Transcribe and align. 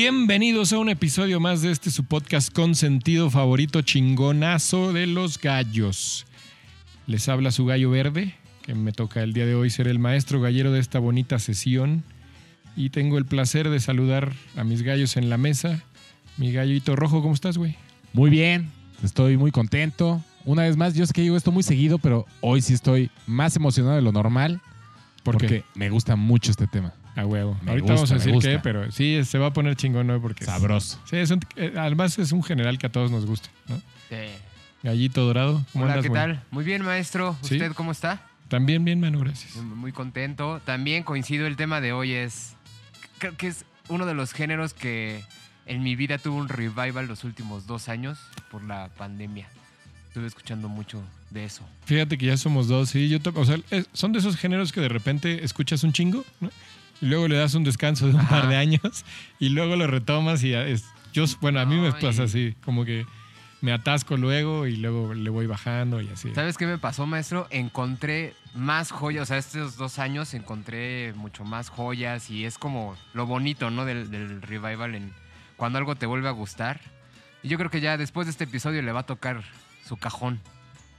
Bienvenidos 0.00 0.72
a 0.72 0.78
un 0.78 0.90
episodio 0.90 1.40
más 1.40 1.60
de 1.60 1.72
este 1.72 1.90
su 1.90 2.04
podcast 2.04 2.52
con 2.52 2.76
sentido 2.76 3.30
favorito 3.30 3.82
chingonazo 3.82 4.92
de 4.92 5.08
los 5.08 5.40
gallos. 5.40 6.24
Les 7.08 7.28
habla 7.28 7.50
su 7.50 7.66
gallo 7.66 7.90
verde, 7.90 8.36
que 8.62 8.76
me 8.76 8.92
toca 8.92 9.24
el 9.24 9.32
día 9.32 9.44
de 9.44 9.56
hoy 9.56 9.70
ser 9.70 9.88
el 9.88 9.98
maestro 9.98 10.40
gallero 10.40 10.70
de 10.70 10.78
esta 10.78 11.00
bonita 11.00 11.40
sesión. 11.40 12.04
Y 12.76 12.90
tengo 12.90 13.18
el 13.18 13.26
placer 13.26 13.70
de 13.70 13.80
saludar 13.80 14.32
a 14.56 14.62
mis 14.62 14.82
gallos 14.82 15.16
en 15.16 15.30
la 15.30 15.36
mesa. 15.36 15.82
Mi 16.36 16.52
gallito 16.52 16.94
rojo, 16.94 17.20
¿cómo 17.20 17.34
estás, 17.34 17.58
güey? 17.58 17.74
Muy 18.12 18.30
bien, 18.30 18.70
estoy 19.02 19.36
muy 19.36 19.50
contento. 19.50 20.22
Una 20.44 20.62
vez 20.62 20.76
más, 20.76 20.94
yo 20.94 21.04
sé 21.06 21.12
que 21.12 21.22
digo 21.22 21.36
esto 21.36 21.50
muy 21.50 21.64
seguido, 21.64 21.98
pero 21.98 22.24
hoy 22.40 22.62
sí 22.62 22.72
estoy 22.72 23.10
más 23.26 23.56
emocionado 23.56 23.96
de 23.96 24.02
lo 24.02 24.12
normal 24.12 24.60
¿Por 25.24 25.34
porque 25.34 25.48
qué? 25.48 25.64
me 25.74 25.90
gusta 25.90 26.14
mucho 26.14 26.52
este 26.52 26.68
tema. 26.68 26.94
A 27.18 27.26
huevo. 27.26 27.58
Me 27.62 27.70
Ahorita 27.72 27.92
gusta, 27.92 27.94
vamos 27.94 28.10
a 28.12 28.14
decir 28.14 28.34
qué, 28.40 28.60
pero 28.62 28.92
sí, 28.92 29.24
se 29.24 29.38
va 29.38 29.46
a 29.48 29.52
poner 29.52 29.74
chingón, 29.74 30.06
¿no? 30.06 30.20
Porque 30.22 30.44
es- 30.44 30.50
Sabroso. 30.50 31.00
Sí, 31.04 31.16
es 31.16 31.30
un- 31.32 31.40
eh, 31.56 31.74
además 31.76 32.16
es 32.18 32.30
un 32.32 32.42
general 32.44 32.78
que 32.78 32.86
a 32.86 32.92
todos 32.92 33.10
nos 33.10 33.26
gusta, 33.26 33.48
¿no? 33.66 33.76
Sí. 34.08 34.16
Gallito 34.84 35.24
dorado, 35.26 35.64
¿cómo 35.72 35.84
Hola, 35.84 35.94
andas, 35.94 36.06
¿qué 36.06 36.14
tal? 36.14 36.42
Muy 36.52 36.64
bien, 36.64 36.84
maestro. 36.84 37.36
¿Sí? 37.42 37.54
¿Usted 37.56 37.72
cómo 37.72 37.90
está? 37.90 38.22
También 38.46 38.84
bien, 38.84 39.00
mano, 39.00 39.18
gracias. 39.18 39.56
Muy 39.56 39.90
contento. 39.90 40.60
También 40.64 41.02
coincido, 41.02 41.46
el 41.48 41.56
tema 41.56 41.80
de 41.80 41.92
hoy 41.92 42.12
es... 42.12 42.54
Creo 43.18 43.36
que 43.36 43.48
es 43.48 43.64
uno 43.88 44.06
de 44.06 44.14
los 44.14 44.32
géneros 44.32 44.72
que 44.72 45.22
en 45.66 45.82
mi 45.82 45.96
vida 45.96 46.18
tuvo 46.18 46.36
un 46.36 46.48
revival 46.48 47.08
los 47.08 47.24
últimos 47.24 47.66
dos 47.66 47.88
años 47.88 48.18
por 48.52 48.62
la 48.62 48.88
pandemia. 48.96 49.48
Estuve 50.06 50.28
escuchando 50.28 50.68
mucho 50.68 51.02
de 51.30 51.44
eso. 51.44 51.62
Fíjate 51.84 52.16
que 52.16 52.26
ya 52.26 52.36
somos 52.36 52.68
dos, 52.68 52.90
sí. 52.90 53.08
Yo, 53.08 53.18
o 53.34 53.44
sea, 53.44 53.58
es- 53.70 53.88
son 53.92 54.12
de 54.12 54.20
esos 54.20 54.36
géneros 54.36 54.70
que 54.72 54.80
de 54.80 54.88
repente 54.88 55.44
escuchas 55.44 55.82
un 55.82 55.92
chingo, 55.92 56.24
¿no? 56.40 56.50
Y 57.00 57.06
luego 57.06 57.28
le 57.28 57.36
das 57.36 57.54
un 57.54 57.64
descanso 57.64 58.06
de 58.06 58.14
un 58.14 58.20
Ajá. 58.20 58.28
par 58.40 58.48
de 58.48 58.56
años 58.56 59.04
y 59.38 59.50
luego 59.50 59.76
lo 59.76 59.86
retomas 59.86 60.42
y 60.44 60.52
es. 60.54 60.84
Yo, 61.12 61.24
bueno, 61.40 61.60
a 61.60 61.64
mí 61.64 61.76
me 61.76 61.92
pasa 61.92 62.24
así, 62.24 62.54
como 62.64 62.84
que 62.84 63.06
me 63.60 63.72
atasco 63.72 64.16
luego 64.16 64.66
y 64.66 64.76
luego 64.76 65.14
le 65.14 65.30
voy 65.30 65.46
bajando 65.46 66.00
y 66.00 66.08
así. 66.08 66.32
¿Sabes 66.34 66.56
qué 66.58 66.66
me 66.66 66.78
pasó, 66.78 67.06
maestro? 67.06 67.46
Encontré 67.50 68.34
más 68.54 68.90
joyas. 68.92 69.22
O 69.22 69.26
sea, 69.26 69.38
estos 69.38 69.76
dos 69.76 69.98
años 69.98 70.34
encontré 70.34 71.12
mucho 71.14 71.44
más 71.44 71.70
joyas 71.70 72.30
y 72.30 72.44
es 72.44 72.58
como 72.58 72.96
lo 73.14 73.26
bonito, 73.26 73.70
¿no? 73.70 73.84
Del, 73.84 74.10
del 74.10 74.42
revival 74.42 74.94
en 74.94 75.12
cuando 75.56 75.78
algo 75.78 75.96
te 75.96 76.06
vuelve 76.06 76.28
a 76.28 76.32
gustar. 76.32 76.80
Y 77.42 77.48
yo 77.48 77.58
creo 77.58 77.70
que 77.70 77.80
ya 77.80 77.96
después 77.96 78.26
de 78.26 78.32
este 78.32 78.44
episodio 78.44 78.82
le 78.82 78.92
va 78.92 79.00
a 79.00 79.06
tocar 79.06 79.42
su 79.86 79.96
cajón. 79.96 80.40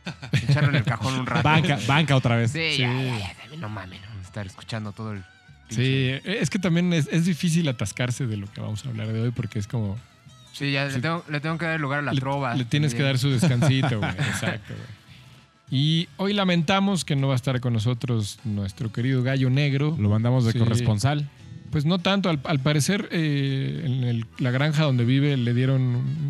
Echarlo 0.49 0.69
en 0.69 0.75
el 0.75 0.83
cajón 0.83 1.13
un 1.19 1.25
rato. 1.25 1.43
Banca, 1.47 1.77
banca 1.87 2.15
otra 2.15 2.35
vez. 2.35 2.51
Sí, 2.51 2.71
Sí. 2.75 2.81
ya, 2.81 3.19
ya, 3.51 3.57
no 3.57 3.69
mames, 3.69 4.01
¿no? 4.01 4.21
Estar 4.21 4.45
escuchando 4.47 4.91
todo 4.91 5.13
el. 5.13 5.23
Sí, 5.69 6.11
es 6.23 6.49
que 6.49 6.59
también 6.59 6.91
es, 6.93 7.07
es 7.11 7.25
difícil 7.25 7.67
atascarse 7.67 8.25
de 8.27 8.37
lo 8.37 8.51
que 8.51 8.59
vamos 8.61 8.85
a 8.85 8.89
hablar 8.89 9.11
de 9.13 9.21
hoy 9.21 9.31
porque 9.31 9.59
es 9.59 9.67
como. 9.67 9.97
Sí, 10.53 10.71
ya 10.71 10.89
Sí. 10.89 10.95
Le, 10.95 11.01
tengo, 11.01 11.23
le 11.29 11.39
tengo 11.39 11.57
que 11.57 11.65
dar 11.65 11.79
lugar 11.79 11.99
a 11.99 12.01
la 12.01 12.13
le, 12.13 12.19
trova. 12.19 12.55
le 12.55 12.65
tienes 12.65 12.93
que 12.95 13.03
dar 13.03 13.17
su 13.17 13.29
descansito, 13.29 13.99
güey. 13.99 14.11
Exacto, 14.17 14.73
güey. 14.73 14.99
Y 15.71 16.07
hoy 16.17 16.33
lamentamos 16.33 17.05
que 17.05 17.15
no 17.15 17.27
va 17.27 17.33
a 17.33 17.35
estar 17.35 17.59
con 17.61 17.73
nosotros 17.73 18.39
nuestro 18.43 18.91
querido 18.91 19.21
gallo 19.21 19.51
negro. 19.51 19.95
Lo 19.99 20.09
mandamos 20.09 20.43
de 20.45 20.53
Sí. 20.53 20.57
corresponsal. 20.59 21.29
Pues 21.71 21.85
no 21.85 21.99
tanto, 21.99 22.29
al, 22.29 22.39
al 22.45 22.59
parecer 22.59 23.07
eh, 23.11 23.83
en 23.85 24.03
el- 24.03 24.25
la 24.39 24.49
granja 24.51 24.83
donde 24.83 25.05
vive 25.05 25.37
le 25.37 25.53
dieron 25.53 25.81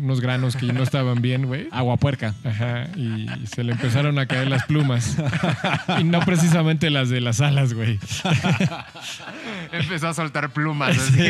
unos 0.02 0.20
granos 0.20 0.54
que 0.56 0.66
no 0.72 0.82
estaban 0.82 1.22
bien, 1.22 1.46
güey. 1.46 1.66
Agua 1.72 1.96
puerca. 1.96 2.34
Ajá, 2.44 2.88
y 2.96 3.26
se 3.46 3.64
le 3.64 3.72
empezaron 3.72 4.18
a 4.18 4.26
caer 4.26 4.48
las 4.48 4.64
plumas. 4.66 5.16
Y 5.98 6.04
no 6.04 6.20
precisamente 6.20 6.90
las 6.90 7.08
de 7.08 7.20
las 7.22 7.40
alas, 7.40 7.72
güey. 7.74 7.98
Empezó 9.72 10.08
a 10.08 10.14
soltar 10.14 10.50
plumas. 10.50 10.96
Sí. 10.96 11.28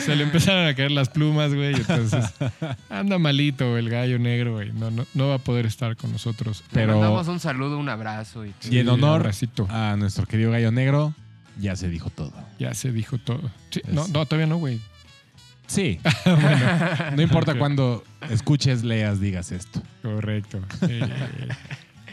Se 0.00 0.16
le 0.16 0.24
empezaron 0.24 0.66
a 0.66 0.74
caer 0.74 0.90
las 0.90 1.08
plumas, 1.08 1.54
güey. 1.54 1.72
y 1.72 1.76
Entonces 1.76 2.24
anda 2.88 3.18
malito 3.18 3.78
el 3.78 3.88
gallo 3.88 4.18
negro, 4.18 4.54
güey. 4.54 4.72
No, 4.72 4.90
no, 4.90 5.06
no 5.14 5.28
va 5.28 5.36
a 5.36 5.38
poder 5.38 5.66
estar 5.66 5.96
con 5.96 6.12
nosotros. 6.12 6.62
Le 6.72 6.80
Pero- 6.80 6.94
mandamos 6.94 7.28
un 7.28 7.40
saludo, 7.40 7.78
un 7.78 7.88
abrazo. 7.88 8.44
Y 8.44 8.52
Y 8.70 8.78
en 8.78 8.88
honor 8.88 9.30
a 9.68 9.96
nuestro 9.96 10.26
querido 10.26 10.50
gallo 10.50 10.70
negro, 10.72 11.14
ya 11.58 11.76
se 11.76 11.88
dijo 11.88 12.10
todo. 12.10 12.32
Ya 12.58 12.74
se 12.74 12.92
dijo 12.92 13.18
todo. 13.18 13.50
Sí, 13.70 13.80
Es- 13.86 13.92
no, 13.92 14.06
no, 14.08 14.26
todavía 14.26 14.46
no, 14.46 14.58
güey. 14.58 14.80
Sí. 15.66 16.00
No 17.16 17.22
importa 17.22 17.54
cuándo 17.58 18.04
escuches, 18.30 18.82
leas, 18.84 19.20
digas 19.20 19.52
esto. 19.52 19.82
Correcto. 20.02 20.60
Eh, 20.88 21.00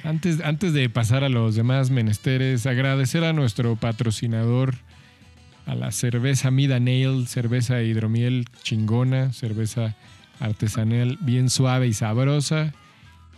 antes, 0.03 0.41
antes 0.41 0.73
de 0.73 0.89
pasar 0.89 1.23
a 1.23 1.29
los 1.29 1.55
demás 1.55 1.89
menesteres, 1.89 2.65
agradecer 2.65 3.23
a 3.23 3.33
nuestro 3.33 3.75
patrocinador, 3.75 4.75
a 5.65 5.75
la 5.75 5.91
cerveza 5.91 6.51
Mida 6.51 6.79
Nail, 6.79 7.27
cerveza 7.27 7.75
de 7.75 7.85
hidromiel 7.85 8.45
chingona, 8.63 9.33
cerveza 9.33 9.95
artesanal 10.39 11.17
bien 11.21 11.49
suave 11.49 11.87
y 11.87 11.93
sabrosa. 11.93 12.73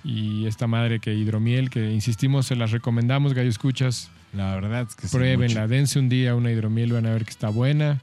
Y 0.04 0.46
esta 0.46 0.68
madre 0.68 1.00
que 1.00 1.14
hidromiel, 1.14 1.70
que 1.70 1.92
insistimos, 1.92 2.46
se 2.46 2.56
las 2.56 2.72
recomendamos, 2.72 3.34
gallo 3.34 3.50
escuchas, 3.50 4.10
La 4.34 4.54
verdad 4.56 4.88
es 4.88 4.96
que 4.96 5.08
sí, 5.08 5.16
pruébenla, 5.18 5.62
mucho. 5.62 5.74
dense 5.74 6.00
un 6.00 6.10
día 6.10 6.36
una 6.36 6.52
hidromiel, 6.52 6.94
van 6.94 7.06
a 7.06 7.12
ver 7.12 7.24
que 7.24 7.32
está 7.32 7.50
buena. 7.50 8.02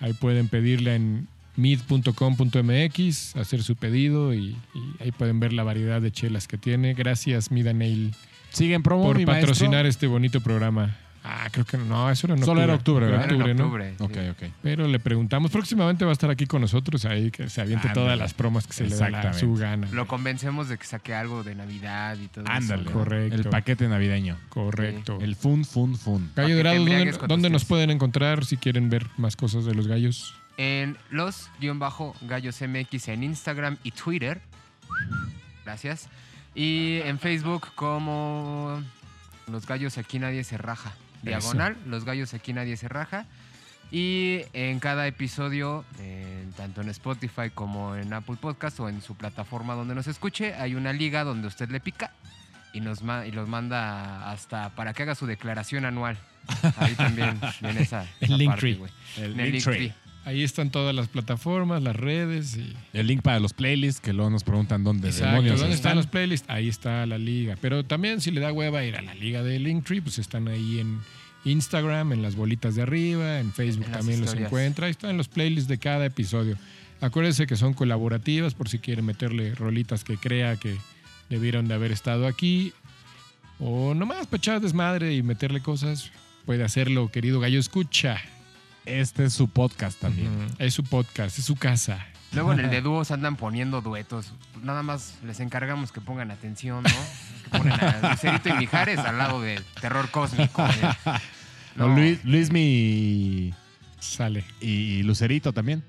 Ahí 0.00 0.12
pueden 0.12 0.48
pedirla 0.48 0.94
en 0.94 1.28
mid.com.mx, 1.56 3.36
hacer 3.36 3.62
su 3.62 3.76
pedido 3.76 4.32
y, 4.32 4.56
y 4.74 5.02
ahí 5.02 5.10
pueden 5.12 5.40
ver 5.40 5.52
la 5.52 5.64
variedad 5.64 6.00
de 6.00 6.12
chelas 6.12 6.46
que 6.48 6.56
tiene. 6.56 6.94
Gracias, 6.94 7.50
Mida 7.50 7.72
Nail, 7.72 8.14
Sigue 8.50 8.74
en 8.74 8.82
promo, 8.82 9.04
por 9.04 9.16
mi 9.18 9.26
maestro. 9.26 9.48
patrocinar 9.52 9.84
este 9.86 10.06
bonito 10.06 10.40
programa. 10.40 10.96
Ah, 11.30 11.46
creo 11.52 11.66
que 11.66 11.76
no, 11.76 12.10
eso 12.10 12.26
era 12.26 12.36
en 12.36 12.42
Solo 12.42 12.62
era 12.62 12.74
octubre, 12.74 13.06
Era 13.06 13.18
¿verdad? 13.18 13.32
octubre, 13.32 13.50
en 13.50 13.56
¿no? 13.58 13.64
octubre, 13.64 13.94
sí. 13.98 14.02
Ok, 14.04 14.16
ok. 14.30 14.50
Pero 14.62 14.88
le 14.88 14.98
preguntamos, 14.98 15.50
próximamente 15.50 16.06
va 16.06 16.10
a 16.10 16.14
estar 16.14 16.30
aquí 16.30 16.46
con 16.46 16.62
nosotros, 16.62 17.04
ahí 17.04 17.30
que 17.30 17.50
se 17.50 17.60
aviente 17.60 17.88
Ándale. 17.88 18.06
todas 18.06 18.18
las 18.18 18.32
promos 18.32 18.66
que 18.66 18.72
se 18.72 18.84
le 18.86 18.96
da 18.96 19.10
la- 19.10 19.32
su 19.34 19.52
gana. 19.54 19.88
Lo 19.92 20.06
convencemos 20.06 20.68
de 20.70 20.78
que 20.78 20.84
saque 20.86 21.14
algo 21.14 21.42
de 21.44 21.54
Navidad 21.54 22.16
y 22.16 22.28
todo 22.28 22.44
Ándale. 22.48 22.82
eso. 22.82 22.90
¿no? 22.90 22.96
Correcto. 22.98 23.36
El 23.36 23.44
paquete 23.44 23.86
navideño. 23.88 24.38
Correcto. 24.48 25.18
El 25.20 25.36
fun, 25.36 25.66
fun, 25.66 25.96
fun. 25.96 26.30
Gallo 26.34 26.48
que 26.48 26.52
te 26.54 26.56
Dorado, 26.56 26.76
¿dónde, 26.76 26.92
embriagues 26.92 27.18
cuando 27.18 27.34
dónde 27.34 27.50
nos 27.50 27.64
pueden 27.66 27.90
encontrar 27.90 28.46
si 28.46 28.56
quieren 28.56 28.88
ver 28.88 29.06
más 29.18 29.36
cosas 29.36 29.66
de 29.66 29.74
los 29.74 29.86
gallos? 29.86 30.34
En 30.56 30.96
los 31.10 31.50
guion 31.60 31.78
bajo 31.78 32.16
gallos 32.22 32.60
MX 32.62 33.08
en 33.08 33.22
Instagram 33.22 33.76
y 33.84 33.90
Twitter. 33.90 34.40
Gracias. 35.64 36.08
Y 36.54 37.00
en 37.04 37.18
Facebook 37.18 37.68
como 37.74 38.82
Los 39.46 39.66
Gallos 39.66 39.98
Aquí 39.98 40.18
Nadie 40.18 40.42
Se 40.44 40.56
Raja. 40.58 40.92
Diagonal, 41.22 41.76
Los 41.86 42.04
Gallos 42.04 42.34
Aquí 42.34 42.52
Nadie 42.52 42.76
Se 42.76 42.88
Raja. 42.88 43.26
Y 43.90 44.42
en 44.52 44.80
cada 44.80 45.06
episodio, 45.06 45.84
eh, 45.98 46.46
tanto 46.58 46.82
en 46.82 46.90
Spotify 46.90 47.48
como 47.54 47.96
en 47.96 48.12
Apple 48.12 48.36
Podcast 48.38 48.78
o 48.80 48.88
en 48.90 49.00
su 49.00 49.14
plataforma 49.14 49.74
donde 49.74 49.94
nos 49.94 50.06
escuche, 50.06 50.54
hay 50.54 50.74
una 50.74 50.92
liga 50.92 51.24
donde 51.24 51.48
usted 51.48 51.70
le 51.70 51.80
pica 51.80 52.12
y, 52.74 52.80
nos 52.80 53.02
ma- 53.02 53.24
y 53.26 53.30
los 53.32 53.48
manda 53.48 54.30
hasta 54.30 54.68
para 54.74 54.92
que 54.92 55.04
haga 55.04 55.14
su 55.14 55.26
declaración 55.26 55.86
anual. 55.86 56.18
Ahí 56.76 56.94
también 56.96 57.40
viene 57.62 57.80
esa, 57.80 58.04
Linktree. 58.20 58.46
parte, 58.48 58.74
güey. 58.74 58.92
El. 59.16 59.36
Linktree. 59.36 59.94
Ahí 60.24 60.42
están 60.42 60.70
todas 60.70 60.94
las 60.94 61.08
plataformas, 61.08 61.82
las 61.82 61.96
redes 61.96 62.56
y 62.56 62.74
El 62.92 63.06
link 63.06 63.22
para 63.22 63.40
los 63.40 63.54
playlists, 63.54 64.00
que 64.00 64.12
luego 64.12 64.28
nos 64.30 64.44
preguntan 64.44 64.84
dónde 64.84 65.08
Exacto, 65.08 65.30
demonios 65.30 65.58
¿dónde 65.60 65.74
están 65.74 65.92
están. 65.92 65.96
los 65.96 66.06
playlists? 66.06 66.50
Ahí 66.50 66.68
está 66.68 67.06
la 67.06 67.16
liga. 67.16 67.56
Pero 67.62 67.84
también 67.84 68.20
si 68.20 68.30
le 68.30 68.40
da 68.40 68.52
hueva 68.52 68.84
ir 68.84 68.96
a 68.96 69.02
la 69.02 69.14
liga 69.14 69.42
de 69.42 69.58
Linktree, 69.58 70.02
pues 70.02 70.18
están 70.18 70.48
ahí 70.48 70.80
en 70.80 70.98
Instagram, 71.46 72.12
en 72.12 72.20
las 72.20 72.36
bolitas 72.36 72.74
de 72.74 72.82
arriba, 72.82 73.40
en 73.40 73.52
Facebook 73.54 73.86
En 73.86 73.92
también 73.92 74.20
los 74.20 74.34
encuentra. 74.34 74.86
Ahí 74.86 74.90
están 74.90 75.16
los 75.16 75.28
playlists 75.28 75.68
de 75.68 75.78
cada 75.78 76.04
episodio. 76.04 76.58
Acuérdense 77.00 77.46
que 77.46 77.56
son 77.56 77.72
colaborativas 77.72 78.52
por 78.54 78.68
si 78.68 78.80
quieren 78.80 79.06
meterle 79.06 79.54
rolitas 79.54 80.04
que 80.04 80.18
crea 80.18 80.56
que 80.56 80.76
debieron 81.30 81.68
de 81.68 81.74
haber 81.74 81.90
estado 81.92 82.26
aquí. 82.26 82.74
O 83.60 83.94
nomás 83.94 84.26
para 84.26 84.38
echar 84.38 84.60
desmadre 84.60 85.14
y 85.14 85.22
meterle 85.22 85.62
cosas. 85.62 86.10
Puede 86.44 86.64
hacerlo, 86.64 87.10
querido 87.10 87.40
gallo. 87.40 87.58
Escucha. 87.58 88.20
Este 88.88 89.24
es 89.26 89.34
su 89.34 89.48
podcast 89.48 90.00
también. 90.00 90.30
Es 90.58 90.72
su 90.74 90.82
podcast, 90.82 91.38
es 91.38 91.44
su 91.44 91.56
casa. 91.56 92.06
Luego 92.32 92.52
en 92.52 92.60
el 92.60 92.70
de 92.70 92.80
dúos 92.82 93.10
andan 93.10 93.36
poniendo 93.36 93.80
duetos. 93.82 94.32
Nada 94.62 94.82
más 94.82 95.18
les 95.24 95.40
encargamos 95.40 95.92
que 95.92 96.00
pongan 96.00 96.30
atención, 96.30 96.82
¿no? 96.82 96.90
Que 97.44 97.58
ponen 97.58 97.72
a 97.72 98.10
Lucerito 98.10 98.48
y 98.48 98.52
Mijares 98.54 98.98
al 99.00 99.18
lado 99.18 99.40
de 99.42 99.60
Terror 99.80 100.10
Cósmico. 100.10 100.64
¿eh? 100.66 101.18
No, 101.76 101.88
Luis, 101.88 102.24
Luismi 102.24 102.60
y, 102.60 103.54
Sale. 104.00 104.44
y 104.60 105.02
Lucerito 105.02 105.52
también. 105.52 105.84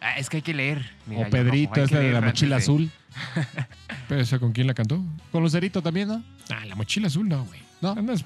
Ah, 0.00 0.18
es 0.18 0.30
que 0.30 0.38
hay 0.38 0.42
que 0.42 0.54
leer. 0.54 0.90
mi 1.06 1.16
O 1.16 1.28
Pedrito, 1.28 1.82
ese 1.82 1.96
de 1.98 2.12
la 2.12 2.20
mochila 2.20 2.56
de- 2.56 2.62
azul. 2.62 2.90
¿Pero 4.08 4.20
esa 4.20 4.38
con 4.38 4.52
quién 4.52 4.66
la 4.66 4.74
cantó? 4.74 5.02
Con 5.32 5.42
Lucerito 5.42 5.82
también, 5.82 6.08
¿no? 6.08 6.22
Ah, 6.50 6.64
la 6.64 6.74
mochila 6.76 7.08
azul 7.08 7.28
no, 7.28 7.44
güey. 7.44 7.60
¿No? 7.82 7.90
Andas, 7.92 8.24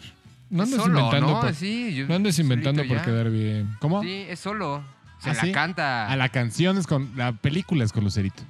no 0.50 0.62
andes 0.64 0.76
Solo, 0.80 0.98
inventando 0.98 1.26
¿no? 1.32 1.40
por, 1.40 1.54
Sí, 1.54 1.94
yo- 1.94 2.06
no 2.06 2.14
andes 2.14 2.38
inventando 2.38 2.84
por 2.86 2.96
ya. 2.98 3.02
quedar 3.04 3.30
bien. 3.30 3.74
¿Cómo? 3.80 4.02
Sí, 4.02 4.26
es 4.28 4.38
solo. 4.40 4.82
Se 5.20 5.30
¿Ah, 5.30 5.34
la 5.34 5.40
sí? 5.42 5.52
canta. 5.52 6.08
A 6.08 6.16
la 6.16 6.28
canción 6.30 6.78
es 6.78 6.86
con. 6.86 7.10
La 7.16 7.32
película 7.32 7.84
es 7.84 7.92
con 7.92 8.04
Lucerito. 8.04 8.42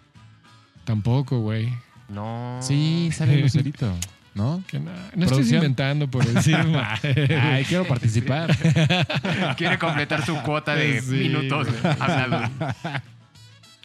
Tampoco, 0.85 1.41
güey. 1.41 1.73
No. 2.08 2.58
Sí, 2.62 3.11
sale 3.12 3.38
Lucerito. 3.41 3.93
¿no? 4.35 4.62
Que 4.69 4.79
no, 4.79 4.91
no 5.17 5.26
Producción. 5.26 5.56
inventando 5.56 6.08
por 6.08 6.25
decir. 6.25 6.56
Ay, 7.41 7.64
quiero 7.64 7.85
participar. 7.87 8.56
Quiere 9.56 9.79
completar 9.79 10.25
su 10.25 10.37
cuota 10.43 10.75
de 10.76 11.00
Sí, 11.03 11.11
minutos 11.12 11.67
güey. 11.69 11.94
hablando. 11.99 12.49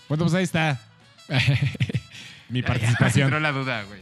Bueno, 0.07 0.23
pues 0.25 0.33
ahí 0.35 0.43
está. 0.43 0.79
Mi 2.49 2.59
Entró 2.59 2.73
participación. 2.75 3.41
la 3.41 3.51
duda, 3.51 3.83
güey. 3.83 3.99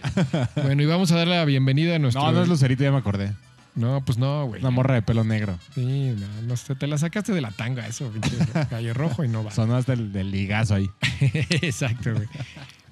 bueno, 0.65 0.83
y 0.83 0.85
vamos 0.85 1.11
a 1.13 1.15
dar 1.15 1.27
la 1.27 1.45
bienvenida 1.45 1.95
a 1.95 1.99
nuestro. 1.99 2.21
No, 2.23 2.31
no 2.33 2.41
es 2.41 2.49
Lucerito, 2.49 2.83
ya 2.83 2.91
me 2.91 2.97
acordé. 2.97 3.31
No, 3.75 4.03
pues 4.05 4.17
no, 4.17 4.45
güey. 4.45 4.61
Una 4.61 4.69
morra 4.69 4.95
de 4.95 5.01
pelo 5.01 5.23
negro. 5.23 5.57
Sí, 5.73 6.13
no, 6.17 6.27
no 6.43 6.57
sé, 6.57 6.75
te 6.75 6.85
la 6.85 6.97
sacaste 6.97 7.31
de 7.33 7.41
la 7.41 7.51
tanga, 7.51 7.87
eso, 7.87 8.09
pinche 8.09 8.37
gallo 8.69 8.93
rojo 8.95 9.23
y 9.23 9.27
no 9.27 9.43
va. 9.43 9.51
Sonó 9.51 9.75
hasta 9.75 9.93
el 9.93 10.11
del 10.11 10.31
ligazo 10.31 10.75
ahí. 10.75 10.89
Exacto, 11.21 12.13
güey. 12.13 12.27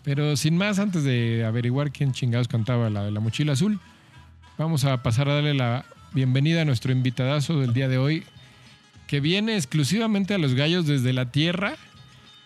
Pero 0.04 0.36
sin 0.36 0.58
más, 0.58 0.80
antes 0.80 1.04
de 1.04 1.46
averiguar 1.46 1.92
quién 1.92 2.12
chingados 2.12 2.48
cantaba 2.48 2.90
la 2.90 3.04
de 3.04 3.12
la 3.12 3.20
mochila 3.20 3.54
azul, 3.54 3.80
vamos 4.58 4.84
a 4.86 5.04
pasar 5.04 5.30
a 5.30 5.36
darle 5.36 5.54
la 5.54 5.86
bienvenida 6.14 6.64
a 6.64 6.66
nuestro 6.66 6.92
invitadazo 6.92 7.60
del 7.60 7.74
día 7.74 7.88
de 7.88 8.00
hoy, 8.00 8.24
que 9.06 9.20
viene 9.20 9.56
exclusivamente 9.56 10.34
a 10.34 10.40
los 10.40 10.56
gallos 10.56 10.88
desde 10.88 11.14
la 11.14 11.32
tierra, 11.32 11.76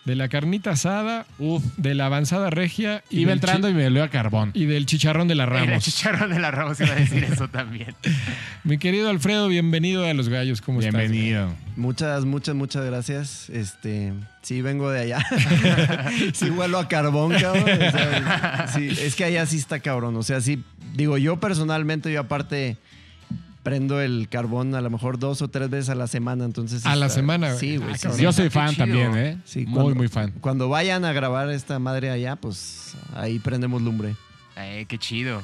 de 0.06 0.14
la 0.14 0.28
carnita 0.28 0.70
asada, 0.70 1.26
Uf. 1.38 1.62
de 1.76 1.94
la 1.96 2.06
avanzada 2.06 2.48
regia 2.48 3.02
y, 3.10 3.20
Iba 3.20 3.30
del, 3.30 3.38
entrando 3.38 3.68
y 3.68 3.74
me 3.74 3.86
olió 3.86 4.04
a 4.04 4.08
carbón. 4.08 4.52
y 4.54 4.64
del 4.66 4.86
chicharrón 4.86 5.26
de 5.26 5.34
la 5.34 5.44
El 5.44 5.50
Ramos. 5.50 5.84
chicharrón 5.84 6.30
de 6.30 6.38
la 6.38 6.52
Ramos 6.52 6.80
iba 6.80 6.92
a 6.92 6.94
decir 6.94 7.24
eso 7.24 7.48
también. 7.48 7.94
Mi 8.64 8.78
querido 8.78 9.10
Alfredo, 9.10 9.48
bienvenido 9.48 10.06
a 10.06 10.14
los 10.14 10.28
gallos. 10.28 10.62
¿Cómo 10.62 10.78
estás? 10.80 10.94
Bienvenido. 10.94 11.52
Muchas, 11.74 12.24
muchas, 12.24 12.54
muchas 12.54 12.84
gracias. 12.84 13.50
Este, 13.50 14.12
sí, 14.42 14.62
vengo 14.62 14.90
de 14.90 15.00
allá. 15.00 15.26
sí, 16.32 16.50
huelo 16.50 16.78
a 16.78 16.86
carbón, 16.86 17.32
cabrón. 17.32 17.64
O 17.64 17.90
sea, 17.90 18.66
sí, 18.72 18.88
es 18.88 19.16
que 19.16 19.24
allá 19.24 19.44
sí 19.44 19.56
está 19.58 19.80
cabrón. 19.80 20.16
O 20.16 20.22
sea, 20.22 20.40
sí, 20.40 20.62
digo, 20.94 21.18
yo 21.18 21.40
personalmente, 21.40 22.12
yo 22.12 22.20
aparte 22.20 22.76
prendo 23.66 24.00
el 24.00 24.28
carbón 24.30 24.76
a 24.76 24.80
lo 24.80 24.90
mejor 24.90 25.18
dos 25.18 25.42
o 25.42 25.48
tres 25.48 25.68
veces 25.68 25.88
a 25.90 25.96
la 25.96 26.06
semana. 26.06 26.44
Entonces, 26.44 26.86
A 26.86 26.94
la 26.94 27.08
semana. 27.08 27.56
Sí, 27.56 27.78
güey. 27.78 27.90
Ah, 27.90 27.96
sí, 27.96 28.02
cabrón. 28.02 28.18
sí. 28.18 28.22
Yo 28.22 28.32
soy 28.32 28.48
fan 28.48 28.68
chido. 28.70 28.78
también, 28.86 29.16
¿eh? 29.16 29.38
Sí, 29.44 29.66
muy, 29.66 29.74
cuando- 29.74 29.94
muy 29.96 30.06
fan. 30.08 30.32
Cuando 30.40 30.68
vayan 30.68 31.04
a 31.04 31.12
grabar 31.12 31.50
esta 31.50 31.80
madre 31.80 32.10
allá, 32.10 32.36
pues 32.36 32.94
ahí 33.16 33.40
prendemos 33.40 33.82
lumbre. 33.82 34.14
Eh, 34.56 34.86
qué 34.88 34.98
chido. 34.98 35.42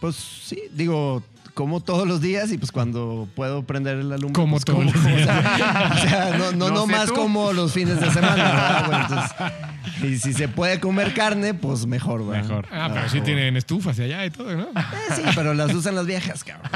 Pues 0.00 0.16
sí, 0.16 0.58
digo, 0.72 1.22
como 1.54 1.80
todos 1.80 2.06
los 2.06 2.20
días 2.20 2.50
y 2.52 2.58
pues 2.58 2.72
cuando 2.72 3.28
puedo 3.36 3.62
prender 3.62 3.96
la 4.04 4.16
lumbre. 4.16 4.32
Como 4.34 4.52
pues, 4.56 4.64
todos 4.64 4.84
los 4.84 4.94
o 4.94 5.02
sea, 5.02 5.92
o 5.94 5.98
sea, 5.98 6.36
no, 6.36 6.52
no, 6.52 6.68
No 6.68 6.74
no 6.74 6.86
sé 6.86 6.92
más 6.92 7.06
tú. 7.06 7.14
como 7.14 7.52
los 7.52 7.72
fines 7.72 8.00
de 8.00 8.10
semana. 8.10 8.84
Entonces, 9.08 9.36
y 10.02 10.18
si 10.18 10.32
se 10.32 10.48
puede 10.48 10.80
comer 10.80 11.14
carne, 11.14 11.54
pues 11.54 11.86
mejor, 11.86 12.26
¿verdad? 12.26 12.42
Mejor. 12.42 12.66
Ah, 12.72 12.90
pero 12.92 13.08
sí 13.08 13.20
tienen 13.20 13.56
estufas 13.56 13.98
y 13.98 14.02
allá 14.02 14.26
y 14.26 14.30
todo, 14.30 14.54
¿no? 14.54 14.64
Eh, 14.64 15.14
sí, 15.14 15.22
pero 15.34 15.54
las 15.54 15.72
usan 15.72 15.94
las 15.94 16.06
viejas, 16.06 16.42
cabrón. 16.42 16.70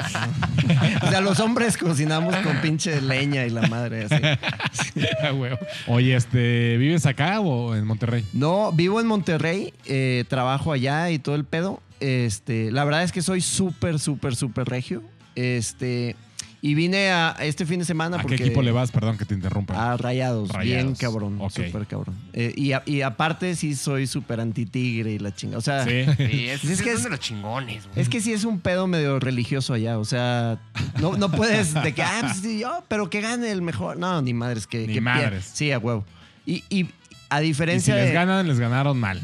O 1.02 1.08
sea, 1.08 1.20
los 1.20 1.40
hombres 1.40 1.76
cocinamos 1.76 2.36
con 2.36 2.60
pinche 2.60 3.00
leña 3.00 3.44
y 3.44 3.50
la 3.50 3.62
madre 3.62 4.04
así. 4.04 4.14
Ah, 5.22 5.32
huevo. 5.32 5.58
Oye, 5.86 6.14
este, 6.14 6.76
¿vives 6.76 7.06
acá 7.06 7.40
o 7.40 7.74
en 7.74 7.84
Monterrey? 7.84 8.24
No, 8.32 8.72
vivo 8.72 9.00
en 9.00 9.06
Monterrey, 9.06 9.72
eh, 9.86 10.24
trabajo 10.28 10.72
allá 10.72 11.10
y 11.10 11.19
todo 11.19 11.34
el 11.34 11.44
pedo. 11.44 11.81
Este, 12.00 12.70
la 12.70 12.84
verdad 12.84 13.02
es 13.02 13.12
que 13.12 13.22
soy 13.22 13.40
súper, 13.40 13.98
súper, 13.98 14.36
súper 14.36 14.68
regio. 14.68 15.02
Este, 15.34 16.16
y 16.60 16.74
vine 16.74 17.10
a 17.10 17.36
este 17.40 17.64
fin 17.66 17.78
de 17.78 17.84
semana 17.84 18.16
¿A 18.16 18.20
porque 18.22 18.34
qué 18.36 18.44
equipo 18.46 18.62
le 18.62 18.72
vas? 18.72 18.90
Perdón 18.90 19.16
que 19.16 19.24
te 19.24 19.34
interrumpa. 19.34 19.92
A 19.92 19.96
rayados, 19.96 20.48
bien 20.48 20.58
Rayados, 20.58 20.98
cabrón, 20.98 21.36
ok. 21.40 21.50
súper 21.52 21.86
cabrón. 21.86 22.16
Eh, 22.32 22.52
y, 22.56 22.72
a- 22.72 22.82
y 22.84 23.02
aparte 23.02 23.54
sí 23.54 23.76
soy 23.76 24.08
súper 24.08 24.40
anti-tigre 24.40 25.12
y 25.12 25.18
la 25.20 25.32
chinga. 25.32 25.56
O 25.58 25.60
sea, 25.60 25.84
Sí. 25.84 26.04
Sí, 26.16 26.48
es, 26.48 26.82
que 26.82 26.92
es- 26.92 27.04
de 27.04 27.10
los 27.10 27.20
chingones, 27.20 27.86
güey. 27.86 28.00
es 28.00 28.08
que 28.08 28.20
sí 28.20 28.32
es 28.32 28.42
un 28.44 28.58
pedo 28.58 28.88
medio 28.88 29.20
religioso 29.20 29.74
allá. 29.74 29.98
O 29.98 30.04
sea, 30.04 30.58
no, 31.00 31.16
no 31.16 31.30
puedes 31.30 31.74
de 31.74 31.94
que, 31.94 32.02
ah, 32.02 32.18
pues 32.22 32.38
sí, 32.38 32.58
yo, 32.58 32.82
pero 32.88 33.08
que 33.08 33.20
gane 33.20 33.52
el 33.52 33.62
mejor. 33.62 33.96
No, 33.96 34.20
ni 34.20 34.34
madres, 34.34 34.66
que. 34.66 34.86
Ni 34.88 34.94
que 34.94 35.00
madres. 35.00 35.44
pier- 35.44 35.56
Sí, 35.56 35.70
a 35.70 35.78
huevo. 35.78 36.04
Y, 36.44 36.64
y 36.70 36.88
a 37.30 37.40
Y 37.40 37.44
si 37.44 37.48
diferencia 37.48 37.94
les 37.94 38.06
de. 38.06 38.12
ganan, 38.12 38.48
les 38.48 38.58
ganaron 38.58 38.98
mal. 38.98 39.20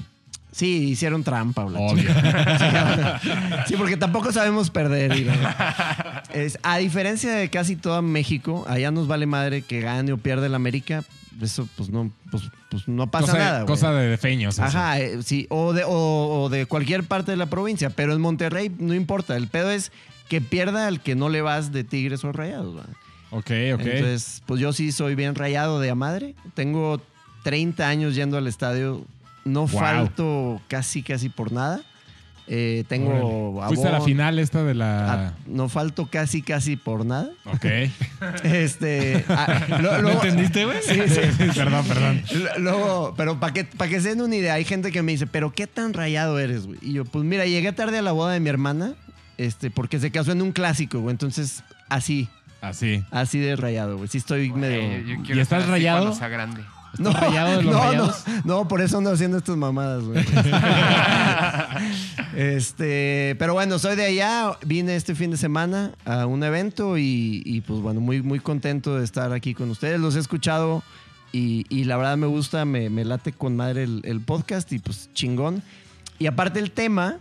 Sí, 0.54 0.90
hicieron 0.90 1.24
trampa, 1.24 1.64
Obvio. 1.64 1.94
chingada. 2.12 3.20
Sí, 3.66 3.74
porque 3.76 3.96
tampoco 3.96 4.30
sabemos 4.32 4.70
perder. 4.70 5.16
y 5.16 5.24
la- 5.24 6.22
Es, 6.32 6.58
a 6.62 6.78
diferencia 6.78 7.32
de 7.32 7.48
casi 7.50 7.74
toda 7.76 8.02
México, 8.02 8.64
allá 8.68 8.90
nos 8.92 9.08
vale 9.08 9.26
madre 9.26 9.62
que 9.62 9.80
gane 9.80 10.12
o 10.12 10.16
pierda 10.18 10.46
el 10.46 10.54
América. 10.54 11.02
Eso, 11.42 11.68
pues 11.76 11.90
no, 11.90 12.12
pues, 12.30 12.44
pues 12.70 12.86
no 12.86 13.10
pasa 13.10 13.32
cosa, 13.32 13.38
nada. 13.38 13.66
cosa 13.66 13.92
de 13.92 14.06
defeños. 14.08 14.54
eso. 14.54 14.62
Ajá, 14.64 15.00
eh, 15.00 15.22
sí, 15.24 15.46
o 15.50 15.72
de, 15.72 15.82
o, 15.84 16.42
o 16.44 16.48
de 16.48 16.66
cualquier 16.66 17.02
parte 17.02 17.32
de 17.32 17.36
la 17.36 17.46
provincia, 17.46 17.90
pero 17.90 18.12
en 18.14 18.20
Monterrey 18.20 18.70
no 18.78 18.94
importa. 18.94 19.36
El 19.36 19.48
pedo 19.48 19.72
es 19.72 19.90
que 20.28 20.40
pierda 20.40 20.86
el 20.88 21.00
que 21.00 21.16
no 21.16 21.28
le 21.30 21.42
vas 21.42 21.72
de 21.72 21.82
Tigres 21.82 22.22
o 22.22 22.30
Rayados. 22.32 22.76
¿va? 22.78 22.84
Ok, 23.30 23.46
ok. 23.74 23.80
Entonces, 23.80 24.42
pues 24.46 24.60
yo 24.60 24.72
sí 24.72 24.92
soy 24.92 25.16
bien 25.16 25.34
rayado 25.34 25.80
de 25.80 25.90
a 25.90 25.96
madre. 25.96 26.36
Tengo 26.54 27.00
30 27.42 27.88
años 27.88 28.14
yendo 28.14 28.38
al 28.38 28.46
estadio. 28.46 29.04
No 29.44 29.61
Wow. 29.67 29.69
falto 29.81 30.61
casi, 30.69 31.02
casi 31.02 31.29
por 31.29 31.52
nada. 31.52 31.81
Eh, 32.46 32.85
tengo 32.88 33.62
Fuiste 33.69 33.88
a 33.88 33.93
la 33.93 34.02
final 34.02 34.38
esta 34.38 34.62
de 34.64 34.73
a- 34.73 34.75
la... 34.75 35.35
no 35.46 35.70
falto 35.70 36.06
casi, 36.11 36.43
casi 36.43 36.76
por 36.76 37.06
nada. 37.06 37.31
Ok. 37.46 37.64
Este. 38.44 39.25
ah, 39.29 39.64
lo- 39.69 39.79
¿No 39.93 40.02
luego- 40.02 40.23
entendiste, 40.25 40.64
güey? 40.67 40.79
Sí, 40.82 40.94
sí. 41.08 41.20
perdón, 41.55 41.87
perdón. 41.87 42.23
Luego, 42.58 43.14
pero 43.17 43.41
para 43.41 43.52
que, 43.55 43.64
pa' 43.64 43.88
que 43.88 44.00
se 44.00 44.11
den 44.11 44.20
una 44.20 44.37
idea, 44.37 44.55
hay 44.55 44.64
gente 44.64 44.93
que 44.93 45.02
me 45.02 45.12
dice, 45.12 45.26
pero 45.26 45.52
qué 45.55 45.67
tan 45.67 45.94
rayado 45.94 46.38
eres, 46.38 46.67
güey. 46.67 46.79
Y 46.82 46.93
yo, 46.93 47.05
pues 47.06 47.25
mira, 47.25 47.46
llegué 47.46 47.73
tarde 47.73 47.99
a 47.99 48.02
la 48.02 48.12
boda 48.12 48.32
de 48.35 48.41
mi 48.41 48.50
hermana, 48.50 48.93
este, 49.38 49.70
porque 49.70 49.99
se 49.99 50.11
casó 50.11 50.32
en 50.32 50.43
un 50.43 50.52
clásico, 50.52 51.00
güey. 51.00 51.12
Entonces, 51.12 51.62
así, 51.88 52.29
Así. 52.61 53.02
así 53.11 53.38
de 53.38 53.56
rayado, 53.56 53.96
güey. 53.96 54.08
Sí 54.08 54.19
estoy 54.19 54.52
medio. 54.52 55.17
Yo 55.25 55.35
¿Y 55.35 55.41
estás 55.41 55.67
rayado? 55.67 56.00
cuando 56.00 56.19
sea 56.19 56.29
grande. 56.29 56.62
¿Estás 56.99 57.20
rayado 57.20 57.56
de 57.56 57.62
los 57.62 57.75
no, 57.75 57.81
rayados? 57.81 58.25
No, 58.26 58.43
no, 58.44 58.69
por 58.69 58.81
eso 58.81 58.99
ando 58.99 59.12
haciendo 59.12 59.38
estas 59.38 59.56
mamadas, 59.56 60.05
güey. 60.05 60.25
este, 62.37 63.37
pero 63.38 63.55
bueno, 63.55 63.79
soy 63.79 63.96
de 63.96 64.06
allá, 64.06 64.58
vine 64.64 64.96
este 64.96 65.14
fin 65.14 65.31
de 65.31 65.37
semana 65.37 65.93
a 66.05 66.26
un 66.26 66.43
evento 66.43 66.99
y, 66.99 67.43
y, 67.44 67.61
pues 67.61 67.81
bueno, 67.81 68.00
muy, 68.00 68.23
muy 68.23 68.41
contento 68.41 68.99
de 68.99 69.05
estar 69.05 69.32
aquí 69.32 69.55
con 69.55 69.70
ustedes. 69.70 70.00
Los 70.00 70.17
he 70.17 70.20
escuchado 70.20 70.82
y, 71.32 71.67
y 71.69 71.84
la 71.84 71.96
verdad 71.96 72.17
me 72.17 72.27
gusta, 72.27 72.65
me, 72.65 72.91
me 72.91 73.05
late 73.05 73.32
con 73.32 73.56
madre 73.56 73.84
el, 73.84 74.01
el 74.05 74.20
podcast 74.20 74.72
y 74.72 74.79
pues 74.79 75.10
chingón. 75.15 75.63
Y 76.19 76.27
aparte 76.27 76.60
el 76.60 76.70
tema 76.70 77.19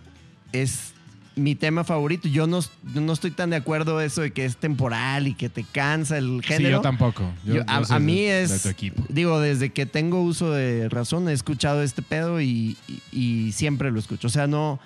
es 0.52 0.93
mi 1.36 1.56
tema 1.56 1.84
favorito. 1.84 2.28
Yo 2.28 2.46
no, 2.48 2.60
no 2.94 3.14
estoy 3.14 3.32
tan 3.32 3.50
de 3.50 3.56
acuerdo 3.56 4.00
eso 4.02 4.22
de 4.22 4.32
que 4.32 4.46
es 4.46 4.58
temporal 4.58 5.28
y 5.28 5.34
que 5.34 5.50
te 5.50 5.64
cansa 5.64 6.18
el 6.18 6.42
Sí, 6.42 6.48
género. 6.54 6.78
yo 6.78 6.82
tampoco. 6.82 7.24
Yo- 7.46 7.56
Yo- 7.56 7.64
a, 7.68 7.82
yo 7.82 7.94
a 7.96 8.00
mí 8.00 8.22
de- 8.22 8.44
es. 8.44 8.64
De. 8.64 8.94
Digo, 9.10 9.40
desde 9.40 9.72
que 9.72 9.86
tengo 9.86 10.22
uso 10.22 10.52
de 10.52 10.90
razón, 10.90 11.28
he 11.30 11.34
escuchado 11.34 11.82
este 11.82 12.02
pedo 12.02 12.40
y, 12.42 12.78
y- 12.88 13.02
y 13.48 13.52
siempre 13.52 13.90
lo 13.92 14.00
escucho. 14.00 14.28
O 14.28 14.32
sea, 14.32 14.46
no, 14.48 14.80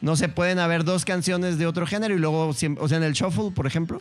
no 0.00 0.14
se 0.16 0.28
pueden 0.28 0.58
haber 0.60 0.84
dos 0.84 1.04
canciones 1.04 1.58
de 1.58 1.66
otro 1.66 1.86
género 1.86 2.14
y 2.14 2.18
luego. 2.18 2.46
O 2.48 2.54
sea, 2.54 2.68
en 2.98 3.02
el 3.02 3.12
shuffle, 3.14 3.50
por 3.50 3.66
ejemplo, 3.66 4.00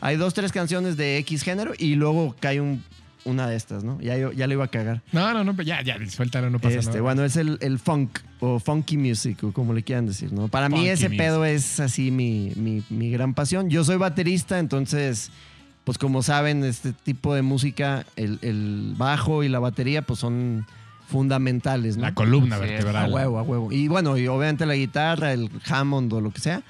hay 0.00 0.16
dos, 0.16 0.34
tres 0.34 0.50
canciones 0.52 0.96
de 0.96 1.18
X 1.18 1.42
género 1.42 1.72
y 1.78 1.94
luego 1.94 2.34
cae 2.40 2.60
un- 2.60 2.82
una 3.24 3.46
de 3.48 3.56
estas, 3.56 3.84
¿no? 3.84 4.00
Ya, 4.00 4.16
ya 4.32 4.46
le 4.46 4.54
iba 4.54 4.64
a 4.64 4.68
cagar. 4.68 5.02
No, 5.12 5.32
no, 5.34 5.44
no, 5.44 5.60
ya, 5.62 5.82
ya, 5.82 5.96
suéltalo, 6.08 6.48
no 6.50 6.58
pasa 6.58 6.76
Este, 6.78 6.90
nada. 6.92 7.02
bueno, 7.02 7.24
es 7.24 7.36
el, 7.36 7.58
el 7.60 7.78
funk 7.78 8.18
o 8.40 8.58
funky 8.60 8.96
music 8.96 9.42
o 9.44 9.52
como 9.52 9.72
le 9.74 9.82
quieran 9.82 10.06
decir, 10.06 10.32
¿no? 10.32 10.48
Para 10.48 10.68
mí 10.68 10.76
Funky 10.76 10.88
ese 10.90 11.08
music. 11.08 11.18
pedo 11.18 11.44
es 11.44 11.80
así 11.80 12.10
mi, 12.10 12.52
mi- 12.56 12.82
mi 12.90 13.10
gran 13.10 13.34
pasión. 13.34 13.68
Yo 13.70 13.84
soy 13.84 13.96
baterista, 13.96 14.58
entonces, 14.58 15.30
pues 15.84 15.98
como 15.98 16.22
saben, 16.22 16.64
este 16.64 16.92
tipo 16.92 17.34
de 17.34 17.42
música, 17.42 18.06
el, 18.16 18.38
el 18.42 18.94
bajo 18.96 19.42
y 19.42 19.48
la 19.48 19.58
batería, 19.58 20.02
pues 20.02 20.20
son 20.20 20.64
fundamentales, 21.08 21.96
¿no? 21.96 22.02
La 22.02 22.14
columna 22.14 22.56
Sí, 22.58 22.62
A 22.62 22.66
vertebral. 22.66 23.12
huevo, 23.12 23.38
a 23.38 23.42
huevo. 23.42 23.72
Y 23.72 23.88
bueno, 23.88 24.16
y 24.18 24.26
obviamente 24.28 24.66
la 24.66 24.74
guitarra, 24.74 25.32
el 25.32 25.50
Hammond 25.68 26.12
o 26.12 26.20
lo 26.20 26.30
que 26.30 26.40
sea. 26.40 26.62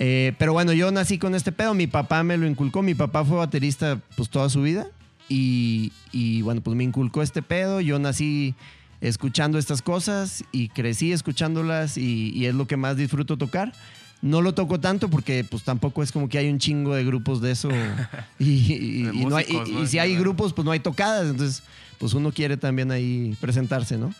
Eh, 0.00 0.32
pero 0.38 0.52
bueno, 0.52 0.72
yo 0.72 0.90
nací 0.90 1.18
con 1.18 1.34
este 1.34 1.52
pedo. 1.52 1.74
Mi 1.74 1.86
papá 1.86 2.22
me 2.22 2.36
lo 2.36 2.46
inculcó. 2.46 2.82
Mi 2.82 2.94
papá 2.94 3.24
fue 3.24 3.36
baterista 3.36 3.98
pues 4.16 4.28
toda 4.30 4.48
su 4.48 4.62
vida. 4.62 4.86
Y, 5.28 5.92
y, 6.12 6.42
bueno, 6.42 6.60
pues 6.62 6.76
me 6.76 6.84
inculcó 6.84 7.22
este 7.22 7.42
pedo. 7.42 7.80
Yo 7.80 7.98
nací 7.98 8.54
escuchando 9.00 9.58
estas 9.58 9.82
cosas 9.82 10.42
y 10.52 10.68
crecí 10.68 11.12
escuchándolas 11.12 11.96
y, 11.98 12.30
y 12.34 12.46
es 12.46 12.54
lo 12.54 12.66
que 12.66 12.76
más 12.76 12.96
disfruto 12.96 13.36
tocar. 13.36 13.72
No 14.20 14.42
lo 14.42 14.52
toco 14.52 14.80
tanto 14.80 15.08
porque 15.08 15.44
pues 15.48 15.62
tampoco 15.62 16.02
es 16.02 16.10
como 16.10 16.28
que 16.28 16.38
hay 16.38 16.48
un 16.48 16.58
chingo 16.58 16.94
de 16.94 17.04
grupos 17.04 17.40
de 17.40 17.52
eso. 17.52 17.68
Y, 18.38 18.44
y- 18.72 19.02
De 19.04 19.14
y 19.14 19.24
no 19.26 19.36
hay- 19.36 19.44
y- 19.48 19.52
músicos, 19.52 19.68
¿no? 19.70 19.82
y 19.82 19.86
si 19.86 19.98
hay 19.98 20.16
grupos, 20.16 20.52
pues 20.52 20.64
no 20.64 20.70
hay 20.72 20.80
tocadas. 20.80 21.28
Entonces, 21.30 21.62
pues 21.98 22.14
uno 22.14 22.32
quiere 22.32 22.56
también 22.56 22.90
ahí 22.90 23.36
presentarse, 23.40 23.96
¿no? 23.98 24.12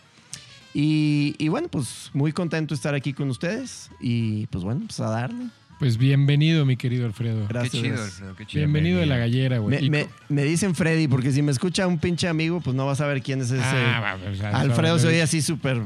Y, 0.73 1.35
y 1.39 1.47
bueno, 1.47 1.67
pues 1.69 2.11
muy 2.13 2.31
contento 2.31 2.73
de 2.73 2.77
estar 2.77 2.93
aquí 2.93 3.11
con 3.13 3.29
ustedes. 3.29 3.89
Y 3.99 4.45
pues 4.47 4.63
bueno, 4.63 4.81
pues 4.85 4.99
a 4.99 5.09
darle. 5.09 5.47
Pues 5.79 5.97
bienvenido, 5.97 6.65
mi 6.65 6.75
querido 6.75 7.05
Alfredo. 7.05 7.47
Gracias. 7.47 7.71
Qué 7.71 7.81
chido. 7.81 8.03
Alfredo, 8.03 8.35
qué 8.35 8.45
chido. 8.45 8.59
Bienvenido 8.59 8.99
de 8.99 9.05
la 9.05 9.15
gallera, 9.15 9.59
güey. 9.59 9.89
Me, 9.89 10.43
dicen 10.43 10.75
Freddy, 10.75 11.07
porque 11.07 11.31
si 11.31 11.41
me 11.41 11.53
escucha 11.53 11.87
un 11.87 11.97
pinche 11.97 12.27
amigo, 12.27 12.59
pues 12.59 12.75
no 12.75 12.85
va 12.85 12.91
a 12.91 12.95
saber 12.95 13.21
quién 13.21 13.39
es 13.39 13.51
ese. 13.51 13.63
Ah, 13.63 14.01
va, 14.01 14.17
pues, 14.17 14.41
Alfredo 14.41 14.99
se 14.99 15.07
oye 15.07 15.21
así 15.21 15.41
súper 15.41 15.81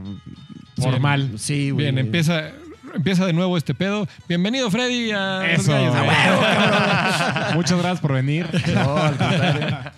Formal. 0.78 1.34
Sí, 1.38 1.70
güey. 1.70 1.86
Bien, 1.86 2.00
empieza. 2.00 2.54
empieza 2.96 3.28
de 3.28 3.34
nuevo 3.34 3.56
este 3.56 3.76
pedo. 3.76 4.08
Bienvenido, 4.28 4.72
Freddy, 4.72 5.12
a 5.12 5.44
Los 5.44 5.60
Eso. 5.60 5.72
Gallos. 5.72 7.54
Muchas 7.54 7.78
gracias 7.78 8.00
por 8.00 8.14
venir. 8.14 8.48
No, 8.74 8.98
al. 8.98 9.94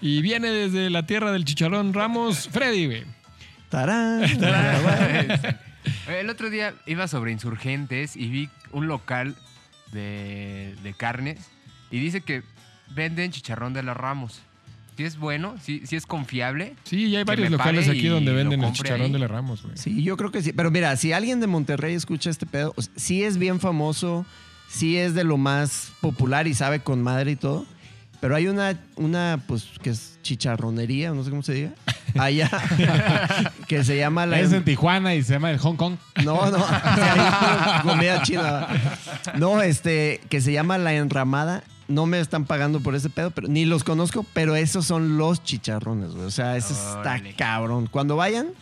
Y 0.00 0.22
viene 0.22 0.52
desde 0.52 0.90
la 0.90 1.06
tierra 1.06 1.32
del 1.32 1.44
chicharrón 1.44 1.92
Ramos, 1.92 2.48
Freddy, 2.52 2.86
güey. 2.86 3.02
Tarán. 3.68 4.22
El 6.08 6.30
otro 6.30 6.50
día 6.50 6.74
iba 6.86 7.08
sobre 7.08 7.32
insurgentes 7.32 8.16
y 8.16 8.28
vi 8.28 8.50
un 8.72 8.86
local 8.86 9.34
de, 9.92 10.74
de 10.82 10.94
carnes 10.94 11.38
y 11.90 11.98
dice 11.98 12.20
que 12.20 12.42
venden 12.94 13.30
chicharrón 13.30 13.72
de 13.72 13.82
las 13.82 13.96
Ramos. 13.96 14.42
Si 14.96 15.02
es 15.02 15.18
bueno, 15.18 15.56
si 15.60 15.82
es 15.90 16.06
confiable. 16.06 16.76
Sí, 16.84 17.10
ya 17.10 17.18
hay 17.18 17.24
varios 17.24 17.50
locales 17.50 17.88
aquí 17.88 18.06
donde 18.06 18.32
venden 18.32 18.62
el 18.62 18.72
chicharrón 18.72 19.06
ahí. 19.06 19.12
de 19.12 19.18
la 19.18 19.26
Ramos, 19.26 19.62
güey. 19.62 19.76
Sí, 19.76 20.04
yo 20.04 20.16
creo 20.16 20.30
que 20.30 20.40
sí. 20.40 20.52
Pero 20.52 20.70
mira, 20.70 20.94
si 20.96 21.12
alguien 21.12 21.40
de 21.40 21.48
Monterrey 21.48 21.94
escucha 21.94 22.30
este 22.30 22.46
pedo, 22.46 22.72
o 22.76 22.82
sea, 22.82 22.92
sí 22.94 23.24
es 23.24 23.36
bien 23.36 23.58
famoso, 23.58 24.24
sí 24.68 24.96
es 24.96 25.14
de 25.14 25.24
lo 25.24 25.36
más 25.36 25.92
popular 26.00 26.46
y 26.46 26.54
sabe 26.54 26.78
con 26.78 27.02
madre 27.02 27.32
y 27.32 27.36
todo. 27.36 27.66
Pero 28.24 28.36
hay 28.36 28.48
una, 28.48 28.80
una 28.96 29.38
pues, 29.46 29.66
que 29.82 29.90
es 29.90 30.18
chicharronería, 30.22 31.10
no 31.10 31.22
sé 31.24 31.28
cómo 31.28 31.42
se 31.42 31.52
diga, 31.52 31.72
allá, 32.18 32.48
que 33.68 33.84
se 33.84 33.98
llama 33.98 34.24
la... 34.24 34.40
Es 34.40 34.50
en 34.50 34.64
Tijuana 34.64 35.14
y 35.14 35.22
se 35.22 35.34
llama 35.34 35.50
el 35.50 35.58
Hong 35.58 35.76
Kong. 35.76 35.96
No, 36.24 36.50
no, 36.50 36.56
comida 37.82 38.22
china. 38.22 38.66
No, 39.36 39.60
este, 39.60 40.22
que 40.30 40.40
se 40.40 40.54
llama 40.54 40.78
La 40.78 40.94
Enramada. 40.94 41.64
No 41.86 42.06
me 42.06 42.18
están 42.18 42.46
pagando 42.46 42.80
por 42.80 42.94
ese 42.94 43.10
pedo, 43.10 43.30
pero 43.30 43.46
ni 43.48 43.66
los 43.66 43.84
conozco, 43.84 44.24
pero 44.32 44.56
esos 44.56 44.86
son 44.86 45.18
los 45.18 45.44
chicharrones, 45.44 46.12
güey. 46.12 46.24
O 46.24 46.30
sea, 46.30 46.56
eso 46.56 46.72
está 46.72 47.20
cabrón. 47.36 47.88
Cuando 47.90 48.16
vayan, 48.16 48.52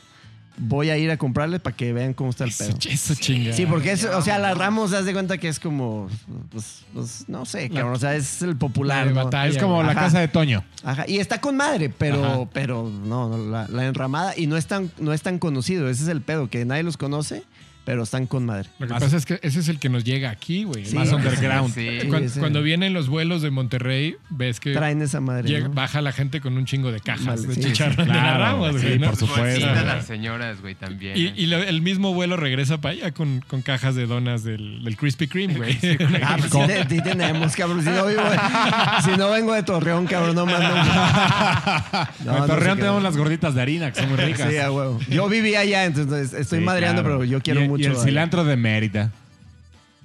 voy 0.56 0.90
a 0.90 0.98
ir 0.98 1.10
a 1.10 1.16
comprarles 1.16 1.60
para 1.60 1.74
que 1.76 1.92
vean 1.92 2.12
cómo 2.14 2.30
está 2.30 2.44
el 2.44 2.50
Eso, 2.50 2.66
pedo. 2.66 2.78
eso 2.92 3.14
chinga. 3.14 3.52
Sí, 3.52 3.66
porque 3.66 3.92
es, 3.92 4.04
o 4.04 4.22
sea, 4.22 4.38
la 4.38 4.54
Ramos, 4.54 4.92
haz 4.92 5.04
de 5.04 5.12
cuenta 5.12 5.38
que 5.38 5.48
es 5.48 5.58
como, 5.58 6.08
pues, 6.50 6.82
pues, 6.92 7.24
no 7.28 7.44
sé, 7.44 7.70
cabrón, 7.70 7.94
o 7.94 7.98
sea, 7.98 8.14
es 8.14 8.42
el 8.42 8.56
popular. 8.56 8.98
la 9.06 9.08
de 9.08 9.14
¿no? 9.14 9.24
batalla. 9.24 9.50
Es 9.50 9.58
como 9.62 9.82
la 9.82 9.92
Ajá. 9.92 10.00
casa 10.02 10.20
de 10.20 10.28
Toño. 10.28 10.64
Ajá, 10.84 11.04
y 11.08 11.18
está 11.18 11.40
con 11.40 11.56
madre, 11.56 11.88
pero, 11.90 12.24
Ajá. 12.24 12.44
pero 12.52 12.88
no, 12.88 13.28
no, 13.28 13.50
la, 13.50 13.66
la 13.68 13.86
enramada, 13.86 14.34
y 14.36 14.46
no 14.46 14.56
es, 14.56 14.66
tan, 14.66 14.90
no 14.98 15.12
es 15.12 15.22
tan 15.22 15.38
conocido, 15.38 15.88
ese 15.88 16.02
es 16.02 16.08
el 16.08 16.20
pedo, 16.22 16.48
que 16.50 16.64
nadie 16.64 16.82
los 16.82 16.96
conoce, 16.96 17.44
pero 17.84 18.02
están 18.04 18.26
con 18.26 18.46
madre. 18.46 18.68
Lo 18.78 18.86
que 18.86 18.92
Más- 18.92 19.02
pasa 19.02 19.16
es 19.16 19.26
que 19.26 19.38
ese 19.42 19.60
es 19.60 19.68
el 19.68 19.78
que 19.78 19.88
nos 19.88 20.04
llega 20.04 20.30
aquí, 20.30 20.64
güey. 20.64 20.84
Sí, 20.86 20.94
Más 20.94 21.10
underground. 21.12 21.74
Sí. 21.74 21.88
Sí, 22.02 22.08
Cuan- 22.08 22.24
ese- 22.24 22.40
Cuando 22.40 22.62
vienen 22.62 22.92
los 22.92 23.08
vuelos 23.08 23.42
de 23.42 23.50
Monterrey, 23.50 24.16
ves 24.30 24.60
que 24.60 24.72
Traen 24.72 25.02
esa 25.02 25.20
madre. 25.20 25.48
llega- 25.48 25.68
¿no? 25.68 25.74
baja 25.74 26.00
la 26.02 26.12
gente 26.12 26.40
con 26.40 26.56
un 26.56 26.64
chingo 26.64 26.92
de 26.92 27.00
cajas 27.00 27.24
Vale, 27.26 27.46
de 27.48 27.54
sí, 27.54 27.60
chicharrón 27.62 28.06
de 28.08 28.12
la 28.14 28.20
claro, 28.20 28.38
Ramos, 28.44 28.80
sí, 28.80 28.86
güey. 28.86 28.98
¿no? 28.98 29.06
por 29.08 29.16
supuesto. 29.16 29.42
Bolsitas 29.42 29.72
güey. 29.74 29.86
las 29.86 30.06
señoras, 30.06 30.60
güey, 30.60 30.74
también. 30.74 31.16
Y, 31.16 31.26
¿eh? 31.26 31.32
y 31.36 31.46
lo- 31.46 31.58
el 31.62 31.82
mismo 31.82 32.14
vuelo 32.14 32.36
regresa 32.36 32.80
para 32.80 32.92
allá 32.94 33.12
con, 33.12 33.42
con 33.48 33.62
cajas 33.62 33.94
de 33.94 34.06
donas 34.06 34.44
del, 34.44 34.84
del 34.84 34.96
Krispy 34.96 35.26
Kreme, 35.28 35.54
güey. 35.54 35.78
Ah, 36.22 36.36
pues 36.38 36.50
sí, 36.52 36.58
te- 36.66 36.88
sí 36.96 37.02
tenemos, 37.02 37.54
cabrón. 37.56 37.82
Si 37.82 37.90
no, 37.90 38.06
vivo, 38.06 38.22
si 39.04 39.10
no 39.16 39.30
vengo 39.30 39.52
de 39.54 39.62
Torreón, 39.62 40.06
cabrón, 40.06 40.34
no 40.36 40.46
mando. 40.46 40.68
No, 42.24 42.32
en 42.34 42.38
no 42.40 42.46
Torreón 42.46 42.76
sé 42.76 42.80
tenemos 42.82 43.02
las 43.02 43.16
gorditas 43.16 43.54
de 43.54 43.62
harina, 43.62 43.90
que 43.92 44.00
son 44.00 44.08
muy 44.10 44.18
ricas. 44.18 44.48
Sí, 44.50 44.56
a 44.58 44.70
huevo. 44.70 44.98
Yo 45.08 45.28
vivía 45.28 45.60
allá, 45.60 45.84
entonces 45.84 46.32
estoy 46.32 46.60
Sí, 46.60 46.64
madreando, 46.64 47.02
claro. 47.02 47.18
pero 47.18 47.30
yo 47.30 47.40
quiero 47.40 47.60
mucho. 47.72 47.82
Y 47.82 47.86
el 47.86 47.92
allá. 47.92 48.04
cilantro 48.04 48.44
de 48.44 48.56
Mérida. 48.56 49.12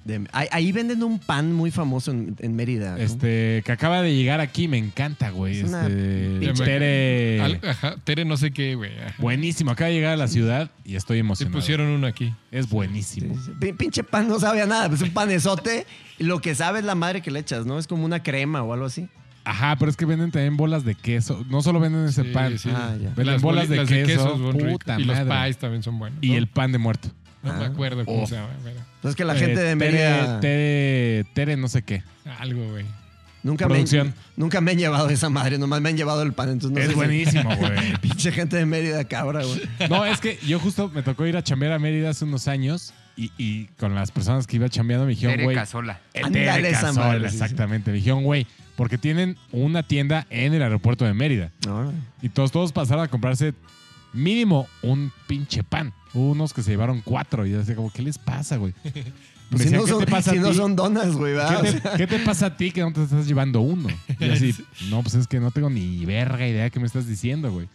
De- 0.05 0.25
ahí, 0.31 0.47
ahí 0.51 0.71
venden 0.71 1.03
un 1.03 1.19
pan 1.19 1.51
muy 1.51 1.69
famoso 1.69 2.11
en, 2.11 2.33
en 2.39 2.55
Mérida. 2.55 2.91
¿no? 2.91 2.97
Este, 2.97 3.61
que 3.65 3.71
acaba 3.73 4.01
de 4.01 4.15
llegar 4.15 4.39
aquí, 4.39 4.69
me 4.69 4.77
encanta, 4.77 5.31
güey. 5.31 5.57
Es 5.59 5.65
una 5.67 5.81
Este, 5.85 6.63
Tere. 6.63 7.41
Al- 7.41 7.59
ajá, 7.67 7.95
Tere 8.05 8.23
no 8.23 8.37
sé 8.37 8.51
qué, 8.51 8.75
güey. 8.75 8.97
ajá. 8.97 9.15
Buenísimo, 9.17 9.69
acaba 9.71 9.89
de 9.89 9.95
llegar 9.95 10.13
a 10.13 10.17
la 10.17 10.29
ciudad 10.29 10.71
y 10.85 10.95
estoy 10.95 11.17
Sí 11.17 11.19
emocionado. 11.19 11.57
pusieron 11.59 11.87
uno 11.87 12.07
aquí. 12.07 12.33
Es 12.51 12.69
buenísimo. 12.69 13.35
Sí, 13.35 13.41
sí. 13.47 13.51
Pin- 13.59 13.75
Pinche 13.75 14.01
pan 14.03 14.29
no 14.29 14.39
sabe 14.39 14.61
a 14.61 14.65
nada, 14.65 14.87
pues 14.87 15.01
es 15.01 15.07
un 15.09 15.13
panesote. 15.13 15.85
Y 16.17 16.23
lo 16.23 16.39
que 16.39 16.55
sabe 16.55 16.79
es 16.79 16.85
la 16.85 16.95
madre 16.95 17.21
que 17.21 17.29
le 17.29 17.39
echas, 17.39 17.65
¿no? 17.65 17.77
Es 17.77 17.85
como 17.85 18.05
una 18.05 18.23
crema 18.23 18.63
o 18.63 18.71
algo 18.71 18.85
así. 18.85 19.09
Ajá, 19.43 19.75
pero 19.77 19.91
es 19.91 19.97
que 19.97 20.05
venden 20.05 20.31
también 20.31 20.55
bolas 20.55 20.85
de 20.85 20.95
queso. 20.95 21.45
No 21.49 21.61
solo 21.61 21.79
venden 21.81 22.05
ese 22.05 22.23
Sí, 22.23 22.29
pan. 22.33 22.57
sí. 22.57 22.69
Ah, 22.73 22.95
ya. 23.01 23.13
Venden 23.13 23.41
bolas 23.41 23.67
de 23.67 23.75
las 23.77 23.87
queso, 23.89 24.37
puta 24.53 24.99
y 24.99 25.03
los 25.03 25.19
pies 25.19 25.57
también 25.57 25.83
son 25.83 25.99
buenos. 25.99 26.19
Y 26.21 26.29
¿no? 26.31 26.37
el 26.37 26.47
pan 26.47 26.71
de 26.71 26.77
muerto. 26.77 27.09
No 27.43 27.53
me 27.53 27.65
Ah. 27.65 27.67
acuerdo 27.67 28.03
cómo 28.05 28.23
Oh. 28.23 28.27
se 28.27 28.35
llama. 28.35 28.49
pero 28.63 28.79
Entonces 28.95 29.15
que 29.15 29.23
la 29.25 29.35
gente 29.35 29.53
Eh, 29.61 29.63
de 29.63 29.75
Tere- 29.75 29.75
Mérida 29.75 30.39
Tere, 30.39 31.23
Tere, 31.33 31.57
no 31.57 31.67
sé 31.67 31.81
qué. 31.83 32.03
Algo, 32.39 32.69
güey. 32.71 32.85
nunca 33.43 33.65
me, 33.67 33.75
producción. 33.75 34.13
nunca 34.35 34.59
me 34.59 34.71
han 34.71 34.77
llevado 34.77 35.09
esa 35.09 35.29
madre, 35.29 35.57
nomás 35.57 35.79
me 35.79 35.89
han 35.89 35.95
llevado 35.97 36.21
el 36.23 36.33
pan. 36.33 36.49
Entonces 36.49 36.75
no 36.77 36.81
es 36.83 36.89
sé 36.89 36.95
buenísimo, 36.95 37.49
güey. 37.55 37.95
Pinche 38.01 38.31
gente 38.31 38.57
de 38.57 38.65
Mérida, 38.65 39.03
cabra, 39.05 39.43
güey. 39.45 39.61
No, 39.89 40.05
es 40.05 40.19
que 40.19 40.37
yo 40.45 40.59
justo 40.59 40.89
me 40.93 41.01
tocó 41.03 41.25
ir 41.25 41.37
a 41.37 41.43
chambear 41.43 41.71
a 41.73 41.79
Mérida 41.79 42.09
hace 42.09 42.25
unos 42.25 42.47
años 42.49 42.93
y, 43.15 43.31
y 43.37 43.65
con 43.79 43.95
las 43.95 44.11
personas 44.11 44.45
que 44.47 44.57
iba 44.57 44.67
chambeando 44.67 45.05
me 45.05 45.11
dijeron, 45.11 45.33
Tere 45.35 45.43
güey. 45.45 45.55
Casola. 45.55 46.01
eh, 46.13 46.21
Ándale 46.23 46.45
Tere 46.51 46.69
esa 46.69 46.81
Casola, 46.81 47.05
madre, 47.07 47.29
sí, 47.29 47.37
sí. 47.37 47.43
exactamente. 47.43 47.91
Me 47.91 47.97
dijeron, 47.97 48.23
güey, 48.23 48.45
porque 48.75 48.97
tienen 48.97 49.37
una 49.53 49.83
tienda 49.83 50.27
en 50.29 50.53
el 50.53 50.61
aeropuerto 50.61 51.05
de 51.05 51.13
Mérida. 51.13 51.51
No, 51.65 51.93
Y 52.21 52.29
todos, 52.29 52.51
todos 52.51 52.71
pasaron 52.73 53.05
a 53.05 53.07
comprarse 53.07 53.53
mínimo 54.13 54.67
un 54.81 55.11
pinche 55.27 55.63
pan. 55.63 55.93
Hubo 56.13 56.31
unos 56.31 56.53
que 56.53 56.63
se 56.63 56.71
llevaron 56.71 57.01
cuatro 57.01 57.45
y 57.45 57.51
yo 57.51 57.59
decía, 57.59 57.75
como, 57.75 57.91
¿qué 57.91 58.01
les 58.01 58.17
pasa, 58.17 58.57
güey? 58.57 58.73
Pues 59.49 59.61
si 59.63 59.69
decían, 59.69 59.79
no, 59.79 59.85
¿qué 59.85 59.91
son, 59.93 60.05
te 60.05 60.11
pasa 60.11 60.31
si 60.31 60.37
a 60.39 60.41
no 60.41 60.49
ti? 60.49 60.57
son 60.57 60.75
donas, 60.75 61.13
güey. 61.13 61.33
¿Qué 61.61 61.71
te, 61.79 61.89
qué 61.99 62.05
te 62.07 62.19
pasa 62.19 62.47
a 62.47 62.57
ti 62.57 62.69
que 62.71 62.81
no 62.81 62.91
te 62.91 63.01
estás 63.03 63.25
llevando 63.27 63.61
uno? 63.61 63.87
Y 64.19 64.29
así, 64.29 64.53
no, 64.89 65.01
pues 65.01 65.15
es 65.15 65.25
que 65.25 65.39
no 65.39 65.51
tengo 65.51 65.69
ni 65.69 66.05
verga 66.05 66.45
idea 66.45 66.69
que 66.69 66.81
me 66.81 66.85
estás 66.85 67.07
diciendo, 67.07 67.49
güey. 67.49 67.69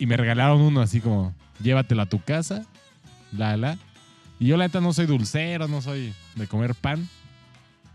Y 0.00 0.06
me 0.06 0.16
regalaron 0.16 0.60
uno 0.60 0.80
así 0.80 1.00
como, 1.00 1.32
llévatelo 1.62 2.02
a 2.02 2.06
tu 2.06 2.20
casa, 2.20 2.64
la, 3.30 3.56
la. 3.56 3.78
Y 4.40 4.46
yo 4.48 4.56
la 4.56 4.64
neta 4.66 4.80
no 4.80 4.92
soy 4.92 5.06
dulcero, 5.06 5.68
no 5.68 5.80
soy 5.82 6.12
de 6.34 6.48
comer 6.48 6.74
pan. 6.74 7.08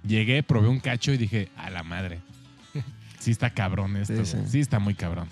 Llegué, 0.07 0.41
probé 0.41 0.69
un 0.69 0.79
cacho 0.79 1.12
y 1.12 1.17
dije, 1.17 1.50
a 1.57 1.69
la 1.69 1.83
madre. 1.83 2.19
Sí 3.19 3.31
está 3.31 3.50
cabrón 3.50 3.98
esto, 3.98 4.13
Sí, 4.24 4.31
güey. 4.31 4.45
sí. 4.45 4.51
sí. 4.53 4.59
está 4.62 4.79
muy 4.79 4.93
cabrón. 4.95 5.27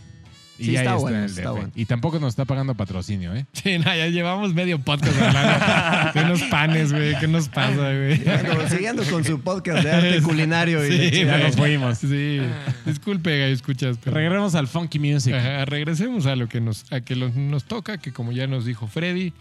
Y 0.60 0.66
Sí 0.66 0.72
ya 0.72 0.80
está 0.80 0.94
ahí 0.94 1.00
bueno, 1.00 1.18
en 1.18 1.24
el 1.24 1.30
está 1.30 1.42
DF. 1.44 1.52
bueno. 1.52 1.72
Y 1.76 1.86
tampoco 1.86 2.20
nos 2.20 2.30
está 2.30 2.46
pagando 2.46 2.74
patrocinio, 2.76 3.36
¿eh? 3.36 3.46
Sí, 3.54 3.78
no, 3.78 3.86
ya 3.86 4.08
llevamos 4.08 4.54
medio 4.54 4.80
podcast 4.80 5.22
hablando 5.22 6.12
de 6.20 6.26
unos 6.26 6.42
panes, 6.44 6.92
güey. 6.94 7.18
¿Qué 7.20 7.28
nos 7.28 7.48
pasa, 7.50 7.76
güey? 7.76 8.18
bueno, 8.24 8.68
siguiendo 8.70 9.04
con 9.04 9.24
su 9.24 9.40
podcast 9.42 9.84
de 9.84 9.92
arte 9.92 10.22
culinario 10.24 10.86
y 10.86 11.10
Sí, 11.12 11.26
Ya 11.26 11.38
nos 11.38 11.56
fuimos. 11.56 12.00
Sí, 12.00 12.40
disculpe, 12.86 13.52
escuchas. 13.52 13.98
pero- 14.04 14.16
Regresemos 14.16 14.56
al 14.56 14.68
funky 14.68 15.00
music. 15.00 15.34
Ajá, 15.36 15.66
regresemos 15.66 16.26
a 16.26 16.36
lo 16.36 16.48
que 16.50 16.60
nos, 16.62 16.92
a 16.92 17.02
que 17.02 17.16
lo- 17.16 17.30
nos 17.30 17.66
toca, 17.66 17.98
que 18.00 18.12
como 18.12 18.32
ya 18.32 18.48
nos 18.48 18.66
dijo 18.66 18.88
Freddy, 18.88 19.34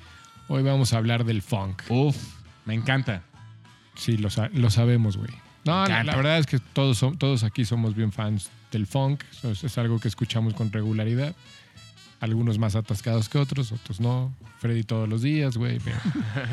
hoy 0.49 0.63
vamos 0.63 0.93
a 0.93 0.99
hablar 0.99 1.25
del 1.25 1.41
funk. 1.43 1.83
Uf, 1.89 2.17
me 2.67 2.75
encanta. 2.75 3.23
Sí, 3.95 4.19
lo, 4.19 4.29
lo 4.53 4.71
sabemos, 4.71 5.17
güey. 5.17 5.31
No, 5.65 5.87
la, 5.87 6.05
la 6.05 6.15
verdad 6.15 6.39
es 6.39 6.47
que 6.47 6.59
todos, 6.59 7.03
todos 7.19 7.43
aquí 7.43 7.65
somos 7.65 7.97
bien 7.97 8.13
fans 8.13 8.51
del 8.73 8.87
funk. 8.87 9.23
Es, 9.45 9.79
algo 9.79 9.99
que 9.99 10.09
escuchamos 10.09 10.55
con 10.55 10.73
regularidad. 10.73 11.35
Algunos 12.21 12.59
más 12.59 12.77
atascados 12.77 13.29
que 13.29 13.39
otros, 13.39 13.73
otros 13.73 14.01
no. 14.01 14.35
Freddy 14.59 14.83
todos 14.83 15.09
los 15.09 15.23
días, 15.23 15.57
güey. 15.57 15.79
Pero, 15.81 15.97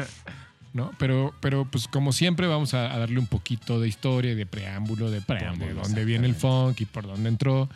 ¿no? 0.73 0.91
pero, 0.97 1.33
pero, 1.39 1.65
pues 1.65 1.87
como 1.87 2.11
siempre, 2.11 2.47
vamos 2.47 2.73
a, 2.73 2.93
a 2.93 2.97
darle 2.99 3.19
un 3.19 3.27
poquito 3.27 3.79
de 3.79 3.87
historia 3.87 4.35
de 4.35 4.45
preámbulo 4.45 5.09
de, 5.09 5.21
Preámbulo, 5.21 5.67
de 5.67 5.73
dónde 5.73 6.05
viene 6.05 6.27
el 6.27 6.35
funk 6.35 6.81
y 6.81 6.85
por 6.85 7.07
dónde 7.07 7.29
entró. 7.29 7.69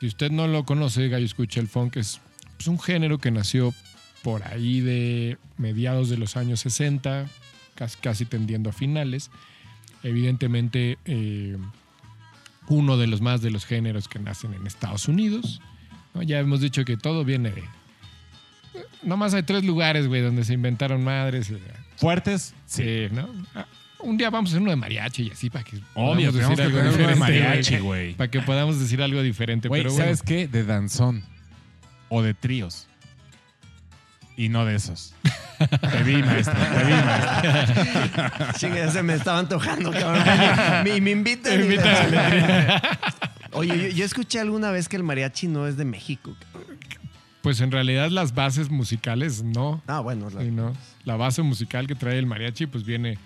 Si 0.00 0.06
usted 0.06 0.30
no 0.30 0.46
lo 0.46 0.64
conoce, 0.64 1.08
Gallo 1.08 1.24
Escucha, 1.24 1.60
el 1.60 1.68
funk 1.68 1.96
es 1.96 2.20
pues, 2.56 2.68
un 2.68 2.78
género 2.78 3.18
que 3.18 3.30
nació 3.30 3.72
por 4.22 4.42
ahí 4.46 4.80
de 4.80 5.38
mediados 5.58 6.08
de 6.08 6.16
los 6.16 6.36
años 6.36 6.60
60, 6.60 7.26
casi, 7.74 7.98
casi 7.98 8.24
tendiendo 8.24 8.70
a 8.70 8.72
finales. 8.72 9.30
Evidentemente, 10.02 10.98
eh, 11.04 11.56
uno 12.68 12.96
de 12.96 13.06
los 13.06 13.20
más 13.20 13.42
de 13.42 13.50
los 13.50 13.66
géneros 13.66 14.08
que 14.08 14.18
nacen 14.18 14.54
en 14.54 14.66
Estados 14.66 15.08
Unidos. 15.08 15.60
¿no? 16.14 16.22
Ya 16.22 16.38
hemos 16.40 16.60
dicho 16.60 16.84
que 16.84 16.96
todo 16.96 17.24
viene 17.24 17.50
de... 17.50 17.64
Nomás 19.02 19.34
hay 19.34 19.42
tres 19.42 19.64
lugares, 19.64 20.06
güey, 20.08 20.22
donde 20.22 20.44
se 20.44 20.54
inventaron 20.54 21.04
madres. 21.04 21.50
eh, 21.50 21.58
¿Fuertes? 21.96 22.54
Sí, 22.66 23.06
¿no? 23.12 23.28
Ah, 23.54 23.66
Un 24.00 24.16
día 24.16 24.30
vamos 24.30 24.50
a 24.50 24.52
hacer 24.52 24.62
uno 24.62 24.70
de 24.70 24.76
mariachi 24.76 25.24
y 25.24 25.30
así 25.30 25.50
para 25.50 25.64
que 25.64 25.78
Obvio, 25.94 26.32
tenemos 26.32 26.56
que 26.58 26.64
tener 26.64 26.72
uno 26.72 26.82
de 26.82 26.88
diferente, 26.90 27.20
mariachi, 27.20 27.78
güey. 27.78 28.14
Para 28.14 28.30
que 28.30 28.40
podamos 28.40 28.80
decir 28.80 29.00
algo 29.02 29.22
diferente. 29.22 29.68
Güey, 29.68 29.82
pero 29.82 29.92
bueno. 29.92 30.04
¿sabes 30.04 30.22
qué? 30.22 30.48
De 30.48 30.64
danzón. 30.64 31.22
O 32.08 32.22
de 32.22 32.34
tríos. 32.34 32.88
Y 34.36 34.48
no 34.48 34.64
de 34.64 34.74
esos. 34.76 35.14
te 35.58 36.02
vi, 36.02 36.16
maestro. 36.22 36.54
Te 36.54 36.84
vi, 36.84 36.92
maestro. 36.92 38.52
Chinga, 38.58 38.90
se 38.90 39.02
me 39.02 39.14
estaba 39.14 39.38
antojando, 39.38 39.90
cabrón. 39.92 40.24
Me, 40.84 41.00
me 41.00 41.10
invitan. 41.12 41.60
y- 41.64 41.76
Oye, 43.52 43.90
yo, 43.90 43.96
yo 43.96 44.04
escuché 44.04 44.40
alguna 44.40 44.70
vez 44.72 44.88
que 44.88 44.96
el 44.96 45.04
mariachi 45.04 45.46
no 45.46 45.66
es 45.68 45.76
de 45.76 45.84
México. 45.84 46.34
Pues 47.42 47.60
en 47.60 47.70
realidad 47.70 48.10
las 48.10 48.34
bases 48.34 48.70
musicales 48.70 49.42
no. 49.44 49.82
Ah, 49.86 50.00
bueno. 50.00 50.28
la- 50.30 50.40
Sí, 50.40 50.50
no. 50.50 50.72
La 51.04 51.16
base 51.16 51.42
musical 51.42 51.86
que 51.86 51.94
trae 51.94 52.18
el 52.18 52.26
mariachi 52.26 52.66
pues 52.66 52.84
viene 52.84 53.18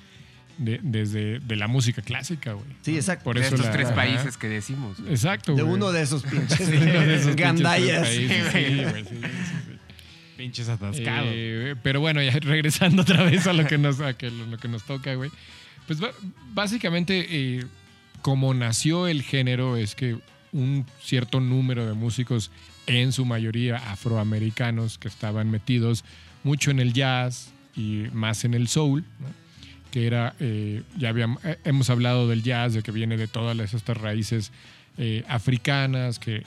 de- 0.59 0.81
desde 0.83 1.39
de 1.39 1.57
la 1.57 1.69
música 1.69 2.03
clásica, 2.03 2.53
güey. 2.53 2.67
Sí, 2.83 2.97
exacto. 2.97 3.25
Por 3.25 3.37
de 3.39 3.47
eso 3.47 3.55
estos 3.55 3.67
la- 3.69 3.73
tres 3.73 3.87
ajá. 3.87 3.95
países 3.97 4.37
que 4.37 4.49
decimos. 4.49 5.01
güey. 5.01 5.13
Exacto, 5.13 5.55
De 5.55 5.63
uno 5.63 5.91
de 5.93 6.03
esos 6.03 6.23
pinches 6.25 6.59
De 6.71 6.77
uno 6.79 7.01
de 7.01 7.15
esos 7.15 7.27
pinches 7.29 7.37
gandallas. 7.37 8.03
tres 8.03 8.31
países, 8.31 8.53
sí, 8.53 8.75
güey, 8.91 9.05
sí, 9.05 9.09
sí, 9.09 9.21
sí. 9.23 9.78
Pinches 10.39 10.69
atascados. 10.69 11.33
Eh, 11.35 11.75
pero 11.83 12.01
bueno, 12.01 12.23
ya 12.23 12.31
regresando 12.41 13.03
otra 13.03 13.25
vez 13.25 13.49
a 13.49 13.53
lo 13.53 13.67
que 13.67 13.77
nos, 13.77 14.01
a 14.01 14.17
que, 14.17 14.31
lo 14.31 14.57
que 14.57 14.69
nos 14.69 14.85
toca, 14.85 15.15
güey. 15.17 15.31
Pues 15.89 15.99
básicamente, 16.55 17.27
eh, 17.29 17.65
como 18.23 18.55
nació 18.55 19.09
el 19.09 19.23
género, 19.23 19.77
es 19.77 19.97
que 19.97 20.19
un 20.53 20.87
cierto 21.03 21.41
número 21.41 21.87
de 21.87 21.95
músicos, 21.95 22.53
en 22.87 23.11
su 23.13 23.25
mayoría 23.25 23.77
afroamericanos, 23.91 24.97
que 24.97 25.09
estaban 25.09 25.51
metidos 25.51 26.05
mucho 26.45 26.71
en 26.71 26.79
el 26.79 26.93
jazz 26.93 27.53
y 27.75 28.05
más 28.13 28.45
en 28.45 28.55
el 28.55 28.69
soul, 28.69 29.05
que 29.91 30.07
era, 30.07 30.37
eh, 30.39 30.83
ya 30.97 31.09
habíamos, 31.09 31.45
eh, 31.45 31.59
hemos 31.65 31.91
hablado 31.91 32.29
del 32.29 32.45
jazz, 32.45 32.75
de 32.75 32.83
que 32.83 32.93
viene 32.93 33.17
de 33.17 33.27
todas 33.27 33.59
estas 33.75 33.97
raíces 33.97 34.53
africanas, 35.27 36.19
que, 36.19 36.45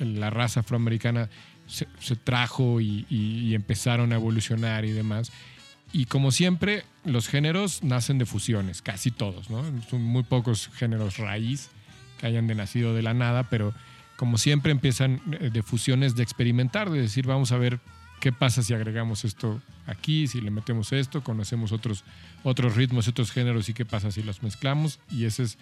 la 0.00 0.30
raza 0.30 0.60
afroamericana 0.60 1.28
se, 1.70 2.16
trajo 2.16 2.80
y, 2.80 3.54
empezaron 3.54 4.12
a 4.12 4.16
evolucionar 4.16 4.84
y 4.84 4.90
demás. 4.90 5.32
Y 5.92 6.04
como 6.04 6.30
siempre, 6.30 6.84
los 7.04 7.28
géneros 7.28 7.82
nacen 7.82 8.18
de 8.18 8.26
fusiones, 8.26 8.82
casi 8.82 9.10
todos, 9.10 9.50
¿no? 9.50 9.62
Son 9.88 10.02
muy 10.02 10.22
pocos 10.22 10.70
géneros 10.74 11.16
raíz 11.16 11.70
que 12.18 12.26
hayan 12.26 12.46
de 12.46 12.54
nacido 12.54 12.94
de 12.94 13.02
la 13.02 13.14
nada, 13.14 13.48
pero 13.48 13.74
como 14.16 14.38
siempre 14.38 14.70
empiezan 14.70 15.20
eh, 15.40 15.50
de 15.50 15.62
fusiones 15.62 16.14
de 16.14 16.22
experimentar, 16.22 16.90
de 16.90 17.00
decir, 17.00 17.26
vamos 17.26 17.50
a 17.50 17.58
ver 17.58 17.80
qué 18.20 18.32
pasa 18.32 18.62
si 18.62 18.74
agregamos 18.74 19.24
esto 19.24 19.60
aquí, 19.86 20.28
si 20.28 20.40
le 20.40 20.50
metemos 20.50 20.92
esto, 20.92 21.24
conocemos 21.24 21.72
otros, 21.72 22.04
otros 22.44 22.76
ritmos, 22.76 23.08
otros 23.08 23.32
géneros 23.32 23.68
y 23.68 23.74
qué 23.74 23.84
pasa 23.84 24.12
si 24.12 24.22
los 24.22 24.42
mezclamos. 24.42 25.00
Y 25.10 25.24
esa 25.24 25.42
es 25.42 25.58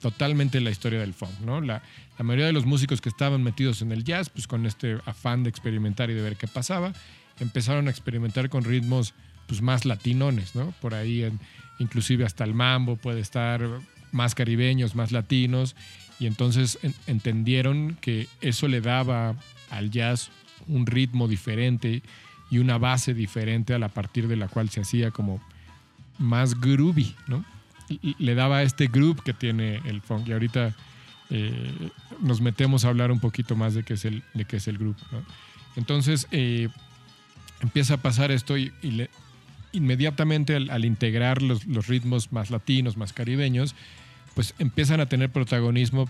totalmente 0.00 0.60
la 0.60 0.70
historia 0.70 1.00
del 1.00 1.14
funk, 1.14 1.38
¿no? 1.44 1.60
La, 1.60 1.82
mayoría 2.18 2.46
de 2.46 2.52
los 2.52 2.66
músicos 2.66 3.00
que 3.00 3.08
estaban 3.08 3.42
metidos 3.42 3.80
en 3.80 3.92
el 3.92 4.04
jazz, 4.04 4.28
pues 4.28 4.46
con 4.46 4.66
este 4.66 4.98
afán 5.06 5.42
de 5.42 5.48
experimentar 5.50 6.10
y 6.10 6.14
de 6.14 6.20
ver 6.22 6.36
qué 6.36 6.46
pasaba, 6.46 6.92
empezaron 7.38 7.86
a 7.88 7.90
experimentar 7.90 8.50
con 8.50 8.62
ritmos 8.64 9.14
pues 9.46 9.62
más 9.62 9.84
latinones, 9.86 10.54
¿no? 10.54 10.72
Por 10.82 10.94
ahí 10.94 11.22
en- 11.24 11.40
inclusive 11.78 12.24
hasta 12.26 12.44
el 12.44 12.52
mambo 12.54 12.96
puede 12.96 13.20
estar 13.20 13.62
más 14.12 14.34
caribeños, 14.34 14.94
más 14.94 15.12
latinos, 15.12 15.76
y 16.18 16.26
entonces 16.26 16.78
en- 16.82 16.94
entendieron 17.06 17.96
que 18.02 18.28
eso 18.42 18.68
le 18.68 18.80
daba 18.82 19.34
al 19.70 19.90
jazz 19.90 20.30
un 20.66 20.84
ritmo 20.86 21.26
diferente 21.26 22.02
y 22.50 22.58
una 22.58 22.76
base 22.76 23.14
diferente 23.14 23.72
a 23.72 23.78
la 23.78 23.88
partir 23.88 24.28
de 24.28 24.36
la 24.36 24.48
cual 24.48 24.68
se 24.68 24.82
hacía 24.82 25.10
como 25.10 25.40
más 26.18 26.60
groovy, 26.60 27.14
¿no? 27.28 27.44
Le 28.18 28.34
daba 28.34 28.62
este 28.62 28.86
groove 28.86 29.22
que 29.22 29.32
tiene 29.32 29.80
el 29.84 30.00
funk. 30.00 30.28
Y 30.28 30.32
ahorita 30.32 30.74
eh, 31.30 31.90
nos 32.20 32.40
metemos 32.40 32.84
a 32.84 32.88
hablar 32.88 33.10
un 33.10 33.20
poquito 33.20 33.56
más 33.56 33.74
de 33.74 33.82
qué 33.82 33.94
es 33.94 34.04
el, 34.04 34.22
de 34.34 34.44
qué 34.44 34.56
es 34.56 34.68
el 34.68 34.78
groove. 34.78 34.96
Entonces 35.76 36.26
eh, 36.30 36.68
empieza 37.60 37.94
a 37.94 37.96
pasar 37.98 38.30
esto 38.30 38.58
y, 38.58 38.72
inmediatamente 39.72 40.56
al, 40.56 40.84
integrar 40.84 41.42
los, 41.42 41.66
los 41.66 41.86
ritmos 41.86 42.32
más 42.32 42.50
latinos, 42.50 42.96
más 42.96 43.12
caribeños, 43.12 43.74
pues 44.34 44.54
empiezan 44.58 45.00
a 45.00 45.06
tener 45.06 45.30
protagonismo 45.30 46.08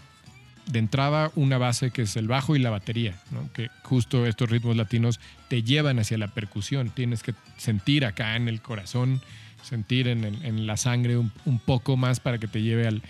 de 0.67 0.79
entrada 0.79 1.33
una 1.35 1.59
base 1.59 1.91
que 1.91 2.03
es 2.03 2.17
el 2.17 2.29
bajo 2.29 2.55
y 2.57 2.59
la 2.59 2.71
batería, 2.71 3.21
que 3.55 3.71
justo 3.83 4.27
estos 4.27 4.51
ritmos 4.51 4.77
latinos 4.77 5.21
te 5.49 5.63
llevan 5.63 5.99
hacia 5.99 6.19
la 6.19 6.29
percusión, 6.29 6.91
tienes 6.91 7.23
que 7.23 7.35
sentir 7.57 8.05
acá 8.05 8.37
en 8.37 8.49
el 8.49 8.61
corazón, 8.61 9.21
sentir 9.63 10.09
en, 10.09 10.25
en 10.25 10.67
la 10.67 10.77
sangre 10.77 11.17
un, 11.17 11.31
poco 11.65 11.97
más 11.97 12.21
para 12.21 12.39
que 12.39 12.49
te 12.49 12.63
lleve 12.63 12.87
al, 12.87 13.03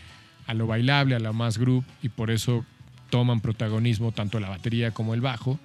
a 0.46 0.54
lo 0.54 0.66
bailable, 0.66 1.14
a 1.14 1.20
lo 1.20 1.32
más 1.32 1.58
groove, 1.58 1.84
y 2.02 2.08
por 2.08 2.30
eso 2.30 2.64
toman 3.10 3.40
protagonismo 3.40 4.12
tanto 4.12 4.40
la 4.40 4.48
batería 4.48 4.92
como 4.92 5.14
el 5.14 5.20
bajo. 5.20 5.58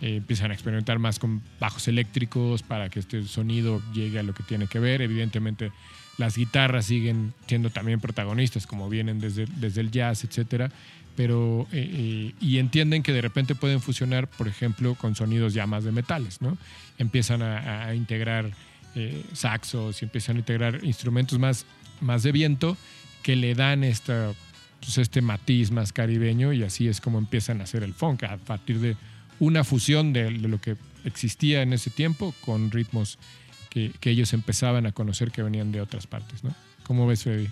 Eh, 0.00 0.16
empiezan 0.16 0.50
a 0.50 0.54
experimentar 0.54 0.98
más 0.98 1.18
con 1.18 1.42
bajos 1.60 1.86
eléctricos 1.88 2.62
para 2.62 2.88
que 2.88 3.00
este 3.00 3.24
sonido 3.24 3.80
llegue 3.92 4.18
a 4.18 4.22
lo 4.22 4.34
que 4.34 4.42
tiene 4.42 4.66
que 4.66 4.78
ver. 4.80 5.02
Evidentemente, 5.02 5.72
las 6.18 6.36
guitarras 6.36 6.86
siguen 6.86 7.32
siendo 7.46 7.70
también 7.70 8.00
protagonistas, 8.00 8.66
como 8.66 8.88
vienen 8.88 9.20
desde, 9.20 9.46
desde 9.56 9.80
el 9.80 9.90
jazz, 9.90 10.24
etcétera. 10.24 10.70
Pero, 11.16 11.68
eh, 11.70 11.88
eh, 11.92 12.34
y 12.40 12.58
entienden 12.58 13.04
que 13.04 13.12
de 13.12 13.20
repente 13.20 13.54
pueden 13.54 13.80
fusionar, 13.80 14.26
por 14.26 14.48
ejemplo, 14.48 14.96
con 14.96 15.14
sonidos 15.14 15.54
ya 15.54 15.66
más 15.66 15.84
de 15.84 15.92
metales, 15.92 16.42
¿no? 16.42 16.58
Empiezan 16.98 17.42
a 17.42 17.94
integrar 17.94 18.50
eh, 18.94 19.24
saxos 19.32 20.02
y 20.02 20.04
empiezan 20.04 20.36
a 20.36 20.38
integrar 20.40 20.84
instrumentos 20.84 21.38
más, 21.38 21.66
más 22.00 22.22
de 22.22 22.32
viento 22.32 22.76
que 23.22 23.36
le 23.36 23.54
dan 23.54 23.84
esta, 23.84 24.32
pues, 24.80 24.98
este 24.98 25.20
matiz 25.20 25.70
más 25.70 25.92
caribeño 25.92 26.52
y 26.52 26.62
así 26.62 26.88
es 26.88 27.00
como 27.00 27.18
empiezan 27.18 27.60
a 27.60 27.64
hacer 27.64 27.82
el 27.82 27.94
funk 27.94 28.24
a 28.24 28.36
partir 28.36 28.80
de 28.80 28.96
una 29.40 29.64
fusión 29.64 30.12
de, 30.12 30.30
lo 30.30 30.60
que 30.60 30.76
existía 31.04 31.62
en 31.62 31.72
ese 31.72 31.90
tiempo 31.90 32.34
con 32.42 32.70
ritmos 32.70 33.18
que, 33.70 33.92
ellos 34.02 34.32
empezaban 34.32 34.86
a 34.86 34.92
conocer 34.92 35.32
que 35.32 35.42
venían 35.42 35.72
de 35.72 35.80
otras 35.80 36.06
partes, 36.06 36.44
¿no? 36.44 36.54
¿Cómo 36.84 37.06
ves, 37.06 37.24
Freddy? 37.24 37.48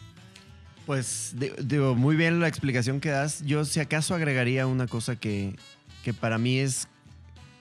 Pues 0.87 1.35
di- 1.37 1.51
digo, 1.61 1.97
muy 1.97 2.15
bien 2.15 2.39
la 2.39 2.47
explicación 2.47 3.01
que 3.01 3.09
das. 3.09 3.43
Yo 3.45 3.65
si 3.65 3.81
acaso 3.81 4.15
agregaría 4.15 4.69
una 4.69 4.87
cosa 4.87 5.17
que, 5.17 5.57
que 6.05 6.15
para 6.15 6.39
mí 6.39 6.59
es 6.59 6.87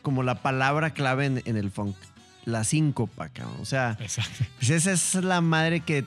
como 0.04 0.22
la 0.22 0.44
palabra 0.44 0.94
clave 0.94 1.26
en 1.26 1.58
el 1.58 1.72
funk. 1.72 1.96
La 2.46 2.64
síncopa, 2.64 3.30
cabrón. 3.30 3.58
O 3.62 3.66
sea, 3.66 3.98
pues 4.58 4.70
esa 4.70 4.92
es 4.92 5.14
la 5.16 5.42
madre 5.42 5.82
que, 5.82 6.06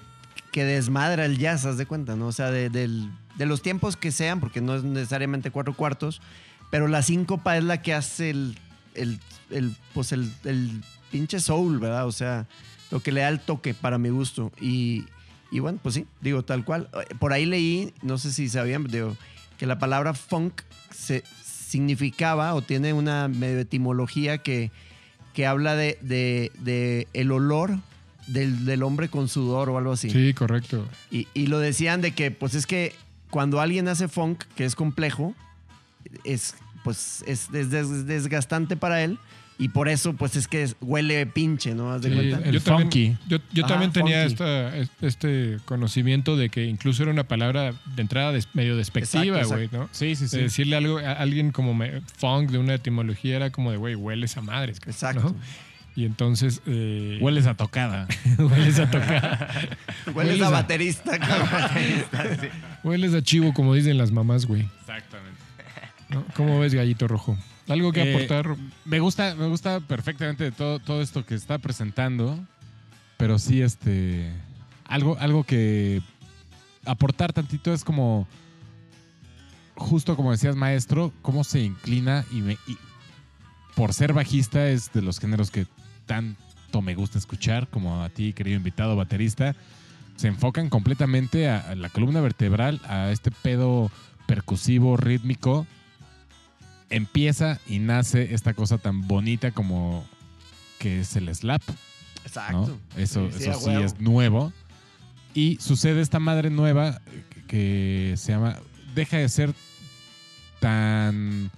que 0.51 0.65
desmadra 0.65 1.25
el 1.27 1.39
jazz, 1.39 1.65
haz 1.65 1.77
de 1.79 1.87
cuenta, 1.87 2.17
¿no? 2.17 2.27
O 2.29 2.33
sea, 2.33 2.51
de, 2.51 2.71
del- 2.71 3.11
de 3.37 3.47
los 3.47 3.63
tiempos 3.63 3.97
que 3.97 4.13
sean, 4.13 4.41
porque 4.41 4.61
no 4.61 4.75
es 4.77 4.85
necesariamente 4.85 5.51
cuatro 5.51 5.75
cuartos, 5.75 6.21
pero 6.71 6.89
la 6.89 7.03
síncopa 7.03 7.57
es 7.57 7.65
la 7.65 7.83
que 7.83 7.93
hace 7.95 8.31
el, 8.31 8.59
el, 8.95 9.21
el, 9.51 9.77
pues 9.93 10.13
el, 10.13 10.33
el 10.45 10.83
pinche 11.11 11.41
soul, 11.41 11.79
¿verdad? 11.79 12.07
O 12.07 12.13
sea, 12.13 12.47
lo 12.91 13.01
que 13.01 13.13
le 13.13 13.21
da 13.23 13.29
el 13.29 13.41
toque 13.41 13.75
para 13.75 13.99
mi 13.99 14.09
gusto. 14.11 14.53
Y, 14.61 15.05
y 15.51 15.59
bueno, 15.61 15.79
pues 15.83 15.95
sí, 15.97 16.07
digo, 16.21 16.45
tal 16.45 16.65
cual. 16.65 16.89
Por 17.19 17.33
ahí 17.33 17.47
leí, 17.47 17.93
no 18.03 18.19
sé 18.19 18.33
si 18.33 18.49
sabían, 18.49 18.85
digo, 18.85 19.17
que 19.59 19.67
la 19.67 19.79
palabra 19.79 20.15
funk 20.15 20.63
se, 20.93 21.23
significaba 21.45 22.55
o 22.55 22.63
tiene 22.63 22.93
una 22.93 23.27
medio 23.29 23.59
etimología 23.59 24.39
que, 24.39 24.71
que 25.35 25.47
habla 25.47 25.75
de, 25.77 25.99
de- 26.01 26.51
de 26.61 27.07
el 27.13 27.31
olor 27.33 27.79
del, 28.27 28.65
del 28.65 28.83
hombre 28.83 29.09
con 29.11 29.29
sudor 29.29 29.69
o 29.69 29.77
algo 29.77 29.93
así. 29.93 30.09
Sí, 30.09 30.33
correcto. 30.33 30.89
Y, 31.11 31.29
y 31.35 31.49
lo 31.49 31.59
decían 31.59 32.01
de 32.01 32.13
que, 32.13 32.31
pues 32.31 32.55
es 32.55 32.67
que 32.67 32.95
cuando 33.29 33.61
alguien 33.61 33.87
hace 33.89 34.09
funk, 34.09 34.45
que 34.57 34.65
es 34.65 34.75
complejo, 34.75 35.35
es, 36.25 36.55
pues, 36.85 37.23
es, 37.27 37.49
es 37.53 37.69
des- 37.71 38.07
desgastante 38.07 38.77
para 38.77 39.03
él. 39.03 39.19
Y 39.57 39.69
por 39.69 39.89
eso, 39.89 40.15
pues 40.15 40.35
es 40.35 40.49
que 40.49 40.69
huele 40.81 41.27
pinche, 41.27 41.77
¿no? 41.77 41.93
¿Haz 41.93 42.03
de 42.03 42.09
Sí, 42.11 42.15
cuenta? 42.17 42.39
El 42.49 42.55
yo 42.55 42.61
también, 42.61 43.19
yo, 43.29 43.39
yo 43.53 43.65
Ajá, 43.65 43.75
también 43.75 43.93
tenía 43.93 44.25
esta, 44.25 44.77
es- 44.77 44.91
este 45.01 45.59
conocimiento 45.65 46.37
de 46.37 46.49
que 46.51 46.65
incluso 46.65 47.05
era 47.05 47.13
una 47.13 47.23
palabra 47.29 47.73
de 47.95 48.03
entrada 48.03 48.33
des- 48.33 48.49
medio 48.53 48.77
despectiva, 48.77 49.45
güey, 49.45 49.69
¿no? 49.71 49.89
Sí, 49.93 50.17
sí, 50.17 50.27
sí. 50.27 50.39
De 50.39 50.43
decirle 50.45 50.75
algo 50.77 50.99
a 50.99 51.13
alguien 51.13 51.53
como 51.53 51.73
me- 51.73 52.01
funk 52.17 52.51
de 52.51 52.59
una 52.59 52.75
etimología 52.75 53.37
era 53.37 53.51
como 53.51 53.71
de, 53.71 53.77
güey, 53.77 53.95
hueles 53.95 54.37
a 54.37 54.41
madres. 54.41 54.79
Exacto. 54.87 55.37
Y 55.95 56.05
entonces... 56.05 56.61
eh, 56.67 57.19
Hueles 57.21 57.47
a 57.47 57.55
tocada. 57.55 58.09
hueles 58.39 58.81
a 58.81 58.91
tocar. 58.91 59.69
Hueles 60.07 60.15
hueles 60.17 60.43
a 60.43 60.47
a- 60.49 60.51
baterista, 60.51 61.17
cabrón. 61.21 62.51
hueles 62.83 63.15
a 63.15 63.23
chivo, 63.23 63.55
como 63.55 63.73
dicen 63.75 63.99
las 63.99 64.11
mamás, 64.11 64.47
güey. 64.47 64.63
Exactamente. 64.81 65.39
¿no? 66.11 66.25
¿Cómo 66.35 66.59
ves, 66.59 66.75
Gallito 66.75 67.07
Rojo? 67.07 67.39
¿Algo 67.69 67.93
que 67.93 68.03
Eh, 68.03 68.15
aportar? 68.17 68.57
Me 68.85 69.01
gusta, 69.01 69.35
me 69.35 69.47
gusta 69.49 69.81
perfectamente 69.81 70.51
todo, 70.53 70.79
todo 70.81 71.01
esto 71.03 71.25
que 71.25 71.35
está 71.35 71.59
presentando, 71.59 72.39
pero 73.17 73.39
sí, 73.39 73.63
este, 73.63 74.31
algo, 74.87 75.17
algo 75.19 75.45
que 75.45 76.03
aportar 76.85 77.33
tantito 77.33 77.73
es 77.73 77.85
como, 77.85 78.29
justo 79.77 80.17
como 80.17 80.31
decías, 80.33 80.57
maestro, 80.57 81.13
cómo 81.23 81.45
se 81.45 81.61
inclina 81.61 82.25
y, 82.31 82.41
me- 82.43 82.59
y 82.67 82.77
por 83.75 83.95
ser 83.95 84.13
bajista 84.13 84.69
es 84.69 84.93
de 84.93 85.03
los 85.03 85.19
géneros 85.19 85.51
que 85.51 85.67
tanto 86.07 86.83
me 86.83 86.95
gusta 86.95 87.19
escuchar, 87.19 87.69
como 87.69 88.03
a 88.03 88.09
ti, 88.11 88.33
querido 88.35 88.57
invitado 88.57 88.95
baterista, 88.95 89.55
se 90.17 90.29
enfocan 90.29 90.69
completamente 90.69 91.49
a, 91.49 91.59
a 91.71 91.75
la 91.75 91.89
columna 91.89 92.21
vertebral, 92.21 92.81
a 92.87 93.11
este 93.11 93.31
pedo 93.31 93.91
percusivo, 94.27 94.97
rítmico, 94.97 95.67
empieza 96.91 97.61
y 97.67 97.79
nace 97.79 98.35
esta 98.35 98.55
cosa 98.55 98.79
tan 98.79 99.07
bonita 99.07 99.51
como 99.51 100.05
que 100.79 101.01
es 101.01 101.17
el 101.17 101.35
slap. 101.35 101.63
Exacto. 102.25 102.69
¿no? 102.69 103.01
Eso 103.01 103.31
Sí, 103.31 103.45
eso 103.45 103.61
sí 103.61 103.67
huevo. 103.67 103.85
es 103.85 104.01
nuevo. 104.01 104.53
Y 105.35 105.59
sucede 105.61 106.01
esta 106.01 106.21
madre 106.21 106.51
nueva 106.51 107.01
que, 107.49 108.15
se 108.17 108.33
llama. 108.33 108.57
Deja 108.95 109.17
de 109.17 109.29
ser 109.29 109.53
tan 110.61 111.51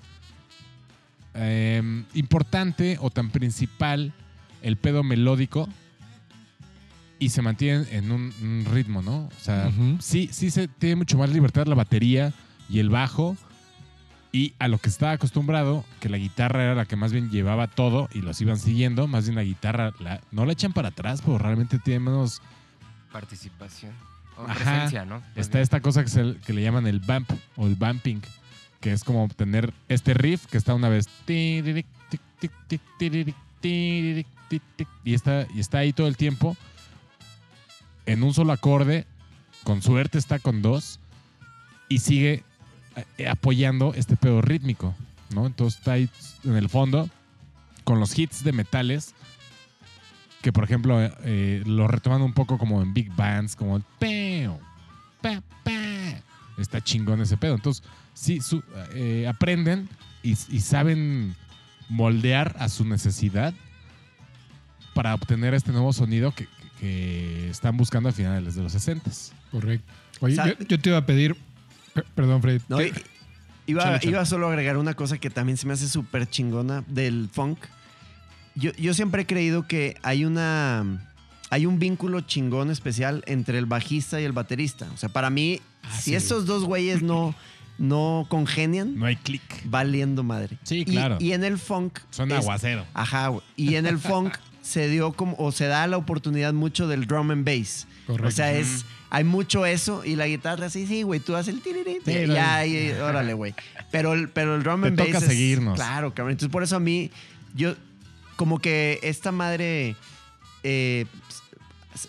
em, 1.35 2.05
importante 2.15 2.97
o 3.01 3.11
tan 3.11 3.31
principal 3.31 4.13
el 4.63 4.77
pedo 4.77 5.03
melódico 5.03 5.69
y 7.19 7.29
se 7.31 7.43
mantiene 7.43 7.87
en 7.91 8.11
un, 8.11 8.33
un 8.43 8.65
ritmo, 8.73 9.03
¿no? 9.03 9.27
O 9.27 9.41
sea, 9.41 9.71
sí, 10.01 10.29
sí 10.33 10.51
se 10.51 10.69
tiene 10.69 10.97
mucho 10.97 11.19
más 11.19 11.31
libertad 11.31 11.67
la 11.67 11.75
batería 11.75 12.33
y 12.69 12.79
el 12.79 12.91
bajo. 12.91 13.37
Y 14.37 14.53
a 14.59 14.69
lo 14.69 14.77
que 14.77 14.91
estaba 14.91 15.13
acostumbrado, 15.13 15.83
que 15.99 16.11
la 16.11 16.19
guitarra 16.19 16.63
era 16.63 16.75
la 16.75 16.85
que 16.85 16.95
más 16.95 17.11
bien 17.11 17.31
llevaba 17.31 17.69
todo 17.69 18.11
y 18.13 18.21
los 18.21 18.39
iban 18.43 18.59
siguiendo, 18.59 19.07
más 19.07 19.25
bien 19.25 19.35
la 19.37 19.43
guitarra 19.45 19.93
la- 19.99 20.21
no 20.31 20.45
la 20.45 20.53
echan 20.53 20.75
para 20.75 20.89
atrás, 20.89 21.23
pero 21.25 21.39
realmente 21.39 21.79
tiene 21.79 22.01
menos... 22.01 22.43
Participación. 23.13 23.93
O 24.37 24.43
Ajá. 24.45 24.55
presencia, 24.55 25.07
¿no? 25.07 25.23
Está 25.37 25.55
bien. 25.59 25.63
esta 25.63 25.81
cosa 25.81 26.03
que, 26.05 26.11
se- 26.11 26.37
que 26.45 26.53
le 26.53 26.61
llaman 26.63 26.87
el 26.87 27.01
bump 27.01 27.31
o 27.57 27.67
el 27.67 27.77
bumping, 27.77 28.21
que 28.83 28.93
es 28.93 29.05
como 29.05 29.27
tener 29.29 29.73
este 29.89 30.13
riff 30.13 30.45
que 30.45 30.59
está 30.59 30.75
una 30.75 30.91
vez... 30.91 31.07
Y 35.03 35.15
está, 35.15 35.47
y 35.55 35.61
está 35.61 35.79
ahí 35.79 35.95
todo 35.95 36.09
el 36.09 36.19
tiempo 36.19 36.59
en 38.05 38.23
un 38.23 38.35
solo 38.35 38.53
acorde, 38.53 39.07
con 39.65 39.81
suerte 39.81 40.19
está 40.19 40.39
con 40.41 40.61
dos, 40.61 41.01
y 41.89 42.01
sigue 42.01 42.35
eh, 42.35 42.43
apoyando 43.29 43.93
este 43.95 44.17
pedo 44.17 44.41
rítmico, 44.43 44.95
¿no? 45.35 45.47
Entonces 45.47 45.79
está 45.79 45.93
ahí 45.93 46.09
en 46.45 46.57
el 46.57 46.69
fondo 46.69 47.09
con 47.85 48.01
los 48.01 48.19
hits 48.19 48.43
de 48.45 48.53
metales 48.53 49.15
que, 50.43 50.53
por 50.53 50.65
ejemplo, 50.65 51.03
eh, 51.03 51.13
eh, 51.25 51.63
lo 51.67 51.89
retoman 51.89 52.23
un 52.23 52.33
poco 52.33 52.59
como 52.59 52.81
en 52.83 52.95
big 52.95 53.11
bands, 53.15 53.57
como 53.57 53.77
el 53.77 53.83
peo, 53.99 54.61
pa, 55.21 55.43
pa. 55.65 55.73
Está 56.59 56.81
chingón 56.81 57.21
ese 57.21 57.37
pedo. 57.37 57.55
Entonces, 57.55 57.83
sí, 58.15 58.41
su- 58.41 58.63
eh, 58.95 59.27
aprenden 59.29 59.89
y, 60.23 60.31
y 60.31 60.61
saben 60.61 61.35
moldear 61.89 62.57
a 62.59 62.69
su 62.69 62.85
necesidad 62.85 63.53
para 64.95 65.15
obtener 65.15 65.53
este 65.55 65.73
nuevo 65.73 65.93
sonido 65.93 66.33
que, 66.33 66.47
que- 66.47 66.57
que 66.81 67.51
están 67.51 67.77
buscando 67.77 68.09
a 68.11 68.13
finales 68.13 68.55
de 68.55 68.63
los 68.63 68.73
60 68.73 69.11
Correcto. 69.51 69.91
Oye, 70.21 70.35
O 70.35 70.37
sea, 70.37 70.47
yo, 70.59 70.65
yo 70.67 70.79
te 70.79 70.91
iba 70.91 70.99
a 70.99 71.07
pedir. 71.07 71.35
Per- 71.97 72.05
Perdón, 72.15 72.43
Fred. 72.43 72.61
No, 72.69 72.79
¿qué- 72.79 72.89
i- 73.67 73.73
iba, 73.73 73.99
iba 74.03 74.25
solo 74.25 74.47
a 74.47 74.51
agregar 74.51 74.77
una 74.77 74.95
cosa 74.95 75.19
que 75.19 75.31
también 75.31 75.57
se 75.57 75.67
me 75.67 75.73
hace 75.73 75.89
súper 75.89 76.29
chingona 76.29 76.85
del 76.87 77.29
funk. 77.33 77.59
Yo, 78.55 78.71
yo 78.73 78.95
siempre 78.95 79.23
he 79.23 79.27
creído 79.27 79.67
que 79.67 79.97
hay 80.03 80.25
una. 80.25 81.03
Hay 81.51 81.65
un 81.67 81.79
vínculo 81.79 82.21
chingón 82.23 82.71
especial 82.71 83.23
entre 83.27 83.59
el 83.59 83.67
bajista 83.67 84.21
y 84.21 84.25
el 84.25 84.33
baterista. 84.33 84.89
O 84.95 84.97
sea, 84.97 85.09
para 85.09 85.31
mí, 85.31 85.61
Ah, 85.83 85.95
si 85.97 86.11
sí. 86.11 86.15
esos 86.17 86.45
dos 86.47 86.65
güeyes 86.65 87.03
no, 87.03 87.35
no 87.79 88.27
congenian, 88.29 88.99
No 88.99 89.07
hay 89.07 89.17
click. 89.17 89.43
valiendo 89.65 90.23
madre. 90.23 90.57
Sí, 90.63 90.79
Y- 90.81 90.85
claro. 90.85 91.19
Y, 91.21 91.33
en 91.33 91.45
el 91.45 91.59
funk. 91.59 91.99
Son 92.11 92.31
es- 92.33 92.39
aguacero. 92.39 92.85
Ajá, 92.95 93.29
güey. 93.29 93.43
Y 93.57 93.75
en 93.77 93.87
el 93.87 93.99
funk 93.99 94.35
se 94.63 94.89
dio 94.89 95.13
como, 95.13 95.37
o 95.39 95.53
se 95.53 95.67
da 95.67 95.87
la 95.87 95.97
oportunidad 95.97 96.53
mucho 96.53 96.89
del 96.89 97.07
drum 97.07 97.31
and 97.31 97.45
bass. 97.45 97.87
Correcto. 98.07 98.29
O 98.29 98.31
sea, 98.31 98.53
es, 98.53 98.85
hay 99.11 99.25
mucho 99.25 99.67
eso 99.67 100.05
y 100.05 100.17
la 100.17 100.27
guitarra, 100.27 100.71
sí, 100.71 100.87
sí, 100.87 101.03
güey, 101.03 101.21
tú 101.21 101.37
haces 101.37 101.55
el 101.55 101.61
tirirín. 101.61 101.99
Sí, 102.05 102.13
y 102.13 102.27
ya, 102.29 102.57
ahí, 102.57 102.91
órale, 103.01 103.35
güey. 103.35 103.55
Pero 103.91 104.13
el, 104.15 104.29
pero 104.29 104.55
el 104.57 104.63
drum 104.63 104.83
Te 104.83 104.89
and 104.89 104.99
toca 104.99 105.13
bass 105.15 105.23
es- 105.25 105.29
seguirnos. 105.29 105.75
Claro, 105.77 106.15
cabrón. 106.15 106.33
Entonces, 106.33 106.53
por 106.53 106.63
eso 106.63 106.77
a 106.77 106.81
mí, 106.81 107.11
yo, 107.55 107.75
como 108.37 108.59
que 108.59 108.99
esta 109.03 109.33
madre 109.33 109.97
eh, 110.63 111.07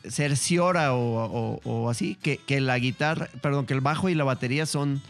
cerciora 0.10 0.93
o, 0.93 0.99
o- 1.25 1.62
o 1.63 1.89
así, 1.89 2.15
que, 2.15 2.38
que 2.38 2.60
la 2.62 2.77
guitarra, 2.80 3.30
perdón, 3.41 3.65
que 3.65 3.73
el 3.73 3.82
bajo 3.82 4.10
y 4.10 4.15
la 4.15 4.23
batería 4.23 4.65
son 4.65 5.01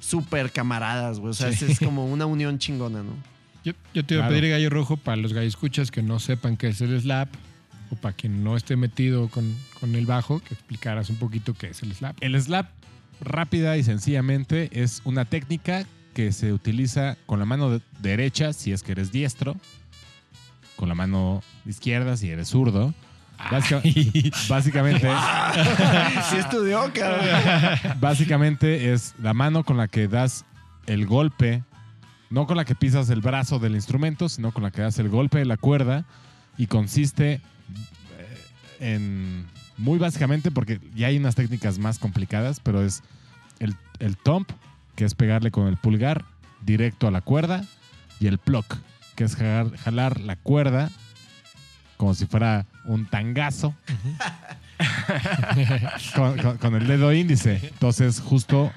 súper 0.00 0.50
camaradas, 0.50 1.18
güey. 1.20 1.30
O 1.30 1.34
sea, 1.34 1.52
Sí. 1.52 1.66
es, 1.70 1.78
como 1.78 2.06
una 2.06 2.26
unión 2.26 2.58
chingona, 2.58 3.02
¿no? 3.02 3.12
Yo, 3.64 3.72
yo 3.94 4.04
te 4.04 4.14
iba 4.14 4.22
Claro. 4.22 4.34
a 4.34 4.40
pedir 4.40 4.50
gallo 4.50 4.70
rojo 4.70 4.96
para 4.96 5.16
los 5.16 5.32
gallos 5.32 5.48
escuchas 5.54 5.90
que 5.90 6.02
no 6.02 6.18
sepan 6.18 6.56
qué 6.56 6.68
es 6.68 6.80
el 6.80 6.98
slap 7.00 7.28
o 7.90 7.96
para 7.96 8.14
quien 8.16 8.42
no 8.42 8.56
esté 8.56 8.76
metido 8.76 9.28
con, 9.28 9.54
con 9.78 9.94
el 9.94 10.06
bajo, 10.06 10.40
que 10.40 10.54
explicaras 10.54 11.10
un 11.10 11.16
poquito 11.16 11.54
qué 11.54 11.68
es 11.68 11.82
el 11.82 11.92
slap. 11.94 12.16
El 12.22 12.40
slap, 12.40 12.70
rápida 13.20 13.76
y 13.76 13.82
sencillamente, 13.82 14.70
es 14.72 15.02
una 15.04 15.24
técnica 15.26 15.84
que 16.14 16.32
se 16.32 16.52
utiliza 16.52 17.16
con 17.26 17.38
la 17.38 17.44
mano 17.44 17.70
de- 17.70 17.82
derecha 18.00 18.52
si 18.52 18.72
es 18.72 18.82
que 18.82 18.92
eres 18.92 19.12
diestro, 19.12 19.56
con 20.76 20.88
la 20.88 20.94
mano 20.94 21.42
izquierda 21.66 22.16
si 22.16 22.30
eres 22.30 22.48
zurdo. 22.48 22.94
Básica- 23.50 23.82
básicamente, 24.48 25.08
sí 26.30 26.36
estudió, 26.36 26.90
cabrón. 26.92 27.26
básicamente 28.00 28.92
es 28.92 29.14
la 29.20 29.34
mano 29.34 29.64
con 29.64 29.76
la 29.76 29.88
que 29.88 30.08
das 30.08 30.44
el 30.86 31.06
golpe, 31.06 31.62
no 32.30 32.46
con 32.46 32.56
la 32.56 32.64
que 32.64 32.74
pisas 32.74 33.08
el 33.10 33.20
brazo 33.20 33.58
del 33.58 33.74
instrumento, 33.74 34.28
sino 34.28 34.52
con 34.52 34.62
la 34.62 34.70
que 34.70 34.82
das 34.82 34.98
el 34.98 35.08
golpe 35.08 35.38
de 35.38 35.44
la 35.46 35.56
cuerda 35.56 36.04
y 36.58 36.66
consiste 36.66 37.34
eh, 37.34 37.40
en, 38.80 39.46
muy 39.78 39.98
básicamente, 39.98 40.50
porque 40.50 40.80
ya 40.94 41.08
hay 41.08 41.16
unas 41.16 41.34
técnicas 41.34 41.78
más 41.78 41.98
complicadas, 41.98 42.60
pero 42.60 42.82
es 42.84 43.02
el, 43.58 43.74
el 43.98 44.16
thump, 44.16 44.50
que 44.96 45.04
es 45.04 45.14
pegarle 45.14 45.50
con 45.50 45.66
el 45.66 45.76
pulgar 45.76 46.24
directo 46.60 47.08
a 47.08 47.10
la 47.10 47.20
cuerda, 47.22 47.62
y 48.20 48.26
el 48.26 48.38
pluck, 48.38 48.66
que 49.16 49.24
es 49.24 49.34
jalar, 49.34 49.74
jalar 49.78 50.20
la 50.20 50.36
cuerda 50.36 50.90
como 52.00 52.14
si 52.14 52.24
fuera 52.24 52.64
un 52.86 53.04
tangazo 53.04 53.74
con, 56.16 56.38
con- 56.38 56.56
con 56.56 56.74
el 56.74 56.86
dedo 56.86 57.12
índice. 57.12 57.60
Entonces, 57.62 58.20
justo 58.20 58.72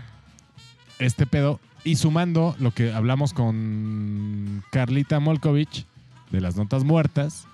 este 1.00 1.26
pedo. 1.26 1.62
Y 1.86 1.96
sumando 1.96 2.54
lo 2.60 2.72
que 2.72 2.94
hablamos 2.94 3.34
con 3.34 4.62
Carlita 4.74 5.22
Molkovich 5.22 5.86
de 6.32 6.42
las 6.42 6.58
notas 6.58 6.84
muertas, 6.84 7.46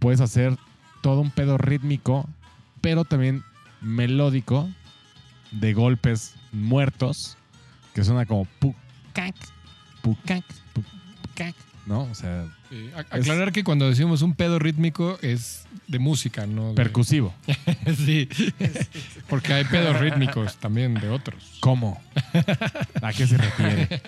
puedes 0.00 0.20
hacer 0.20 0.56
todo 1.02 1.20
un 1.20 1.30
pedo 1.30 1.56
rítmico, 1.56 2.28
pero 2.80 3.04
también 3.04 3.44
melódico, 3.80 4.68
de 5.52 5.72
golpes 5.72 6.34
muertos, 6.52 7.36
que 7.94 8.02
suena 8.02 8.26
como 8.26 8.44
pucac, 8.58 9.34
pucac, 10.02 10.44
pucac, 11.22 11.54
¿no? 11.86 12.02
O 12.10 12.14
sea, 12.16 12.46
Aclarar 13.10 13.52
que 13.52 13.64
cuando 13.64 13.88
decimos 13.88 14.22
un 14.22 14.34
pedo 14.34 14.58
rítmico 14.58 15.18
es 15.22 15.64
de 15.88 15.98
música, 15.98 16.46
no 16.46 16.70
de- 16.70 16.74
percusivo. 16.74 17.34
sí. 18.06 18.28
Porque 19.28 19.52
hay 19.52 19.64
pedos 19.64 19.98
rítmicos 20.00 20.56
también 20.56 20.94
de 20.94 21.08
otros. 21.08 21.56
¿Cómo? 21.60 22.00
¿A 23.02 23.12
qué 23.12 23.26
se 23.26 23.36
refiere? 23.36 24.00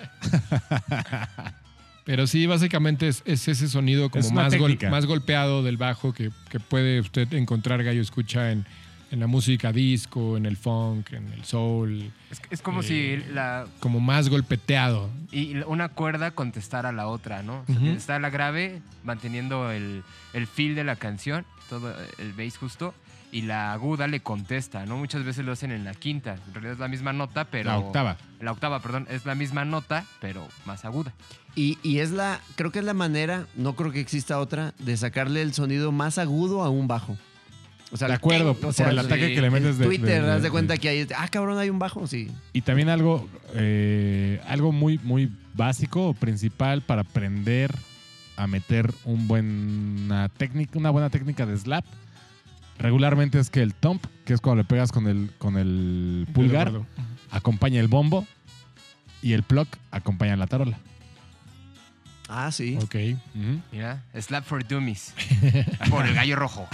Pero 2.05 2.27
sí, 2.27 2.45
básicamente 2.45 3.07
es, 3.07 3.23
es 3.25 3.47
ese 3.47 3.67
sonido 3.67 4.09
como 4.09 4.23
Es 4.23 4.31
más, 4.31 4.53
gol- 4.55 4.71
técnica. 4.71 4.89
más 4.91 5.05
golpeado 5.07 5.63
del 5.63 5.77
bajo 5.77 6.13
que, 6.13 6.29
que 6.49 6.59
puede 6.59 6.99
usted 6.99 7.33
encontrar 7.33 7.83
gallo 7.83 8.01
escucha 8.01 8.51
en, 8.51 8.65
en 9.11 9.19
la 9.19 9.27
música 9.27 9.71
disco, 9.71 10.35
en 10.37 10.45
el 10.45 10.57
funk, 10.57 11.13
en 11.13 11.31
el 11.33 11.43
soul, 11.45 12.11
Es, 12.31 12.41
es 12.49 12.61
como 12.61 12.81
Eh, 12.81 12.83
si 12.83 13.33
la 13.33 13.65
como 13.79 13.99
más 13.99 14.29
golpeteado. 14.29 15.09
y 15.31 15.55
una 15.67 15.89
cuerda 15.89 16.31
contestara 16.31 16.89
a 16.89 16.91
la 16.91 17.07
otra, 17.07 17.43
¿no? 17.43 17.61
O 17.61 17.65
sea, 17.67 17.75
Ujú. 17.75 17.85
Está 17.87 18.19
la 18.19 18.29
grave 18.29 18.81
manteniendo 19.03 19.71
el, 19.71 20.03
el 20.33 20.47
feel 20.47 20.75
de 20.75 20.83
la 20.83 20.95
canción, 20.95 21.45
todo 21.69 21.93
el 22.17 22.33
bass 22.33 22.57
justo, 22.57 22.93
y 23.31 23.41
la 23.41 23.73
aguda 23.73 24.07
le 24.07 24.21
contesta, 24.21 24.85
¿no? 24.85 24.97
Muchas 24.97 25.23
veces 25.25 25.43
lo 25.45 25.51
hacen 25.51 25.71
en 25.71 25.83
la 25.83 25.93
quinta. 25.93 26.35
En 26.47 26.53
realidad 26.53 26.73
es 26.73 26.79
la 26.79 26.87
misma 26.87 27.11
nota, 27.11 27.45
pero. 27.45 27.69
La 27.69 27.77
octava. 27.79 28.17
La 28.39 28.51
octava, 28.53 28.79
perdón. 28.81 29.07
Es 29.09 29.25
la 29.25 29.35
misma 29.35 29.65
nota, 29.65 30.05
pero 30.21 30.47
más 30.65 30.85
aguda. 30.85 31.13
Y, 31.53 31.77
y 31.83 31.99
es 31.99 32.11
la, 32.11 32.39
creo 32.55 32.71
que 32.71 32.79
es 32.79 32.85
la 32.85 32.93
manera, 32.93 33.45
no 33.55 33.75
creo 33.75 33.91
que 33.91 33.99
exista 33.99 34.39
otra, 34.39 34.73
de 34.79 34.95
sacarle 34.95 35.41
el 35.41 35.53
sonido 35.53 35.91
más 35.91 36.17
agudo 36.17 36.63
a 36.63 36.69
un 36.69 36.87
bajo. 36.87 37.17
O 37.91 37.97
sea, 37.97 38.07
De 38.07 38.15
acuerdo, 38.15 38.51
o 38.51 38.53
por 38.55 38.73
sea, 38.73 38.89
el 38.89 38.99
ataque 38.99 39.27
sí, 39.29 39.35
que 39.35 39.41
le 39.41 39.49
metes 39.51 39.77
de... 39.77 39.85
Twitter, 39.85 40.23
de- 40.23 40.29
haz 40.31 40.37
de- 40.37 40.41
de 40.43 40.51
cuenta 40.51 40.77
que 40.77 40.89
hay, 40.89 41.07
ah, 41.15 41.27
cabrón, 41.29 41.57
hay 41.59 41.69
un 41.69 41.79
bajo, 41.79 42.07
sí. 42.07 42.29
Y 42.51 42.61
también 42.61 42.89
algo, 42.89 43.29
eh, 43.53 44.41
algo 44.47 44.71
muy, 44.71 44.99
muy 45.03 45.31
básico 45.53 46.07
o 46.09 46.13
principal 46.13 46.81
para 46.81 47.01
aprender 47.01 47.73
a 48.37 48.47
meter 48.47 48.91
un 49.05 49.27
buena 49.27 50.29
técnica, 50.29 50.77
una 50.77 50.89
buena 50.89 51.09
técnica 51.09 51.45
de 51.45 51.57
slap. 51.57 51.85
Regularmente 52.79 53.39
es 53.39 53.49
que 53.49 53.61
el 53.61 53.73
thump, 53.73 54.03
que 54.25 54.33
es 54.33 54.41
cuando 54.41 54.63
le 54.63 54.67
pegas 54.67 54.91
con 54.91 55.07
el, 55.07 55.29
con 55.37 55.57
el 55.57 56.27
pulgar, 56.33 56.73
acompaña 57.31 57.79
el 57.79 57.87
bombo 57.87 58.25
y 59.21 59.31
el 59.33 59.43
pluck 59.43 59.69
acompaña 59.91 60.35
la 60.35 60.47
tarola. 60.47 60.77
Ah, 62.27 62.51
sí. 62.51 62.77
Ok. 62.81 62.95
Mira, 63.71 64.01
Slap 64.19 64.45
for 64.45 64.65
Dummies. 64.67 65.13
por 65.89 66.05
el 66.07 66.15
gallo 66.15 66.35
rojo. 66.35 66.67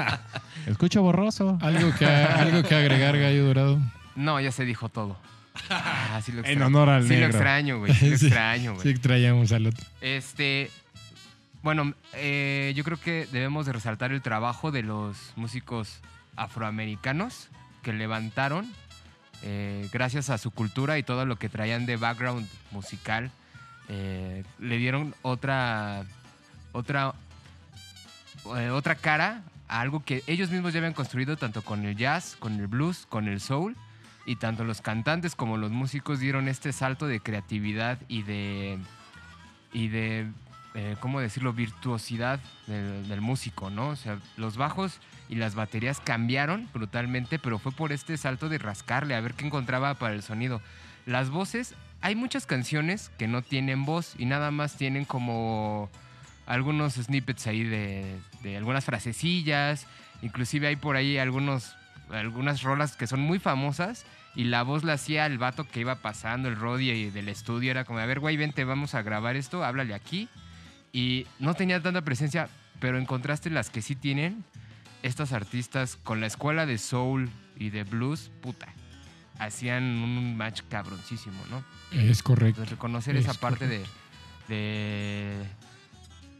Escucho 0.66 1.02
borroso. 1.02 1.58
¿Algo 1.62 1.94
que, 1.94 2.06
algo 2.06 2.62
que 2.62 2.74
agregar, 2.74 3.18
gallo 3.18 3.46
dorado. 3.46 3.78
No, 4.14 4.38
ya 4.40 4.52
se 4.52 4.64
dijo 4.64 4.88
todo. 4.88 5.16
Ah, 5.70 6.20
sí 6.24 6.32
lo 6.32 6.38
En 6.40 6.44
extraño. 6.46 6.66
honor 6.66 6.88
al 6.90 7.02
Sí 7.04 7.08
lo 7.10 7.14
negro. 7.20 7.28
extraño, 7.28 7.78
güey. 7.78 7.94
Sí 7.94 8.08
lo 8.08 8.14
extraño, 8.16 8.74
güey. 8.74 8.92
Sí, 8.94 8.98
traíamos 9.00 9.52
al 9.52 9.66
otro. 9.66 9.84
Este, 10.00 10.70
bueno, 11.62 11.94
eh, 12.14 12.72
yo 12.76 12.84
creo 12.84 12.98
que 13.00 13.26
debemos 13.32 13.64
de 13.66 13.72
resaltar 13.72 14.12
el 14.12 14.20
trabajo 14.22 14.70
de 14.70 14.82
los 14.82 15.16
músicos 15.36 16.00
afroamericanos 16.36 17.48
que 17.82 17.92
levantaron, 17.92 18.70
eh, 19.42 19.88
gracias 19.92 20.30
a 20.30 20.38
su 20.38 20.50
cultura 20.50 20.98
y 20.98 21.02
todo 21.02 21.26
lo 21.26 21.36
que 21.36 21.48
traían 21.48 21.84
de 21.86 21.96
background 21.96 22.46
musical, 22.70 23.30
eh, 23.88 24.44
le 24.58 24.78
dieron 24.78 25.14
otra, 25.22 26.04
otra, 26.72 27.14
eh, 28.56 28.70
otra 28.70 28.94
cara 28.94 29.42
a 29.68 29.80
algo 29.80 30.04
que 30.04 30.22
ellos 30.26 30.50
mismos 30.50 30.72
ya 30.72 30.78
habían 30.78 30.92
construido 30.92 31.36
tanto 31.36 31.62
con 31.62 31.84
el 31.84 31.96
jazz, 31.96 32.36
con 32.38 32.58
el 32.58 32.66
blues, 32.66 33.06
con 33.08 33.28
el 33.28 33.40
soul. 33.40 33.76
y 34.24 34.36
tanto 34.36 34.62
los 34.62 34.80
cantantes 34.80 35.34
como 35.34 35.56
los 35.56 35.72
músicos 35.72 36.20
dieron 36.20 36.46
este 36.46 36.72
salto 36.72 37.08
de 37.08 37.18
creatividad 37.18 37.98
y 38.06 38.22
de 38.22 38.78
y 39.72 39.88
de 39.88 40.30
eh, 40.74 40.96
cómo 41.00 41.20
decirlo 41.20 41.52
virtuosidad 41.52 42.40
del, 42.66 43.08
del 43.08 43.20
músico, 43.20 43.68
¿no? 43.68 43.88
O 43.88 43.96
sea, 43.96 44.18
los 44.36 44.56
bajos 44.56 45.00
y 45.28 45.34
las 45.34 45.54
baterías 45.54 46.00
cambiaron 46.00 46.68
brutalmente, 46.72 47.38
pero 47.38 47.58
fue 47.58 47.72
por 47.72 47.92
este 47.92 48.16
salto 48.16 48.48
de 48.48 48.58
rascarle 48.58 49.14
a 49.14 49.20
ver 49.20 49.34
qué 49.34 49.46
encontraba 49.46 49.94
para 49.94 50.14
el 50.14 50.22
sonido. 50.22 50.60
Las 51.04 51.30
voces, 51.30 51.74
hay 52.02 52.16
muchas 52.16 52.46
canciones 52.46 53.10
que 53.16 53.28
no 53.28 53.42
tienen 53.42 53.84
voz 53.84 54.14
y 54.18 54.26
nada 54.26 54.50
más 54.50 54.76
tienen 54.76 55.04
como 55.04 55.88
algunos 56.46 56.94
snippets 56.94 57.46
ahí 57.46 57.62
de, 57.62 58.20
algunas 58.56 58.84
frasecillas, 58.84 59.86
inclusive 60.20 60.66
hay 60.66 60.76
por 60.76 60.96
ahí 60.96 61.16
algunos 61.16 61.76
algunas 62.10 62.62
rolas 62.62 62.96
que 62.96 63.06
son 63.06 63.20
muy 63.20 63.38
famosas 63.38 64.04
y 64.34 64.44
la 64.44 64.64
voz 64.64 64.84
la 64.84 64.94
hacía 64.94 65.24
el 65.26 65.38
vato 65.38 65.66
que 65.66 65.80
iba 65.80 65.96
pasando, 65.96 66.48
el 66.48 66.56
Roddy 66.56 67.10
del 67.10 67.28
estudio, 67.28 67.70
era 67.70 67.84
como, 67.84 68.00
a 68.00 68.06
ver, 68.06 68.20
güey, 68.20 68.36
vente, 68.36 68.64
vamos 68.64 68.94
a 68.94 69.02
grabar 69.02 69.36
esto, 69.36 69.64
háblale 69.64 69.94
aquí. 69.94 70.28
Y 70.92 71.26
no 71.38 71.54
tenía 71.54 71.82
tanta 71.82 72.02
presencia, 72.02 72.48
pero 72.80 72.98
en 72.98 73.06
contraste 73.06 73.48
las 73.50 73.70
que 73.70 73.80
sí 73.80 73.94
tienen, 73.94 74.44
estas 75.02 75.32
artistas 75.32 75.96
con 75.96 76.20
la 76.20 76.26
escuela 76.26 76.66
de 76.66 76.78
soul 76.78 77.30
y 77.56 77.70
de 77.70 77.84
blues, 77.84 78.30
puta, 78.40 78.68
hacían 79.38 79.82
un 79.84 80.36
match 80.36 80.62
cabroncísimo, 80.68 81.42
¿no? 81.50 81.64
Es 81.90 82.22
correcto. 82.22 82.62
Entonces, 82.62 82.70
reconocer 82.70 83.16
Es 83.16 83.24
esa 83.26 83.34
parte 83.34 83.66
de, 83.66 83.84
de 84.48 85.34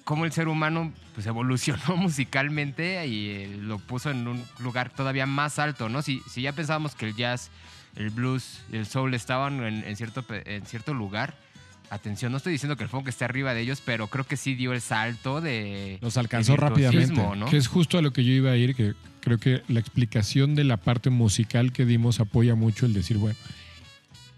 cómo 0.04 0.24
el 0.24 0.32
ser 0.32 0.48
humano 0.48 0.92
pues 1.14 1.26
evolucionó 1.26 1.96
musicalmente 1.96 3.06
y 3.06 3.30
eh, 3.30 3.56
lo 3.60 3.78
puso 3.78 4.10
en 4.10 4.26
un 4.26 4.44
lugar 4.58 4.90
todavía 4.90 5.26
más 5.26 5.58
alto, 5.58 5.88
¿no? 5.88 6.02
Si, 6.02 6.20
si 6.28 6.42
ya 6.42 6.52
pensábamos 6.52 6.94
que 6.94 7.06
el 7.06 7.16
jazz, 7.16 7.50
el 7.96 8.10
blues 8.10 8.62
y 8.72 8.76
el 8.76 8.86
soul 8.86 9.14
estaban 9.14 9.62
en, 9.62 9.84
en 9.84 9.96
cierto, 9.96 10.24
en 10.30 10.64
cierto 10.66 10.94
lugar, 10.94 11.34
atención, 11.92 12.32
no 12.32 12.38
estoy 12.38 12.52
diciendo 12.52 12.76
que 12.76 12.84
el 12.84 12.88
funk 12.88 13.08
esté 13.08 13.24
arriba 13.24 13.52
de 13.52 13.60
ellos, 13.60 13.82
pero 13.84 14.06
creo 14.06 14.24
que 14.24 14.36
sí 14.38 14.54
dio 14.54 14.72
el 14.72 14.80
salto 14.80 15.40
de... 15.40 15.98
Los 16.00 16.16
alcanzó 16.16 16.52
de 16.52 16.56
rápidamente. 16.56 17.22
¿no? 17.36 17.46
Que 17.46 17.58
es 17.58 17.68
justo 17.68 17.98
a 17.98 18.02
lo 18.02 18.12
que 18.12 18.24
yo 18.24 18.32
iba 18.32 18.50
a 18.50 18.56
ir, 18.56 18.74
que 18.74 18.94
creo 19.20 19.38
que 19.38 19.62
la 19.68 19.78
explicación 19.78 20.54
de 20.54 20.64
la 20.64 20.78
parte 20.78 21.10
musical 21.10 21.70
que 21.72 21.84
dimos 21.84 22.18
apoya 22.18 22.54
mucho 22.54 22.86
el 22.86 22.94
decir, 22.94 23.18
bueno, 23.18 23.36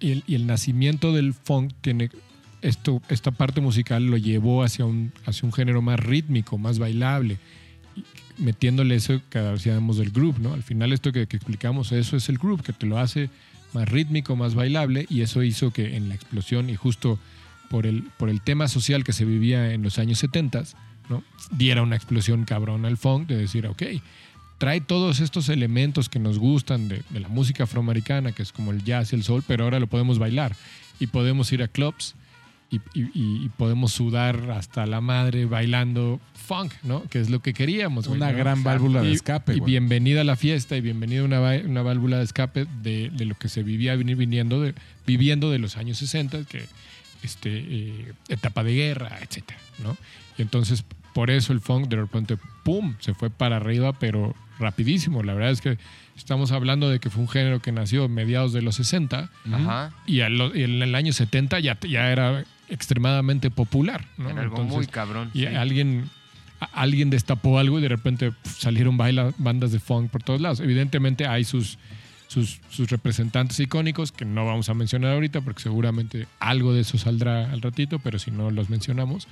y 0.01 0.11
el, 0.11 0.25
y 0.27 0.35
el 0.35 0.47
nacimiento 0.47 1.13
del 1.13 1.33
funk 1.33 1.73
tiene 1.81 2.11
esto, 2.61 3.01
esta 3.09 3.31
parte 3.31 3.61
musical 3.61 4.07
lo 4.07 4.17
llevó 4.17 4.65
hacia 4.65 4.85
un, 4.85 5.13
hacia 5.25 5.47
un 5.47 5.53
género 5.53 5.81
más 5.81 6.01
rítmico, 6.01 6.59
más 6.59 6.81
bailable, 6.81 7.39
metiéndole 8.37 8.97
eso 8.97 9.21
que 9.31 9.39
decíamos 9.39 9.99
del 9.99 10.11
groove, 10.11 10.41
¿no? 10.41 10.55
Al 10.55 10.65
final 10.65 10.93
esto 10.93 11.13
que, 11.13 11.29
que 11.29 11.37
explicamos, 11.37 11.93
eso 11.93 12.17
es 12.17 12.29
el 12.29 12.39
groove, 12.39 12.63
que 12.63 12.73
te 12.73 12.87
lo 12.87 12.99
hace 12.99 13.31
más 13.75 13.89
rítmico, 13.89 14.35
más 14.35 14.57
bailable, 14.57 15.07
y 15.09 15.21
eso 15.21 15.45
hizo 15.45 15.71
que 15.73 15.97
en 15.97 16.09
la 16.09 16.17
explosión 16.17 16.69
y 16.69 16.75
justo 16.75 17.19
por 17.75 17.87
el, 17.89 18.05
por 18.19 18.29
el 18.31 18.41
tema 18.41 18.69
social 18.69 19.03
que 19.03 19.13
se 19.13 19.25
vivía 19.25 19.73
en 19.73 19.83
los 19.83 19.99
años 19.99 20.21
70, 20.21 20.63
¿no? 21.09 21.25
diera 21.51 21.83
una 21.83 21.97
explosión 21.97 22.45
cabrón 22.45 22.85
al 22.87 22.97
funk 22.97 23.27
de 23.27 23.37
decir, 23.37 23.67
ok, 23.67 23.83
trae 24.59 24.81
todos 24.81 25.19
estos 25.19 25.49
elementos 25.49 26.09
que 26.09 26.21
nos 26.21 26.39
gustan 26.39 26.87
de, 26.87 27.03
de 27.11 27.19
la 27.19 27.27
música 27.27 27.65
afroamericana, 27.65 28.31
que 28.31 28.43
es 28.45 28.53
como 28.53 28.71
el 28.71 28.85
jazz 28.85 29.13
y 29.13 29.17
el 29.17 29.25
soul, 29.25 29.43
pero 29.45 29.65
ahora 29.65 29.81
lo 29.81 29.89
podemos 29.89 30.21
bailar 30.21 30.55
y 31.01 31.09
podemos 31.09 31.53
ir 31.53 31.65
a 31.65 31.67
clubs 31.67 32.15
y, 32.71 32.77
y- 32.95 33.11
y- 33.45 33.49
podemos 33.57 33.91
sudar 33.91 34.53
hasta 34.53 34.87
la 34.87 35.01
madre 35.01 35.45
bailando 35.47 36.21
funk, 36.47 36.73
¿no? 36.85 37.03
Que 37.11 37.19
es 37.21 37.29
lo 37.29 37.41
que 37.41 37.55
queríamos. 37.55 38.07
Una 38.07 38.31
gran 38.31 38.63
válvula 38.63 39.03
de 39.03 39.13
escape, 39.13 39.57
y 39.57 39.59
güey. 39.59 39.73
bienvenida 39.73 40.21
a 40.21 40.25
la 40.25 40.37
fiesta 40.37 40.77
y 40.77 40.81
bienvenida 40.81 41.23
a 41.23 41.25
una, 41.25 41.41
una 41.67 41.83
válvula 41.83 42.19
de 42.19 42.25
escape 42.25 42.67
de, 42.85 43.11
de 43.11 43.25
lo 43.25 43.35
que 43.35 43.49
se 43.49 43.65
vivía 43.65 43.97
viniendo 43.97 44.61
de, 44.61 44.75
viviendo 45.09 45.51
de 45.51 45.59
los 45.59 45.77
años 45.77 45.99
60, 45.99 46.45
que 46.45 46.67
este, 47.25 47.51
eh, 47.57 48.13
etapa 48.29 48.63
de 48.65 48.75
guerra, 48.75 49.19
etcétera, 49.21 49.59
¿no? 49.83 49.97
Y 50.39 50.43
entonces, 50.43 50.85
por 51.13 51.31
eso 51.31 51.53
el 51.53 51.61
funk 51.61 51.89
de 51.89 51.97
repente, 51.97 52.37
¡pum!, 52.65 52.95
se 53.01 53.15
fue 53.15 53.31
para 53.31 53.57
arriba, 53.57 53.93
pero 53.99 54.35
rapidísimo. 54.59 55.23
La 55.23 55.35
verdad 55.35 55.51
es 55.53 55.61
que 55.61 55.79
estamos 56.17 56.53
hablando 56.53 56.89
de 56.89 57.01
que 57.01 57.11
fue 57.11 57.23
un 57.23 57.29
género 57.29 57.61
que 57.61 57.73
nació 57.73 58.05
a 58.05 58.09
mediados 58.09 58.53
de 58.53 58.63
los 58.63 58.77
60 58.77 59.31
Ajá. 59.53 59.93
y, 60.07 60.21
a 60.21 60.29
lo- 60.29 60.55
y 60.57 60.63
en 60.63 60.81
el 60.83 60.95
año 60.95 61.13
70 61.13 61.59
ya, 61.61 61.79
ya 61.89 62.11
era 62.11 62.45
extremadamente 62.69 63.51
popular, 63.51 64.05
¿no? 64.17 64.31
Era 64.31 64.43
algo 64.43 64.55
Entonces, 64.57 64.77
muy 64.77 64.87
cabrón. 64.87 65.31
y 65.35 65.41
sí. 65.41 65.47
alguien, 65.47 66.09
alguien 66.73 67.11
destapó 67.11 67.59
algo 67.59 67.79
y 67.79 67.83
de 67.83 67.89
repente 67.89 68.33
salieron 68.45 68.97
baila- 68.97 69.33
bandas 69.39 69.73
de 69.73 69.81
funk 69.81 70.11
por 70.11 70.23
todos 70.23 70.41
lados. 70.41 70.61
Evidentemente 70.61 71.27
hay 71.27 71.45
sus, 71.45 71.79
sus, 72.29 72.61
representantes 72.91 73.61
icónicos 73.61 74.13
que 74.13 74.25
no 74.25 74.45
vamos 74.45 74.69
a 74.69 74.75
mencionar 74.75 75.13
ahorita 75.13 75.41
porque 75.41 75.63
seguramente 75.63 76.27
algo 76.41 76.73
de 76.73 76.81
eso 76.81 76.99
saldrá 76.99 77.51
al 77.51 77.63
ratito, 77.63 77.99
pero 77.99 78.19
si 78.19 78.31
no 78.31 78.51
los 78.51 78.71
mencionamos. 78.71 79.29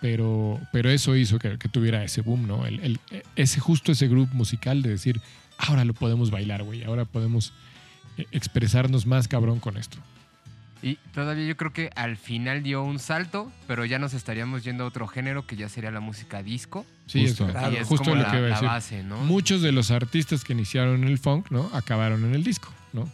Pero, 0.00 0.60
pero 0.70 0.90
eso 0.90 1.16
hizo 1.16 1.38
que, 1.38 1.56
tuviera 1.70 2.04
ese 2.04 2.20
boom, 2.20 2.46
¿no? 2.46 2.66
El- 2.66 3.00
ese, 3.36 3.60
justo 3.60 3.92
ese 3.92 4.06
grupo 4.06 4.34
musical 4.34 4.82
de 4.82 4.90
decir, 4.90 5.20
ahora 5.56 5.84
lo 5.86 5.94
podemos 5.94 6.30
bailar, 6.30 6.62
güey, 6.62 6.84
ahora 6.84 7.06
podemos 7.06 7.54
eh, 8.18 8.26
expresarnos 8.30 9.06
más 9.06 9.28
cabrón 9.28 9.60
con 9.60 9.78
esto. 9.78 9.96
Y 10.82 10.96
todavía 11.14 11.46
yo 11.46 11.56
creo 11.56 11.72
que 11.72 11.90
al 11.96 12.16
final 12.16 12.62
dio 12.62 12.82
un 12.82 12.98
salto, 12.98 13.50
pero 13.66 13.84
ya 13.84 13.98
nos 13.98 14.12
estaríamos 14.12 14.64
yendo 14.64 14.84
a 14.84 14.86
otro 14.86 15.06
género 15.06 15.46
que 15.46 15.56
ya 15.56 15.68
sería 15.68 15.90
la 15.90 16.00
música 16.00 16.42
disco. 16.42 16.84
Sí, 17.06 17.26
Justo. 17.26 17.46
Claro, 17.46 17.72
y 17.72 17.76
es 17.76 17.88
justo 17.88 18.04
como 18.04 18.16
lo 18.16 18.22
la, 18.22 18.30
que 18.30 18.38
iba 18.38 18.46
a 18.46 18.50
decir. 18.50 18.68
base, 18.68 19.02
¿no? 19.02 19.18
Muchos 19.18 19.62
de 19.62 19.72
los 19.72 19.90
artistas 19.90 20.44
que 20.44 20.52
iniciaron 20.52 21.04
el 21.04 21.18
funk, 21.18 21.50
¿no? 21.50 21.70
Acabaron 21.72 22.24
en 22.24 22.34
el 22.34 22.44
disco, 22.44 22.70
¿no? 22.92 23.10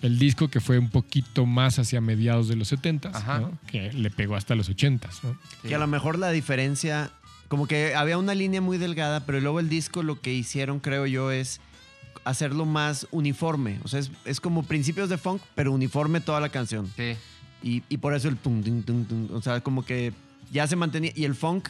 El 0.00 0.18
disco 0.18 0.48
que 0.48 0.58
fue 0.60 0.78
un 0.78 0.90
poquito 0.90 1.46
más 1.46 1.78
hacia 1.78 2.00
mediados 2.00 2.48
de 2.48 2.56
los 2.56 2.66
70 2.68 3.10
Ajá. 3.10 3.38
¿no? 3.38 3.56
Que 3.68 3.92
le 3.92 4.10
pegó 4.10 4.34
hasta 4.34 4.56
los 4.56 4.68
80 4.68 5.08
¿no? 5.22 5.38
Sí. 5.62 5.68
Que 5.68 5.76
a 5.76 5.78
lo 5.78 5.86
mejor 5.86 6.18
la 6.18 6.32
diferencia, 6.32 7.12
como 7.46 7.68
que 7.68 7.94
había 7.94 8.18
una 8.18 8.34
línea 8.34 8.60
muy 8.60 8.78
delgada, 8.78 9.24
pero 9.26 9.40
luego 9.40 9.60
el 9.60 9.68
disco 9.68 10.02
lo 10.02 10.20
que 10.20 10.32
hicieron, 10.34 10.80
creo 10.80 11.06
yo, 11.06 11.30
es 11.30 11.60
hacerlo 12.24 12.64
más 12.64 13.06
uniforme. 13.10 13.78
O 13.84 13.88
sea, 13.88 14.00
es, 14.00 14.10
es 14.24 14.40
como 14.40 14.62
principios 14.62 15.08
de 15.08 15.18
funk, 15.18 15.42
pero 15.54 15.72
uniforme 15.72 16.20
toda 16.20 16.40
la 16.40 16.48
canción. 16.48 16.90
Sí. 16.96 17.16
Y, 17.62 17.82
y 17.88 17.98
por 17.98 18.14
eso 18.14 18.28
el 18.28 18.36
tum, 18.36 18.62
tum, 18.62 18.82
tum, 18.82 19.04
tum. 19.04 19.28
O 19.32 19.42
sea, 19.42 19.60
como 19.60 19.84
que 19.84 20.12
ya 20.52 20.66
se 20.66 20.76
mantenía. 20.76 21.12
Y 21.14 21.24
el 21.24 21.34
funk 21.34 21.68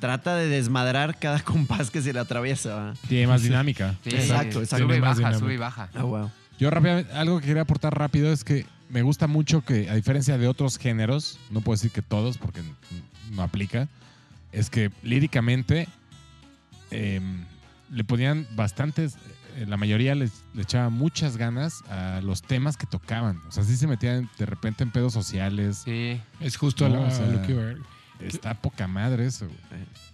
trata 0.00 0.36
de 0.36 0.48
desmadrar 0.48 1.18
cada 1.18 1.40
compás 1.44 1.90
que 1.90 2.02
se 2.02 2.12
le 2.12 2.20
atraviesa. 2.20 2.94
Tiene 3.08 3.26
más 3.26 3.42
dinámica. 3.42 3.96
Sí, 4.04 4.10
Exacto, 4.10 4.60
exacto. 4.60 4.86
Sube 4.86 4.96
y 4.96 5.00
baja, 5.00 5.14
dinámica. 5.16 5.38
sube 5.38 5.54
y 5.54 5.58
baja. 5.58 5.88
Ah, 5.94 6.02
wow. 6.02 6.30
Yo 6.58 6.70
rápidamente, 6.70 7.12
algo 7.12 7.40
que 7.40 7.46
quería 7.46 7.62
aportar 7.62 7.98
rápido 7.98 8.32
es 8.32 8.44
que 8.44 8.66
me 8.88 9.02
gusta 9.02 9.26
mucho 9.26 9.64
que, 9.64 9.90
a 9.90 9.94
diferencia 9.94 10.38
de 10.38 10.46
otros 10.46 10.78
géneros, 10.78 11.38
no 11.50 11.60
puedo 11.62 11.74
decir 11.76 11.90
que 11.90 12.02
todos 12.02 12.38
porque 12.38 12.60
no 13.32 13.42
aplica, 13.42 13.88
es 14.52 14.70
que 14.70 14.92
líricamente 15.02 15.88
em, 16.92 17.44
le 17.90 18.04
ponían 18.04 18.46
bastantes, 18.54 19.16
la 19.66 19.76
mayoría 19.76 20.14
les, 20.14 20.44
le 20.54 20.62
echaba 20.62 20.90
muchas 20.90 21.36
ganas 21.36 21.82
a 21.90 22.20
los 22.22 22.42
temas 22.42 22.76
que 22.76 22.86
tocaban. 22.86 23.40
O 23.48 23.52
sea, 23.52 23.64
sí 23.64 23.76
se 23.76 23.86
metían 23.86 24.28
de 24.38 24.46
repente 24.46 24.82
en 24.82 24.90
pedos 24.90 25.12
sociales. 25.12 25.82
Sí. 25.84 26.20
Es 26.40 26.56
justo 26.56 26.88
No, 26.88 26.96
a 26.96 26.98
lo, 26.98 27.06
o 27.06 27.10
sea, 27.10 27.26
a 27.26 27.30
lo 27.30 27.42
que 27.42 27.52
iba 27.52 27.62
a 27.62 27.66
ver. 27.66 27.78
Está 28.20 28.54
poca 28.54 28.86
madre 28.86 29.26
eso. 29.26 29.46
güey. 29.46 29.58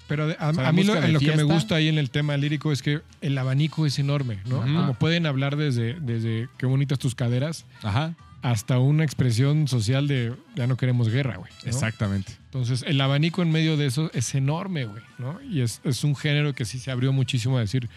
Pero 0.09 0.24
a, 0.38 0.50
O 0.50 0.55
sea, 0.55 0.68
a 0.68 0.72
mí 0.72 0.83
lo, 0.83 0.94
que 1.20 1.37
me 1.37 1.44
gusta 1.44 1.76
ahí 1.76 1.87
en 1.87 1.96
el 1.96 2.11
tema 2.11 2.37
lírico 2.37 2.72
es 2.72 2.83
que 2.83 3.00
el 3.20 3.38
abanico 3.38 3.87
es 3.87 3.98
enorme, 3.98 4.40
¿no? 4.46 4.61
Como 4.61 4.94
pueden 4.94 5.26
hablar 5.26 5.57
desde, 5.57 5.94
desde 6.00 6.48
qué 6.59 6.66
bonitas 6.66 6.98
tus 6.98 7.14
caderas 7.14 7.64
Ajá, 7.83 8.14
hasta 8.42 8.79
una 8.79 9.05
expresión 9.05 9.68
social 9.68 10.09
de 10.09 10.35
ya 10.57 10.66
no 10.66 10.76
queremos 10.76 11.09
guerra, 11.09 11.37
güey. 11.37 11.53
¿no? 11.62 11.68
exactamente. 11.68 12.33
Entonces, 12.46 12.85
el 12.87 13.00
abanico 13.00 13.42
en 13.42 13.53
medio 13.53 13.76
de 13.76 13.87
eso 13.87 14.11
es 14.14 14.35
enorme, 14.35 14.87
güey, 14.87 15.03
¿no? 15.18 15.40
Y 15.42 15.61
es, 15.61 15.81
es 15.85 16.03
un 16.05 16.16
género 16.16 16.55
que 16.55 16.64
sí 16.64 16.79
se 16.79 16.90
abrió 16.90 17.12
muchísimo 17.12 17.59
a 17.59 17.61
decir. 17.61 17.88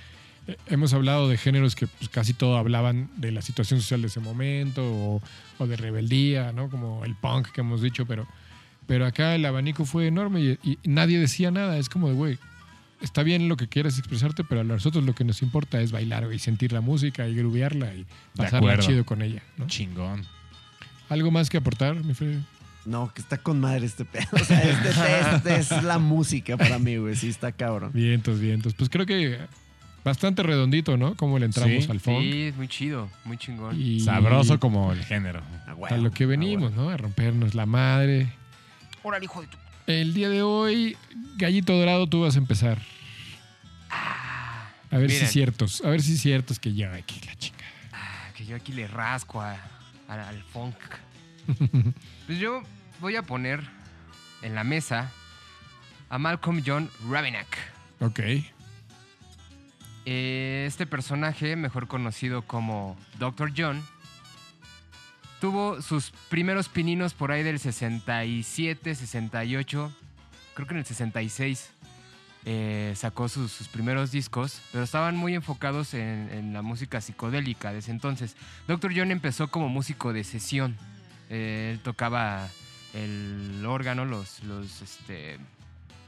Hemos 0.67 0.93
hablado 0.93 1.29
de 1.29 1.37
géneros 1.37 1.75
que 1.75 1.87
pues, 1.87 2.09
casi 2.09 2.33
todo 2.33 2.57
hablaban 2.57 3.09
de 3.17 3.31
la 3.31 3.41
situación 3.41 3.79
social 3.81 4.01
de 4.01 4.07
ese 4.07 4.19
momento 4.19 4.83
o, 4.83 5.21
o 5.57 5.67
de 5.67 5.75
rebeldía, 5.77 6.51
¿no? 6.51 6.69
Como 6.69 7.05
el 7.05 7.15
punk 7.15 7.47
que 7.51 7.61
hemos 7.61 7.81
dicho, 7.81 8.05
pero, 8.05 8.27
pero 8.87 9.05
acá 9.05 9.35
el 9.35 9.45
abanico 9.45 9.85
fue 9.85 10.07
enorme 10.07 10.41
y, 10.41 10.59
y 10.63 10.77
nadie 10.83 11.19
decía 11.19 11.51
nada. 11.51 11.77
Es 11.77 11.87
como 11.89 12.09
de, 12.09 12.13
güey, 12.15 12.37
está 13.01 13.23
bien 13.23 13.47
lo 13.47 13.55
que 13.57 13.67
quieras 13.67 13.97
expresarte, 13.97 14.43
pero 14.43 14.61
a 14.61 14.63
nosotros 14.63 15.03
lo 15.05 15.15
que 15.15 15.23
nos 15.23 15.41
importa 15.41 15.79
es 15.81 15.91
bailar 15.91 16.27
y 16.33 16.39
sentir 16.39 16.71
la 16.73 16.81
música 16.81 17.27
y 17.27 17.35
grubearla 17.35 17.93
y 17.95 18.05
pasarla 18.35 18.77
chido 18.79 19.05
con 19.05 19.21
ella, 19.21 19.41
¿no? 19.57 19.67
Chingón. 19.67 20.25
¿Algo 21.09 21.31
más 21.31 21.49
que 21.49 21.57
aportar, 21.57 21.95
mi 22.03 22.13
Freddy? 22.13 22.41
No, 22.85 23.13
que 23.13 23.21
está 23.21 23.37
con 23.37 23.61
madre 23.61 23.85
este 23.85 24.03
pedo. 24.03 24.27
O 24.33 24.39
sea, 24.39 24.61
este, 24.61 24.89
este- 24.89 25.55
este 25.55 25.77
es 25.77 25.83
la 25.83 25.99
música 25.99 26.57
para 26.57 26.79
mí, 26.79 26.97
güey. 26.97 27.15
Sí, 27.15 27.29
está 27.29 27.53
cabrón. 27.53 27.91
Vientos, 27.93 28.39
vientos. 28.41 28.73
Pues 28.73 28.89
creo 28.89 29.05
que 29.05 29.39
bastante 30.03 30.43
redondito, 30.43 30.97
¿no? 30.97 31.15
Como 31.15 31.39
le 31.39 31.45
entramos 31.45 31.85
Sí. 31.85 31.91
al 31.91 31.99
funk. 31.99 32.21
Sí, 32.21 32.41
es 32.43 32.55
muy 32.55 32.67
chido, 32.67 33.09
muy 33.25 33.37
chingón. 33.37 33.79
Y 33.79 33.99
Sabroso 34.01 34.59
como 34.59 34.91
el 34.91 35.03
género. 35.03 35.41
Ah, 35.67 35.75
a 35.89 35.97
lo 35.97 36.11
que 36.11 36.25
venimos, 36.25 36.73
¿no? 36.73 36.89
A 36.89 36.97
rompernos 36.97 37.55
la 37.55 37.65
madre. 37.65 38.27
Órale, 39.03 39.25
hijo 39.25 39.41
de 39.41 39.47
tu... 39.47 39.57
El 39.87 40.13
día 40.13 40.29
de 40.29 40.41
hoy, 40.43 40.95
Gallito 41.37 41.73
Dorado, 41.77 42.07
tú 42.07 42.21
vas 42.21 42.35
a 42.35 42.39
empezar. 42.39 42.79
A 43.89 44.97
ver 44.97 45.09
si 45.09 45.15
Miren. 45.15 45.25
es 45.25 45.31
ciertos. 45.31 45.81
A 45.83 45.89
ver 45.89 46.01
si 46.01 46.13
es 46.13 46.21
ciertos 46.21 46.59
que 46.59 46.73
ya 46.73 46.93
aquí 46.93 47.19
la 47.25 47.35
chica. 47.35 47.65
Ah, 47.91 48.27
que 48.35 48.45
yo 48.45 48.55
aquí 48.55 48.71
le 48.73 48.87
rasco 48.87 49.41
a- 49.41 49.57
a- 50.07 50.29
al 50.29 50.41
funk. 50.43 50.75
pues 52.27 52.39
yo 52.39 52.61
voy 53.01 53.15
a 53.15 53.23
poner 53.23 53.61
en 54.43 54.55
la 54.55 54.63
mesa 54.63 55.11
a 56.09 56.17
Malcolm 56.19 56.61
John 56.65 56.89
Ravenack. 57.09 57.57
Ok. 58.01 58.19
Eh, 60.05 60.65
Este 60.67 60.85
personaje, 60.85 61.55
mejor 61.55 61.87
conocido 61.87 62.41
como 62.41 62.97
Dr. 63.19 63.53
John, 63.55 63.81
tuvo 65.39 65.81
sus 65.81 66.11
primeros 66.29 66.69
pininos 66.69 67.13
por 67.13 67.31
ahí 67.31 67.43
del 67.43 67.59
67, 67.59 68.95
68, 68.95 69.93
creo 70.53 70.67
que 70.67 70.73
en 70.73 70.79
el 70.79 70.85
66 70.85 71.69
eh, 72.45 72.93
sacó 72.97 73.29
sus, 73.29 73.51
sus 73.51 73.69
primeros 73.69 74.11
discos, 74.11 74.61
pero 74.71 74.83
estaban 74.83 75.15
muy 75.15 75.33
enfocados 75.33 75.93
en, 75.93 76.51
la 76.53 76.61
música 76.61 76.99
psicodélica 76.99 77.71
de 77.71 77.79
ese 77.79 77.91
entonces. 77.91 78.35
Dr. 78.67 78.91
John 78.95 79.11
empezó 79.11 79.49
como 79.49 79.69
músico 79.69 80.11
de 80.11 80.25
sesión. 80.25 80.75
Eh, 81.29 81.71
él 81.73 81.79
tocaba 81.79 82.49
el 82.93 83.65
órgano, 83.65 84.03
los, 84.03 84.43
los 84.43 84.81
este, 84.81 85.39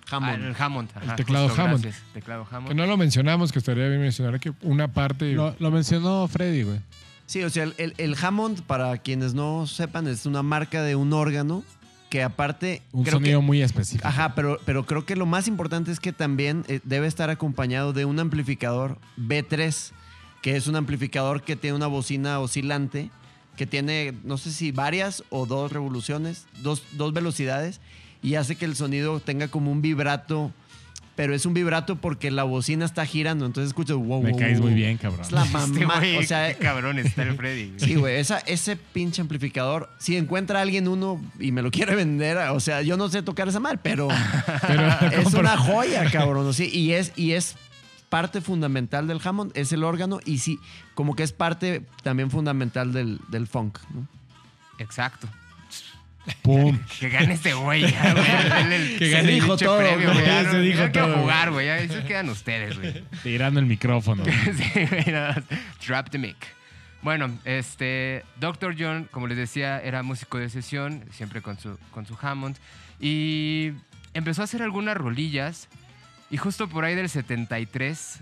Hammond. 0.10 0.44
ah, 0.44 0.48
el 0.50 0.56
Hammond. 0.58 0.90
ajá, 0.96 1.16
teclado 1.16 1.48
justo, 1.48 1.62
Hammond. 1.64 1.84
gracias, 1.84 2.04
Teclado 2.14 2.48
Hammond. 2.50 2.68
Que 2.70 2.76
no 2.76 2.86
lo 2.86 2.98
mencionamos, 2.98 3.52
que 3.52 3.60
estaría 3.60 3.88
bien 3.88 4.02
mencionar 4.02 4.40
que 4.40 4.54
una 4.62 4.88
parte. 4.88 5.34
Lo, 5.34 5.56
lo 5.60 5.72
mencionó 5.72 6.28
Freddy, 6.28 6.64
güey. 6.64 6.80
Sí, 7.28 7.44
o 7.44 7.50
sea, 7.50 7.64
el, 7.64 7.74
el- 7.78 7.94
el 7.98 8.16
Hammond, 8.22 8.62
para 8.64 8.96
quienes 9.00 9.34
no 9.34 9.66
sepan, 9.68 10.08
es 10.08 10.26
una 10.26 10.44
marca 10.44 10.84
de 10.84 10.96
un 10.96 11.12
órgano 11.14 11.64
que 12.12 12.22
aparte... 12.22 12.84
Un 12.92 13.04
creo 13.04 13.16
sonido 13.18 13.40
que- 13.40 13.46
muy 13.46 13.62
específico. 13.64 14.08
Ajá, 14.08 14.36
pero, 14.36 14.60
pero 14.64 14.86
creo 14.86 15.06
que 15.06 15.16
lo 15.16 15.26
más 15.26 15.48
importante 15.48 15.92
es 15.92 16.00
que 16.00 16.14
también 16.14 16.64
eh, 16.68 16.80
debe 16.84 17.08
estar 17.08 17.32
acompañado 17.32 17.94
de 17.94 18.06
un 18.06 18.20
amplificador 18.20 19.00
B3, 19.18 19.92
que 20.44 20.56
es 20.56 20.68
un 20.68 20.76
amplificador 20.76 21.42
que 21.42 21.56
tiene 21.56 21.76
una 21.76 21.88
bocina 21.88 22.40
oscilante, 22.40 23.10
que 23.58 23.66
tiene, 23.66 24.14
no 24.24 24.38
sé 24.38 24.52
si 24.52 24.72
varias 24.72 25.24
o 25.32 25.48
dos 25.48 25.72
revoluciones, 25.72 26.46
dos, 26.62 26.84
dos 26.92 27.12
velocidades, 27.12 27.82
y 28.22 28.36
hace 28.36 28.56
que 28.56 28.66
el 28.66 28.76
sonido 28.76 29.20
tenga 29.20 29.48
como 29.48 29.72
un 29.72 29.82
vibrato, 29.82 30.52
pero 31.16 31.34
es 31.34 31.46
un 31.46 31.54
vibrato 31.54 31.96
porque 31.96 32.30
la 32.30 32.44
bocina 32.44 32.84
está 32.84 33.06
girando, 33.06 33.46
entonces 33.46 33.70
escuchas 33.70 33.96
wow, 33.96 34.22
Me 34.22 34.32
wow, 34.32 34.40
caes 34.40 34.60
wow. 34.60 34.68
muy 34.68 34.76
bien, 34.76 34.98
cabrón. 34.98 35.22
Es 35.22 35.32
la 35.32 35.44
Este 35.46 35.58
mamá, 35.86 35.98
güey, 36.00 36.18
o 36.18 36.24
sea, 36.24 36.54
qué 36.54 36.60
cabrón 36.64 37.00
está 37.00 37.24
el 37.24 37.36
Freddy. 37.36 37.74
Sí, 37.78 37.96
güey, 37.96 38.18
esa- 38.20 38.40
ese 38.40 38.76
pinche 38.76 39.22
amplificador, 39.22 39.90
si 39.98 40.18
encuentra 40.18 40.60
alguien 40.62 40.88
uno 40.88 41.22
y 41.40 41.52
me 41.54 41.62
lo 41.62 41.72
quiere 41.72 41.96
vender, 41.96 42.38
o 42.50 42.60
sea, 42.60 42.82
yo 42.82 42.98
no 42.98 43.08
sé 43.10 43.22
tocar 43.22 43.48
esa 43.48 43.60
mal, 43.62 43.80
pero, 43.84 44.10
Pero 44.68 44.90
es 45.22 45.34
una 45.34 45.56
joya, 45.58 46.10
cabrón, 46.12 46.54
sí, 46.54 46.70
y 46.74 46.92
es, 46.92 47.14
y 47.16 47.32
es 47.32 47.56
parte 48.10 48.42
fundamental 48.42 49.08
del 49.08 49.20
Hammond, 49.24 49.52
es 49.56 49.72
el 49.74 49.84
órgano, 49.84 50.20
y 50.26 50.40
sí, 50.40 50.60
como 50.96 51.16
que 51.16 51.24
es 51.24 51.32
parte 51.34 51.84
también 52.04 52.30
fundamental 52.30 52.92
del, 52.92 53.20
del 53.30 53.48
funk, 53.48 53.80
¿no? 53.94 54.08
Exacto. 54.80 55.28
¡Pum! 56.42 56.80
Que 57.00 57.10
gane 57.10 57.34
este 57.34 57.54
güey. 57.54 57.82
ya, 57.92 58.14
güey. 58.14 58.74
El- 58.74 58.98
Que 58.98 59.10
gane. 59.10 59.24
pinche 59.24 59.34
Dijo 59.44 59.58
todo, 59.58 59.78
premio, 59.78 60.14
güey. 60.14 60.26
Ya 60.26 60.52
Se 60.52 60.60
dijo 60.60 60.84
no 60.86 60.92
quiero 60.92 61.08
todo, 61.08 61.18
jugar, 61.22 61.52
güey. 61.52 61.68
Eso 61.68 62.04
quedan 62.06 62.30
ustedes, 62.30 62.78
güey. 62.80 63.04
Tirando 63.24 63.60
el 63.60 63.66
micrófono. 63.66 64.24
Sí, 64.26 64.86
güey, 64.90 65.06
nada 65.08 65.34
más. 65.36 65.60
Drop 65.86 66.10
the 66.10 66.18
mic. 66.18 66.38
Bueno, 67.02 67.38
este, 67.46 68.24
Dr. 68.40 68.76
John, 68.80 69.08
como 69.12 69.28
les 69.28 69.38
decía, 69.38 69.80
era 69.80 70.02
músico 70.02 70.40
de 70.40 70.50
sesión, 70.50 71.04
siempre 71.12 71.42
con 71.44 71.60
su, 71.60 71.78
con 71.92 72.08
su 72.08 72.18
Hammond, 72.20 72.58
y 73.00 73.74
empezó 74.16 74.42
a 74.42 74.46
hacer 74.46 74.64
algunas 74.64 74.98
rolillas, 74.98 75.68
y 76.32 76.38
justo 76.38 76.68
por 76.68 76.84
ahí 76.84 76.96
del 76.96 77.08
73, 77.08 78.20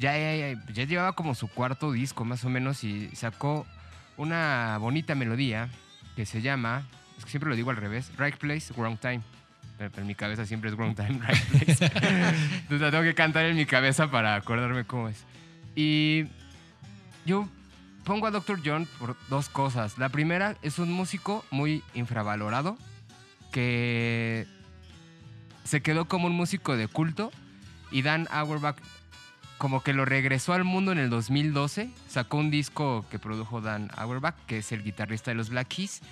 ya, 0.00 0.18
ya, 0.18 0.60
ya 0.72 0.84
llevaba 0.84 1.12
como 1.12 1.36
su 1.36 1.46
cuarto 1.46 1.92
disco 1.92 2.24
más 2.24 2.44
o 2.44 2.48
menos, 2.48 2.82
y 2.82 3.08
sacó 3.14 3.66
una 4.16 4.78
bonita 4.80 5.14
melodía 5.14 5.68
que 6.16 6.26
se 6.26 6.42
llama, 6.42 6.88
siempre 7.26 7.50
lo 7.50 7.56
digo 7.56 7.70
al 7.70 7.76
revés, 7.76 8.10
Right 8.18 8.36
Place, 8.36 8.72
Wrong 8.76 8.98
Time. 8.98 9.22
Pero, 9.78 9.90
pero 9.90 10.02
en 10.02 10.06
mi 10.06 10.14
cabeza 10.14 10.46
siempre 10.46 10.70
es 10.70 10.76
Wrong 10.76 10.94
Time, 10.94 11.20
Right 11.26 11.44
Place. 11.44 11.84
Entonces 11.84 12.80
la 12.80 12.90
tengo 12.90 13.02
que 13.02 13.14
cantar 13.14 13.44
en 13.46 13.56
mi 13.56 13.66
cabeza 13.66 14.10
para 14.10 14.36
acordarme 14.36 14.84
cómo 14.84 15.08
es. 15.08 15.24
Y 15.74 16.26
yo 17.26 17.48
pongo 18.04 18.26
a 18.26 18.30
Dr. 18.30 18.60
John 18.64 18.86
por 18.98 19.16
dos 19.28 19.48
cosas. 19.48 19.98
La 19.98 20.08
primera 20.08 20.56
es 20.62 20.78
un 20.78 20.92
músico 20.92 21.44
muy 21.50 21.82
infravalorado 21.94 22.76
que 23.50 24.46
se 25.64 25.82
quedó 25.82 26.06
como 26.06 26.26
un 26.26 26.34
músico 26.34 26.76
de 26.76 26.88
culto 26.88 27.32
y 27.90 28.02
Dan 28.02 28.28
Auerbach 28.30 28.76
como 29.58 29.82
que 29.82 29.92
lo 29.92 30.04
regresó 30.04 30.52
al 30.52 30.64
mundo 30.64 30.92
en 30.92 30.98
el 30.98 31.10
2012. 31.10 31.90
Sacó 32.08 32.36
un 32.36 32.50
disco 32.50 33.06
que 33.10 33.18
produjo 33.18 33.60
Dan 33.60 33.90
Auerbach, 33.96 34.34
que 34.46 34.58
es 34.58 34.72
el 34.72 34.82
guitarrista 34.82 35.30
de 35.30 35.36
los 35.36 35.48
Black 35.48 35.68
Keys. 35.68 36.02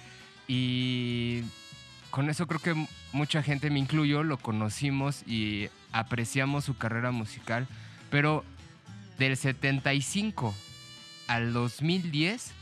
Y 0.55 1.45
con 2.11 2.29
eso 2.29 2.47
creo 2.47 2.61
que 2.61 2.87
mucha 3.15 3.43
gente, 3.43 3.71
me 3.71 3.79
incluyo, 3.79 4.23
lo 4.23 4.37
conocimos 4.37 5.27
y 5.27 5.71
apreciamos 5.93 6.67
su 6.67 6.77
carrera 6.77 7.11
musical. 7.11 7.67
Pero 8.11 8.45
del 9.19 9.39
75 9.39 10.55
al 11.27 11.55
2010, 11.55 12.53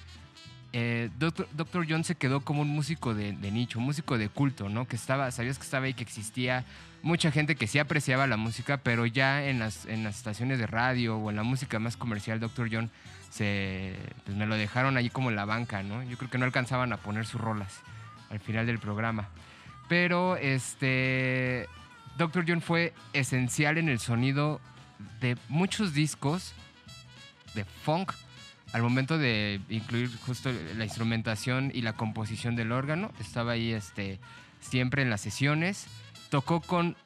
eh, 0.73 1.11
Dr. 1.19 1.85
John 1.89 2.05
se 2.05 2.15
quedó 2.15 2.43
como 2.43 2.63
un 2.63 2.69
músico 2.69 3.13
de, 3.13 3.33
de 3.33 3.51
nicho, 3.51 3.81
músico 3.81 4.19
de 4.19 4.29
culto, 4.29 4.69
¿no? 4.69 4.87
Que 4.87 4.95
estaba, 4.95 5.29
sabías 5.33 5.59
que 5.59 5.65
estaba 5.65 5.87
ahí, 5.87 5.95
que 5.95 6.05
existía 6.05 6.65
mucha 7.03 7.33
gente 7.33 7.57
que 7.57 7.67
sí 7.67 7.81
apreciaba 7.81 8.29
la 8.29 8.37
música, 8.37 8.77
pero 8.77 9.05
ya 9.05 9.45
en 9.45 9.59
las, 9.59 9.85
en 9.87 10.05
las 10.05 10.17
estaciones 10.17 10.61
de 10.61 10.69
radio 10.69 11.17
o 11.17 11.29
en 11.29 11.35
la 11.35 11.43
música 11.43 11.81
más 11.81 11.97
comercial, 11.97 12.39
Dr. 12.39 12.69
John 12.71 12.89
se, 13.31 13.97
pues 14.25 14.37
me 14.37 14.47
lo 14.47 14.57
dejaron 14.57 14.97
ahí 14.97 15.09
como 15.09 15.31
en 15.31 15.37
la 15.37 15.45
banca, 15.45 15.83
¿no? 15.83 16.03
Yo 16.03 16.19
creo 16.19 16.31
que 16.31 16.39
no 16.39 16.45
alcanzaban 16.45 16.93
a 16.93 16.99
poner 16.99 17.27
sus 17.27 17.41
rolas 17.41 17.81
al 18.29 18.41
final 18.41 18.67
del 18.67 18.79
programa. 18.79 19.29
Pero 19.89 20.37
este 20.37 21.69
Dr. 22.19 22.45
John 22.47 22.61
fue 22.61 22.93
esencial 23.13 23.79
en 23.79 23.89
el 23.89 23.99
sonido 23.99 24.61
de 25.21 25.37
muchos 25.49 25.95
discos 25.95 26.53
de 27.55 27.65
funk 27.65 28.13
al 28.73 28.83
momento 28.83 29.19
de 29.19 29.61
incluir 29.69 30.11
justo 30.27 30.53
la 30.77 30.85
instrumentación 30.85 31.73
y 31.75 31.83
la 31.83 31.95
composición 31.95 32.57
del 32.57 32.73
órgano. 32.73 33.11
Estaba 33.21 33.53
ahí 33.53 33.73
este, 33.73 34.21
siempre 34.61 35.03
en 35.03 35.11
las 35.11 35.21
sesiones. 35.21 35.87
Tocó 36.29 36.61
con... 36.61 36.97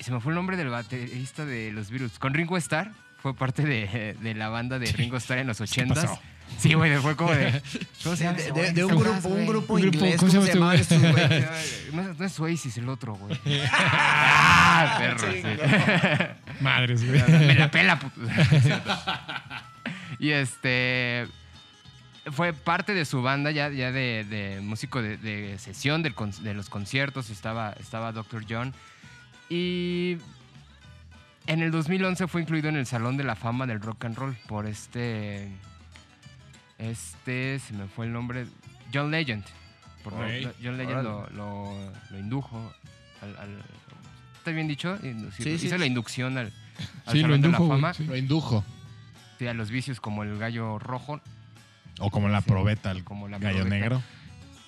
Se 0.00 0.12
me 0.12 0.20
fue 0.20 0.32
el 0.32 0.36
nombre 0.36 0.56
del 0.56 0.68
baterista 0.68 1.44
de 1.44 1.72
los 1.72 1.90
Virus. 1.90 2.18
Con 2.18 2.32
Ringo 2.32 2.56
Starr. 2.56 2.92
Fue 3.20 3.34
parte 3.34 3.64
de, 3.64 4.16
de 4.20 4.34
la 4.34 4.48
banda 4.48 4.78
de 4.78 4.90
Ringo 4.92 5.16
Starr 5.16 5.38
en 5.40 5.46
los 5.48 5.60
80s. 5.60 5.88
pasó? 5.94 6.20
Sí, 6.56 6.72
güey, 6.74 6.96
fue 6.98 7.14
como 7.14 7.32
de... 7.32 7.60
¿Cómo 8.02 8.16
se 8.16 8.24
llama 8.24 8.38
De, 8.38 8.84
un 8.84 8.90
¿Cómo 8.90 9.00
grupo, 9.04 9.28
un 9.28 9.46
grupo 9.46 9.74
Un 9.74 9.80
grupo, 9.82 9.96
inglés, 9.98 10.16
¿cómo 10.18 10.30
se 10.30 10.36
¿cómo 10.38 10.46
se 10.46 10.54
llama 10.54 10.74
llamaban 10.74 10.80
este 10.80 10.94
estos 10.96 11.12
güey? 11.12 11.26
güeyes? 11.26 11.84
No, 11.92 12.02
es- 12.10 12.18
no 12.18 12.24
es 12.26 12.40
Oasis 12.40 12.76
el 12.78 12.88
otro, 12.88 13.14
güey. 13.16 13.38
ah, 13.70 14.96
perro, 14.98 15.32
sí. 15.32 15.42
Madres, 16.60 17.04
güey. 17.06 17.20
Me 17.46 17.54
la 17.54 17.70
pela, 17.70 17.98
puto. 17.98 18.20
Y 20.18 20.30
este. 20.30 21.26
Fue 22.32 22.52
parte 22.52 22.92
de 22.94 23.04
su 23.06 23.22
banda 23.22 23.50
ya, 23.50 23.70
ya 23.70 23.90
de, 23.90 24.24
de 24.28 24.60
músico 24.60 25.00
de, 25.00 25.16
de 25.16 25.58
sesión 25.58 26.02
del 26.02 26.14
de 26.42 26.54
los 26.54 26.68
conciertos. 26.68 27.30
Estaba, 27.30 27.72
estaba 27.80 28.12
Dr. 28.12 28.44
John. 28.48 28.74
Y 29.48 30.18
en 31.48 31.62
el 31.62 31.70
2011 31.72 32.28
fue 32.28 32.42
incluido 32.42 32.68
en 32.68 32.76
el 32.76 32.86
Salón 32.86 33.16
de 33.16 33.24
la 33.24 33.34
Fama 33.34 33.66
del 33.66 33.80
Rock 33.80 34.04
and 34.04 34.16
Roll 34.16 34.36
por 34.46 34.66
este. 34.66 35.50
Este, 36.78 37.58
se 37.58 37.72
me 37.74 37.86
fue 37.88 38.06
el 38.06 38.12
nombre. 38.12 38.46
John 38.94 39.10
Legend. 39.10 39.44
Por 40.04 40.12
lo- 40.12 40.52
John 40.62 40.78
Legend 40.78 41.02
lo, 41.02 41.28
lo- 41.30 41.92
lo 42.10 42.18
indujo 42.18 42.72
al, 43.20 43.36
al- 43.36 43.62
¿Está 44.38 44.52
bien 44.52 44.68
dicho? 44.68 44.96
Inducir- 45.02 45.42
Sí, 45.44 45.58
sí. 45.58 45.66
Hizo 45.66 45.76
la 45.76 45.86
inducción 45.86 46.38
al, 46.38 46.46
al 47.06 47.12
Sí, 47.12 47.18
lo 47.18 47.22
Salón 47.22 47.40
de 47.42 47.48
indujo, 47.48 47.64
la 47.68 47.74
Fama. 47.74 47.94
sí. 47.94 48.04
Lo 48.04 48.16
indujo. 48.16 48.64
Sí, 49.38 49.46
a 49.46 49.54
los 49.54 49.70
vicios 49.70 50.00
como 50.00 50.22
el 50.22 50.38
gallo 50.38 50.78
rojo. 50.78 51.20
O 52.00 52.10
como 52.10 52.28
la 52.28 52.40
Sí, 52.40 52.48
probeta, 52.48 52.90
el 52.92 53.04
como 53.04 53.28
la 53.28 53.38
gallo 53.38 53.58
probeta. 53.58 53.74
negro. 53.76 54.02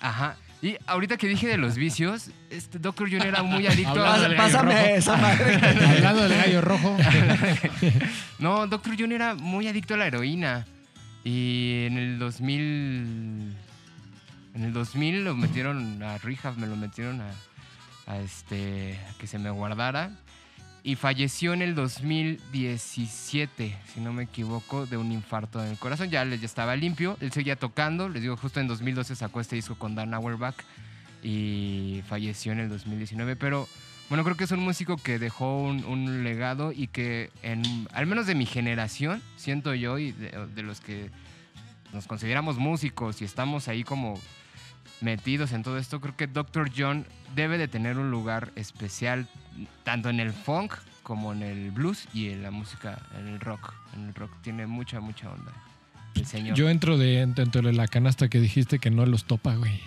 Ajá. 0.01 0.35
Y 0.61 0.77
ahorita 0.85 1.17
que 1.17 1.27
dije 1.27 1.47
de 1.47 1.57
los 1.57 1.75
vicios, 1.75 2.29
este 2.51 2.77
Dr. 2.77 3.09
John 3.11 3.23
era 3.23 3.41
muy 3.41 3.65
adicto 3.65 4.05
Hablando 4.05 4.35
a... 4.35 4.37
Pásame 4.37 4.73
rojo. 4.75 4.95
esa 4.95 5.17
madre. 5.17 5.55
Hablando 5.87 6.21
del 6.23 6.37
gallo 6.37 6.61
rojo. 6.61 6.97
No, 8.39 8.67
Dr. 8.67 8.95
John 8.97 9.11
era 9.11 9.35
muy 9.35 9.67
adicto 9.67 9.95
a 9.95 9.97
la 9.97 10.07
heroína. 10.07 10.65
Y 11.23 11.85
en 11.85 11.97
el 11.97 12.19
2000... 12.19 13.55
En 14.53 14.63
el 14.63 14.73
2000 14.73 15.23
lo 15.23 15.35
metieron 15.35 16.03
a 16.03 16.17
rehab, 16.17 16.57
me 16.57 16.67
lo 16.67 16.75
metieron 16.75 17.21
a, 17.21 17.31
a 18.05 18.19
este, 18.19 18.99
a 19.09 19.17
que 19.17 19.25
se 19.25 19.39
me 19.39 19.49
guardara. 19.49 20.11
Y 20.83 20.95
falleció 20.95 21.53
en 21.53 21.61
el 21.61 21.75
2017, 21.75 23.77
si 23.93 23.99
no 23.99 24.13
me 24.13 24.23
equivoco, 24.23 24.87
de 24.87 24.97
un 24.97 25.11
infarto 25.11 25.63
en 25.63 25.71
el 25.71 25.77
corazón. 25.77 26.09
Ya, 26.09 26.25
ya 26.25 26.45
estaba 26.45 26.75
limpio, 26.75 27.17
él 27.21 27.31
seguía 27.31 27.55
tocando. 27.55 28.09
Les 28.09 28.23
digo, 28.23 28.35
justo 28.35 28.59
en 28.59 28.67
2012 28.67 29.15
sacó 29.15 29.41
este 29.41 29.55
disco 29.55 29.75
con 29.75 29.93
Dan 29.93 30.13
Auerbach 30.13 30.55
y 31.21 32.01
falleció 32.07 32.51
en 32.51 32.61
el 32.61 32.69
2019. 32.69 33.35
Pero 33.35 33.67
bueno, 34.09 34.23
creo 34.23 34.35
que 34.35 34.45
es 34.45 34.51
un 34.51 34.61
músico 34.61 34.97
que 34.97 35.19
dejó 35.19 35.61
un, 35.61 36.23
legado 36.23 36.71
y 36.71 36.87
que, 36.87 37.29
en, 37.43 37.61
al 37.93 38.07
menos 38.07 38.25
de 38.25 38.33
mi 38.33 38.47
generación, 38.47 39.21
siento 39.35 39.75
yo, 39.75 39.99
y 39.99 40.11
de 40.11 40.63
los 40.63 40.81
que 40.81 41.11
nos 41.93 42.07
consideramos 42.07 42.57
músicos 42.57 43.21
y 43.21 43.25
estamos 43.25 43.67
ahí 43.67 43.83
como 43.83 44.19
metidos 45.01 45.51
en 45.51 45.63
todo 45.63 45.77
esto, 45.77 45.99
creo 46.01 46.15
que 46.15 46.27
Dr. 46.27 46.71
John 46.75 47.05
debe 47.35 47.57
de 47.57 47.67
tener 47.67 47.97
un 47.97 48.11
lugar 48.11 48.51
especial 48.55 49.27
tanto 49.83 50.09
en 50.09 50.19
el 50.19 50.31
funk 50.31 50.73
como 51.03 51.33
en 51.33 51.43
el 51.43 51.71
blues 51.71 52.07
y 52.13 52.29
en 52.29 52.43
la 52.43 52.51
música, 52.51 52.99
en 53.17 53.27
el 53.27 53.39
rock. 53.39 53.73
En 53.95 54.07
el 54.07 54.13
rock 54.13 54.31
tiene 54.41 54.67
mucha, 54.67 54.99
mucha 54.99 55.29
onda. 55.29 55.51
El 56.15 56.25
señor. 56.25 56.55
Yo 56.55 56.69
entro 56.69 56.97
de, 56.97 57.25
dentro 57.27 57.61
de 57.61 57.73
la 57.73 57.87
canasta 57.87 58.29
que 58.29 58.39
dijiste 58.39 58.79
que 58.79 58.91
no 58.91 59.05
los 59.05 59.25
topa, 59.25 59.55
güey. 59.55 59.81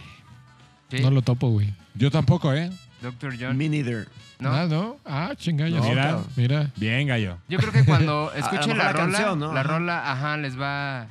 Sí, 0.91 1.01
No 1.01 1.11
lo 1.11 1.23
topo, 1.23 1.49
güey. 1.49 1.73
Yo 1.95 2.11
tampoco, 2.11 2.53
¿eh? 2.53 2.71
Dr. 3.03 3.37
John. 3.39 3.57
Me 3.57 3.69
neither. 3.69 4.09
¿no? 4.39 4.53
Ah, 4.53 4.67
¿no? 4.69 4.97
Ah, 5.05 5.33
chinga, 5.37 5.69
No, 5.69 5.83
mira. 5.83 6.21
Mira. 6.37 6.71
Bien, 6.77 7.07
gallo. 7.07 7.39
Yo 7.49 7.59
creo 7.59 7.73
que 7.73 7.85
cuando 7.85 8.33
escuchen 8.37 8.77
la, 8.77 8.85
la 8.85 8.93
rola, 8.93 9.12
canción, 9.19 9.39
¿no? 9.39 9.53
la 9.53 9.62
rola, 9.62 10.12
ajá, 10.12 10.37
les 10.37 10.59
va... 10.61 11.07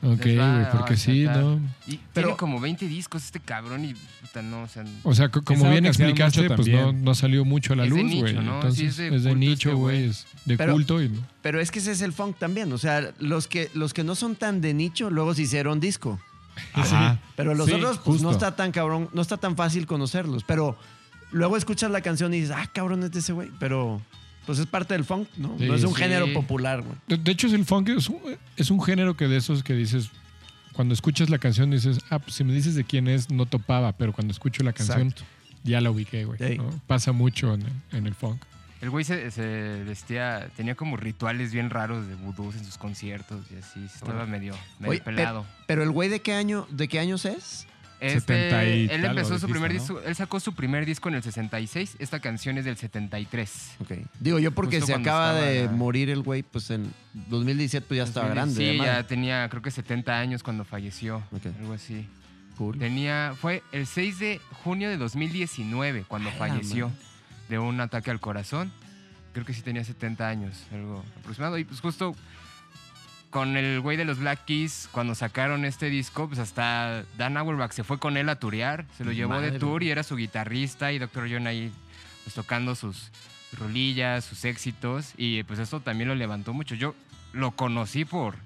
Ok, 0.00 0.20
güey, 0.22 0.70
porque 0.72 0.96
sí. 0.96 1.24
¿no? 1.24 1.60
Y 1.86 1.98
Pero- 2.12 2.28
tiene 2.28 2.36
como 2.36 2.60
20 2.60 2.86
discos 2.86 3.24
este 3.24 3.40
cabrón 3.40 3.84
y 3.84 3.94
puta, 3.94 4.42
no, 4.42 4.62
o 4.62 4.68
sea... 4.68 4.84
O 5.02 5.12
sea, 5.14 5.28
co- 5.28 5.42
como 5.42 5.60
algo 5.64 5.72
bien 5.72 5.82
que 5.84 5.88
explicaste, 5.88 6.42
mucho 6.42 6.54
pues 6.56 6.68
no, 6.68 6.78
también. 6.78 7.04
no 7.04 7.14
salió 7.16 7.44
mucho 7.44 7.72
a 7.72 7.76
la 7.76 7.84
Es 7.84 7.90
de 7.92 7.96
luz, 8.02 8.10
nicho, 8.10 8.20
güey. 8.22 8.34
¿no? 8.34 8.40
Sí, 8.42 8.48
Entonces 8.54 8.80
es 8.90 8.96
de 8.96 9.06
es 9.16 9.22
de 9.24 9.30
culto 9.30 9.34
nicho, 9.36 9.68
este 9.70 9.80
güey. 9.80 9.96
güey. 9.98 10.10
Es 10.10 10.26
de 10.44 10.56
Pero- 10.56 10.72
culto 10.74 11.02
y 11.02 11.08
no. 11.08 11.20
Pero 11.42 11.60
es 11.60 11.70
que 11.72 11.80
ese 11.80 11.90
es 11.92 12.00
el 12.02 12.12
funk 12.12 12.36
también. 12.38 12.72
O 12.72 12.78
sea, 12.78 13.12
los 13.18 13.48
que, 13.48 13.70
los 13.74 13.92
que 13.92 14.04
no 14.04 14.14
son 14.14 14.36
tan 14.36 14.60
de 14.60 14.72
nicho, 14.72 15.10
luego 15.10 15.34
se 15.34 15.42
hicieron 15.42 15.80
disco. 15.80 16.20
Ajá. 16.74 17.18
Pero 17.36 17.54
los 17.54 17.66
Sí, 17.66 17.72
otros, 17.74 17.98
pues 17.98 18.22
no 18.22 18.30
está 18.30 18.54
tan 18.56 18.70
cabrón, 18.72 19.08
no 19.12 19.22
está 19.22 19.36
tan 19.36 19.56
fácil 19.56 19.86
conocerlos. 19.86 20.44
Pero 20.44 20.76
luego 21.32 21.56
escuchas 21.56 21.90
la 21.90 22.00
canción 22.02 22.32
y 22.34 22.40
dices, 22.40 22.54
ah, 22.56 22.68
cabrón, 22.72 23.02
es 23.02 23.10
de 23.12 23.18
ese 23.18 23.32
güey. 23.32 23.50
Pero 23.58 24.00
pues 24.48 24.60
es 24.60 24.66
parte 24.66 24.94
del 24.94 25.04
funk, 25.04 25.28
¿no? 25.36 25.58
Sí, 25.58 25.66
no 25.66 25.74
es 25.74 25.84
un 25.84 25.94
sí. 25.94 26.00
género 26.00 26.32
popular, 26.32 26.80
güey. 26.80 26.96
De, 27.06 27.18
de 27.18 27.32
hecho, 27.32 27.48
es 27.48 27.52
el 27.52 27.66
funk 27.66 27.90
es 27.90 28.08
un, 28.08 28.18
es 28.56 28.70
un 28.70 28.82
género 28.82 29.14
que 29.14 29.28
de 29.28 29.36
esos 29.36 29.62
que 29.62 29.74
dices, 29.74 30.08
cuando 30.72 30.94
escuchas 30.94 31.28
la 31.28 31.36
canción 31.36 31.70
dices, 31.70 31.98
ah, 32.08 32.18
pues 32.18 32.36
si 32.36 32.44
me 32.44 32.54
dices 32.54 32.74
de 32.74 32.82
quién 32.82 33.08
es, 33.08 33.28
no 33.28 33.44
topaba, 33.44 33.92
pero 33.92 34.14
cuando 34.14 34.32
escucho 34.32 34.62
la 34.64 34.72
canción 34.72 35.08
Exacto. 35.08 35.24
ya 35.64 35.82
la 35.82 35.90
ubiqué, 35.90 36.24
güey. 36.24 36.38
Sí. 36.38 36.56
¿no? 36.56 36.70
Pasa 36.86 37.12
mucho 37.12 37.52
en 37.52 37.60
el, 37.60 37.72
en 37.92 38.06
el 38.06 38.14
funk. 38.14 38.40
El 38.80 38.88
güey 38.88 39.04
se, 39.04 39.30
se 39.32 39.84
vestía, 39.84 40.48
tenía 40.56 40.74
como 40.74 40.96
rituales 40.96 41.52
bien 41.52 41.68
raros 41.68 42.08
de 42.08 42.14
vudús 42.14 42.56
en 42.56 42.64
sus 42.64 42.78
conciertos 42.78 43.44
y 43.52 43.56
así, 43.56 43.84
estaba 43.84 44.24
medio, 44.24 44.54
medio 44.78 44.92
Oye, 44.92 45.00
pelado. 45.02 45.44
Pero 45.66 45.82
el 45.82 45.90
güey 45.90 46.08
de 46.08 46.20
qué 46.20 46.32
año, 46.32 46.66
de 46.70 46.88
qué 46.88 47.00
años 47.00 47.26
es? 47.26 47.66
Este, 48.00 48.50
70 48.50 48.64
y 48.64 48.82
él 48.82 49.02
tal, 49.02 49.10
empezó 49.10 49.38
su 49.38 49.46
dijiste, 49.46 49.52
primer 49.52 49.72
¿no? 49.72 49.78
disco, 49.78 50.00
él 50.00 50.14
sacó 50.14 50.38
su 50.38 50.54
primer 50.54 50.86
disco 50.86 51.08
en 51.08 51.16
el 51.16 51.22
66, 51.22 51.96
esta 51.98 52.20
canción 52.20 52.56
es 52.58 52.64
del 52.64 52.76
73. 52.76 53.76
Ok. 53.80 53.92
Digo, 54.20 54.38
yo 54.38 54.52
porque 54.52 54.80
Justo 54.80 54.94
se 54.94 55.00
acaba 55.00 55.34
de 55.34 55.68
morir 55.68 56.08
el 56.10 56.22
güey, 56.22 56.42
pues 56.42 56.70
en 56.70 56.92
2017 57.28 57.86
pues 57.86 57.98
ya 57.98 58.04
estaba 58.04 58.28
grande. 58.28 58.54
Sí, 58.54 58.78
ya 58.78 59.04
tenía 59.06 59.48
creo 59.48 59.62
que 59.62 59.70
70 59.70 60.16
años 60.16 60.42
cuando 60.42 60.64
falleció, 60.64 61.22
algo 61.60 61.72
así. 61.72 62.06
Cool. 62.56 62.78
Tenía, 62.78 63.34
fue 63.40 63.62
el 63.70 63.86
6 63.86 64.18
de 64.18 64.40
junio 64.64 64.88
de 64.88 64.96
2019 64.96 66.04
cuando 66.08 66.30
falleció 66.32 66.90
de 67.48 67.58
un 67.58 67.80
ataque 67.80 68.10
al 68.10 68.20
corazón. 68.20 68.72
Creo 69.32 69.44
que 69.44 69.54
sí 69.54 69.62
tenía 69.62 69.84
70 69.84 70.28
años, 70.28 70.64
algo 70.72 71.04
aproximado. 71.20 71.58
Y 71.58 71.64
pues 71.64 71.80
justo 71.80 72.14
con 73.30 73.56
el 73.56 73.80
güey 73.80 73.96
de 73.96 74.04
los 74.04 74.18
Black 74.18 74.44
Keys, 74.46 74.88
cuando 74.92 75.14
sacaron 75.14 75.64
este 75.64 75.90
disco, 75.90 76.28
pues 76.28 76.38
hasta 76.38 77.04
Dan 77.16 77.36
Auerbach 77.36 77.72
se 77.72 77.84
fue 77.84 77.98
con 77.98 78.16
él 78.16 78.28
a 78.28 78.38
turear, 78.38 78.86
se 78.96 79.04
lo 79.04 79.12
llevó 79.12 79.30
Madre. 79.30 79.50
de 79.50 79.58
tour 79.58 79.82
y 79.82 79.90
era 79.90 80.02
su 80.02 80.16
guitarrista 80.16 80.92
y 80.92 80.98
Dr. 80.98 81.28
John 81.30 81.46
ahí 81.46 81.72
pues 82.24 82.34
tocando 82.34 82.74
sus 82.74 83.10
rolillas, 83.58 84.24
sus 84.24 84.44
éxitos 84.44 85.12
y 85.16 85.42
pues 85.44 85.58
eso 85.58 85.80
también 85.80 86.08
lo 86.08 86.14
levantó 86.14 86.52
mucho. 86.52 86.74
Yo 86.74 86.94
lo 87.32 87.52
conocí 87.52 88.04
por, 88.04 88.36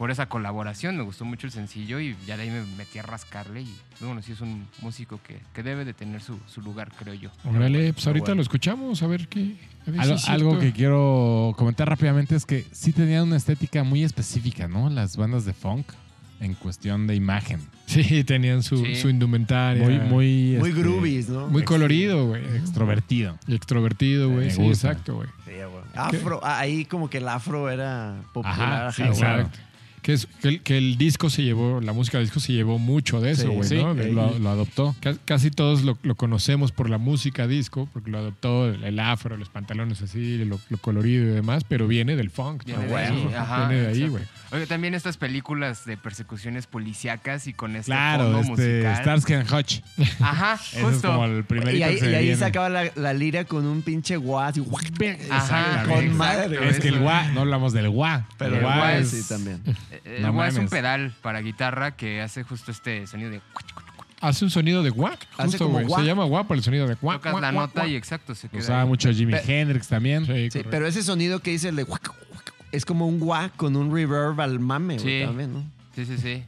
por 0.00 0.10
esa 0.10 0.30
colaboración, 0.30 0.96
me 0.96 1.02
gustó 1.02 1.26
mucho 1.26 1.46
el 1.46 1.52
sencillo 1.52 2.00
y 2.00 2.16
ya 2.26 2.38
de 2.38 2.44
ahí 2.44 2.50
me 2.50 2.64
metí 2.78 2.98
a 2.98 3.02
rascarle 3.02 3.60
y 3.60 3.76
bueno, 4.00 4.22
sí 4.22 4.32
es 4.32 4.40
un 4.40 4.66
músico 4.80 5.20
que, 5.22 5.38
que 5.52 5.62
debe 5.62 5.84
de 5.84 5.92
tener 5.92 6.22
su, 6.22 6.38
su 6.46 6.62
lugar, 6.62 6.90
creo 6.98 7.12
yo. 7.12 7.28
Órale, 7.44 7.92
pues 7.92 8.06
ahorita 8.06 8.28
bueno. 8.28 8.36
lo 8.36 8.42
escuchamos, 8.42 9.02
a 9.02 9.06
ver 9.06 9.28
qué. 9.28 9.56
a 9.86 9.90
ver 9.90 10.16
Algo, 10.28 10.58
que 10.58 10.72
quiero 10.72 11.52
comentar 11.58 11.86
rápidamente 11.86 12.34
es 12.34 12.46
que 12.46 12.64
sí 12.72 12.94
tenían 12.94 13.24
una 13.24 13.36
estética 13.36 13.84
muy 13.84 14.02
específica, 14.02 14.68
¿no? 14.68 14.88
Las 14.88 15.18
bandas 15.18 15.44
de 15.44 15.52
funk 15.52 15.92
en 16.40 16.54
cuestión 16.54 17.06
de 17.06 17.14
imagen. 17.14 17.60
Sí, 17.84 18.24
tenían 18.24 18.62
su, 18.62 18.78
Sí. 18.78 18.94
su 18.94 19.10
indumentaria. 19.10 19.84
Muy, 19.84 19.98
muy, 19.98 20.56
Muy 20.60 20.70
este, 20.70 20.80
groovies, 20.80 21.28
¿no? 21.28 21.48
Muy 21.48 21.64
colorido, 21.64 22.28
güey. 22.28 22.42
extrovertido. 22.56 23.36
Y 23.46 23.54
extrovertido, 23.54 24.30
güey. 24.30 24.50
Sí, 24.50 24.66
exacto, 24.66 25.16
güey. 25.16 25.28
Sí. 25.44 25.52
Afro, 25.94 26.40
ah, 26.42 26.60
ahí 26.60 26.86
como 26.86 27.10
que 27.10 27.18
el 27.18 27.28
afro 27.28 27.68
era 27.68 28.22
popular. 28.32 28.86
Ajá, 28.86 28.92
sí, 28.92 29.02
claro. 29.18 29.50
Que, 30.02 30.14
es, 30.14 30.26
que, 30.40 30.48
el, 30.48 30.60
que 30.62 30.78
el 30.78 30.96
disco 30.96 31.28
se 31.30 31.42
llevó, 31.42 31.80
la 31.80 31.92
música 31.92 32.18
del 32.18 32.26
disco 32.26 32.40
se 32.40 32.52
llevó 32.52 32.78
mucho 32.78 33.20
de 33.20 33.32
eso, 33.32 33.50
güey, 33.50 33.68
Sí, 33.68 33.76
¿no? 33.76 33.94
De- 33.94 34.10
lo, 34.12 34.38
lo 34.38 34.48
adoptó. 34.50 34.96
ca- 35.00 35.16
casi 35.24 35.50
todos 35.50 35.82
lo, 35.82 35.98
lo 36.02 36.14
conocemos 36.14 36.72
por 36.72 36.88
la 36.88 36.98
música 36.98 37.46
disco, 37.46 37.88
porque 37.92 38.10
lo 38.10 38.18
adoptó 38.18 38.68
el, 38.68 38.82
el 38.84 38.98
afro, 38.98 39.36
los 39.36 39.50
pantalones 39.50 40.00
así, 40.02 40.44
lo, 40.44 40.58
lo 40.70 40.78
colorido 40.78 41.24
y 41.24 41.28
demás, 41.28 41.64
pero 41.68 41.86
viene 41.86 42.16
del 42.16 42.30
funk, 42.30 42.64
Viene 42.64 42.80
¿no? 42.82 42.86
de 42.86 42.92
Bueno, 42.92 43.14
ahí, 43.28 43.34
ajá, 43.34 43.68
viene 43.68 43.82
de 43.82 43.88
ahí, 43.88 44.08
güey. 44.08 44.24
Oye, 44.52 44.66
también 44.66 44.94
estas 44.94 45.16
películas 45.16 45.84
de 45.84 45.96
persecuciones 45.96 46.66
policíacas 46.66 47.46
y 47.46 47.52
con 47.54 47.76
este 47.76 47.92
Claro, 47.92 48.24
fondo 48.32 48.40
este 48.40 48.50
musical. 48.50 48.96
Starsky 48.96 49.32
and 49.34 49.52
Hutch. 49.52 49.80
Ajá, 50.20 50.54
es 50.74 50.82
justo. 50.82 51.08
como 51.08 51.24
el 51.26 51.44
primerito 51.44 51.76
Y 51.78 51.82
ahí, 51.84 51.94
que 51.94 52.00
se 52.00 52.10
y 52.10 52.14
ahí 52.14 52.36
sacaba 52.36 52.68
la, 52.68 52.90
la 52.96 53.12
lira 53.12 53.44
con 53.44 53.64
un 53.66 53.82
pinche 53.82 54.14
y 54.14 54.16
guac, 54.16 54.56
Ajá, 55.30 55.84
con 55.84 55.92
exacto, 55.94 56.14
madre. 56.16 56.68
Es 56.68 56.80
que 56.80 56.88
el 56.88 56.98
gua, 56.98 57.22
no 57.28 57.40
hablamos 57.42 57.72
del 57.72 57.88
gua. 57.90 58.26
Pero 58.38 58.50
el 58.52 58.56
el 58.58 58.62
guas 58.64 58.94
es- 59.00 59.10
sí 59.10 59.28
también. 59.28 59.62
Eh, 59.90 60.16
El 60.16 60.22
No 60.22 60.32
gua 60.32 60.48
es 60.48 60.56
un 60.56 60.68
pedal 60.68 61.14
para 61.22 61.40
guitarra 61.40 61.92
que 61.96 62.20
hace 62.20 62.42
justo 62.42 62.70
este 62.72 63.06
sonido 63.06 63.30
de... 63.30 63.40
Hace 64.20 64.44
un 64.44 64.50
sonido 64.50 64.82
de 64.82 64.90
guac, 64.90 65.26
justo, 65.36 65.68
güey. 65.68 65.86
Se 65.88 66.02
llama 66.04 66.24
guac 66.24 66.46
por 66.46 66.56
el 66.56 66.62
sonido 66.62 66.86
de 66.86 66.94
guac. 66.94 67.18
Tocas 67.18 67.32
guac, 67.32 67.42
la 67.42 67.52
guac, 67.52 67.68
nota 67.68 67.80
guac. 67.82 67.90
y 67.92 67.96
exacto, 67.96 68.34
se 68.34 68.48
queda 68.50 68.60
Usaba 68.60 68.82
ahí. 68.82 68.86
mucho 68.88 69.10
Jimi 69.12 69.32
Hendrix 69.46 69.88
también. 69.88 70.26
Sí, 70.50 70.62
pero 70.70 70.86
ese 70.86 71.02
sonido 71.02 71.38
que 71.40 71.52
dice 71.52 71.68
el 71.70 71.76
de 71.76 71.84
guac, 71.84 72.08
guac, 72.30 72.49
es 72.72 72.84
como 72.84 73.06
un 73.06 73.18
guac 73.20 73.54
con 73.56 73.76
un 73.76 73.94
reverb 73.94 74.40
al 74.40 74.58
mame, 74.60 74.98
güey, 74.98 75.20
Sí. 75.20 75.26
también, 75.26 75.52
¿no? 75.52 75.64
Sí, 75.94 76.04
sí, 76.06 76.18
sí. 76.18 76.44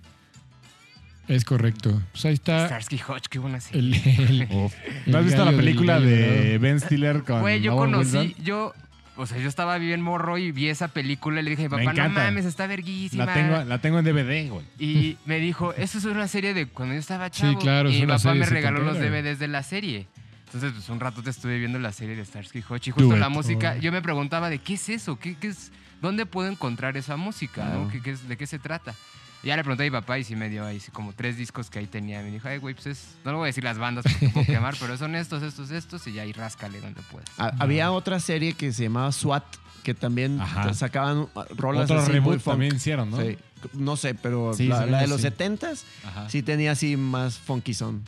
Es 1.28 1.44
correcto. 1.44 2.02
Pues 2.12 2.24
ahí 2.26 2.34
está 2.34 2.66
Starsky 2.66 3.00
Hutch, 3.08 3.26
qué 3.28 3.38
buena 3.38 3.60
serie. 3.60 4.00
el, 4.18 4.42
el- 4.42 4.48
¿No 5.06 5.18
has 5.18 5.24
visto 5.24 5.38
gallo 5.38 5.44
la 5.44 5.50
del 5.52 5.56
película 5.56 5.94
gallo 5.94 6.06
de 6.06 6.26
dorado. 6.26 6.58
Ben 6.60 6.80
Stiller 6.80 7.22
con 7.22 7.40
Güey, 7.40 7.60
yo 7.60 7.74
Owen 7.76 7.92
conocí, 7.92 8.16
Wilson? 8.16 8.44
yo... 8.44 8.74
O 9.14 9.26
sea, 9.26 9.36
yo 9.38 9.46
estaba 9.46 9.76
bien 9.76 10.00
morro 10.00 10.38
y 10.38 10.52
vi 10.52 10.68
esa 10.68 10.88
película 10.88 11.40
y 11.40 11.44
le 11.44 11.50
dije 11.50 11.66
a 11.66 11.68
mi 11.68 11.76
Me 11.76 11.84
papá, 11.84 11.92
no 11.98 12.02
encanta. 12.04 12.24
mames, 12.24 12.46
está 12.46 12.66
verguísima. 12.66 13.26
La 13.26 13.34
tengo, 13.34 13.64
la 13.64 13.78
tengo 13.78 13.98
en 13.98 14.06
DVD, 14.06 14.48
güey. 14.48 14.64
Y 14.78 15.18
me 15.26 15.38
dijo, 15.38 15.74
eso 15.74 15.98
es 15.98 16.06
una 16.06 16.26
serie 16.28 16.54
de 16.54 16.66
cuando 16.66 16.94
yo 16.94 17.00
estaba 17.00 17.28
chavo. 17.30 17.58
claro, 17.58 17.90
es 17.90 17.96
y 17.96 17.98
mi 17.98 18.04
una 18.04 18.14
papá 18.14 18.22
serie 18.22 18.40
me 18.40 18.46
regaló 18.46 18.78
los 18.80 18.96
setentera. 18.96 19.22
DVDs 19.22 19.38
de 19.38 19.48
la 19.48 19.62
serie. 19.62 20.06
Entonces, 20.46 20.72
pues 20.72 20.88
un 20.88 20.98
rato 20.98 21.22
te 21.22 21.28
estuve 21.28 21.58
viendo 21.58 21.78
la 21.78 21.92
serie 21.92 22.16
de 22.16 22.24
Starsky 22.24 22.64
Hutch 22.66 22.88
y 22.88 22.90
justo 22.92 23.10
Do 23.10 23.16
la 23.18 23.26
it. 23.26 23.32
música, 23.32 23.74
Oh. 23.76 23.80
yo 23.82 23.92
me 23.92 24.00
preguntaba 24.00 24.48
de 24.48 24.60
qué 24.60 24.74
es 24.74 24.88
eso, 24.88 25.18
¿Qué, 25.18 25.34
qué 25.38 25.48
es, 25.48 25.70
dónde 26.02 26.26
puedo 26.26 26.50
encontrar 26.50 26.96
esa 26.98 27.16
música, 27.16 27.64
¿no? 27.64 27.70
Claro. 27.70 27.88
¿Qué, 27.90 28.02
qué 28.02 28.10
es, 28.10 28.28
de 28.28 28.36
qué 28.36 28.46
se 28.46 28.58
trata. 28.58 28.94
Y 29.42 29.48
ya 29.48 29.56
le 29.56 29.62
pregunté 29.64 29.82
a 29.84 29.86
mi 29.86 29.90
papá 29.90 30.18
y 30.18 30.24
sí 30.24 30.36
me 30.36 30.48
dio 30.48 30.64
ahí 30.64 30.78
sí, 30.78 30.90
como 30.92 31.12
tres 31.14 31.36
discos 31.36 31.68
que 31.70 31.78
ahí 31.80 31.86
tenía. 31.86 32.20
Me 32.22 32.30
dijo, 32.30 32.46
ay, 32.46 32.58
güey, 32.58 32.74
pues 32.74 32.86
es, 32.86 33.14
no 33.24 33.32
le 33.32 33.36
voy 33.38 33.44
a 33.44 33.46
decir 33.46 33.64
las 33.64 33.76
bandas 33.78 34.04
porque 34.04 34.26
te 34.26 34.32
puedo 34.32 34.46
quemar, 34.54 34.76
pero 34.78 34.96
son 34.98 35.14
estos, 35.16 35.42
estos, 35.42 35.70
estos 35.72 36.06
y 36.06 36.12
ya 36.12 36.22
ahí 36.22 36.32
ráscale 36.32 36.80
donde 36.80 37.00
puedas. 37.10 37.28
Ha- 37.38 37.54
Había 37.58 37.90
otra 37.90 38.20
serie 38.20 38.52
que 38.52 38.72
se 38.72 38.84
llamaba 38.84 39.10
SWAT, 39.10 39.44
que 39.82 39.94
también 39.94 40.40
Ajá. 40.40 40.72
sacaban 40.74 41.26
rolas 41.56 41.84
Otro 41.90 42.00
así 42.02 42.20
muy 42.20 42.38
funk. 42.38 42.52
también 42.52 42.76
hicieron, 42.76 43.10
¿no? 43.10 43.20
Sí. 43.20 43.36
No 43.72 43.96
sé, 43.96 44.14
pero 44.14 44.54
Sí, 44.54 44.66
la, 44.68 44.86
de 44.86 45.06
los 45.08 45.20
sí. 45.22 45.26
70s 45.28 45.82
Ajá. 46.06 46.28
sí 46.30 46.42
tenía 46.42 46.72
así 46.72 46.96
más 46.96 47.38
funky 47.38 47.74
son. 47.74 48.04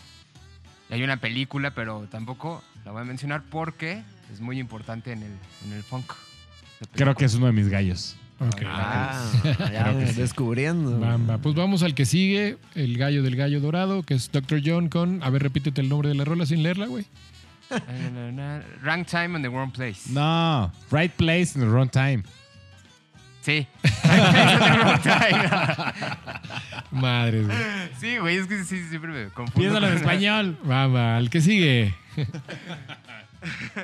Y 0.90 0.94
hay 0.94 1.02
una 1.02 1.16
película, 1.16 1.72
pero 1.74 2.06
tampoco 2.10 2.62
la 2.84 2.92
voy 2.92 3.02
a 3.02 3.04
mencionar 3.04 3.42
porque 3.50 4.02
es 4.32 4.40
muy 4.40 4.58
importante 4.60 5.10
en 5.12 5.22
el, 5.24 5.32
en 5.64 5.72
el 5.72 5.82
funk. 5.82 6.12
Creo 6.94 7.14
que 7.14 7.24
es 7.24 7.34
uno 7.34 7.46
de 7.46 7.52
mis 7.52 7.68
gallos. 7.68 8.16
Ok. 8.40 8.62
Ah, 8.66 9.32
ya 9.72 9.92
descubriendo. 9.92 10.98
Bamba. 10.98 11.38
Pues 11.38 11.54
vamos 11.54 11.82
al 11.82 11.94
que 11.94 12.04
sigue, 12.04 12.58
el 12.74 12.98
gallo 12.98 13.22
del 13.22 13.36
gallo 13.36 13.60
dorado, 13.60 14.02
que 14.02 14.14
es 14.14 14.30
Dr. 14.32 14.60
John 14.64 14.88
con. 14.88 15.22
A 15.22 15.30
ver, 15.30 15.42
repítete 15.42 15.80
el 15.80 15.88
nombre 15.88 16.08
de 16.08 16.14
la 16.16 16.24
rola 16.24 16.44
sin 16.44 16.62
leerla, 16.62 16.86
güey. 16.86 17.06
Rank 18.82 19.06
Time 19.06 19.36
on 19.36 19.42
the 19.42 19.48
Wrong 19.48 19.70
Place. 19.70 20.10
No, 20.10 20.72
Right 20.90 21.12
Place 21.12 21.54
in 21.54 21.60
the 21.60 21.68
Wrong 21.68 21.88
Time. 21.88 22.24
Sí. 23.40 23.66
Rank 24.04 24.32
Place 24.32 24.54
on 24.54 24.72
the 24.72 24.78
Wrong 24.78 25.02
Time. 25.02 25.48
Madre, 27.00 27.42
güey. 27.42 27.56
sí, 28.00 28.18
güey, 28.18 28.36
es 28.36 28.46
que 28.46 28.64
sí, 28.64 28.82
siempre 28.88 29.12
me 29.12 29.28
confundo. 29.28 29.60
Piénsalo 29.60 29.88
en 29.88 29.96
español. 29.96 30.58
Bamba, 30.64 31.16
al 31.16 31.30
que 31.30 31.40
sigue. 31.40 31.94
Los 32.16 32.26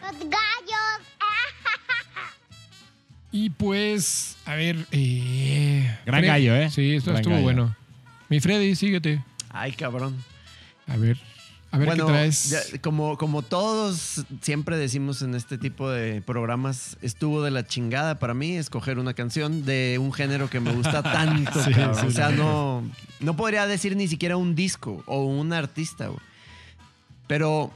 gallos. 0.03 1.01
Y 3.33 3.51
pues, 3.51 4.37
a 4.45 4.55
ver. 4.55 4.87
eh, 4.91 5.97
Gran 6.05 6.21
Fred- 6.21 6.29
gallo, 6.29 6.57
¿eh? 6.57 6.71
Sí, 6.71 6.95
esto 6.95 7.11
Gran 7.11 7.21
estuvo 7.21 7.35
gallo. 7.35 7.45
bueno. 7.45 7.77
Mi 8.29 8.41
Freddy, 8.41 8.75
síguete. 8.75 9.23
Ay, 9.51 9.73
cabrón. 9.73 10.17
A 10.87 10.97
ver. 10.97 11.19
A 11.73 11.79
ver 11.79 11.87
bueno, 11.87 12.07
qué 12.07 12.13
traes. 12.13 12.51
ya, 12.51 12.79
como, 12.81 13.17
como 13.17 13.43
todos 13.43 14.25
siempre 14.43 14.77
decimos 14.77 15.23
en 15.23 15.37
este 15.37 15.57
tipo 15.57 15.89
de 15.89 16.21
programas, 16.21 16.97
estuvo 17.01 17.43
de 17.45 17.53
la 17.53 17.65
chingada 17.65 18.19
para 18.19 18.35
mí 18.35 18.57
escoger 18.57 18.99
una 18.99 19.15
canción 19.15 19.65
de 19.65 19.97
un 20.01 20.13
género 20.13 20.51
que 20.51 20.59
me 20.59 20.73
gusta 20.73 21.01
tanto. 21.05 21.63
Sí, 21.63 21.73
cabrón. 21.73 22.01
sí, 22.01 22.07
o 22.09 22.11
sea, 22.11 22.31
no, 22.31 22.83
no 23.21 23.37
podría 23.37 23.69
decir 23.69 23.95
ni 23.95 24.09
siquiera 24.09 24.37
un 24.37 24.57
disco 24.57 25.05
o 25.07 25.25
un 25.27 25.53
artista. 25.53 26.09
güey. 26.09 26.19
Pero 27.29 27.73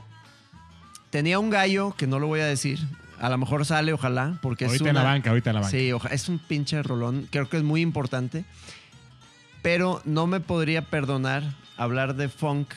tenía 1.10 1.38
un 1.38 1.50
gallo 1.50 1.94
que 1.96 2.08
no 2.08 2.18
lo 2.18 2.26
voy 2.26 2.40
a 2.40 2.46
decir. 2.46 2.80
A 3.24 3.30
lo 3.30 3.38
mejor 3.38 3.64
sale, 3.64 3.92
ojalá, 3.92 4.38
porque 4.42 4.66
ahorita 4.66 4.84
es 4.84 4.90
en 4.90 4.96
una, 4.96 5.02
la 5.04 5.10
banca, 5.14 5.30
ahorita 5.30 5.50
en 5.50 5.54
la 5.54 5.60
banca. 5.62 5.70
Sí, 5.70 5.92
oja- 5.92 6.08
es 6.10 6.28
un 6.28 6.38
pinche 6.38 6.82
rolón. 6.82 7.26
Creo 7.30 7.48
que 7.48 7.56
es 7.56 7.62
muy 7.62 7.80
importante. 7.80 8.44
Pero 9.62 10.02
no 10.04 10.26
me 10.26 10.40
podría 10.40 10.82
perdonar 10.82 11.42
hablar 11.76 12.16
de 12.16 12.28
funk 12.28 12.68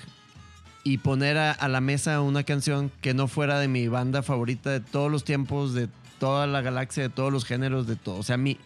y 0.83 0.99
poner 0.99 1.37
a, 1.37 1.51
a 1.51 1.67
la 1.67 1.81
mesa 1.81 2.21
una 2.21 2.43
canción 2.43 2.91
que 3.01 3.13
no 3.13 3.27
fuera 3.27 3.59
de 3.59 3.67
mi 3.67 3.87
banda 3.89 4.23
favorita 4.23 4.69
de 4.69 4.79
todos 4.79 5.11
los 5.11 5.25
tiempos, 5.25 5.73
de 5.73 5.89
toda 6.19 6.47
la 6.47 6.61
galaxia, 6.61 7.03
de 7.03 7.09
todos 7.09 7.31
los 7.33 7.43
géneros, 7.43 7.85
de 7.87 7.97
todo. 7.97 8.15
O 8.15 8.23
sea, 8.23 8.37
mi, 8.37 8.57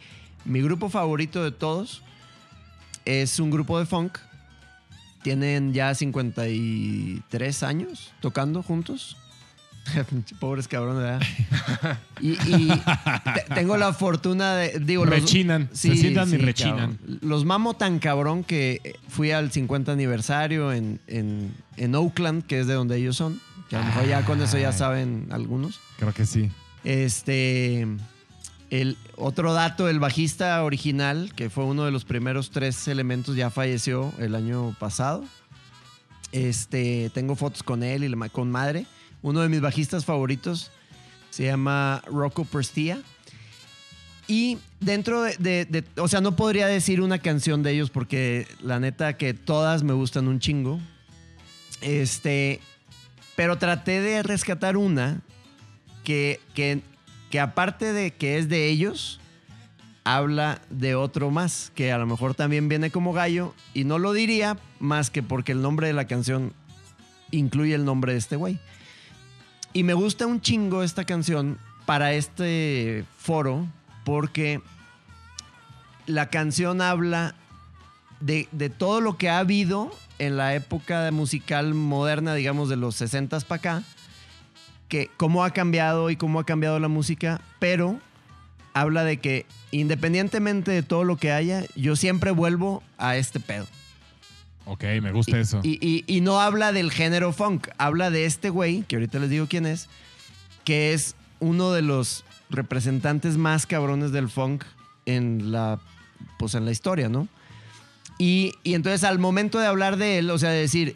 mi 0.46 0.62
grupo 0.62 0.88
favorito 0.90 1.44
de 1.44 1.52
todos 1.52 2.04
es 3.06 3.40
un 3.40 3.50
grupo 3.50 3.80
de 3.80 3.88
funk. 3.88 4.20
Tienen 5.24 5.74
ya 5.74 5.94
53 5.96 7.64
años 7.64 8.12
tocando 8.22 8.62
juntos. 8.64 9.18
Pobres 10.40 10.68
cabrones, 10.68 11.02
¿verdad? 11.04 11.98
Y, 12.22 12.32
y 12.32 12.68
te- 12.70 13.56
tengo 13.56 13.78
la 13.78 13.94
fortuna 13.94 14.56
de. 14.56 14.80
Digo, 14.80 15.06
los- 15.06 15.14
rechinan. 15.14 15.70
se 15.74 15.96
sientan 15.96 16.30
y 16.34 16.38
rechinan. 16.38 16.98
cabrón. 16.98 17.20
Los 17.22 17.46
mamo 17.46 17.74
tan 17.76 18.00
cabrón 18.00 18.44
que 18.44 18.96
fui 19.10 19.32
al 19.32 19.52
50 19.52 19.92
aniversario 19.92 20.72
en, 20.72 21.00
en, 21.08 21.54
en 21.78 21.96
Oakland, 21.96 22.46
que 22.46 22.60
es 22.60 22.68
de 22.68 22.74
donde 22.76 22.98
ellos 22.98 23.16
son. 23.18 23.40
Que 23.70 23.76
a 23.76 23.80
lo 23.80 23.86
mejor 23.86 24.08
ya 24.08 24.24
con 24.26 24.42
eso 24.42 24.58
ya 24.58 24.70
Ay. 24.70 24.78
saben 24.78 25.28
algunos. 25.32 25.80
Creo 25.98 26.14
que 26.14 26.26
sí. 26.26 26.52
Este. 26.84 27.88
El 28.70 28.98
otro 29.18 29.52
dato, 29.54 29.90
el 29.90 30.00
bajista 30.00 30.64
original, 30.64 31.34
que 31.36 31.50
fue 31.50 31.66
uno 31.66 31.84
de 31.84 31.92
los 31.92 32.06
primeros 32.06 32.52
tres 32.52 32.88
elementos, 32.88 33.36
ya 33.36 33.50
falleció 33.50 34.14
el 34.18 34.34
año 34.34 34.74
pasado. 34.80 35.26
Este, 36.32 37.12
tengo 37.14 37.36
fotos 37.36 37.64
con 37.64 37.84
él 37.84 38.04
y 38.06 38.08
la 38.10 38.30
con 38.30 38.50
madre. 38.50 38.86
Uno 39.22 39.42
de 39.42 39.50
mis 39.50 39.62
bajistas 39.62 40.06
favoritos 40.06 40.72
se 41.30 41.46
llama 41.46 42.02
Rocco 42.08 42.46
Prestia. 42.46 43.02
Y 44.28 44.60
dentro 44.80 45.24
de, 45.24 45.84
o 45.98 46.08
sea, 46.08 46.22
no 46.22 46.36
podría 46.36 46.68
decir 46.68 47.02
una 47.02 47.20
canción 47.20 47.64
de 47.64 47.72
ellos 47.72 47.90
porque 47.90 48.48
la 48.62 48.80
neta 48.80 49.18
que 49.18 49.34
todas 49.34 49.84
me 49.84 49.94
gustan 49.94 50.28
un 50.28 50.40
chingo. 50.40 50.80
Este, 51.82 52.62
pero 53.36 53.58
traté 53.58 54.02
de 54.02 54.24
rescatar 54.24 54.78
una 54.78 55.22
que, 56.04 56.40
que, 56.54 56.82
que 57.30 57.40
aparte 57.40 57.92
de 57.92 58.12
que 58.12 58.38
es 58.38 58.48
de 58.50 58.70
ellos, 58.70 59.20
habla 60.04 60.62
de 60.70 60.96
otro 60.96 61.32
más, 61.32 61.72
que 61.76 61.92
a 61.92 61.98
lo 61.98 62.06
mejor 62.06 62.36
también 62.36 62.70
viene 62.70 62.92
como 62.92 63.14
gallo, 63.14 63.54
y 63.74 63.84
no 63.84 64.00
lo 64.00 64.14
diría 64.14 64.58
más 64.80 65.10
que 65.10 65.24
porque 65.24 65.52
el 65.52 65.62
nombre 65.62 65.88
de 65.88 65.94
la 65.94 66.08
canción 66.08 66.54
incluye 67.32 67.76
el 67.76 67.86
nombre 67.86 68.14
de 68.14 68.20
este 68.20 68.36
güey. 68.36 68.60
Y 69.74 69.84
me 69.84 69.94
gusta 69.94 70.28
un 70.28 70.42
chingo 70.42 70.84
esta 70.84 71.06
canción 71.06 71.58
para 71.86 72.14
este 72.14 73.06
foro, 73.18 73.68
porque 74.04 74.62
la 76.08 76.30
canción 76.30 76.82
habla 76.82 77.36
de, 78.20 78.48
de 78.52 78.70
todo 78.70 79.02
lo 79.02 79.18
que 79.18 79.30
ha 79.30 79.40
habido 79.40 79.92
en 80.20 80.38
la 80.38 80.56
época 80.56 81.10
musical 81.12 81.74
moderna, 81.74 82.36
digamos 82.36 82.70
de 82.70 82.76
los 82.76 82.96
60 82.96 83.40
para 83.42 83.60
acá, 83.60 83.84
que 84.88 85.10
cómo 85.18 85.44
ha 85.44 85.52
cambiado 85.52 86.10
y 86.10 86.18
cómo 86.18 86.40
ha 86.40 86.46
cambiado 86.46 86.80
la 86.80 86.90
música, 86.90 87.42
pero 87.60 88.00
habla 88.74 89.04
de 89.04 89.18
que 89.18 89.46
independientemente 89.72 90.72
de 90.72 90.84
todo 90.84 91.06
lo 91.06 91.18
que 91.18 91.32
haya, 91.32 91.64
yo 91.76 91.96
siempre 91.96 92.32
vuelvo 92.32 92.84
a 92.98 93.16
este 93.16 93.40
pedo. 93.40 93.68
Ok, 94.74 94.84
me 95.02 95.12
gusta 95.12 95.38
eso. 95.38 95.60
Y, 95.64 95.78
y- 95.86 96.04
y 96.08 96.22
no 96.22 96.40
habla 96.40 96.72
del 96.72 96.92
género 96.92 97.34
funk, 97.34 97.68
habla 97.78 98.10
de 98.10 98.26
este 98.26 98.50
güey, 98.50 98.84
que 98.84 98.96
ahorita 98.96 99.20
les 99.20 99.30
digo 99.30 99.48
quién 99.50 99.66
es, 99.66 99.90
que 100.64 100.94
es 100.94 101.16
uno 101.42 101.72
de 101.74 101.82
los 101.82 102.24
representantes 102.50 103.36
más 103.38 103.66
cabrones 103.66 104.12
del 104.14 104.30
funk 104.30 104.64
en 105.06 105.52
la, 105.52 105.80
pues 106.40 106.56
en 106.56 106.64
la 106.64 106.72
historia, 106.72 107.10
¿no? 107.10 107.28
Y, 108.18 108.54
y 108.64 108.76
entonces 108.76 109.04
al 109.04 109.20
momento 109.20 109.60
de 109.60 109.68
hablar 109.68 109.98
de 109.98 110.20
él, 110.20 110.30
o 110.30 110.38
sea, 110.38 110.52
de 110.52 110.62
decir, 110.62 110.96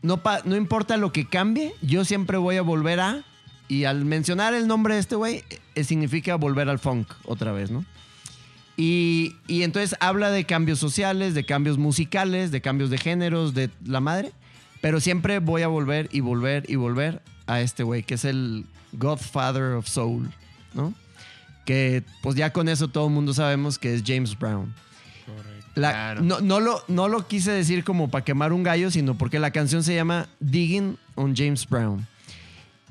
no, 0.00 0.22
pa- 0.22 0.40
no 0.44 0.56
importa 0.56 0.96
lo 0.96 1.12
que 1.12 1.26
cambie, 1.28 1.74
yo 1.82 2.04
siempre 2.06 2.38
voy 2.38 2.56
a 2.56 2.62
volver 2.62 3.00
a... 3.00 3.24
Y 3.70 3.84
al 3.84 4.06
mencionar 4.06 4.54
el 4.54 4.66
nombre 4.66 4.94
de 4.94 5.00
este 5.00 5.14
güey, 5.14 5.44
eh, 5.74 5.84
significa 5.84 6.36
volver 6.36 6.70
al 6.70 6.78
funk 6.78 7.06
otra 7.26 7.52
vez, 7.52 7.70
¿no? 7.70 7.84
Y, 8.80 9.34
y 9.48 9.64
entonces 9.64 9.96
habla 9.98 10.30
de 10.30 10.44
cambios 10.44 10.78
sociales, 10.78 11.34
de 11.34 11.44
cambios 11.44 11.78
musicales, 11.78 12.52
de 12.52 12.60
cambios 12.60 12.90
de 12.90 12.98
géneros, 12.98 13.52
de 13.52 13.70
la 13.84 13.98
madre. 14.00 14.30
Pero 14.80 15.00
siempre 15.00 15.40
voy 15.40 15.62
a 15.62 15.68
volver 15.68 16.08
y 16.12 16.20
volver 16.20 16.64
y 16.70 16.76
volver 16.76 17.20
a 17.48 17.60
este 17.60 17.82
güey, 17.82 18.04
que 18.04 18.14
es 18.14 18.24
el 18.24 18.66
Godfather 18.92 19.72
of 19.74 19.88
Soul, 19.88 20.30
¿no? 20.74 20.94
Que 21.66 22.04
pues 22.22 22.36
ya 22.36 22.52
con 22.52 22.68
eso 22.68 22.86
todo 22.86 23.08
el 23.08 23.12
mundo 23.12 23.34
sabemos 23.34 23.78
que 23.80 23.94
es 23.94 24.04
James 24.06 24.38
Brown. 24.38 24.72
La- 25.74 25.90
Claro. 25.90 26.22
no, 26.22 26.40
no 26.40 26.60
lo, 26.60 26.82
no 26.88 27.08
lo 27.08 27.26
quise 27.26 27.50
decir 27.50 27.82
como 27.84 28.08
para 28.10 28.24
quemar 28.24 28.52
un 28.52 28.62
gallo, 28.62 28.90
sino 28.92 29.18
porque 29.18 29.38
la 29.40 29.50
canción 29.50 29.82
se 29.82 29.94
llama 29.94 30.28
Digging 30.40 30.96
on 31.16 31.34
James 31.36 31.68
Brown. 31.68 32.06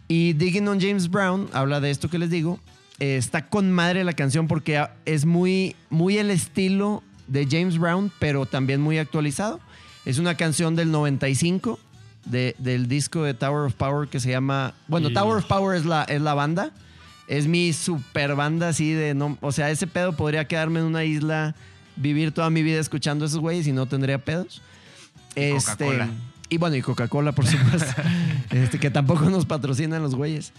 Y 0.09 0.33
Digging 0.33 0.67
on 0.67 0.79
James 0.81 1.09
Brown 1.09 1.47
habla 1.53 1.79
de 1.79 1.89
esto 1.91 2.09
que 2.09 2.17
les 2.17 2.29
digo. 2.29 2.59
Eh, 2.99 3.17
está 3.17 3.47
con 3.47 3.71
madre 3.71 4.03
la 4.03 4.13
canción 4.13 4.47
porque 4.47 4.83
es 5.05 5.25
muy, 5.25 5.75
muy 5.89 6.17
el 6.17 6.31
estilo 6.31 7.03
de 7.27 7.47
James 7.49 7.77
Brown, 7.77 8.11
pero 8.19 8.45
también 8.45 8.81
muy 8.81 8.97
actualizado. 8.97 9.59
Es 10.05 10.17
una 10.19 10.35
canción 10.35 10.75
del 10.75 10.91
95 10.91 11.79
de- 12.25 12.55
del 12.57 12.87
disco 12.87 13.23
de 13.23 13.33
Tower 13.33 13.67
of 13.67 13.73
Power 13.75 14.07
que 14.07 14.19
se 14.19 14.29
llama. 14.29 14.73
Bueno, 14.87 15.09
Y- 15.09 15.13
Tower 15.13 15.37
of 15.37 15.45
Power 15.45 15.77
es 15.77 15.85
la, 15.85 16.03
es 16.03 16.21
la 16.21 16.33
banda. 16.33 16.71
Es 17.27 17.45
mi 17.47 17.73
super 17.73 18.35
banda 18.35 18.69
así 18.69 18.91
de. 18.93 19.13
No, 19.13 19.37
o 19.41 19.51
sea, 19.51 19.69
ese 19.69 19.85
pedo 19.85 20.13
podría 20.15 20.45
quedarme 20.47 20.79
en 20.79 20.85
una 20.85 21.03
isla, 21.03 21.55
vivir 21.97 22.31
toda 22.31 22.49
mi 22.49 22.63
vida 22.63 22.79
escuchando 22.79 23.25
a 23.25 23.27
esos 23.27 23.39
güeyes 23.39 23.67
y 23.67 23.73
no 23.73 23.85
tendría 23.85 24.17
pedos. 24.17 24.61
Y 25.35 25.41
Este, 25.41 25.71
Coca-Cola. 25.85 26.09
y 26.49 26.57
bueno, 26.57 26.75
y 26.77 26.81
Coca-Cola, 26.81 27.33
por 27.33 27.45
supuesto. 27.45 28.01
este, 28.51 28.79
que 28.79 28.89
tampoco 28.89 29.29
nos 29.29 29.45
patrocinan 29.45 30.01
los 30.01 30.15
güeyes. 30.15 30.53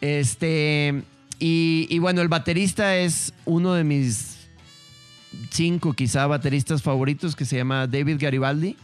Este. 0.00 1.02
Y, 1.38 1.86
y 1.90 1.98
bueno, 1.98 2.20
el 2.22 2.28
baterista 2.28 2.96
es 2.96 3.32
uno 3.44 3.74
de 3.74 3.84
mis 3.84 4.38
cinco, 5.50 5.92
quizá, 5.92 6.26
bateristas 6.26 6.82
favoritos 6.82 7.34
que 7.36 7.44
se 7.44 7.56
llama 7.56 7.86
David 7.86 8.16
Garibaldi. 8.20 8.76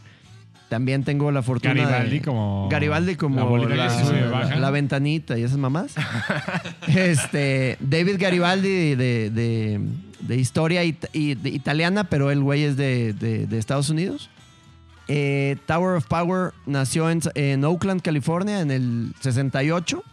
También 0.67 1.03
tengo 1.03 1.31
la 1.31 1.41
fortuna 1.41 1.73
Garibaldi 1.73 2.19
de- 2.19 2.21
como. 2.25 2.67
Garibaldi 2.69 3.15
como 3.15 3.57
La 3.57 3.75
la, 3.87 4.55
la- 4.57 4.69
ventanita 4.69 5.37
y 5.37 5.43
esas 5.43 5.57
mamás. 5.57 5.95
este, 6.87 7.77
David 7.79 8.17
Garibaldi 8.19 8.95
de, 8.95 9.29
de- 9.31 9.79
de 10.19 10.35
historia 10.37 10.83
it- 10.83 11.05
y- 11.13 11.37
italiana, 11.47 12.03
pero 12.03 12.29
el 12.29 12.41
güey 12.41 12.63
es 12.63 12.77
de, 12.77 13.47
Estados 13.57 13.89
Unidos. 13.89 14.29
Eh, 15.07 15.57
Tower 15.65 15.95
of 15.97 16.05
Power 16.05 16.51
nació 16.67 17.09
en, 17.09 17.21
en 17.33 17.63
Oakland, 17.65 18.01
California, 18.01 18.59
en 18.59 18.69
el 18.69 19.13
68. 19.21 20.03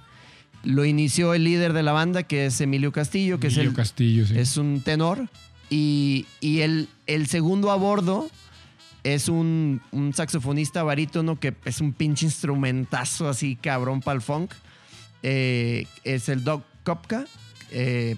Lo 0.67 0.85
inició 0.85 1.33
el 1.33 1.45
líder 1.45 1.73
de 1.73 1.83
la 1.83 1.93
banda, 1.93 2.25
que 2.25 2.47
es 2.47 2.61
Emilio 2.61 2.93
Castillo, 2.93 3.39
que 3.39 3.47
Emilio 3.47 3.63
es 3.63 3.69
el, 3.69 3.75
Castillo, 3.75 4.27
sí. 4.27 4.39
es 4.39 4.57
un 4.57 4.81
tenor. 4.81 5.29
Y, 5.71 6.27
y 6.41 6.61
el, 6.61 6.89
el 7.07 7.29
segundo 7.29 7.71
a 7.71 7.77
bordo 7.77 8.29
es 9.05 9.29
un, 9.29 9.81
un 9.93 10.13
saxofonista 10.13 10.83
barítono 10.83 11.39
que 11.39 11.55
es 11.65 11.81
un 11.81 11.93
pinche 11.93 12.27
instrumentazo 12.27 13.29
así 13.29 13.55
cabrón 13.55 14.01
para 14.01 14.17
el 14.17 14.23
funk. 14.23 14.53
Eh, 15.23 15.87
es 16.03 16.29
el 16.29 16.43
Doc 16.43 16.65
Kopka. 16.83 17.27
Eh, 17.71 18.17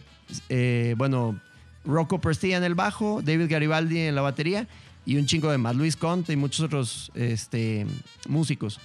eh, 0.49 0.94
bueno, 0.96 1.38
Rocco 1.84 2.18
Prestia 2.20 2.57
en 2.57 2.64
el 2.64 2.74
bajo, 2.74 3.20
David 3.22 3.51
Garibaldi 3.51 3.99
en 3.99 4.14
la 4.14 4.22
batería 4.22 4.66
y 5.05 5.16
un 5.16 5.26
chingo 5.26 5.51
de 5.51 5.59
más, 5.59 5.74
Luis 5.74 5.96
Conte 5.96 6.32
y 6.32 6.36
muchos 6.36 6.61
otros 6.61 7.11
este, 7.14 7.86
músicos. 8.28 8.78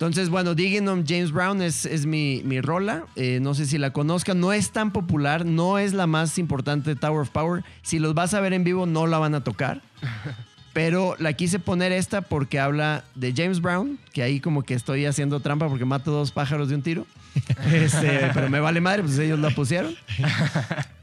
Entonces, 0.00 0.30
bueno, 0.30 0.54
Digging 0.54 0.88
on 0.88 1.04
James 1.06 1.30
Brown 1.30 1.60
es, 1.60 1.84
es 1.84 2.06
mi, 2.06 2.40
mi 2.46 2.62
rola. 2.62 3.04
Eh, 3.16 3.38
no 3.42 3.52
sé 3.52 3.66
si 3.66 3.76
la 3.76 3.92
conozcan. 3.92 4.40
No 4.40 4.50
es 4.50 4.70
tan 4.70 4.92
popular. 4.92 5.44
No 5.44 5.76
es 5.76 5.92
la 5.92 6.06
más 6.06 6.38
importante 6.38 6.88
de 6.88 6.96
Tower 6.96 7.20
of 7.20 7.28
Power. 7.28 7.64
Si 7.82 7.98
los 7.98 8.14
vas 8.14 8.32
a 8.32 8.40
ver 8.40 8.54
en 8.54 8.64
vivo, 8.64 8.86
no 8.86 9.06
la 9.06 9.18
van 9.18 9.34
a 9.34 9.44
tocar. 9.44 9.82
Pero 10.72 11.16
la 11.18 11.34
quise 11.34 11.58
poner 11.58 11.92
esta 11.92 12.22
porque 12.22 12.58
habla 12.58 13.04
de 13.14 13.34
James 13.36 13.60
Brown, 13.60 13.98
que 14.14 14.22
ahí 14.22 14.40
como 14.40 14.62
que 14.62 14.72
estoy 14.72 15.04
haciendo 15.04 15.40
trampa 15.40 15.68
porque 15.68 15.84
mato 15.84 16.12
dos 16.12 16.32
pájaros 16.32 16.70
de 16.70 16.76
un 16.76 16.82
tiro. 16.82 17.06
Este, 17.70 18.30
pero 18.34 18.48
me 18.48 18.58
vale 18.58 18.80
madre, 18.80 19.02
pues 19.02 19.18
ellos 19.18 19.38
la 19.38 19.50
pusieron. 19.50 19.94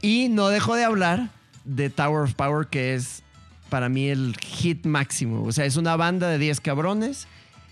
Y 0.02 0.28
no 0.28 0.48
dejo 0.48 0.74
de 0.74 0.84
hablar 0.84 1.30
de 1.64 1.88
Tower 1.88 2.24
of 2.24 2.34
Power, 2.34 2.66
que 2.66 2.94
es 2.94 3.22
para 3.70 3.88
mí 3.88 4.08
el 4.08 4.36
hit 4.44 4.86
máximo. 4.86 5.44
O 5.44 5.52
sea, 5.52 5.64
es 5.66 5.76
una 5.76 5.94
banda 5.96 6.28
de 6.28 6.38
10 6.38 6.60
cabrones 6.60 7.28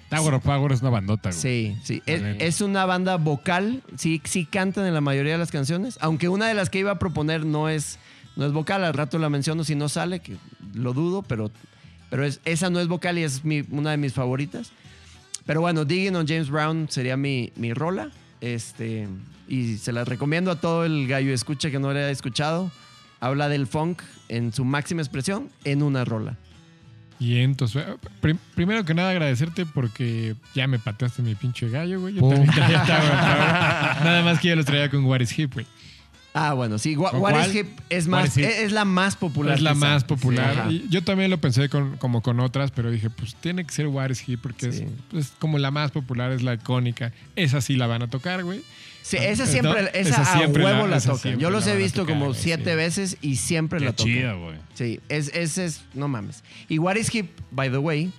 Tower 0.09 0.35
of 0.35 0.43
Power 0.45 0.73
es 0.73 0.81
una 0.83 0.91
bandota, 0.91 1.31
güey. 1.31 1.41
Sí, 1.41 1.77
sí. 1.83 2.03
Es, 2.07 2.61
una 2.61 2.85
banda 2.87 3.17
vocal, 3.17 3.83
sí, 3.97 4.21
sí 4.25 4.45
cantan 4.47 4.87
en 4.87 4.95
la 4.95 5.01
mayoría 5.01 5.33
de 5.33 5.39
las 5.39 5.51
canciones, 5.51 5.99
aunque 6.01 6.29
una 6.29 6.47
de 6.49 6.55
las 6.55 6.71
que 6.71 6.79
iba 6.79 6.93
a 6.93 6.99
proponer 6.99 7.45
no 7.45 7.69
es, 7.69 7.99
no 8.37 8.47
es 8.47 8.53
vocal, 8.53 8.85
al 8.85 8.95
rato 8.95 9.19
la 9.19 9.29
menciono 9.31 9.65
si 9.65 9.75
no 9.75 9.89
sale, 9.89 10.21
que 10.21 10.37
lo 10.75 10.93
dudo, 10.93 11.23
pero, 11.23 11.51
pero 12.11 12.25
es, 12.25 12.41
esa 12.45 12.71
no 12.71 12.79
es 12.81 12.87
vocal 12.89 13.19
y 13.19 13.25
es 13.25 13.45
mi- 13.45 13.65
una 13.71 13.91
de 13.91 13.97
mis 13.97 14.13
favoritas. 14.13 14.71
Pero 15.45 15.61
bueno, 15.61 15.85
Digging 15.85 16.15
on 16.17 16.27
James 16.27 16.51
Brown 16.51 16.89
sería 16.89 17.17
mi, 17.17 17.53
mi 17.57 17.73
rola. 17.73 18.11
Este, 18.41 19.09
y 19.49 19.77
se 19.79 19.93
la 19.93 20.05
recomiendo 20.05 20.51
a 20.51 20.61
todo 20.61 20.85
el 20.85 21.07
gallo 21.09 21.33
escucha 21.33 21.71
que 21.71 21.79
no 21.79 21.93
le 21.93 22.01
haya 22.01 22.11
escuchado. 22.11 22.71
Habla 23.21 23.49
del 23.49 23.67
funk 23.67 24.03
en 24.29 24.53
su 24.53 24.65
máxima 24.65 25.03
expresión 25.03 25.49
en 25.65 25.83
una 25.83 26.05
rola. 26.05 26.37
Y 27.19 27.39
entonces, 27.39 27.85
prim- 28.21 28.39
primero 28.55 28.85
que 28.85 28.93
nada 28.95 29.11
agradecerte 29.11 29.65
porque 29.67 30.35
ya 30.55 30.67
me 30.67 30.79
pateaste 30.79 31.23
mi 31.23 31.35
pinche 31.35 31.69
gallo, 31.71 32.01
güey. 32.01 32.15
Yo 32.15 32.21
Pum. 32.21 32.31
también 32.31 32.53
traía. 32.53 32.85
Nada 34.05 34.23
más 34.23 34.41
que 34.41 34.49
yo 34.49 34.57
los 34.57 34.67
traía 34.67 34.91
con 34.91 35.05
What 35.07 35.21
is 35.21 35.39
Hip, 35.39 35.55
güey. 35.55 35.67
Ah, 36.39 36.53
bueno, 36.53 36.77
sí. 36.79 36.95
What, 36.97 37.15
is 37.49 37.55
Hip 37.55 37.67
es, 37.89 38.05
What 38.07 38.11
más, 38.11 38.29
is 38.29 38.37
Hip? 38.37 38.45
es, 38.45 38.59
es 38.65 38.73
la 38.73 38.85
más 38.85 39.17
popular. 39.17 39.55
Es 39.55 39.63
la 39.63 39.73
quizá. 39.73 39.87
más 39.87 40.05
popular. 40.05 40.67
Y 40.71 40.87
yo 40.91 41.03
también 41.03 41.31
lo 41.31 41.39
pensé 41.41 41.71
con, 41.71 41.97
como 41.97 42.21
con 42.21 42.41
otras, 42.41 42.71
pero 42.73 42.91
dije, 42.91 43.09
pues 43.09 43.35
tiene 43.37 43.65
que 43.65 43.73
ser 43.73 43.87
What 43.87 44.11
is 44.11 44.29
Hip 44.29 44.41
porque 44.43 44.71
Sí. 44.71 44.85
es, 45.15 45.19
es 45.19 45.33
como 45.39 45.57
la 45.57 45.71
más 45.71 45.93
popular, 45.93 46.33
es 46.33 46.43
la 46.43 46.53
icónica. 46.55 47.13
Esa 47.37 47.63
sí 47.63 47.77
la 47.77 47.87
van 47.87 48.03
a 48.03 48.09
tocar, 48.09 48.45
güey. 48.45 48.61
Sí, 49.09 49.19
esa 49.21 49.45
No, 49.45 49.51
siempre, 49.53 49.91
esa, 49.95 50.23
a 50.23 50.39
huevo 50.49 50.87
la- 50.89 50.97
la, 50.97 51.01
tocan. 51.01 51.39
Yo 51.39 51.49
los 51.51 51.65
he 51.69 51.77
visto 51.77 52.01
tocar, 52.03 52.19
como 52.19 52.35
siete 52.35 52.71
sí. 52.71 52.77
veces 52.77 53.17
y 53.21 53.37
siempre 53.37 53.79
Qué 53.79 53.85
la 53.85 53.93
tocan. 53.93 54.13
chido, 54.13 54.41
güey. 54.41 54.57
Sí, 54.75 54.99
es, 55.09 55.29
ese 55.33 55.67
es, 55.67 55.83
no 55.95 56.09
mames. 56.09 56.43
Y 56.69 56.79
What 56.79 56.97
is 56.97 57.15
Hip, 57.15 57.31
by 57.53 57.71
the 57.71 57.79
way, 57.79 58.11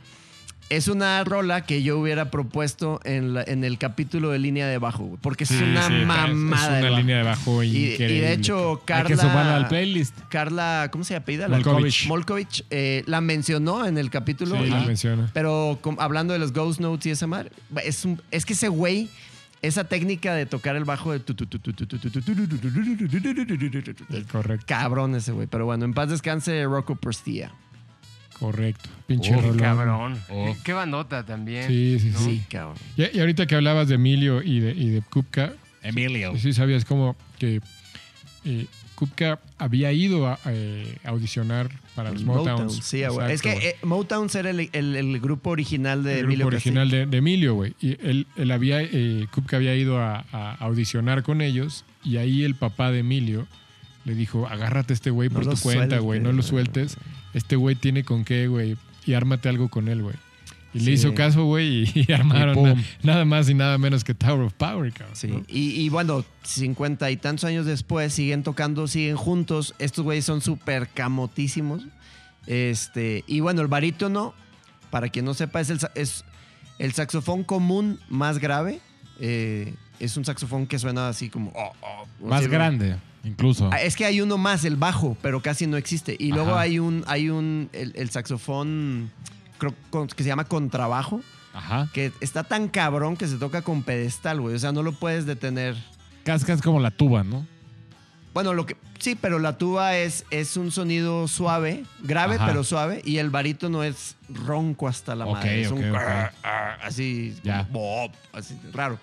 es 0.70 0.88
una 0.88 1.22
rola 1.26 1.66
que 1.66 1.84
yo 1.84 1.98
hubiera 2.00 2.32
propuesto 2.32 3.02
en, 3.04 3.34
la- 3.34 3.44
en 3.44 3.66
el 3.66 3.78
capítulo 3.78 4.30
de 4.32 4.40
línea 4.40 4.66
de 4.68 4.78
bajo, 4.78 5.04
güey, 5.04 5.20
porque 5.22 5.44
es 5.44 5.50
Sí, 5.50 5.62
una 5.62 5.88
sí, 5.88 5.94
mamada. 6.06 6.68
Es 6.68 6.72
de 6.72 6.80
una 6.80 6.90
bajo. 6.90 6.98
línea 7.02 7.18
de 7.18 7.24
bajo 7.24 7.64
y, 7.64 7.68
y 7.70 7.98
de 7.98 8.32
hecho, 8.32 8.82
Hay 8.88 9.04
que 9.04 9.14
al 9.14 9.18
Carla, 9.20 9.68
playlist. 9.68 10.18
Carla, 10.30 10.88
¿cómo 10.90 11.04
se 11.04 11.18
apellida? 11.18 11.50
Molkovich. 11.50 12.08
Molkovich 12.08 12.64
eh, 12.70 13.04
la 13.08 13.20
mencionó 13.20 13.86
en 13.86 13.98
el 13.98 14.10
capítulo. 14.10 14.56
Sí, 14.56 14.64
y- 14.68 14.70
la 14.70 14.80
menciona. 14.86 15.30
pero 15.34 15.80
hablando 15.98 16.32
de 16.32 16.40
los 16.40 16.54
Ghost 16.54 16.80
Notes 16.80 17.06
y 17.08 17.10
esa 17.10 17.28
madre, 17.28 17.52
es, 17.84 18.06
un- 18.06 18.22
es 18.32 18.46
que 18.46 18.54
ese 18.54 18.70
güey, 18.70 19.10
esa 19.62 19.86
técnica 19.86 20.34
de 20.34 20.46
tocar 20.46 20.76
el 20.76 20.86
bajo 20.86 21.12
de... 21.12 21.22
Correcto. 24.32 24.66
Cabrón 24.68 25.16
ese 25.16 25.32
güey. 25.32 25.48
Pero 25.48 25.66
bueno, 25.66 25.86
en 25.86 25.94
paz 25.94 26.10
descanse 26.10 26.64
Rocco 26.66 26.96
Prostía. 26.96 27.52
Correcto. 28.40 28.90
Pinche 29.08 29.34
oh, 29.36 29.42
rolón. 29.42 29.58
cabrón. 29.58 30.18
Qué 30.64 30.74
bandota 30.74 31.26
también. 31.26 31.68
Sí, 31.68 32.00
sí, 32.00 32.10
¿no? 32.10 32.20
sí. 32.20 32.44
cabrón. 32.50 32.78
Y, 32.96 33.20
ahorita 33.20 33.48
que 33.48 33.56
hablabas 33.56 33.88
de 33.88 33.96
Emilio 33.96 34.44
y 34.44 34.60
de, 34.60 34.72
y 34.72 34.90
de 34.90 35.02
Kupka. 35.02 35.54
Emilio. 35.82 36.38
Sí, 36.38 36.54
sabías 36.54 36.86
cómo 36.86 37.16
que 37.40 37.62
Kupka 38.98 39.40
había 39.60 39.92
ido 39.94 40.26
a 40.28 40.40
eh, 40.48 40.98
audicionar 41.04 41.70
para 41.96 42.12
los 42.12 42.24
Motowns. 42.24 42.80
Sí, 42.84 43.06
güey. 43.06 43.32
Es 43.32 43.44
que 43.44 43.52
eh, 43.52 43.76
Motowns 43.84 44.34
era 44.34 44.50
el, 44.50 44.70
el- 44.74 44.96
el 44.96 45.20
grupo 45.20 45.52
original 45.52 46.04
de 46.04 46.14
el 46.14 46.18
grupo 46.22 46.32
Emilio 46.32 46.48
original 46.48 46.90
de, 46.90 47.06
de 47.06 47.18
Emilio, 47.18 47.54
güey. 47.54 47.76
Y 47.80 47.92
él, 48.04 48.26
él 48.38 48.50
había, 48.52 48.82
eh, 48.82 49.28
Kupka 49.32 49.58
había 49.58 49.76
ido 49.76 50.00
a, 50.02 50.26
a 50.32 50.56
audicionar 50.56 51.22
con 51.22 51.42
ellos 51.42 51.86
y 52.04 52.18
ahí 52.18 52.44
el 52.44 52.56
papá 52.56 52.92
de 52.92 53.00
Emilio 53.00 53.48
le 54.04 54.16
dijo, 54.16 54.48
agárrate 54.48 54.94
a 54.94 54.96
este 54.96 55.12
güey 55.12 55.30
por 55.30 55.44
tu 55.44 55.62
cuenta, 55.62 56.00
güey, 56.00 56.20
no 56.20 56.32
lo 56.32 56.42
sueltes. 56.42 56.98
Este 57.36 57.56
güey 57.56 57.76
tiene 57.76 58.04
con 58.04 58.26
qué, 58.26 58.48
güey, 58.48 58.78
y 59.06 59.14
ármate 59.14 59.48
algo 59.48 59.70
con 59.70 59.90
él, 59.90 60.02
güey. 60.02 60.16
Y 60.78 60.80
Sí. 60.80 60.86
le 60.86 60.92
hizo 60.94 61.14
caso, 61.14 61.44
güey, 61.46 61.84
y, 61.94 62.06
y 62.08 62.12
armaron 62.14 62.52
Y 62.52 62.56
pum. 62.56 62.66
na- 62.70 62.84
nada 63.14 63.26
más 63.26 63.50
y 63.50 63.54
nada 63.54 63.78
menos 63.78 64.04
que 64.04 64.14
Tower 64.14 64.42
of 64.42 64.54
Power, 64.54 64.92
cabrón. 64.94 65.16
Sí. 65.16 65.28
¿no? 65.28 65.44
Y, 65.48 65.72
y 65.82 65.90
bueno, 65.90 66.24
cincuenta 66.44 67.12
y 67.12 67.18
tantos 67.18 67.44
años 67.46 67.66
después 67.66 68.14
siguen 68.14 68.44
tocando, 68.44 68.88
siguen 68.88 69.16
juntos. 69.18 69.76
Estos 69.80 70.04
güeyes 70.04 70.26
son 70.26 70.42
súper 70.42 70.88
camotísimos. 70.90 71.84
Este, 72.46 73.24
y 73.28 73.40
bueno, 73.42 73.62
el 73.62 73.68
barítono, 73.68 74.34
para 74.90 75.10
quien 75.10 75.26
no 75.26 75.34
sepa, 75.34 75.60
es 75.60 75.70
el, 75.70 75.80
sa- 75.80 75.92
es 75.96 76.24
el 76.80 76.94
saxofón 76.94 77.44
común 77.44 78.00
más 78.10 78.40
grave. 78.40 78.80
Eh, 79.20 79.74
es 80.00 80.16
un 80.16 80.24
saxofón 80.26 80.68
que 80.68 80.78
suena 80.80 81.10
así 81.10 81.30
como... 81.30 81.52
oh, 81.56 81.74
oh, 81.82 82.28
Más 82.28 82.48
grande, 82.48 82.96
incluso. 83.24 83.70
Ah, 83.74 83.82
Es 83.82 83.96
que 83.96 84.06
hay 84.06 84.22
uno 84.22 84.38
más, 84.38 84.64
el 84.64 84.76
bajo, 84.76 85.18
pero 85.22 85.42
casi 85.42 85.66
no 85.68 85.76
existe. 85.76 86.16
Y 86.20 86.32
luego 86.32 86.56
hay 86.56 86.78
un, 86.80 87.04
hay 87.08 87.30
un, 87.30 87.70
el, 87.74 87.94
el 87.96 88.10
saxofón 88.12 89.10
creo, 89.58 89.74
con- 89.90 90.08
que 90.08 90.24
se 90.24 90.30
llama 90.30 90.46
contrabajo, 90.46 91.22
Ajá. 91.54 91.90
que 91.94 92.12
está 92.22 92.44
tan 92.44 92.68
cabrón 92.68 93.18
que 93.18 93.28
se 93.28 93.38
toca 93.38 93.62
con 93.62 93.84
pedestal, 93.84 94.42
güey. 94.42 94.56
O 94.56 94.60
sea, 94.60 94.72
no 94.72 94.84
lo 94.84 94.92
puedes 94.94 95.26
detener. 95.26 95.76
Cascas 96.24 96.62
como 96.62 96.80
la 96.80 96.92
tuba, 96.92 97.24
¿no? 97.24 97.46
Bueno, 98.34 98.54
lo 98.54 98.66
que 98.68 98.78
sí, 99.00 99.16
pero 99.16 99.40
la 99.40 99.58
tuba 99.58 99.98
es, 99.98 100.24
es 100.30 100.58
un 100.58 100.70
sonido 100.72 101.28
suave, 101.28 101.86
grave, 102.04 102.36
Ajá. 102.36 102.46
pero 102.46 102.64
suave, 102.64 103.02
y 103.04 103.18
el 103.18 103.32
barítono 103.32 103.84
es 103.84 104.16
ronco 104.30 104.88
hasta 104.88 105.16
la 105.16 105.26
Ok, 105.26 105.34
madre. 105.38 105.62
Es 105.64 105.72
un 105.72 105.84
así, 106.84 107.36
Ya. 107.44 107.68
bop, 107.72 108.14
así 108.34 108.56
raro. 108.74 109.00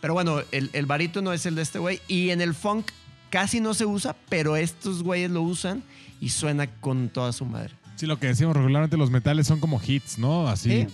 Pero 0.00 0.14
bueno, 0.14 0.40
el, 0.50 0.70
el 0.72 0.86
barítono 0.86 1.32
es 1.32 1.46
el 1.46 1.54
de 1.54 1.62
este 1.62 1.78
güey, 1.78 2.00
y 2.08 2.30
en 2.30 2.40
el 2.40 2.54
funk 2.54 2.90
casi 3.30 3.60
no 3.60 3.72
se 3.74 3.86
usa, 3.86 4.16
pero 4.28 4.56
estos 4.56 5.02
güeyes 5.04 5.30
lo 5.30 5.42
usan 5.42 5.82
y 6.20 6.30
suena 6.30 6.66
con 6.66 7.08
toda 7.08 7.32
su 7.32 7.44
madre. 7.44 7.74
Sí, 8.02 8.06
lo 8.08 8.18
que 8.18 8.26
decimos 8.26 8.56
regularmente, 8.56 8.96
los 8.96 9.12
metales 9.12 9.46
son 9.46 9.60
como 9.60 9.80
hits, 9.86 10.18
¿no? 10.18 10.48
Así. 10.48 10.70
Sí. 10.70 10.86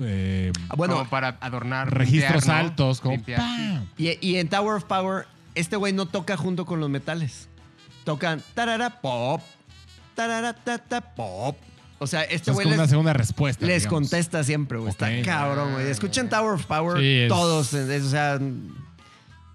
eh, 0.00 0.50
Ah, 0.70 0.76
Bueno, 0.76 0.94
Como 0.96 1.10
para 1.10 1.36
adornar. 1.42 1.92
registros 1.92 2.36
limpiar, 2.46 2.62
¿no? 2.62 2.68
altos, 2.70 3.00
como. 3.02 3.22
¡pam! 3.22 3.86
y, 3.98 4.16
y 4.26 4.36
en 4.36 4.48
Tower 4.48 4.76
of 4.76 4.84
Power, 4.84 5.26
este 5.54 5.76
güey 5.76 5.92
no 5.92 6.06
toca 6.06 6.38
junto 6.38 6.64
con 6.64 6.80
los 6.80 6.88
metales. 6.88 7.50
Tocan 8.04 8.42
tarara 8.54 9.02
pop, 9.02 9.42
tarara 10.14 10.54
ta, 10.54 10.78
ta, 10.78 11.02
pop. 11.14 11.58
O 11.98 12.06
sea, 12.06 12.22
este 12.22 12.50
es 12.50 12.54
güey 12.54 12.64
como 12.64 12.76
una 12.76 12.84
les, 12.84 12.90
segunda 12.90 13.12
respuesta. 13.12 13.66
les 13.66 13.82
digamos. 13.82 14.00
contesta 14.00 14.42
siempre, 14.42 14.78
güey. 14.78 14.88
Está 14.90 15.10
cabrón, 15.22 15.74
güey. 15.74 15.88
Escuchen 15.90 16.30
Tower 16.30 16.54
of 16.54 16.64
Power 16.64 16.98
Sí, 16.98 17.18
es- 17.20 17.28
todos. 17.28 17.74
es- 17.74 18.04
o 18.04 18.08
sea, 18.08 18.40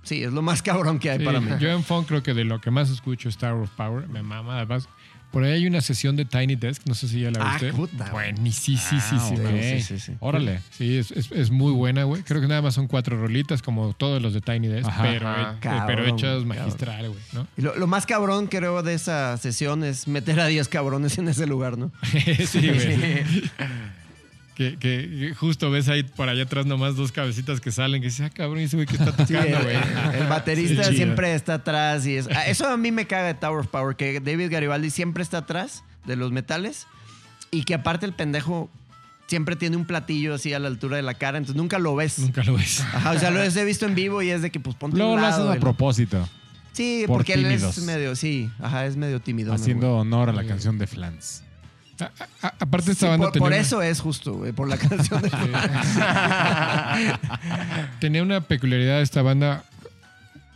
sí, 0.04 0.24
es 0.24 0.32
lo 0.32 0.42
más 0.42 0.62
cabrón 0.62 1.00
que 1.00 1.10
hay 1.12 1.20
Sí, 1.20 1.26
para 1.26 1.42
mí. 1.42 1.52
Yo 1.60 1.70
en 1.70 1.84
funk 1.84 2.08
creo 2.08 2.24
que 2.24 2.34
de 2.36 2.46
lo 2.46 2.62
que 2.62 2.72
más 2.72 2.90
escucho 2.92 3.30
es 3.30 3.38
Tower 3.38 3.64
of 3.64 3.72
Power. 3.72 4.08
Me 4.08 4.22
mama, 4.24 4.58
además. 4.58 4.88
Por 5.32 5.44
ahí 5.44 5.52
hay 5.52 5.68
una 5.68 5.82
sesión 5.82 6.16
de 6.16 6.26
Tiny 6.26 6.56
Desk, 6.56 6.82
no 6.86 6.96
sé 6.96 7.08
si 7.08 7.22
ya 7.22 7.30
la 7.30 7.40
Ah, 7.42 7.52
viste. 7.54 7.72
puta, 7.74 8.10
güey. 8.10 8.34
Buenísima, 8.34 8.80
Ah, 8.92 9.30
ok. 9.32 9.40
güey. 9.40 9.82
Sí, 9.82 9.98
sí, 9.98 10.00
sí. 10.00 10.14
Órale. 10.20 10.62
Sí, 10.72 10.98
es, 10.98 11.12
es- 11.12 11.32
es 11.32 11.52
muy 11.52 11.72
buena, 11.72 12.04
güey. 12.06 12.24
Creo 12.24 12.42
que 12.42 12.48
nada 12.48 12.62
más 12.64 12.74
son 12.74 12.88
cuatro 12.88 13.16
rolitas, 13.20 13.62
como 13.62 13.94
todos 13.94 14.22
los 14.22 14.34
de 14.34 14.42
Tiny 14.42 14.68
Desk, 14.68 14.88
Ajá. 14.88 15.04
pero, 15.04 15.28
Ajá. 15.28 15.52
eh, 15.54 15.56
Cabrón, 15.60 15.84
pero 15.88 16.06
hechas 16.06 16.22
cabrón. 16.44 16.48
magistral, 16.48 17.10
güey, 17.10 17.20
¿no? 17.34 17.48
Y 17.58 17.62
lo, 17.62 17.76
lo 17.76 17.86
más 17.88 18.06
cabrón, 18.06 18.48
creo, 18.48 18.82
de 18.82 18.94
esa 18.96 19.38
sesión 19.38 19.84
es 19.84 20.08
meter 20.08 20.40
a 20.40 20.48
10 20.48 20.68
cabrones 20.68 21.18
en 21.20 21.28
ese 21.28 21.46
lugar, 21.46 21.78
¿no? 21.78 21.92
sí, 22.48 22.68
güey. 22.68 23.44
Que, 24.60 24.76
que- 24.78 25.08
que 25.30 25.34
justo 25.36 25.72
ves 25.72 25.88
ahí 25.88 26.04
por 26.04 26.28
allá 26.28 26.44
atrás 26.44 26.66
nomás 26.66 26.98
dos 26.98 27.14
cabecitas 27.14 27.62
que 27.62 27.72
salen, 27.72 28.02
que 28.02 28.10
dices, 28.10 28.26
ah, 28.26 28.30
cabrón, 28.30 28.60
¿y 28.60 28.64
ese 28.64 28.76
güey 28.76 28.86
que 28.88 28.98
está 28.98 29.12
tocando, 29.16 29.58
el, 29.58 29.64
güey. 29.64 29.78
el 30.20 30.28
baterista 30.28 30.84
Sí, 30.90 30.98
siempre 30.98 31.34
está 31.34 31.54
atrás 31.54 32.06
y 32.06 32.18
es, 32.18 32.28
ah, 32.28 32.46
eso 32.46 32.68
a 32.68 32.76
mí 32.76 32.92
me 32.92 33.08
caga 33.08 33.28
de 33.28 33.36
Tower 33.36 33.62
of 33.62 33.68
Power, 33.68 33.96
que 33.96 34.20
David 34.20 34.52
Garibaldi 34.52 34.90
siempre 34.90 35.24
está 35.24 35.38
atrás 35.38 35.86
de 36.06 36.18
los 36.18 36.34
metales 36.34 36.88
y 37.52 37.64
que 37.64 37.74
aparte 37.74 38.06
el 38.06 38.12
pendejo 38.12 38.70
siempre 39.28 39.56
tiene 39.56 39.78
un 39.78 39.86
platillo 39.86 40.34
así 40.34 40.52
a 40.52 40.60
la 40.60 40.68
altura 40.68 40.98
de 40.98 41.04
la 41.04 41.14
cara, 41.14 41.38
entonces 41.38 41.56
nunca 41.56 41.80
lo 41.80 41.96
ves. 41.96 42.20
Nunca 42.20 42.44
lo 42.44 42.56
ves. 42.58 42.82
Ajá, 42.82 43.12
o 43.12 43.18
sea, 43.18 43.32
lo 43.32 43.42
he 43.42 43.64
visto 43.64 43.86
en 43.86 43.96
vivo 43.96 44.22
y 44.22 44.30
es 44.30 44.42
de 44.42 44.50
que 44.52 44.60
pues 44.60 44.76
ponte 44.76 44.98
Luego 44.98 45.14
un 45.14 45.22
lo 45.22 45.26
hacen 45.28 45.48
a 45.48 45.56
propósito, 45.56 46.28
Sí, 46.74 47.06
por 47.08 47.20
porque 47.20 47.34
él 47.36 47.46
es 47.46 47.82
medio, 47.84 48.14
sí, 48.14 48.50
ajá, 48.60 48.86
es 48.86 48.98
medio 48.98 49.22
tímido. 49.22 49.54
haciendo 49.54 49.96
honor 49.96 50.30
a 50.30 50.34
la 50.34 50.44
canción 50.44 50.78
de 50.78 50.86
Flans. 50.86 51.44
A- 52.02 52.12
a- 52.42 52.54
aparte 52.60 52.92
esta 52.92 53.10
banda 53.10 53.26
por, 53.28 53.34
tenía, 53.34 53.44
por 53.46 53.52
una- 53.52 53.62
eso 53.62 53.82
es 53.82 54.00
justo, 54.00 54.34
güey, 54.36 54.52
por 54.52 54.68
la 54.70 54.78
canción 54.78 55.22
de 55.22 55.30
tenía 58.00 58.24
una 58.24 58.42
peculiaridad 58.42 59.02
esta 59.02 59.22
banda. 59.22 59.64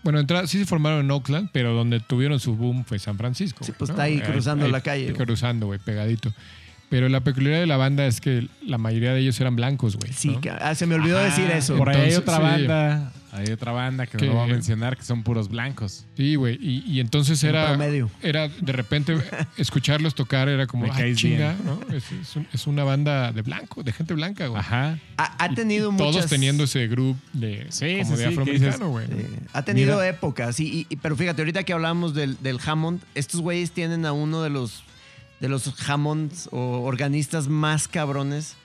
Bueno, 0.04 0.20
entra- 0.20 0.48
sí 0.48 0.60
se 0.60 0.66
formaron 0.66 1.06
en 1.06 1.12
Oakland, 1.12 1.50
pero 1.54 1.74
donde 1.74 2.00
tuvieron 2.02 2.40
su 2.40 2.56
boom 2.56 2.84
fue 2.86 3.00
San 3.00 3.18
Francisco. 3.18 3.64
Sí, 3.64 3.72
pues 3.78 3.90
¿no? 3.90 3.94
está 3.94 4.04
ahí 4.04 4.20
cruzando 4.20 4.68
la 4.68 4.82
calle. 4.82 5.14
Cruzando, 5.14 5.68
güey, 5.68 5.80
pegadito. 5.80 6.34
Pero 6.90 7.08
la 7.10 7.22
peculiaridad 7.22 7.62
de 7.62 7.68
la 7.68 7.78
banda 7.78 8.06
es 8.06 8.22
que 8.22 8.48
la 8.66 8.78
mayoría 8.78 9.14
de 9.14 9.22
ellos 9.22 9.40
eran 9.40 9.56
blancos, 9.56 9.96
güey. 9.96 10.12
Sí, 10.14 10.38
ah, 10.62 10.76
se 10.76 10.86
me 10.86 10.96
olvidó 10.96 11.18
decir 11.20 11.50
eso. 11.50 11.76
Por 11.78 11.90
ahí 11.90 12.02
hay 12.02 12.16
otra 12.16 12.36
sí. 12.38 12.42
banda, 12.44 13.12
hay 13.34 13.52
otra 13.52 13.72
banda 13.72 14.06
que 14.06 14.18
Que- 14.18 14.28
no 14.28 14.34
voy 14.34 14.44
a 14.50 14.54
mencionar, 14.54 14.96
que 14.96 15.04
son 15.04 15.24
puros 15.24 15.50
blancos. 15.50 16.06
Sí, 16.16 16.36
güey. 16.36 16.58
Y, 16.62 16.84
y 16.90 17.00
entonces 17.00 17.44
En 17.44 17.50
era. 17.50 17.68
promedio. 17.70 18.10
Era 18.22 18.48
de 18.48 18.72
repente 18.72 19.16
escucharlos 19.58 20.14
tocar, 20.16 20.48
era 20.50 20.68
como, 20.68 20.86
ah, 20.92 20.98
chinga, 21.16 21.56
¿no? 21.66 21.80
Es, 21.96 22.12
es 22.12 22.36
un- 22.36 22.48
es 22.54 22.68
una 22.68 22.84
banda 22.84 23.32
de 23.32 23.42
blanco, 23.42 23.82
de 23.84 23.92
gente 23.92 24.14
blanca, 24.14 24.48
güey. 24.48 24.60
Ajá. 24.60 25.00
Ha, 25.18 25.44
ha 25.46 25.50
tenido 25.56 25.90
Y 25.90 25.94
muchas... 25.94 26.12
Todos 26.12 26.26
teniendo 26.28 26.64
ese 26.66 26.88
grupo 26.88 27.20
de, 27.34 27.66
Sí, 27.70 27.98
como 28.04 28.16
sí, 28.16 28.22
de 28.22 28.28
afroamericano, 28.28 28.90
güey. 28.90 29.08
Sí, 29.08 29.14
Ha 29.54 29.62
tenido 29.64 29.96
Mira. 29.96 30.10
épocas, 30.10 30.60
y- 30.60 30.88
pero 31.02 31.16
fíjate, 31.16 31.42
ahorita 31.42 31.64
que 31.64 31.74
hablamos 31.74 32.14
del, 32.14 32.38
del 32.42 32.60
Hammond, 32.66 33.02
estos 33.16 33.42
güeyes 33.42 33.72
tienen 33.72 34.06
a 34.06 34.12
uno 34.14 34.42
de 34.44 34.50
los, 34.52 34.84
de 35.40 35.50
los 35.50 35.74
Hammonds 35.90 36.48
o 36.52 36.82
organistas 36.84 37.48
más 37.48 37.88
cabrones 37.88 38.56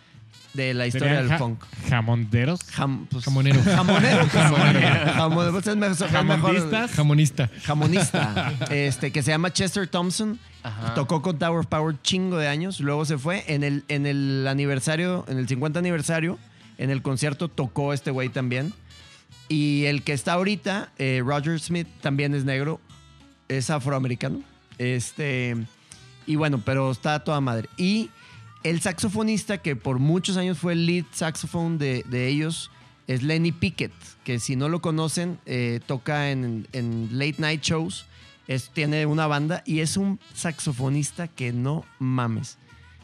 de 0.55 0.75
la 0.75 0.87
historia 0.87 1.09
Serían 1.09 1.23
del 1.29 1.33
ja- 1.33 1.39
funk. 1.39 1.63
Jamonderos. 1.89 2.61
Jam- 2.73 3.07
pues, 3.11 3.25
Jamonero. 3.25 3.63
Jamonero. 3.63 4.27
Jamonero. 4.29 5.13
Jamonero. 5.15 5.53
Pues 5.53 5.67
es 5.67 5.77
mejor- 5.77 5.93
es 5.93 6.01
mejor- 6.01 6.11
Jamondistas. 6.11 6.91
Jamonista. 6.93 7.51
Jamonista. 7.65 8.53
Este, 8.71 9.13
que 9.13 9.23
se 9.23 9.31
llama 9.31 9.53
Chester 9.53 9.87
Thompson. 9.89 10.39
Ajá. 10.63 10.95
Tocó 10.95 11.23
con 11.23 11.39
Tower 11.39 11.61
of 11.61 11.67
Power 11.67 11.97
chingo 12.03 12.37
de 12.39 12.49
años. 12.49 12.81
Luego 12.81 13.05
se 13.05 13.19
fue. 13.19 13.45
En 13.47 13.63
el, 13.63 13.85
en 13.89 14.07
el 14.07 14.47
aniversario, 14.49 15.25
en 15.29 15.39
el 15.39 15.47
50 15.47 15.79
aniversario, 15.79 16.39
en 16.79 16.91
el 16.91 17.03
concierto 17.03 17.49
tocó 17.49 17.93
este 17.93 18.11
güey 18.11 18.29
también. 18.29 18.73
Y 19.49 19.85
el 19.87 20.03
que 20.03 20.13
está 20.13 20.33
ahorita, 20.35 20.91
eh, 20.99 21.23
Roger 21.25 21.59
Smith, 21.61 21.87
también 22.01 22.35
es 22.35 22.45
negro. 22.45 22.81
Es 23.49 23.71
afroamericano. 23.71 24.43
Este. 24.79 25.57
Y 26.27 26.37
bueno, 26.37 26.61
pero 26.65 26.91
está 26.91 27.21
toda 27.25 27.41
madre. 27.41 27.69
Y 27.79 28.11
el 28.65 28.81
saxofonista 28.81 29.59
que 29.59 29.77
por 29.77 29.99
muchos 29.99 30.37
años 30.37 30.59
fue 30.59 30.73
el 30.73 30.87
lead 30.87 31.05
saxophone 31.13 31.79
de, 31.79 32.05
de 32.09 32.29
ellos 32.29 32.71
es 33.09 33.23
Lenny 33.23 33.53
Pickett, 33.53 33.93
que 34.23 34.39
si 34.39 34.55
no 34.55 34.69
lo 34.69 34.81
conocen, 34.81 35.39
eh, 35.47 35.81
toca 35.87 36.31
en, 36.31 36.69
en 36.73 37.09
late 37.13 37.37
night 37.39 37.63
shows. 37.63 38.05
Es, 38.47 38.71
tiene 38.71 39.07
una 39.07 39.27
banda 39.27 39.63
y 39.67 39.81
es 39.81 39.97
un 39.97 40.21
saxofonista 40.35 41.27
que 41.27 41.53
no 41.53 41.85
mames. 41.99 42.59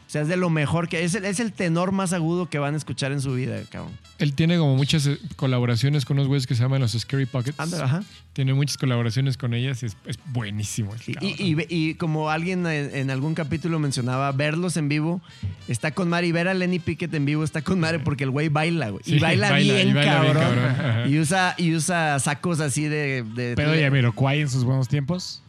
O 0.07 0.09
sea, 0.09 0.21
es 0.21 0.27
de 0.27 0.37
lo 0.37 0.51
mejor 0.51 0.87
que 0.87 1.03
es 1.03 1.15
el, 1.15 1.25
es 1.25 1.39
el 1.39 1.51
tenor 1.53 1.91
más 1.91 2.13
agudo 2.13 2.49
que 2.49 2.59
van 2.59 2.75
a 2.75 2.77
escuchar 2.77 3.11
en 3.11 3.21
su 3.21 3.33
vida, 3.33 3.59
cabrón. 3.69 3.97
Él 4.19 4.33
tiene 4.33 4.57
como 4.57 4.75
muchas 4.75 5.07
eh, 5.07 5.19
colaboraciones 5.35 6.05
con 6.05 6.17
unos 6.17 6.27
güeyes 6.27 6.45
que 6.45 6.53
se 6.53 6.61
llaman 6.61 6.81
los 6.81 6.91
Scary 6.91 7.25
Pockets. 7.25 7.59
Anda, 7.59 7.83
ajá. 7.83 8.03
Tiene 8.35 8.53
muchas 8.53 8.77
colaboraciones 8.77 9.37
con 9.37 9.53
ellas 9.53 9.81
y 9.81 9.85
es, 9.85 9.95
es 10.05 10.19
buenísimo. 10.25 10.93
Y, 11.07 11.41
y- 11.41 11.65
y 11.69 11.93
como 11.95 12.29
alguien 12.29 12.67
en, 12.67 12.93
en 12.93 13.09
algún 13.09 13.33
capítulo 13.33 13.79
mencionaba, 13.79 14.29
verlos 14.33 14.75
en 14.75 14.89
vivo 14.89 15.21
está 15.69 15.91
con 15.91 16.09
Mari. 16.09 16.33
Ver 16.33 16.49
a 16.49 16.53
Lenny 16.53 16.79
Pickett 16.79 17.13
en 17.13 17.23
vivo 17.23 17.45
está 17.45 17.61
con 17.61 17.79
madre 17.79 17.99
porque 17.99 18.25
el 18.25 18.31
güey 18.31 18.49
baila, 18.49 18.89
güey. 18.89 19.01
Sí, 19.05 19.15
y 19.15 19.19
baila, 19.19 19.51
baila, 19.51 19.73
bien, 19.75 19.93
cabrón. 19.95 21.09
Y 21.09 21.17
usa, 21.17 21.55
y 21.57 21.73
usa 21.73 22.19
sacos 22.19 22.59
así 22.59 22.83
de. 22.89 23.23
de 23.23 23.53
Pero 23.55 23.73
Yamiroquai 23.73 24.41
en 24.41 24.49
sus 24.49 24.65
buenos 24.65 24.89
tiempos. 24.89 25.41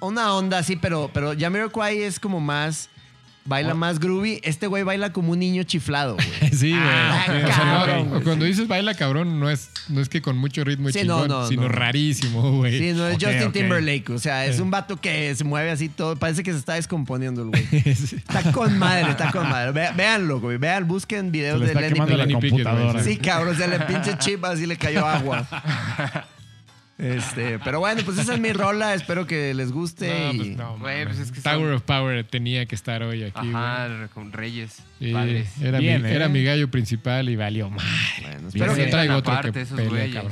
Una 0.00 0.32
onda 0.34 0.56
así, 0.58 0.76
pero, 0.76 1.10
pero 1.12 1.34
Jamiroquai 1.38 2.02
es 2.04 2.18
como 2.18 2.40
más. 2.40 2.88
Baila 3.46 3.74
más 3.74 4.00
groovy. 4.00 4.40
Este 4.42 4.66
güey 4.66 4.84
baila 4.84 5.12
como 5.12 5.32
un 5.32 5.38
niño 5.38 5.62
chiflado, 5.64 6.14
güey. 6.14 6.26
Sí, 6.54 6.70
güey. 6.70 6.80
Ah, 6.82 7.24
Sí, 7.26 7.32
o 7.32 7.46
sea, 7.52 8.04
no, 8.04 8.22
cuando 8.22 8.44
dices 8.46 8.68
baila 8.68 8.94
cabrón, 8.94 9.38
no 9.40 9.50
es, 9.50 9.68
no 9.88 10.00
es 10.00 10.08
que 10.08 10.22
con 10.22 10.38
mucho 10.38 10.64
ritmo 10.64 10.88
y 10.88 10.92
Sí, 10.92 11.00
chingón, 11.00 11.28
no, 11.28 11.46
sino 11.48 11.62
no. 11.62 11.68
rarísimo, 11.68 12.52
güey. 12.52 12.78
Sí, 12.78 12.92
no 12.92 13.06
es 13.08 13.18
Justin. 13.20 13.52
Timberlake. 13.52 14.10
O 14.10 14.18
sea, 14.18 14.46
es 14.46 14.60
un 14.60 14.70
vato 14.70 14.96
que 14.98 15.34
se 15.34 15.44
mueve 15.44 15.70
así 15.70 15.88
todo. 15.88 16.16
Parece 16.16 16.42
que 16.42 16.52
se 16.52 16.58
está 16.58 16.74
descomponiendo 16.74 17.42
el 17.42 17.48
güey. 17.48 17.66
Está 17.84 18.52
con 18.52 18.78
madre, 18.78 19.10
está 19.10 19.30
con 19.30 19.48
madre. 19.48 19.72
Ve- 19.72 19.90
véanlo, 19.96 20.40
güey. 20.40 20.56
Vean, 20.56 20.86
busquen 20.88 21.26
Se 21.26 21.30
videos 21.30 21.60
de 21.60 21.74
Lenny 21.74 21.98
la 21.98 22.38
Pickett. 22.38 23.04
Sí, 23.04 23.16
cabrón, 23.18 23.56
se 23.56 23.68
le 23.68 23.80
pinche 23.80 24.16
chip 24.18 24.44
así 24.44 24.66
le 24.66 24.76
cayó 24.76 25.06
agua. 25.06 25.46
Este, 26.96 27.58
pero 27.58 27.80
bueno, 27.80 28.02
pues 28.04 28.18
esa 28.18 28.34
es 28.34 28.40
mi 28.40 28.52
rola. 28.52 28.94
Espero 28.94 29.26
que 29.26 29.52
les 29.54 29.72
guste. 29.72 30.08
No, 30.08 30.32
y- 30.32 30.36
pues 30.36 30.48
no, 30.56 30.78
Güey, 30.78 31.04
pues 31.06 31.18
es 31.18 31.32
que 31.32 31.40
Tower 31.40 31.58
son- 31.66 31.72
of 31.74 31.82
Power 31.82 32.24
tenía 32.24 32.66
que 32.66 32.74
estar 32.76 33.02
hoy 33.02 33.24
aquí, 33.24 33.48
Ajá, 33.52 33.88
güey. 33.88 34.08
con 34.10 34.32
Reyes, 34.32 34.76
Sí, 35.00 35.12
padres. 35.12 35.48
era, 35.60 35.78
Bien, 35.80 36.02
mi, 36.02 36.08
¿eh? 36.08 36.14
era 36.14 36.28
mi 36.28 36.44
gallo 36.44 36.70
principal 36.70 37.28
y 37.28 37.36
valió 37.36 37.68
mal. 37.68 37.84
Bueno, 38.22 38.48
espero 38.48 38.72
Pero 38.72 38.74
que 38.76 38.90
traigo 38.90 39.16
otro 39.16 39.52
que 39.52 39.60
esos 39.60 39.80
pelea. 39.80 40.22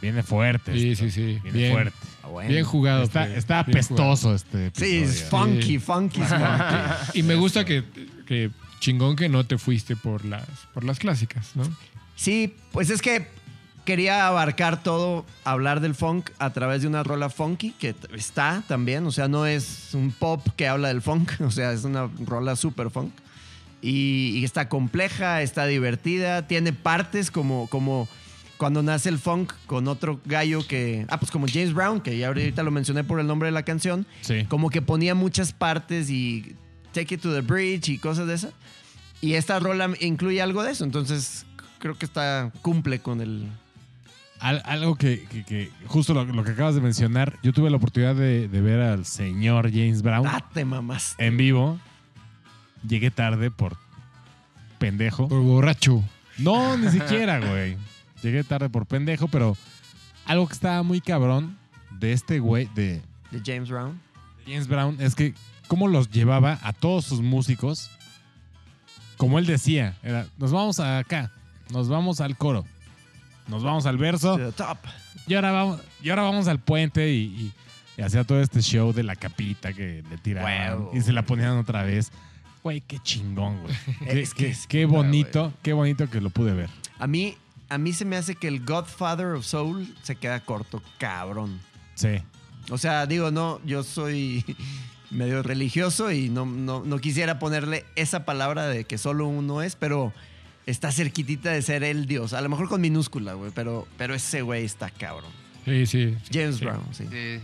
Viene 0.00 0.22
fuerte. 0.22 0.72
Sí, 0.78 0.90
esto. 0.92 1.04
sí, 1.06 1.10
sí. 1.10 1.38
Viene 1.42 1.58
Bien, 1.58 1.72
fuerte. 1.72 1.96
Ah, 2.22 2.28
bueno. 2.28 2.50
bien 2.50 2.64
jugado. 2.64 3.02
Está, 3.04 3.26
está 3.26 3.62
bien 3.64 3.82
jugado. 3.82 4.12
apestoso 4.12 4.34
este 4.34 4.70
Sí, 4.74 4.98
es 4.98 5.20
episodio. 5.22 5.30
funky, 5.30 5.78
funky, 5.78 6.20
es 6.22 6.28
funky. 6.28 7.18
Y 7.18 7.22
me 7.22 7.34
gusta 7.36 7.64
que, 7.64 7.82
que 8.26 8.50
chingón 8.80 9.16
que 9.16 9.28
no 9.30 9.44
te 9.44 9.56
fuiste 9.56 9.96
por 9.96 10.24
las, 10.26 10.46
por 10.74 10.84
las 10.84 10.98
clásicas, 10.98 11.52
¿no? 11.56 11.64
Sí, 12.16 12.54
pues 12.70 12.90
es 12.90 13.00
que 13.02 13.26
quería 13.84 14.26
abarcar 14.26 14.82
todo, 14.82 15.24
hablar 15.44 15.80
del 15.80 15.94
funk 15.94 16.30
a 16.38 16.50
través 16.52 16.82
de 16.82 16.88
una 16.88 17.02
rola 17.02 17.28
funky, 17.30 17.70
que 17.72 17.94
está 18.14 18.62
también, 18.68 19.06
o 19.06 19.12
sea, 19.12 19.28
no 19.28 19.46
es 19.46 19.90
un 19.94 20.10
pop 20.12 20.46
que 20.56 20.66
habla 20.68 20.88
del 20.88 21.02
funk, 21.02 21.32
o 21.40 21.50
sea, 21.50 21.72
es 21.72 21.84
una 21.84 22.08
rola 22.24 22.56
super 22.56 22.90
funk. 22.90 23.12
Y, 23.82 24.38
y 24.38 24.44
está 24.44 24.68
compleja, 24.70 25.42
está 25.42 25.66
divertida, 25.66 26.46
tiene 26.46 26.72
partes 26.72 27.30
como, 27.30 27.66
como 27.68 28.08
cuando 28.56 28.82
nace 28.82 29.10
el 29.10 29.18
funk 29.18 29.52
con 29.66 29.88
otro 29.88 30.20
gallo 30.24 30.66
que, 30.66 31.04
ah, 31.10 31.18
pues 31.18 31.30
como 31.30 31.46
James 31.46 31.74
Brown, 31.74 32.00
que 32.00 32.16
ya 32.16 32.28
ahorita 32.28 32.62
lo 32.62 32.70
mencioné 32.70 33.04
por 33.04 33.20
el 33.20 33.26
nombre 33.26 33.48
de 33.48 33.52
la 33.52 33.62
canción, 33.64 34.06
Sí. 34.22 34.44
como 34.48 34.70
que 34.70 34.80
ponía 34.80 35.14
muchas 35.14 35.52
partes 35.52 36.08
y 36.08 36.56
Take 36.92 37.16
It 37.16 37.20
to 37.20 37.34
the 37.34 37.42
Bridge 37.42 37.88
y 37.90 37.98
cosas 37.98 38.26
de 38.26 38.34
esas. 38.34 38.52
Y 39.20 39.34
esta 39.34 39.58
rola 39.58 39.90
incluye 40.00 40.40
algo 40.40 40.62
de 40.62 40.70
eso, 40.72 40.84
entonces 40.84 41.44
creo 41.78 41.98
que 41.98 42.06
está 42.06 42.52
cumple 42.62 43.00
con 43.00 43.20
el... 43.20 43.48
Al- 44.44 44.62
algo 44.66 44.94
que, 44.96 45.24
que- 45.24 45.42
que- 45.44 45.70
justo 45.86 46.12
lo, 46.12 46.24
lo 46.26 46.44
que 46.44 46.50
acabas 46.50 46.74
de 46.74 46.80
mencionar, 46.82 47.38
yo 47.42 47.52
tuve 47.54 47.70
la 47.70 47.78
oportunidad 47.78 48.14
de, 48.14 48.46
de 48.48 48.60
ver 48.60 48.80
al 48.80 49.06
señor 49.06 49.70
James 49.70 50.02
Brown 50.02 50.26
Ah, 50.26 50.44
te 50.52 50.64
mamás. 50.66 51.14
en 51.18 51.36
vivo. 51.38 51.78
Llegué 52.86 53.10
tarde 53.10 53.50
por 53.50 53.76
pendejo. 54.78 55.28
Por 55.28 55.40
borracho. 55.40 56.02
No, 56.36 56.76
ni 56.76 56.90
siquiera, 56.90 57.38
güey. 57.40 57.76
Llegué 58.22 58.44
tarde 58.44 58.68
por 58.68 58.84
pendejo, 58.86 59.28
pero 59.28 59.56
algo 60.26 60.46
que 60.46 60.52
estaba 60.52 60.82
muy 60.82 61.00
cabrón 61.00 61.56
de 61.98 62.12
este 62.12 62.38
güey, 62.38 62.68
de 62.74 63.00
De 63.30 63.40
James 63.44 63.70
Brown. 63.70 63.98
James 64.46 64.68
Brown, 64.68 64.96
es 65.00 65.14
que 65.14 65.32
cómo 65.68 65.88
los 65.88 66.10
llevaba 66.10 66.58
a 66.62 66.72
todos 66.74 67.06
sus 67.06 67.22
músicos. 67.22 67.90
Como 69.16 69.38
él 69.38 69.46
decía, 69.46 69.96
era, 70.02 70.26
nos 70.38 70.52
vamos 70.52 70.80
acá, 70.80 71.30
nos 71.70 71.88
vamos 71.88 72.20
al 72.20 72.36
coro, 72.36 72.66
nos 73.48 73.62
vamos 73.62 73.86
al 73.86 73.96
verso. 73.98 74.38
Top. 74.52 74.78
Y 75.26 75.34
ahora 75.34 75.52
vamos, 75.52 75.80
y 76.02 76.10
ahora 76.10 76.22
vamos 76.22 76.48
al 76.48 76.58
puente 76.60 77.10
y, 77.12 77.16
y- 77.24 77.52
y 77.96 78.02
hacía 78.02 78.24
todo 78.24 78.40
este 78.40 78.60
show 78.60 78.92
de 78.92 79.04
la 79.04 79.14
capita 79.14 79.72
que 79.72 80.02
le 80.10 80.18
tiraban 80.18 80.88
y 80.92 81.00
se 81.00 81.12
la 81.12 81.22
ponían 81.22 81.56
otra 81.58 81.84
vez. 81.84 82.10
Güey, 82.64 82.80
qué 82.80 82.98
chingón, 82.98 83.60
güey. 83.62 83.74
Qué, 84.00 84.20
Es 84.22 84.34
que 84.34 84.44
qué- 84.46 84.50
es 84.50 84.66
qué 84.66 84.84
bonito, 84.86 85.52
qué 85.62 85.72
bonito 85.74 86.10
que 86.10 86.20
lo 86.20 86.30
pude 86.30 86.54
ver. 86.54 86.70
A 86.98 87.06
mí, 87.06 87.36
a 87.68 87.78
mí 87.78 87.92
se 87.92 88.04
me 88.04 88.16
hace 88.16 88.34
que 88.34 88.48
el 88.48 88.64
Godfather 88.64 89.26
of 89.28 89.44
Soul 89.46 89.94
se 90.02 90.16
queda 90.16 90.40
corto, 90.40 90.82
cabrón. 90.98 91.60
Sí. 91.94 92.16
O 92.70 92.78
sea, 92.78 93.06
digo, 93.06 93.30
no, 93.30 93.60
yo 93.64 93.82
soy 93.84 94.44
medio 95.10 95.42
religioso 95.44 96.10
y 96.10 96.28
no, 96.30 96.46
no, 96.46 96.82
no 96.84 96.98
quisiera 96.98 97.38
ponerle 97.38 97.84
esa 97.94 98.24
palabra 98.24 98.66
de 98.66 98.84
que 98.84 98.98
solo 98.98 99.26
uno 99.28 99.62
es, 99.62 99.76
pero 99.76 100.12
está 100.66 100.90
cerquitita 100.92 101.50
de 101.52 101.62
ser 101.62 101.84
el 101.84 102.06
Dios. 102.06 102.32
A 102.32 102.40
lo 102.40 102.48
mejor 102.48 102.68
con 102.68 102.80
minúscula, 102.80 103.34
güey, 103.34 103.50
pero, 103.54 103.86
pero 103.98 104.14
ese 104.14 104.42
güey 104.42 104.64
está 104.64 104.90
cabrón. 104.90 105.30
Sí, 105.64 105.86
sí. 105.86 106.16
James 106.32 106.56
Sí. 106.56 106.64
Brown, 106.64 106.84
sí. 106.92 107.04
Sí, 107.10 107.40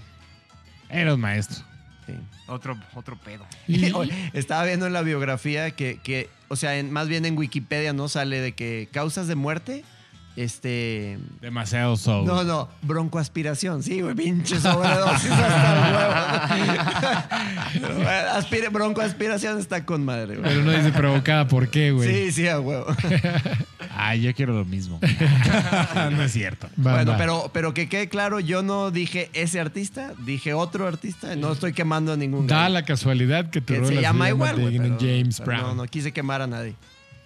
Era 0.89 1.14
un 1.14 1.21
maestro. 1.21 1.64
sí. 2.07 2.12
otro, 2.49 2.79
otro 2.95 3.16
pedo. 3.18 3.47
Y- 3.68 3.93
Oye, 3.95 4.12
Estaba 4.33 4.64
viendo 4.64 4.87
en 4.87 4.93
la 4.93 5.03
biografía 5.03 5.71
que, 5.71 5.99
que 6.03 6.29
o 6.49 6.57
sea, 6.57 6.79
en- 6.79 6.91
más 6.93 7.09
bien 7.09 7.25
en 7.25 7.37
Wikipedia, 7.39 7.93
¿no? 7.93 8.09
Sale 8.09 8.41
de 8.41 8.53
que 8.53 8.89
causas 8.93 9.27
de 9.29 9.37
muerte, 9.37 9.85
este... 10.37 11.18
Demasiado 11.41 11.97
soul. 11.97 12.26
No, 12.26 12.45
no, 12.45 12.68
broncoaspiración, 12.83 13.83
sí, 13.83 14.01
güey, 14.01 14.14
pinche 14.14 14.59
sobredosis 14.61 15.31
hasta 15.31 15.87
el 17.76 17.83
huevo. 17.85 18.11
Aspire- 18.35 18.70
broncoaspiración 18.70 19.59
está 19.59 19.85
con 19.85 20.05
madre, 20.05 20.37
güey. 20.37 20.49
Pero 20.49 20.64
no 20.64 20.72
dice 20.72 20.93
provocada 20.93 21.49
por 21.49 21.68
qué, 21.68 21.91
güey. 21.91 22.09
Sí, 22.09 22.33
sí, 22.33 22.49
a 22.49 22.61
huevo. 22.61 22.87
Ay, 23.95 24.20
yo 24.22 24.35
quiero 24.35 24.55
lo 24.55 24.64
mismo. 24.64 25.01
no 26.12 26.22
es 26.22 26.33
cierto. 26.33 26.68
Va, 26.78 26.95
bueno, 26.95 27.12
va. 27.12 27.18
pero, 27.18 27.51
pero 27.53 27.74
que 27.74 27.89
quede 27.89 28.09
claro, 28.09 28.41
yo 28.41 28.62
no 28.62 28.91
dije 28.91 29.31
ese 29.33 29.61
artista, 29.61 30.12
dije 30.24 30.55
otro 30.55 30.87
artista, 30.87 31.35
no 31.37 31.53
estoy 31.53 31.72
quemando 31.72 32.12
a 32.12 32.16
ningún 32.16 32.47
Da 32.47 32.68
la 32.68 32.85
casualidad 32.85 33.51
que 33.51 33.61
tu 33.61 33.74
que 33.74 33.85
se 33.85 34.01
llama 34.01 34.28
igual, 34.28 34.59
güey, 34.61 34.78
James 34.78 35.39
pero 35.39 35.47
Brown. 35.47 35.76
No, 35.76 35.83
no 35.83 35.89
quise 35.89 36.12
quemar 36.12 36.43
a 36.43 36.47
nadie. 36.47 36.74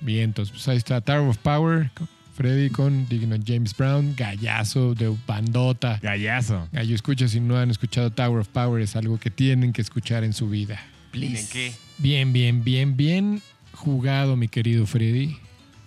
Bien, 0.01 0.25
entonces 0.25 0.53
pues 0.53 0.69
ahí 0.69 0.77
está 0.77 1.01
Tower 1.01 1.29
of 1.29 1.39
Power, 1.39 1.91
Freddy 2.35 2.69
con 2.69 3.09
Digging 3.09 3.33
on 3.33 3.45
James 3.47 3.77
Brown, 3.77 4.15
gallazo 4.17 4.95
de 4.95 5.17
bandota. 5.25 6.01
Gallazo. 6.03 6.69
Gallo, 6.73 6.95
escucha, 6.95 7.29
si 7.29 7.39
no 7.39 7.57
han 7.57 7.71
escuchado 7.71 8.11
Tower 8.11 8.41
of 8.41 8.49
Power, 8.49 8.83
es 8.83 8.97
algo 8.97 9.19
que 9.19 9.31
tienen 9.31 9.73
que 9.73 9.81
escuchar 9.81 10.25
en 10.25 10.33
su 10.33 10.49
vida. 10.49 10.81
¿En 11.13 11.49
qué? 11.49 11.73
Bien, 11.99 12.33
bien, 12.33 12.65
bien, 12.65 12.97
bien 12.97 13.41
jugado, 13.73 14.35
mi 14.35 14.49
querido 14.49 14.85
Freddy. 14.85 15.37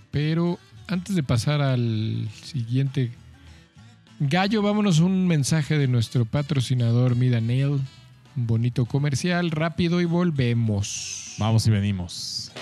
Pero 0.09 0.57
antes 0.87 1.15
de 1.15 1.23
pasar 1.23 1.61
al 1.61 2.29
siguiente 2.41 3.11
gallo, 4.21 4.61
vámonos 4.61 4.99
un 4.99 5.27
mensaje 5.27 5.77
de 5.77 5.89
nuestro 5.89 6.23
patrocinador 6.23 7.17
Mida 7.17 7.41
Nail. 7.41 7.81
Un 8.37 8.47
bonito 8.47 8.85
comercial, 8.85 9.51
rápido 9.51 9.99
y 9.99 10.05
volvemos. 10.05 11.35
Vamos 11.39 11.67
y 11.67 11.71
venimos. 11.71 12.53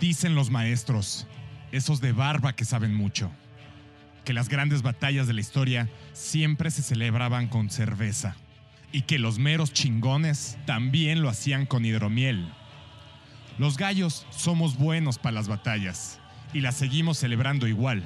Dicen 0.00 0.34
los 0.34 0.50
maestros, 0.50 1.26
esos 1.72 2.00
de 2.00 2.12
barba 2.12 2.54
que 2.54 2.64
saben 2.64 2.94
mucho, 2.94 3.30
que 4.24 4.32
las 4.32 4.48
grandes 4.48 4.82
batallas 4.82 5.26
de 5.26 5.34
la 5.34 5.40
historia 5.40 5.88
siempre 6.12 6.70
se 6.70 6.82
celebraban 6.82 7.48
con 7.48 7.70
cerveza 7.70 8.36
y 8.92 9.02
que 9.02 9.18
los 9.18 9.38
meros 9.38 9.72
chingones 9.72 10.56
también 10.66 11.20
lo 11.20 11.28
hacían 11.28 11.66
con 11.66 11.84
hidromiel. 11.84 12.48
Los 13.58 13.76
gallos 13.76 14.26
somos 14.30 14.76
buenos 14.76 15.18
para 15.18 15.34
las 15.34 15.48
batallas 15.48 16.20
y 16.52 16.60
las 16.60 16.76
seguimos 16.76 17.18
celebrando 17.18 17.66
igual. 17.66 18.02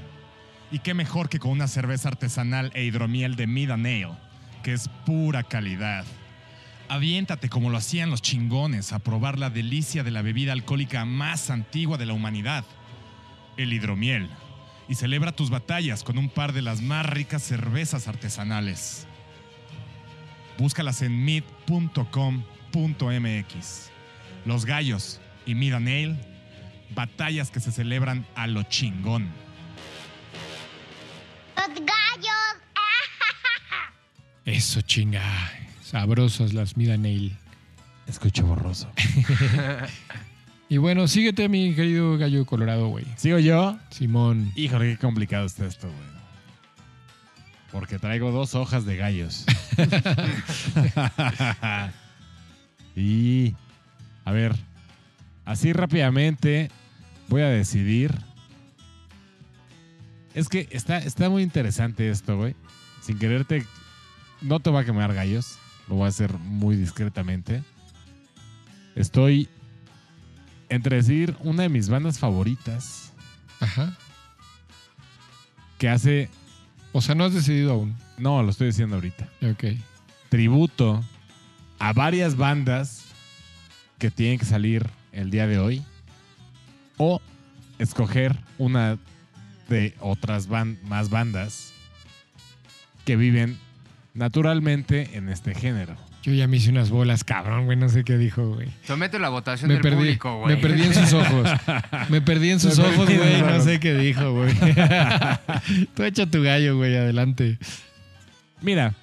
Y 0.71 0.81
qué 0.81 0.95
mejor 0.95 1.29
que 1.29 1.39
con 1.39 1.53
una 1.53 1.69
cerveza 1.69 2.09
artesanal 2.09 2.71
e 2.75 2.85
hidromiel 2.85 3.37
de 3.37 3.47
Mid 3.47 3.71
and 3.71 3.87
Ale, 3.87 4.17
que 4.63 4.75
es 4.75 4.89
pura 5.07 5.43
calidad. 5.43 6.05
Aviéntate 6.89 7.51
como 7.51 7.69
lo 7.69 7.77
hacían 7.77 8.11
los 8.11 8.23
chingones 8.23 8.93
a 8.93 8.99
probar 8.99 9.39
la 9.39 9.51
delicia 9.51 10.03
de 10.03 10.11
la 10.11 10.23
bebida 10.23 10.53
alcohólica 10.53 11.05
más 11.05 11.51
antigua 11.51 11.99
de 11.99 12.07
la 12.07 12.15
humanidad, 12.15 12.65
el 13.59 13.75
hidromiel. 13.75 14.31
Y 14.89 14.95
celebra 14.95 15.33
tus 15.33 15.51
batallas 15.51 16.03
con 16.03 16.17
un 16.17 16.31
par 16.31 16.55
de 16.55 16.63
las 16.63 16.81
más 16.81 17.05
ricas 17.05 17.43
cervezas 17.43 18.09
artesanales. 18.09 19.07
Búscalas 20.57 21.03
en 21.03 21.25
mid.com.mx. 21.27 22.07
Los 24.47 24.65
gallos 24.65 25.21
y 25.45 25.55
Mid 25.55 25.75
Ale, 25.75 26.17
batallas 26.95 27.51
que 27.51 27.61
se 27.61 27.71
celebran 27.71 28.27
a 28.35 28.47
lo 28.47 28.63
chingón. 28.63 29.29
Los 31.55 31.69
gallos. 31.69 32.63
Eso 34.47 34.81
chinga. 34.81 35.58
Sabrosas 35.89 36.53
las 36.53 36.77
Mida 36.77 36.99
Nail. 36.99 37.35
Escucho 38.07 38.47
borroso. 38.47 38.91
Y 40.71 40.77
bueno, 40.77 41.09
síguete, 41.09 41.49
mi 41.49 41.75
querido 41.75 42.19
gallo 42.19 42.45
colorado, 42.45 42.89
güey. 42.89 43.07
¿Sigo 43.17 43.39
yo? 43.39 43.79
Simón. 43.89 44.53
Híjole, 44.55 44.91
qué 44.91 44.99
complicado 44.99 45.47
está 45.47 45.65
esto, 45.65 45.87
güey. 45.87 46.09
Porque 47.73 47.99
traigo 47.99 48.33
dos 48.33 48.55
hojas 48.55 48.85
de 48.85 48.99
gallos. 48.99 49.47
y, 52.95 53.55
a 54.27 54.33
ver, 54.33 54.55
así 55.47 55.73
rápidamente 55.73 56.71
voy 57.29 57.41
a 57.41 57.49
decidir. 57.49 58.15
Es 60.35 60.51
que 60.51 60.69
está, 60.71 60.99
está 60.99 61.31
muy 61.31 61.43
interesante 61.43 62.11
esto, 62.11 62.37
güey. 62.37 62.55
Sin 63.01 63.19
quererte, 63.19 63.65
no 64.43 64.61
te 64.61 64.69
va 64.69 64.81
a 64.81 64.85
quemar 64.85 65.15
gallos. 65.15 65.59
Lo 65.89 65.97
voy 65.97 66.05
a 66.07 66.09
hacer 66.09 66.33
muy 66.39 66.77
discretamente. 66.77 67.63
Estoy 68.95 69.49
entre 70.69 70.97
decir 70.97 71.37
una 71.41 71.63
de 71.63 71.69
mis 71.69 71.89
bandas 71.89 72.19
favoritas 72.19 73.13
Ajá. 73.61 73.97
que 75.79 75.89
hace 75.89 76.29
O 76.93 77.01
sea, 77.01 77.15
no 77.15 77.25
has 77.25 77.33
decidido 77.35 77.73
aún. 77.73 77.97
No, 78.19 78.43
lo 78.43 78.51
estoy 78.51 78.69
diciendo 78.69 78.97
ahorita. 78.97 79.29
Ok. 79.51 79.65
Tributo 80.31 81.05
a 81.79 81.93
varias 81.93 82.37
bandas 82.37 83.05
que 83.99 84.11
tienen 84.11 84.39
que 84.39 84.45
salir 84.47 84.89
el 85.13 85.31
día 85.31 85.47
de 85.47 85.59
hoy. 85.59 85.83
O 86.97 87.21
escoger 87.79 88.37
una 88.59 88.99
de 89.69 89.95
otras 90.01 90.49
ban- 90.49 90.79
más 90.83 91.11
bandas 91.11 91.73
que 93.05 93.17
viven 93.17 93.59
naturalmente 94.19 95.17
en 95.17 95.29
este 95.29 95.55
género. 95.55 95.97
Yo 96.23 96.33
ya 96.35 96.47
me 96.49 96.57
hice 96.59 96.71
unas 96.71 96.91
bolas, 96.91 97.25
cabrón, 97.25 97.65
güey. 97.67 97.79
No 97.79 97.89
sé 97.89 98.05
qué 98.05 98.19
dijo, 98.19 98.55
güey. 98.55 98.69
Somete 98.87 99.19
la 99.19 99.29
votación 99.31 99.69
Me 99.69 99.75
del 99.75 99.83
perdí. 99.83 99.97
público, 99.97 100.39
güey. 100.41 100.57
Me 100.57 100.61
perdí 100.61 100.83
en 100.83 100.95
sus 100.95 101.13
ojos. 101.15 101.49
Me 102.11 102.21
perdí 102.21 102.51
en 102.51 102.61
sus 102.61 102.79
Me 102.79 102.85
ojos, 102.87 103.07
güey. 103.09 103.41
No 103.43 103.61
sé 103.63 103.81
qué 103.81 103.95
dijo, 103.95 104.33
güey. 104.35 104.53
Tú 105.95 106.03
echa 106.03 106.27
tu 106.27 106.43
gallo, 106.43 106.77
güey. 106.77 106.97
Adelante. 106.97 107.59
Mira. 108.61 108.95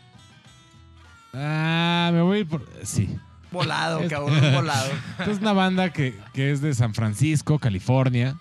Ah, 1.34 2.12
me 2.14 2.22
voy 2.22 2.38
a 2.38 2.40
ir 2.42 2.48
por. 2.48 2.68
Sí. 2.84 3.10
Volado, 3.52 4.02
Es- 4.02 4.10
cabrón, 4.10 4.40
volado. 4.54 4.92
Es 5.30 5.40
una 5.40 5.54
banda 5.54 5.92
que, 5.92 6.14
que 6.34 6.52
es 6.52 6.62
de 6.62 6.74
San 6.76 6.94
Francisco, 6.94 7.60
California. 7.60 8.36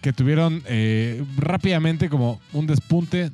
Que 0.00 0.12
tuvieron 0.14 0.62
eh, 0.66 1.22
rápidamente 1.36 2.08
como 2.08 2.40
un 2.54 2.66
despunte. 2.66 3.30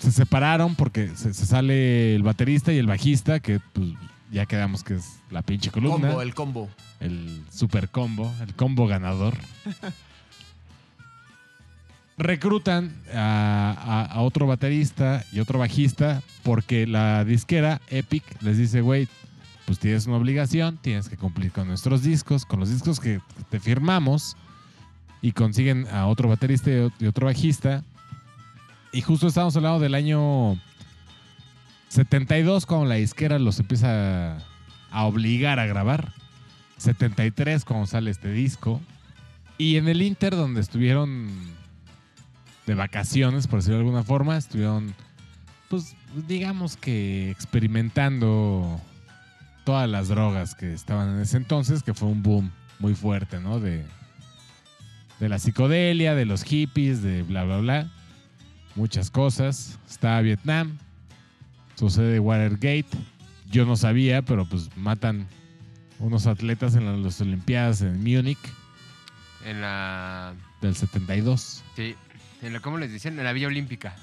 Se 0.00 0.10
separaron 0.12 0.74
porque 0.74 1.10
se, 1.14 1.32
se 1.34 1.46
sale 1.46 2.14
el 2.16 2.22
baterista 2.24 2.72
y 2.72 2.78
el 2.78 2.86
bajista, 2.86 3.38
que 3.38 3.60
pues, 3.72 3.90
ya 4.32 4.46
quedamos 4.46 4.82
que 4.82 4.94
es 4.94 5.18
la 5.30 5.42
pinche 5.42 5.70
columna. 5.70 6.08
Combo, 6.08 6.22
el 6.22 6.34
combo. 6.34 6.68
el 7.00 7.44
super 7.52 7.88
combo, 7.90 8.32
el 8.40 8.54
combo 8.54 8.86
ganador. 8.86 9.36
Reclutan 12.16 12.94
a, 13.14 13.74
a- 13.78 14.04
a 14.14 14.20
otro 14.20 14.46
baterista 14.46 15.24
y 15.32 15.40
otro 15.40 15.58
bajista 15.58 16.22
porque 16.42 16.86
la 16.86 17.24
disquera 17.24 17.80
Epic 17.88 18.24
les 18.42 18.58
dice, 18.58 18.82
güey, 18.82 19.08
pues 19.64 19.78
tienes 19.78 20.06
una 20.06 20.16
obligación, 20.16 20.76
tienes 20.82 21.08
que 21.08 21.16
cumplir 21.16 21.50
con 21.52 21.68
nuestros 21.68 22.02
discos, 22.02 22.44
con 22.44 22.60
los 22.60 22.70
discos 22.70 23.00
que 23.00 23.20
te 23.48 23.58
firmamos 23.58 24.36
y 25.22 25.32
consiguen 25.32 25.86
a 25.88 26.06
otro 26.06 26.28
baterista 26.28 26.70
y 26.98 27.06
otro 27.06 27.26
bajista. 27.26 27.84
Y 28.92 29.02
justo 29.02 29.28
estamos 29.28 29.54
hablando 29.56 29.78
del 29.78 29.94
año 29.94 30.58
72 31.88 32.66
cuando 32.66 32.86
la 32.86 32.96
disquera 32.96 33.38
los 33.38 33.58
empieza 33.60 34.36
a- 34.90 35.04
obligar 35.04 35.58
a 35.58 35.66
grabar. 35.66 36.12
73 36.78 37.64
cuando 37.64 37.86
sale 37.86 38.10
este 38.10 38.32
disco. 38.32 38.80
Y 39.58 39.76
en 39.76 39.88
el 39.88 40.02
Inter, 40.02 40.34
donde 40.34 40.60
estuvieron 40.60 41.28
de 42.66 42.74
vacaciones, 42.74 43.46
por 43.46 43.58
decirlo 43.60 43.78
de 43.78 43.84
alguna 43.84 44.02
forma, 44.02 44.36
estuvieron, 44.36 44.94
pues, 45.68 45.94
digamos 46.26 46.76
que 46.76 47.30
experimentando 47.30 48.80
todas 49.64 49.88
las 49.88 50.08
drogas 50.08 50.54
que 50.54 50.72
estaban 50.72 51.14
en 51.16 51.20
ese 51.20 51.36
entonces, 51.36 51.82
que 51.82 51.92
fue 51.94 52.08
un 52.08 52.22
boom 52.22 52.50
muy 52.78 52.94
fuerte, 52.94 53.38
¿no? 53.40 53.60
De, 53.60 53.84
de 55.20 55.28
la 55.28 55.38
psicodelia, 55.38 56.14
de 56.14 56.24
los 56.24 56.42
hippies, 56.44 57.02
de 57.02 57.22
bla, 57.22 57.44
bla, 57.44 57.58
bla. 57.58 57.90
Muchas 58.76 59.10
cosas. 59.10 59.78
Está 59.88 60.20
Vietnam. 60.20 60.78
Sucede 61.76 62.18
Watergate. 62.20 62.86
Yo 63.50 63.64
no 63.66 63.76
sabía, 63.76 64.22
pero 64.22 64.46
pues 64.48 64.68
matan 64.76 65.26
unos 65.98 66.26
atletas 66.26 66.74
en 66.76 66.86
la- 66.86 66.96
las 66.96 67.20
Olimpiadas 67.20 67.82
en 67.82 67.98
Múnich 68.02 68.38
En 69.44 69.60
la. 69.60 70.34
del 70.60 70.74
72, 70.76 71.62
Sí. 71.76 71.94
En 72.42 72.52
la, 72.52 72.60
¿Cómo 72.60 72.78
les 72.78 72.92
dicen? 72.92 73.18
En 73.18 73.24
la 73.24 73.32
Villa 73.32 73.48
Olímpica. 73.48 73.94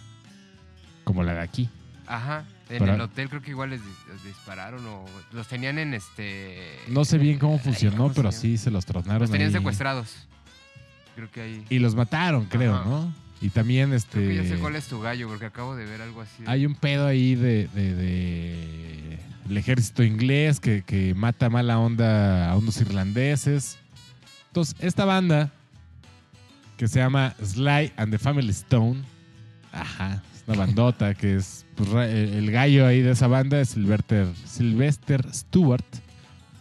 como 1.04 1.24
la 1.24 1.34
de 1.36 1.42
aquí. 1.42 1.70
Ajá. 2.06 2.44
En 2.70 2.80
Pero- 2.80 2.96
el 2.96 3.02
hotel 3.02 3.30
creo 3.30 3.42
que 3.42 3.52
igual 3.52 3.70
les, 3.70 3.82
dis- 3.82 4.08
les 4.14 4.24
dispararon 4.26 4.86
o 4.86 5.06
los 5.32 5.48
tenían 5.48 5.78
en 5.80 5.94
este. 5.94 6.78
No 6.90 7.06
sé 7.06 7.18
bien 7.18 7.40
cómo 7.40 7.58
funcionó, 7.60 7.96
¿cómo 7.98 8.10
se 8.10 8.16
pero 8.16 8.32
sí 8.34 8.58
se 8.58 8.70
los 8.72 8.86
tronaron. 8.86 9.20
Los 9.22 9.32
tenían 9.32 9.48
ahí. 9.50 9.54
secuestrados. 9.54 10.28
Creo 11.16 11.32
que 11.32 11.42
ahí. 11.42 11.66
Y 11.70 11.80
los 11.80 11.96
mataron, 11.96 12.46
creo, 12.46 12.76
Ajá. 12.76 12.90
¿no? 12.90 13.14
Y 13.42 13.50
también 13.50 13.94
este. 13.94 14.18
Creo 14.18 14.30
que 14.30 14.36
ya 14.36 14.44
sé 14.56 14.56
cuál 14.60 14.76
es 14.76 14.88
tu 14.88 15.00
gallo, 15.00 15.28
porque 15.28 15.46
acabo 15.46 15.76
de 15.76 15.86
ver 15.86 16.02
algo 16.02 16.22
así. 16.22 16.44
de- 16.44 16.50
Hay 16.50 16.66
un 16.66 16.74
pedo 16.76 17.06
ahí 17.06 17.36
de, 17.36 17.68
de- 17.74 17.94
de 17.96 19.20
el 19.50 19.58
ejército 19.58 20.04
inglés 20.04 20.60
que, 20.60 20.82
que 20.84 21.14
mata 21.14 21.50
mala 21.50 21.78
onda 21.80 22.50
a 22.50 22.58
unos 22.58 22.82
irlandeses. 22.82 23.78
Entonces, 24.48 24.76
esta 24.80 25.06
banda 25.06 25.52
que 26.78 26.88
se 26.88 27.00
llama 27.00 27.36
Sly 27.44 27.94
and 27.96 28.12
the 28.12 28.18
Family 28.18 28.50
Stone, 28.50 29.02
ajá, 29.72 30.22
es 30.36 30.44
una 30.48 30.58
bandota 30.58 31.14
que 31.16 31.36
es 31.36 31.66
pues, 31.76 31.90
el 31.94 32.52
gallo 32.52 32.86
ahí 32.88 33.02
de 33.02 33.12
esa 33.12 33.28
banda 33.28 33.62
es 33.62 33.70
Sylvester, 33.70 34.28
Sylvester 34.46 35.26
Stewart. 35.34 35.86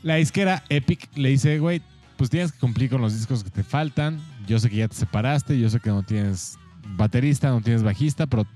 La 0.02 0.16
disquera 0.16 0.62
Epic 0.68 1.08
le 1.16 1.30
dice, 1.30 1.58
güey, 1.58 1.82
pues 2.16 2.30
tienes 2.30 2.52
que 2.52 2.58
cumplir 2.58 2.88
con 2.90 3.00
los 3.00 3.14
discos 3.14 3.42
que 3.42 3.50
te 3.50 3.62
faltan. 3.64 4.20
Yo 4.46 4.58
sé 4.60 4.70
que 4.70 4.76
ya 4.76 4.88
te 4.88 4.94
separaste, 4.94 5.58
yo 5.58 5.68
sé 5.68 5.80
que 5.80 5.90
no 5.90 6.02
tienes 6.04 6.56
baterista, 6.96 7.50
no 7.50 7.60
tienes 7.60 7.82
bajista, 7.82 8.26
pero 8.26 8.46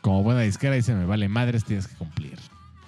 como 0.00 0.22
buena 0.22 0.40
disquera 0.40 0.74
dice, 0.74 0.94
me 0.94 1.06
vale 1.06 1.28
madres, 1.28 1.64
tienes 1.64 1.86
que 1.86 1.94
cumplir. 1.96 2.38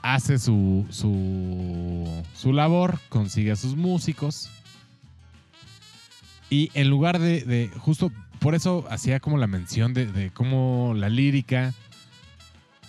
Hace 0.02 0.38
su, 0.38 0.86
su, 0.90 2.22
su 2.34 2.52
labor, 2.52 3.00
consigue 3.08 3.52
a 3.52 3.56
sus 3.56 3.74
músicos. 3.76 4.50
Y 6.50 6.70
en 6.74 6.90
lugar 6.90 7.18
de, 7.18 7.70
justo 7.78 8.12
por 8.38 8.54
eso 8.54 8.86
hacía 8.90 9.18
como 9.18 9.38
la 9.38 9.46
mención 9.46 9.94
de, 9.94 10.30
cómo 10.32 10.92
la 10.94 11.08
lírica 11.08 11.74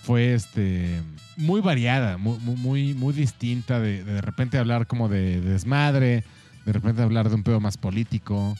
fue 0.04 0.34
este 0.34 1.02
muy 1.38 1.62
variada, 1.62 2.18
muy, 2.18 2.38
muy, 2.40 2.94
muy, 2.94 3.14
distinta, 3.14 3.80
de, 3.80 4.04
de 4.04 4.22
repente 4.22 4.58
hablar 4.58 4.88
como 4.88 5.10
de, 5.10 5.42
de 5.42 5.52
desmadre, 5.52 6.24
de 6.66 6.74
repente 6.74 7.02
hablar 7.02 7.30
de 7.30 7.36
un 7.36 7.44
pedo 7.44 7.60
más 7.60 7.78
político. 7.78 8.56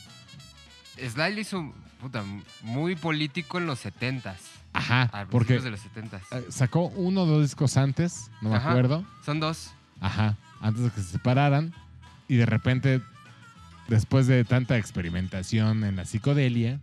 Lo 1.16 1.40
hizo 1.40 1.72
puta, 2.00 2.24
muy 2.62 2.96
político 2.96 3.58
en 3.58 3.66
los 3.66 3.84
70s. 3.84 4.36
Ajá, 4.72 5.02
A 5.12 5.26
porque 5.26 5.58
de 5.60 5.70
los 5.70 5.80
70s. 5.80 6.20
eh, 6.32 6.46
sacó 6.50 6.86
uno 6.88 7.22
o 7.22 7.26
dos 7.26 7.42
discos 7.42 7.76
antes, 7.76 8.30
no 8.40 8.50
me 8.50 8.56
Ajá. 8.56 8.70
acuerdo. 8.70 9.04
Son 9.24 9.40
dos. 9.40 9.70
Ajá, 10.00 10.36
antes 10.60 10.84
de 10.84 10.90
que 10.90 11.00
se 11.00 11.08
separaran. 11.10 11.74
Y 12.28 12.36
de 12.36 12.46
repente, 12.46 13.00
después 13.88 14.26
de 14.26 14.44
tanta 14.44 14.76
experimentación 14.76 15.82
en 15.84 15.96
la 15.96 16.04
psicodelia, 16.04 16.78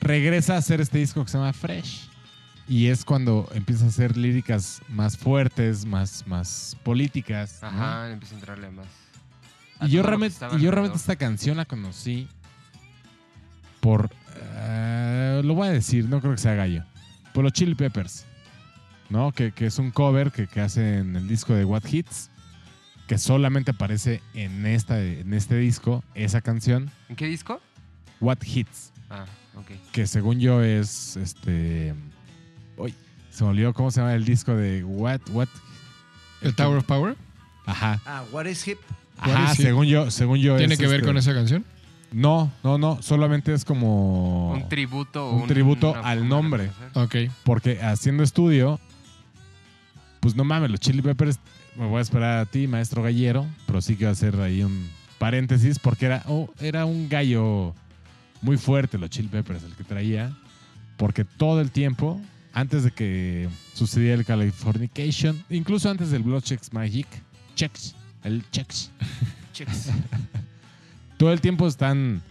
regresa 0.00 0.54
a 0.54 0.58
hacer 0.58 0.80
este 0.80 0.98
disco 0.98 1.24
que 1.24 1.30
se 1.30 1.38
llama 1.38 1.52
Fresh. 1.52 2.08
Y 2.68 2.88
es 2.88 3.04
cuando 3.06 3.48
empieza 3.54 3.86
a 3.86 3.88
hacer 3.88 4.16
líricas 4.18 4.82
más 4.88 5.16
fuertes, 5.16 5.86
más, 5.86 6.26
más 6.26 6.76
políticas. 6.84 7.60
¿no? 7.62 7.68
Ajá, 7.68 8.10
empieza 8.10 8.34
a 8.34 8.38
entrarle 8.38 8.70
más. 8.70 8.86
a 9.80 9.86
Y 9.86 9.90
yo, 9.92 10.02
realmente, 10.02 10.36
yo 10.60 10.84
esta 10.94 11.16
canción 11.16 11.56
la 11.56 11.64
conocí 11.64 12.28
por... 13.80 14.10
eh, 14.42 15.42
lo 15.44 15.54
voy 15.54 15.68
a 15.68 15.72
decir, 15.72 16.08
no 16.08 16.20
creo 16.20 16.32
que 16.32 16.38
sea 16.38 16.54
gallo. 16.54 16.84
Por 17.32 17.44
los 17.44 17.52
Chili 17.52 17.74
Peppers. 17.74 18.26
¿No? 19.10 19.32
Que, 19.32 19.52
que 19.52 19.66
es 19.66 19.78
un 19.78 19.90
cover 19.90 20.30
que, 20.30 20.46
que 20.46 20.60
hace 20.60 20.98
en 20.98 21.16
el 21.16 21.28
disco 21.28 21.54
de 21.54 21.64
What 21.64 21.84
Hits. 21.90 22.30
Que 23.06 23.16
solamente 23.16 23.70
aparece 23.70 24.20
en, 24.34 24.66
esta, 24.66 25.00
en 25.02 25.32
este 25.32 25.56
disco, 25.56 26.04
esa 26.14 26.42
canción, 26.42 26.90
¿En 27.08 27.16
qué 27.16 27.26
disco? 27.26 27.58
What 28.20 28.38
Hits. 28.44 28.92
Ah, 29.08 29.24
ok. 29.56 29.70
Que 29.92 30.06
según 30.06 30.40
yo 30.40 30.62
es 30.62 31.16
este. 31.16 31.94
Uy, 32.76 32.94
se 33.30 33.44
me 33.44 33.50
olvidó 33.50 33.72
cómo 33.72 33.90
se 33.90 34.00
llama 34.00 34.14
el 34.14 34.26
disco 34.26 34.54
de 34.54 34.84
What, 34.84 35.20
What. 35.30 35.48
¿El 36.42 36.54
Tower 36.54 36.78
of 36.78 36.84
Power? 36.84 37.16
Ajá. 37.64 38.00
Ah, 38.04 38.24
What 38.30 38.44
is 38.46 38.66
Hip? 38.68 38.78
Ajá, 39.16 39.52
is 39.52 39.58
según 39.58 39.86
yo, 39.86 40.10
según 40.10 40.38
yo 40.38 40.56
¿Tiene 40.56 40.74
es, 40.74 40.80
que 40.80 40.86
ver 40.86 40.96
este, 40.96 41.06
con 41.06 41.16
esa 41.16 41.34
canción? 41.34 41.64
No, 42.12 42.50
no, 42.62 42.78
no. 42.78 43.02
Solamente 43.02 43.52
es 43.52 43.64
como. 43.64 44.52
Un 44.52 44.68
tributo. 44.68 45.30
un 45.30 45.46
tributo 45.46 45.92
una 45.92 46.00
al 46.00 46.28
nombre. 46.28 46.70
Ok. 46.94 47.16
Porque 47.44 47.80
haciendo 47.82 48.22
estudio, 48.22 48.80
pues 50.20 50.34
no 50.34 50.44
mames, 50.44 50.70
los 50.70 50.80
Chili 50.80 51.02
Peppers, 51.02 51.38
me 51.76 51.86
voy 51.86 51.98
a 51.98 52.02
esperar 52.02 52.38
a 52.38 52.46
ti, 52.46 52.66
maestro 52.66 53.02
gallero, 53.02 53.46
pero 53.66 53.80
sí 53.80 53.96
que 53.96 54.04
voy 54.04 54.10
a 54.10 54.12
hacer 54.12 54.40
ahí 54.40 54.62
un 54.62 54.88
paréntesis, 55.18 55.78
porque 55.78 56.06
era, 56.06 56.24
oh, 56.26 56.48
era 56.60 56.84
un 56.84 57.08
gallo 57.08 57.74
muy 58.42 58.56
fuerte, 58.56 58.98
los 58.98 59.10
Chili 59.10 59.28
Peppers, 59.28 59.62
el 59.64 59.74
que 59.74 59.84
traía, 59.84 60.32
porque 60.96 61.24
todo 61.24 61.60
el 61.60 61.70
tiempo, 61.70 62.20
antes 62.52 62.84
de 62.84 62.90
que 62.90 63.48
sucediera 63.74 64.14
el 64.14 64.24
Californication, 64.24 65.42
incluso 65.50 65.90
antes 65.90 66.10
del 66.10 66.22
Blood 66.22 66.42
Checks 66.42 66.72
Magic, 66.72 67.06
Checks, 67.54 67.94
el 68.24 68.48
Checks, 68.50 68.90
Chicks. 69.52 69.90
todo 71.18 71.32
el 71.32 71.40
tiempo 71.42 71.66
están, 71.68 72.22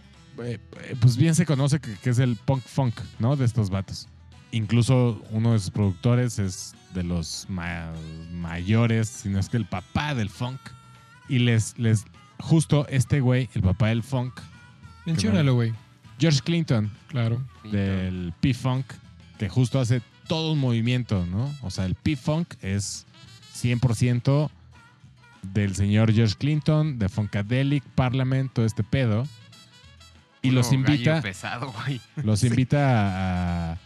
eh, 0.42 0.58
eh, 0.82 0.96
pues 1.00 1.16
bien 1.16 1.34
se 1.36 1.46
conoce 1.46 1.78
que, 1.80 1.94
que 2.02 2.10
es 2.10 2.18
el 2.18 2.34
punk 2.36 2.62
funk, 2.64 2.94
¿no? 3.20 3.36
De 3.36 3.44
estos 3.44 3.70
vatos. 3.70 4.08
Incluso 4.50 5.22
uno 5.30 5.52
de 5.52 5.58
sus 5.60 5.70
productores 5.70 6.38
es 6.38 6.74
de 6.94 7.04
los 7.04 7.46
ma- 7.48 7.92
mayores, 8.32 9.08
si 9.08 9.28
no 9.28 9.38
es 9.38 9.48
que 9.48 9.56
el 9.58 9.66
papá 9.66 10.14
del 10.14 10.30
funk. 10.30 10.58
Y 11.28 11.38
les, 11.40 11.78
les, 11.78 12.04
justo 12.40 12.86
este 12.88 13.20
güey, 13.20 13.48
el 13.54 13.62
papá 13.62 13.88
del 13.88 14.02
funk, 14.02 14.32
Menciónalo, 15.06 15.54
güey. 15.54 15.72
George 16.18 16.40
Clinton, 16.42 16.90
Claro. 17.08 17.40
del 17.70 18.32
P-Funk, 18.40 18.84
que 19.38 19.48
justo 19.48 19.78
hace 19.80 20.02
todo 20.26 20.52
un 20.52 20.58
movimiento, 20.58 21.24
¿no? 21.26 21.54
O 21.62 21.70
sea, 21.70 21.84
el 21.86 21.94
P-Funk 21.94 22.54
es 22.60 23.06
100% 23.62 24.50
del 25.52 25.74
señor 25.74 26.12
George 26.12 26.34
Clinton, 26.38 26.98
de 26.98 27.08
Funkadelic, 27.08 27.84
Parliament, 27.94 28.52
todo 28.52 28.64
este 28.66 28.82
pedo. 28.84 29.26
Y 30.42 30.50
los 30.50 30.68
Puro 30.68 30.78
invita, 30.80 31.20
pesado, 31.20 31.72
güey. 31.72 32.00
los 32.24 32.44
invita 32.44 33.72
a, 33.72 33.78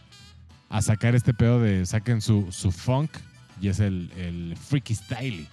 a 0.69 0.81
sacar 0.81 1.15
este 1.15 1.33
pedo 1.33 1.59
de 1.59 1.85
saquen 1.85 2.21
su, 2.21 2.51
su 2.51 2.71
funk 2.71 3.09
y 3.61 3.69
es 3.69 3.79
el, 3.79 4.11
el 4.17 4.55
freaky 4.57 4.95
style. 4.95 5.47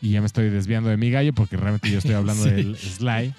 Y 0.00 0.10
ya 0.12 0.20
me 0.20 0.26
estoy 0.26 0.48
desviando 0.48 0.88
de 0.90 0.96
mi 0.96 1.10
gallo 1.10 1.32
porque 1.34 1.56
realmente 1.56 1.90
yo 1.90 1.98
estoy 1.98 2.14
hablando 2.14 2.44
Sí. 2.44 2.50
del 2.50 2.76
Sly. 2.76 3.34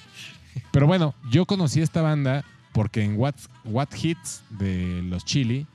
Pero 0.72 0.88
bueno, 0.88 1.16
yo 1.32 1.46
conocí 1.46 1.82
esta 1.82 2.02
banda 2.02 2.44
porque 2.74 3.04
en 3.04 3.18
What, 3.18 3.36
What 3.64 3.90
Hits 4.02 4.44
de 4.52 5.02
los 5.04 5.26
Chili 5.26 5.66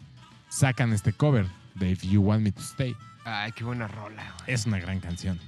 sacan 0.51 0.93
este 0.93 1.13
cover 1.13 1.47
de 1.75 1.91
If 1.91 2.03
You 2.05 2.21
Want 2.23 2.43
Me 2.43 2.53
to 2.53 2.61
Stay. 2.61 2.95
Ay, 3.25 3.51
qué 3.53 3.65
buena 3.65 3.89
rola, 3.89 4.23
güey. 4.39 4.55
Es 4.55 4.67
una 4.67 4.79
gran 4.79 5.01
canción. 5.01 5.41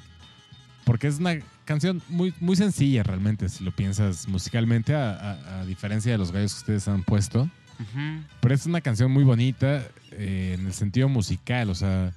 Porque 0.86 1.08
es 1.08 1.18
una 1.18 1.34
canción 1.64 2.00
muy, 2.08 2.32
muy 2.40 2.54
sencilla 2.56 3.02
realmente, 3.02 3.48
si 3.48 3.64
lo 3.64 3.72
piensas 3.72 4.28
musicalmente, 4.28 4.94
a, 4.94 5.10
a- 5.32 5.60
a 5.60 5.66
diferencia 5.66 6.12
de 6.12 6.18
los 6.18 6.30
gallos 6.32 6.54
que 6.54 6.58
ustedes 6.60 6.86
han 6.88 7.02
puesto. 7.02 7.50
Pero 8.40 8.54
es 8.54 8.64
una 8.66 8.80
canción 8.80 9.10
muy 9.10 9.24
bonita 9.24 9.82
eh, 10.12 10.54
en 10.58 10.64
el 10.66 10.72
sentido 10.72 11.08
musical, 11.10 11.68
o 11.70 11.74
sea, 11.74 12.12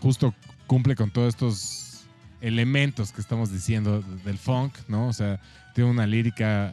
justo 0.00 0.34
cumple 0.66 0.94
con 0.94 1.10
todos 1.10 1.34
estos 1.34 2.04
elementos 2.40 3.10
que 3.12 3.20
estamos 3.20 3.50
diciendo 3.52 4.02
del 4.24 4.38
funk, 4.38 4.72
¿no? 4.86 5.08
O 5.08 5.12
sea, 5.12 5.40
tiene 5.74 5.90
una 5.90 6.06
lírica 6.06 6.72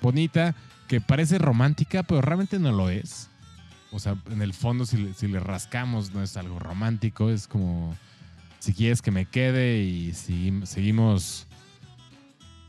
bonita 0.00 0.54
que 0.88 1.00
parece 1.00 1.38
romántica, 1.38 2.02
pero 2.02 2.20
realmente 2.20 2.58
no 2.58 2.72
lo 2.72 2.90
es. 2.90 3.28
O 3.90 3.98
sea, 3.98 4.16
en 4.30 4.42
el 4.42 4.54
fondo, 4.54 4.86
si 4.86 4.96
le, 4.98 5.14
si 5.14 5.26
le 5.28 5.40
rascamos, 5.40 6.12
no 6.12 6.22
es 6.22 6.36
algo 6.36 6.58
romántico, 6.58 7.30
es 7.30 7.46
como 7.46 7.96
si 8.64 8.72
quieres 8.72 9.02
que 9.02 9.10
me 9.10 9.26
quede 9.26 9.82
y 9.82 10.14
si 10.14 10.60
seguimos 10.64 11.46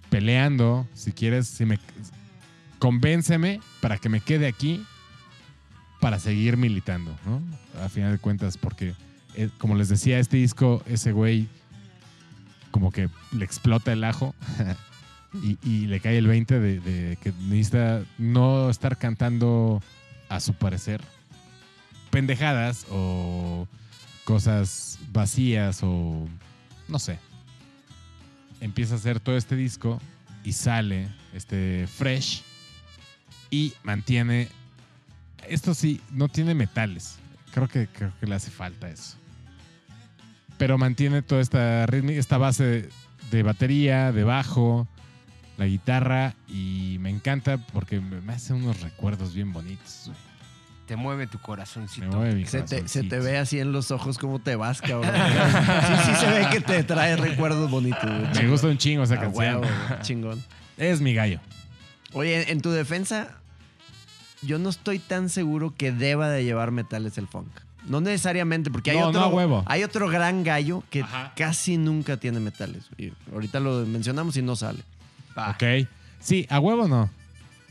peleando, 0.10 0.86
si 0.94 1.14
quieres, 1.14 1.48
si 1.48 1.64
me 1.64 1.80
convénceme 2.80 3.62
para 3.80 3.98
que 3.98 4.10
me 4.10 4.20
quede 4.20 4.46
aquí 4.46 4.86
para 6.02 6.20
seguir 6.20 6.58
militando, 6.58 7.16
¿no? 7.26 7.42
A 7.82 7.88
final 7.88 8.12
de 8.12 8.18
cuentas, 8.18 8.58
porque 8.58 8.94
eh, 9.36 9.50
como 9.58 9.76
les 9.76 9.88
decía, 9.88 10.20
este 10.20 10.36
disco, 10.36 10.84
ese 10.86 11.14
güey 11.14 11.48
como 12.72 12.92
que 12.92 13.08
le 13.32 13.46
explota 13.46 13.94
el 13.94 14.04
ajo 14.04 14.36
y, 15.34 15.58
y 15.64 15.88
le 15.88 16.02
cae 16.02 16.18
el 16.18 16.28
20 16.28 16.60
de, 16.60 16.80
de 16.82 17.18
que 17.24 17.32
necesita 17.48 18.04
no 18.18 18.70
estar 18.70 18.98
cantando 18.98 19.82
a 20.28 20.42
su 20.42 20.56
parecer 20.56 21.02
pendejadas 22.10 22.86
o 22.92 23.66
cosas 24.26 25.00
vacías 25.14 25.80
o 25.84 26.28
no 26.90 27.00
sé. 27.00 27.18
Empieza 28.60 28.96
a 28.96 28.98
hacer 28.98 29.22
todo 29.22 29.38
este 29.38 29.56
disco 29.56 30.02
y 30.44 30.52
sale 30.54 31.08
este 31.34 31.88
Fresh 31.88 32.44
y 33.50 33.74
mantiene 33.84 34.50
esto 35.48 35.74
sí 35.74 36.02
no 36.12 36.28
tiene 36.28 36.54
metales. 36.56 37.18
Creo 37.54 37.68
que 37.68 37.88
creo 37.88 38.12
que 38.20 38.26
le 38.26 38.36
hace 38.36 38.52
falta 38.52 38.90
eso. 38.90 39.16
Pero 40.58 40.78
mantiene 40.78 41.22
toda 41.22 41.42
esta 41.42 41.86
esta 41.86 42.38
base 42.38 42.90
de, 43.32 43.44
batería, 43.44 44.12
de 44.12 44.24
bajo, 44.24 44.88
la 45.58 45.66
guitarra 45.66 46.34
y 46.48 46.98
me 47.00 47.10
encanta 47.10 47.58
porque 47.58 48.02
me 48.02 48.22
me 48.22 48.34
hace 48.34 48.54
unos 48.54 48.82
recuerdos 48.82 49.34
bien 49.34 49.54
bonitos. 49.54 50.04
güey. 50.06 50.35
Te 50.86 50.96
mueve 50.96 51.26
tu 51.26 51.40
corazoncito. 51.40 52.08
Me 52.08 52.16
mueve 52.16 52.36
mi 52.36 52.46
Se 52.46 52.62
te, 52.62 52.88
se 52.88 53.02
te 53.04 53.20
ve 53.20 53.38
así 53.40 53.60
en 53.60 53.72
los 53.72 53.90
ojos 53.92 54.18
cómo 54.20 54.38
te 54.40 54.56
vas, 54.56 54.82
cabrón. 54.82 55.12
Sí, 55.16 56.04
sí 56.06 56.16
se 56.20 56.28
ve 56.30 56.48
que 56.52 56.62
te 56.62 56.84
trae 56.84 57.16
recuerdos 57.16 57.70
bonitos. 57.72 58.04
güey. 58.04 58.34
Me 58.44 58.48
gusta 58.50 58.68
un 58.68 58.78
chingo 58.78 59.04
esa 59.04 59.16
Ah, 59.16 59.20
canción. 59.22 59.58
güey, 59.60 59.72
chingón. 60.02 60.44
Es 60.78 61.02
mi 61.02 61.14
gallo. 61.16 61.40
Oye, 62.14 62.52
en 62.52 62.62
tu 62.62 62.70
defensa, 62.72 63.30
yo 64.44 64.60
no 64.60 64.70
estoy 64.70 65.00
tan 65.00 65.30
seguro 65.30 65.74
que 65.76 65.92
deba 65.92 66.30
de 66.30 66.44
llevar 66.44 66.70
metales 66.72 67.18
el 67.18 67.28
funk. 67.28 67.48
No 67.88 68.00
necesariamente, 68.02 68.70
porque 68.72 68.92
hay 68.92 68.98
No, 69.00 69.08
otro, 69.08 69.22
no 69.22 69.26
a 69.28 69.30
huevo. 69.30 69.64
hay 69.68 69.84
otro 69.84 70.08
gran 70.10 70.44
gallo 70.44 70.84
que 70.90 71.02
Ajá. 71.02 71.34
casi 71.36 71.78
nunca 71.78 72.18
tiene 72.18 72.40
metales. 72.40 72.86
Y 72.98 73.12
ahorita 73.34 73.60
lo 73.60 73.86
mencionamos 73.86 74.38
y 74.38 74.42
no 74.44 74.56
sale. 74.56 74.80
Ok. 75.36 75.88
Sí, 76.20 76.46
a 76.50 76.60
huevo 76.60 76.88
no. 76.88 77.10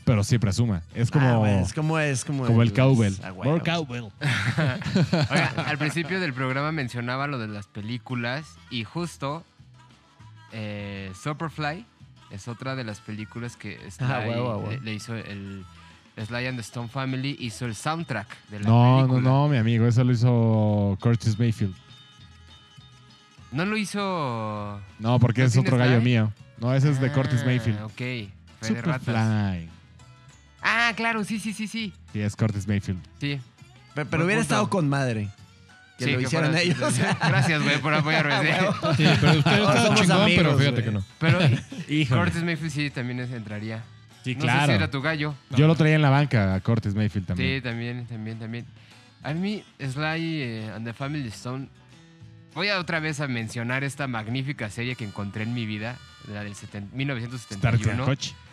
Pero 0.05 0.23
sí 0.23 0.37
presuma. 0.37 0.81
Es 0.93 1.09
como, 1.11 1.43
Ah, 1.43 1.49
es 1.61 1.73
como 1.73 1.97
es 1.99 2.23
como, 2.23 2.45
como 2.45 2.61
el 2.61 2.71
cowbell. 2.73 3.13
Ah, 3.23 3.31
cowbell. 3.65 4.05
Oiga, 5.31 5.53
al 5.65 5.77
principio 5.79 6.19
del 6.19 6.31
programa 6.33 6.71
mencionaba 6.71 7.25
lo 7.27 7.39
de 7.39 7.47
las 7.47 7.65
películas 7.67 8.45
y 8.69 8.83
justo 8.83 9.43
eh, 10.51 11.11
Superfly 11.21 11.85
es 12.29 12.47
otra 12.47 12.75
de 12.75 12.83
las 12.83 12.99
películas 13.01 13.55
que 13.57 13.79
Sly 13.91 14.05
Ah. 14.07 14.59
Le, 14.69 14.79
le 14.81 14.93
hizo 14.93 15.15
el 15.15 15.65
Sly 16.23 16.45
and 16.47 16.57
the 16.57 16.61
Stone 16.61 16.87
Family 16.87 17.35
hizo 17.39 17.65
el 17.65 17.73
soundtrack 17.75 18.27
de 18.49 18.59
la 18.59 18.67
No, 18.69 19.01
no, 19.01 19.07
película. 19.07 19.21
no, 19.29 19.47
mi 19.49 19.57
amigo. 19.57 19.87
Eso 19.87 20.03
lo 20.03 20.11
hizo 20.13 20.97
Curtis 21.01 21.37
Mayfield. 21.39 21.75
No 23.51 23.65
lo 23.65 23.75
hizo 23.75 24.79
No, 24.99 25.19
porque 25.19 25.41
¿No 25.41 25.47
es 25.47 25.57
otro 25.57 25.77
gallo 25.77 25.95
Sly? 25.99 26.05
mío. 26.05 26.31
No, 26.59 26.73
ese 26.75 26.89
es 26.91 27.01
de 27.01 27.11
Curtis 27.11 27.39
Ah, 27.41 27.45
Mayfield. 27.47 27.81
Ok. 27.81 28.31
Superfly. 28.61 29.69
Ah, 30.67 30.91
claro, 30.95 31.23
sí, 31.23 31.39
sí, 31.39 31.53
sí, 31.53 31.67
sí. 31.67 31.93
Sí, 32.11 32.19
es 32.21 32.35
Curtis 32.35 32.67
Mayfield. 32.67 32.99
Sí, 33.19 33.39
Pero, 33.93 34.07
hubiera 34.25 34.25
punto. 34.25 34.41
estado 34.41 34.69
con 34.69 34.89
madre. 34.89 35.29
Que 35.99 36.05
Sí, 36.05 36.11
lo 36.11 36.21
hicieran 36.21 36.51
fuera- 36.51 36.61
ellos. 36.63 36.97
Gracias, 37.19 37.63
güey, 37.63 37.77
por 37.79 37.93
apoyarme. 37.93 38.51
sí. 38.97 39.05
Sí, 39.05 39.05
pero 39.21 39.37
usted 39.37 39.51
Ahora 39.51 39.73
está 39.75 39.83
somos 39.85 40.01
chingón, 40.01 40.21
amigos, 40.23 40.43
pero 40.43 40.57
fíjate 40.57 40.71
güey. 40.81 40.83
que 40.85 40.91
no. 40.91 41.05
Pero 41.19 41.39
Híjole. 41.87 42.21
Curtis 42.23 42.43
Mayfield 42.43 42.71
sí 42.73 42.89
también 42.89 43.19
es- 43.19 43.31
entraría. 43.31 43.83
Sí, 44.23 44.33
no 44.33 44.41
sé 44.41 44.45
claro. 44.47 44.65
si 44.65 44.71
era 44.73 44.89
tu 44.91 45.01
gallo. 45.03 45.35
Yo 45.51 45.67
lo 45.67 45.75
traía 45.75 45.95
en 45.95 46.01
la 46.01 46.09
banca 46.09 46.55
a 46.55 46.59
Curtis 46.61 46.95
Mayfield 46.95 47.25
Sí, 47.25 47.27
también. 47.27 47.61
también, 47.63 48.05
también, 48.07 48.39
también. 48.39 48.65
A 49.23 49.33
mí, 49.33 49.63
Sly 49.79 50.41
eh, 50.41 50.71
and 50.75 50.85
the 50.85 50.93
Family 50.93 51.27
Stone. 51.29 51.69
Voy 52.55 52.69
a 52.69 52.79
otra 52.79 52.99
vez 52.99 53.19
a 53.21 53.27
mencionar 53.27 53.83
esta 53.83 54.07
magnífica 54.07 54.69
serie 54.69 54.95
que 54.95 55.03
encontré 55.05 55.43
en 55.43 55.53
mi 55.53 55.65
vida, 55.65 55.97
la 56.31 56.43
del 56.43 56.53
seten- 56.55 56.87
Starsky 56.87 56.95
1971. 56.97 58.03
and 58.03 58.09
Hutch. 58.11 58.31
No, 58.31 58.44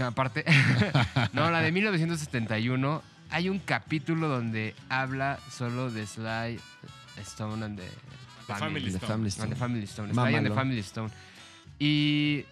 aparte, 0.00 0.44
no, 1.32 1.50
la 1.50 1.60
de 1.60 1.72
1971. 1.72 3.02
Hay 3.30 3.48
un 3.48 3.58
capítulo 3.58 4.28
donde 4.28 4.74
habla 4.88 5.38
solo 5.50 5.90
de 5.90 6.06
Sly 6.06 6.60
Stone 7.18 7.64
and 7.64 7.78
the 7.78 7.88
Family, 8.46 8.90
Family 8.90 8.90
The 8.90 8.96
Stone. 8.98 9.08
Family 9.08 9.24
and 9.24 9.32
Stone. 9.32 9.48
the 9.48 9.56
Family 9.56 9.84
Stone. 9.84 10.12
Sly 10.12 10.34
and 10.34 10.48
the 10.48 10.54
Family 10.54 10.78
Stone. 10.80 11.10
Y 11.78 12.44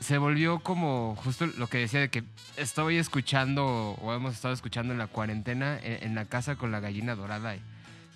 se 0.00 0.18
volvió 0.18 0.58
como 0.60 1.16
justo 1.22 1.46
lo 1.46 1.68
que 1.68 1.78
decía 1.78 2.00
de 2.00 2.08
que 2.08 2.24
estoy 2.56 2.96
escuchando 2.96 3.64
o 4.00 4.12
hemos 4.14 4.34
estado 4.34 4.52
escuchando 4.52 4.92
en 4.92 4.98
la 4.98 5.06
cuarentena 5.06 5.78
en, 5.78 6.04
en 6.04 6.14
la 6.14 6.24
casa 6.24 6.56
con 6.56 6.72
la 6.72 6.80
gallina 6.80 7.14
dorada 7.14 7.54
y 7.54 7.60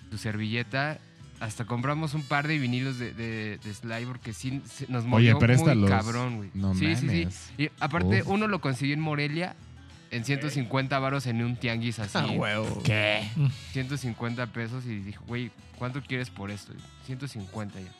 tu 0.09 0.17
servilleta. 0.17 0.99
Hasta 1.39 1.65
compramos 1.65 2.13
un 2.15 2.23
par 2.23 2.47
de 2.47 2.57
vinilos 2.57 2.97
de, 2.97 3.13
de, 3.13 3.57
de 3.59 3.73
Sly 3.73 4.05
porque 4.07 4.33
sí 4.33 4.61
se- 4.65 4.87
nos 4.87 5.03
Oye, 5.11 5.33
movió 5.33 5.39
muy 5.39 5.87
cabrón, 5.87 6.37
güey. 6.37 6.49
No 6.55 6.73
sí, 6.73 6.95
sí, 6.95 7.27
sí. 7.29 7.63
Y 7.63 7.69
aparte, 7.79 8.23
Uf. 8.23 8.27
uno 8.29 8.47
lo 8.47 8.59
consiguió 8.59 8.95
en 8.95 9.01
Morelia 9.01 9.55
en 10.09 10.25
150 10.25 10.97
varos 10.99 11.27
en 11.27 11.43
un 11.43 11.55
tianguis 11.57 11.99
así. 11.99 12.17
Ah, 12.17 12.25
huevo. 12.27 12.81
¿Qué? 12.83 13.29
150 13.73 14.47
pesos 14.47 14.85
y 14.85 14.95
dijo, 14.99 15.23
güey, 15.27 15.51
¿cuánto 15.77 16.01
quieres 16.01 16.29
por 16.31 16.49
esto? 16.49 16.73
150 17.05 17.79
ya. 17.81 17.91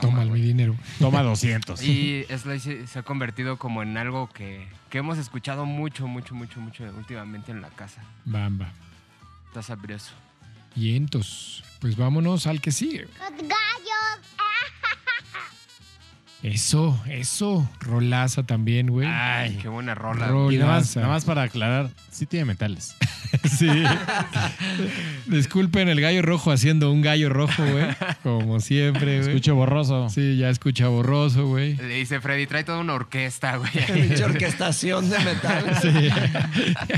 Toma 0.00 0.22
mi 0.22 0.28
güey. 0.28 0.42
dinero. 0.42 0.76
Toma 1.00 1.22
200. 1.24 1.82
Y 1.82 2.24
Sly 2.28 2.60
se, 2.60 2.86
se 2.86 2.98
ha 3.00 3.02
convertido 3.02 3.58
como 3.58 3.82
en 3.82 3.96
algo 3.96 4.28
que, 4.28 4.68
que 4.90 4.98
hemos 4.98 5.18
escuchado 5.18 5.66
mucho, 5.66 6.06
mucho, 6.06 6.36
mucho, 6.36 6.60
mucho 6.60 6.84
últimamente 6.96 7.50
en 7.50 7.62
la 7.62 7.70
casa. 7.70 8.00
Bamba. 8.24 8.70
Está 9.48 9.62
sabroso. 9.62 10.12
Pues 11.80 11.96
vámonos 11.96 12.46
al 12.46 12.60
que 12.60 12.72
sigue. 12.72 13.06
Eso, 16.42 17.00
eso. 17.08 17.68
Rolaza 17.80 18.44
también, 18.44 18.86
güey. 18.86 19.08
Ay. 19.10 19.58
Qué 19.60 19.68
buena 19.68 19.94
rola. 19.96 20.28
Rol- 20.28 20.52
Y 20.54 20.58
nada 20.58 20.70
más, 20.72 20.82
Rolaza. 20.82 21.00
nada 21.00 21.12
más 21.14 21.24
para 21.24 21.42
aclarar, 21.42 21.90
sí 22.10 22.26
tiene 22.26 22.44
metales. 22.46 22.94
Sí. 23.44 23.68
Disculpen 25.26 25.88
el 25.90 26.00
gallo 26.00 26.22
rojo 26.22 26.50
haciendo 26.50 26.90
un 26.90 27.02
gallo 27.02 27.28
rojo, 27.28 27.62
güey. 27.62 27.84
Como 28.22 28.58
siempre, 28.60 29.18
güey. 29.18 29.28
Escucho 29.28 29.54
borroso. 29.54 30.08
Sí, 30.08 30.38
ya 30.38 30.48
escucha 30.48 30.88
borroso, 30.88 31.46
güey. 31.46 31.76
Le 31.76 31.88
dice 31.88 32.20
Freddy, 32.22 32.46
trae 32.46 32.64
toda 32.64 32.78
una 32.78 32.94
orquesta, 32.94 33.56
güey. 33.56 33.70
Pinche 33.92 34.24
orquestación 34.24 35.10
de 35.10 35.18
metal. 35.18 35.64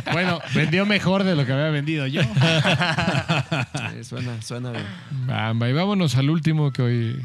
Bueno, 0.12 0.40
vendió 0.54 0.86
mejor 0.86 1.24
de 1.24 1.34
lo 1.34 1.44
que 1.46 1.52
había 1.52 1.70
vendido 1.70 2.06
yo. 2.06 2.22
Sí, 2.22 4.04
suena, 4.04 4.40
suena 4.42 4.70
bien. 4.70 4.86
Bamba. 5.26 5.68
Y 5.68 5.72
vámonos 5.72 6.16
al 6.16 6.30
último 6.30 6.72
que 6.72 6.82
hoy. 6.82 7.22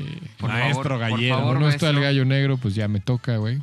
Eh, 0.00 0.18
Por 0.38 0.50
Maestro 0.50 0.82
favor, 0.84 0.98
por 0.98 0.98
gallero. 1.18 1.36
favor, 1.36 1.60
no 1.60 1.68
está 1.68 1.86
el 1.88 1.94
maestro. 1.96 2.02
gallo 2.02 2.24
negro, 2.24 2.56
pues 2.56 2.74
ya 2.74 2.88
me 2.88 3.00
toca, 3.00 3.36
güey. 3.36 3.60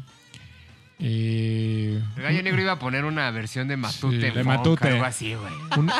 Eh, 0.99 2.01
El 2.15 2.23
gallo 2.23 2.41
negro 2.41 2.61
iba 2.61 2.71
a 2.71 2.79
poner 2.79 3.05
una 3.05 3.29
versión 3.31 3.67
de 3.67 3.77
Matute. 3.77 4.29
Sí, 4.31 4.35
de 4.35 4.43
Matute. 4.43 4.87
Algo 4.89 5.05
así, 5.05 5.35
güey. 5.35 5.53
un- 5.77 5.91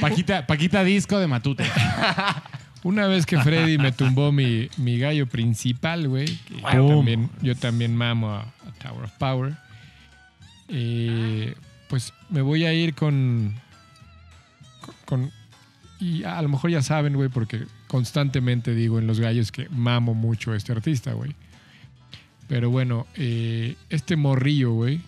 Paquita, 0.00 0.46
Paquita 0.46 0.82
Disco 0.82 1.18
de 1.20 1.26
Matute. 1.28 1.64
una 2.82 3.06
vez 3.06 3.26
que 3.26 3.38
Freddy 3.40 3.78
me 3.78 3.92
tumbó 3.92 4.32
mi, 4.32 4.68
mi 4.76 4.98
gallo 4.98 5.26
principal, 5.26 6.08
güey. 6.08 6.26
Yo 6.72 6.88
también, 6.88 7.30
yo 7.42 7.54
también 7.54 7.94
mamo 7.96 8.30
a, 8.34 8.40
a 8.40 8.72
Tower 8.82 9.04
of 9.04 9.12
Power. 9.18 9.54
eh, 10.68 11.54
pues 11.88 12.12
me 12.28 12.42
voy 12.42 12.64
a 12.66 12.72
ir 12.72 12.94
con, 12.94 13.54
con. 14.80 14.94
con- 15.04 15.32
Y 16.00 16.24
a 16.24 16.42
lo 16.42 16.48
mejor 16.48 16.70
ya 16.70 16.82
saben, 16.82 17.14
güey, 17.14 17.28
porque 17.28 17.66
constantemente 17.88 18.74
digo 18.74 18.98
en 18.98 19.06
los 19.06 19.18
gallos 19.18 19.50
que 19.50 19.68
mamo 19.70 20.14
mucho 20.14 20.52
a 20.52 20.56
este 20.56 20.72
artista, 20.72 21.12
güey. 21.12 21.34
Pero 22.46 22.70
bueno, 22.70 23.06
eh, 23.16 23.76
este 23.90 24.16
morrillo, 24.16 24.72
güey, 24.72 25.00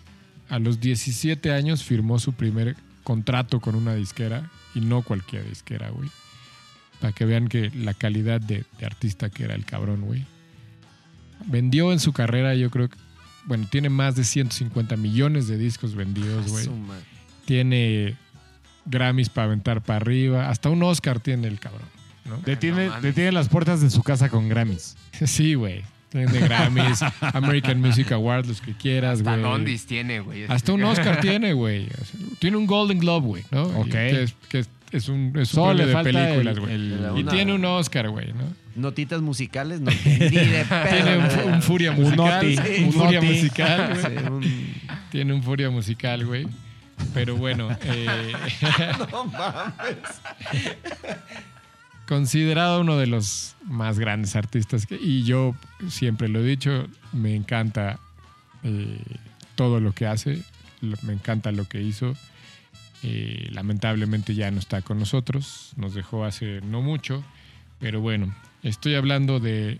a 0.49 0.59
los 0.59 0.79
17 0.79 1.51
años 1.51 1.83
firmó 1.83 2.19
su 2.19 2.33
primer 2.33 2.75
contrato 3.03 3.59
con 3.59 3.75
una 3.75 3.95
disquera 3.95 4.49
y 4.75 4.81
no 4.81 5.01
cualquier 5.01 5.47
disquera, 5.47 5.89
güey. 5.89 6.09
Para 6.99 7.13
que 7.13 7.25
vean 7.25 7.47
que 7.47 7.71
la 7.71 7.93
calidad 7.93 8.41
de, 8.41 8.65
de 8.77 8.85
artista 8.85 9.29
que 9.29 9.45
era 9.45 9.55
el 9.55 9.65
cabrón, 9.65 10.01
güey. 10.01 10.25
Vendió 11.47 11.91
en 11.91 11.99
su 11.99 12.13
carrera, 12.13 12.53
yo 12.53 12.69
creo 12.69 12.89
que, 12.89 12.97
bueno, 13.45 13.67
tiene 13.69 13.89
más 13.89 14.15
de 14.15 14.23
150 14.23 14.95
millones 14.97 15.47
de 15.47 15.57
discos 15.57 15.95
vendidos, 15.95 16.47
güey. 16.47 16.69
Tiene 17.45 18.15
Grammys 18.85 19.29
para 19.29 19.45
aventar 19.45 19.81
para 19.81 19.97
arriba. 19.97 20.49
Hasta 20.49 20.69
un 20.69 20.83
Oscar 20.83 21.19
tiene 21.19 21.47
el 21.47 21.59
cabrón, 21.59 21.87
¿no? 22.31 22.37
Detiene, 22.45 22.85
No 22.85 22.89
mames. 22.91 23.03
detiene 23.03 23.31
las 23.31 23.47
puertas 23.49 23.81
de 23.81 23.89
su 23.89 24.01
casa 24.03 24.29
con 24.29 24.49
Grammys. 24.49 24.95
Sí, 25.25 25.53
güey. 25.53 25.83
Tiene 26.09 26.39
Grammys, 26.39 26.99
American 27.21 27.79
Music 27.79 28.11
Awards, 28.11 28.45
los 28.47 28.59
que 28.59 28.73
quieras, 28.73 29.19
Hasta 29.19 29.31
güey. 29.31 29.43
Londis 29.43 29.85
tiene, 29.85 30.19
güey. 30.19 30.43
Hasta 30.49 30.73
un 30.73 30.83
Oscar 30.83 31.19
tiene, 31.21 31.53
güey. 31.53 31.85
O 31.85 32.03
sea, 32.05 32.19
tiene 32.39 32.57
un 32.57 32.65
Golden 32.67 32.99
Globe, 32.99 33.27
güey, 33.27 33.43
¿no? 33.51 33.63
Ok. 33.79 33.91
Que 33.91 34.23
es, 34.23 34.33
que 34.49 34.59
es, 34.59 34.69
es 34.91 35.07
un, 35.07 35.31
es 35.39 35.47
Solo 35.47 35.73
le 35.75 35.85
de 35.85 35.93
falta 35.93 36.11
películas, 36.11 36.57
el- 36.57 36.97
güey. 36.99 37.19
Y 37.19 37.23
una- 37.23 37.31
tiene 37.31 37.53
un 37.53 37.63
Oscar, 37.63 38.09
güey, 38.09 38.33
¿no? 38.33 38.43
Notitas 38.75 39.21
musicales, 39.21 39.79
no 39.79 39.89
de 39.91 39.95
pedo. 40.03 40.89
Tiene 40.89 41.17
un, 41.17 41.29
fu- 41.29 41.47
un 41.49 41.61
furia 41.61 41.91
Un 41.91 42.01
musical. 42.01 42.17
noti, 42.17 42.57
un 42.79 42.83
un 42.85 42.91
furia 42.93 43.21
noti. 43.21 43.33
musical, 43.33 43.89
güey. 44.01 44.43
Sí, 44.49 44.73
Tiene 45.11 45.33
un 45.33 45.43
furia 45.43 45.69
musical, 45.69 46.25
güey. 46.25 46.47
Pero 47.13 47.35
bueno, 47.37 47.69
eh, 47.85 48.33
No 49.11 49.25
mames. 49.25 49.97
Considerado 52.15 52.81
uno 52.81 52.97
de 52.97 53.07
los 53.07 53.55
más 53.63 53.97
grandes 53.97 54.35
artistas. 54.35 54.85
que- 54.85 54.99
y 55.01 55.23
yo 55.23 55.55
siempre 55.87 56.27
lo 56.27 56.41
he 56.41 56.43
dicho, 56.45 56.87
me 57.13 57.33
encanta 57.35 57.99
eh, 58.63 58.99
todo 59.55 59.79
lo 59.79 59.93
que 59.93 60.05
hace, 60.07 60.43
lo- 60.81 60.97
me 61.03 61.13
encanta 61.13 61.53
lo 61.53 61.69
que 61.69 61.81
hizo. 61.81 62.13
Eh, 63.01 63.47
lamentablemente 63.53 64.35
ya 64.35 64.51
no 64.51 64.59
está 64.59 64.81
con 64.81 64.99
nosotros, 64.99 65.71
nos 65.77 65.93
dejó 65.93 66.25
hace 66.25 66.59
no 66.61 66.81
mucho, 66.81 67.23
pero 67.79 68.01
bueno, 68.01 68.35
estoy 68.61 68.95
hablando 68.95 69.39
de 69.39 69.79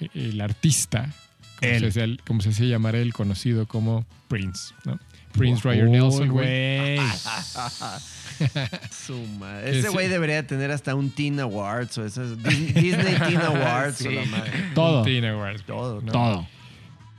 eh, 0.00 0.08
el 0.14 0.40
artista, 0.40 1.12
como, 1.58 1.72
Él. 1.72 1.92
se, 1.92 2.16
como 2.26 2.40
se 2.42 2.50
hacía 2.50 2.66
llamar 2.68 2.94
él, 2.94 3.12
conocido 3.12 3.66
como 3.66 4.06
Prince, 4.28 4.72
¿no? 4.84 5.00
Prince 5.32 5.62
Roger 5.62 5.84
Uy, 5.86 5.90
Nelson, 5.90 6.28
güey. 6.28 6.96
güey. 6.96 7.08
Su 8.90 9.18
madre. 9.38 9.70
Que 9.72 9.78
Ese 9.80 9.88
sí. 9.88 9.94
güey 9.94 10.08
debería 10.08 10.46
tener 10.46 10.70
hasta 10.70 10.94
un 10.94 11.10
Teen 11.10 11.38
Awards 11.40 11.98
o 11.98 12.04
esas 12.04 12.38
Dis- 12.38 12.72
Disney 12.74 13.16
Teen 13.18 13.40
Awards 13.42 14.00
o 14.00 14.08
Sí. 14.10 14.14
la 14.14 14.24
madre. 14.26 14.52
Todo. 14.74 15.02
Teen 15.02 15.24
Awards, 15.24 15.62
Todo, 15.64 16.00
¿no? 16.00 16.12
Todo. 16.12 16.46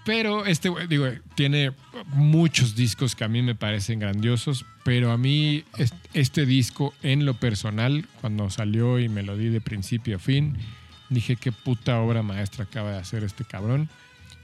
Pero 0.06 0.46
este 0.46 0.70
güey, 0.70 0.88
digo, 0.88 1.08
tiene 1.36 1.72
muchos 2.14 2.76
discos 2.76 3.16
que 3.16 3.26
a 3.26 3.28
mí 3.28 3.42
me 3.42 3.54
parecen 3.54 4.00
grandiosos, 4.00 4.66
pero 4.84 5.12
a 5.12 5.18
mí 5.18 5.66
es- 5.78 5.94
este 6.14 6.46
disco 6.46 6.94
en 7.04 7.26
lo 7.26 7.34
personal, 7.36 8.08
cuando 8.22 8.50
salió 8.50 8.98
y 9.00 9.10
me 9.10 9.22
lo 9.24 9.38
di 9.38 9.50
de 9.50 9.62
principio 9.62 10.16
a 10.16 10.20
fin, 10.20 10.58
dije 11.10 11.36
qué 11.36 11.52
puta 11.52 12.00
obra 12.00 12.24
maestra 12.24 12.64
acaba 12.64 12.92
de 12.94 12.98
hacer 12.98 13.24
este 13.24 13.44
cabrón. 13.44 13.90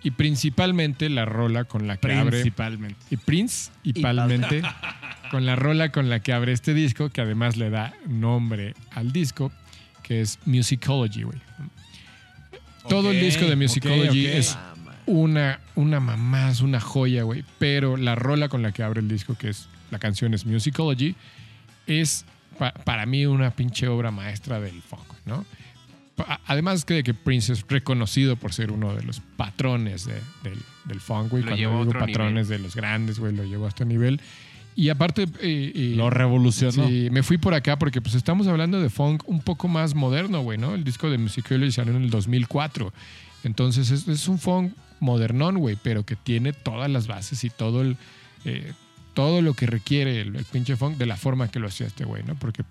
Y 0.05 0.11
principalmente 0.11 1.09
la 1.09 1.25
rola 1.25 1.63
con 1.65 1.87
la 1.87 1.97
que 1.97 2.13
abre 2.13 2.31
Principalmente. 2.31 2.99
y 3.09 3.17
Prince 3.17 3.71
y 3.83 3.93
con 5.31 5.45
la 5.45 5.55
rola 5.55 5.91
con 5.91 6.09
la 6.09 6.19
que 6.19 6.31
abre 6.31 6.51
este 6.53 6.73
disco, 6.73 7.09
que 7.09 7.21
además 7.21 7.57
le 7.57 7.69
da 7.71 7.93
nombre 8.07 8.75
al 8.91 9.11
disco, 9.11 9.51
que 10.03 10.21
es 10.21 10.37
Musicology, 10.45 11.23
güey. 11.23 11.39
Todo 12.87 13.09
el 13.11 13.19
disco 13.19 13.45
de 13.45 13.55
Musicology 13.55 14.27
es 14.27 14.55
una, 15.07 15.59
una 15.73 15.99
mamás, 15.99 16.61
una 16.61 16.79
joya, 16.79 17.23
güey. 17.23 17.43
Pero 17.57 17.97
la 17.97 18.13
rola 18.15 18.47
con 18.47 18.61
la 18.61 18.71
que 18.71 18.83
abre 18.83 19.01
el 19.01 19.07
disco, 19.07 19.35
que 19.35 19.49
es 19.49 19.67
la 19.89 19.97
canción 19.97 20.33
es 20.35 20.45
Musicology, 20.45 21.15
es 21.87 22.25
pa- 22.59 22.73
para 22.73 23.05
mí 23.07 23.25
una 23.25 23.49
pinche 23.51 23.87
obra 23.87 24.11
maestra 24.11 24.59
del 24.59 24.81
funk, 24.83 25.13
¿no? 25.25 25.45
Además 26.45 26.85
que 26.85 26.93
de 26.95 27.03
que 27.03 27.13
Prince 27.13 27.51
es 27.53 27.65
reconocido 27.67 28.35
por 28.37 28.53
ser 28.53 28.71
uno 28.71 28.95
de 28.95 29.03
los 29.03 29.19
patrones 29.35 30.05
de- 30.05 30.13
del, 30.43 30.59
del 30.85 31.01
funk, 31.01 31.29
güey. 31.31 31.43
Lo 31.43 31.49
Cuando 31.49 31.55
llevó 31.57 31.73
a 31.73 31.79
digo 31.79 31.89
otro 31.89 31.99
patrones 31.99 32.47
de 32.47 32.59
los 32.59 32.75
grandes, 32.75 33.19
güey, 33.19 33.35
lo 33.35 33.43
llevó 33.43 33.65
a 33.65 33.69
este 33.69 33.85
nivel. 33.85 34.21
Y 34.77 34.89
aparte... 34.89 35.23
eh, 35.23 35.71
eh, 35.75 35.93
Lo 35.95 36.09
revolucionó. 36.09 36.87
Sí, 36.87 37.09
me 37.11 37.23
fui 37.23 37.37
por 37.37 37.53
acá 37.53 37.77
porque 37.79 38.01
pues 38.01 38.15
estamos 38.15 38.47
hablando 38.47 38.79
de 38.81 38.89
funk 38.89 39.23
un 39.27 39.41
poco 39.41 39.67
más 39.67 39.95
moderno, 39.95 40.41
güey, 40.41 40.57
¿no? 40.57 40.73
El 40.75 40.83
disco 40.83 41.09
de 41.09 41.17
Musicology 41.17 41.71
salió 41.71 41.95
en 41.95 42.03
el 42.03 42.09
2004. 42.09 42.93
Entonces 43.43 43.91
es, 43.91 44.07
es 44.07 44.27
un 44.27 44.39
funk 44.39 44.73
modernón, 44.99 45.57
güey, 45.57 45.77
pero 45.81 46.03
que 46.05 46.15
tiene 46.15 46.51
todas 46.53 46.89
las 46.89 47.07
bases 47.07 47.43
y 47.43 47.49
todo 47.49 47.81
el 47.81 47.97
eh, 48.45 48.71
todo 49.13 49.41
lo 49.41 49.53
que 49.53 49.65
requiere 49.65 50.21
el, 50.21 50.35
el 50.35 50.45
pinche 50.45 50.75
funk 50.75 50.97
de 50.97 51.05
la 51.05 51.15
forma 51.15 51.49
que 51.49 51.59
lo 51.59 51.67
hacía 51.67 51.87
este 51.87 52.03
güey, 52.05 52.23
¿no? 52.23 52.35
Porque 52.35 52.63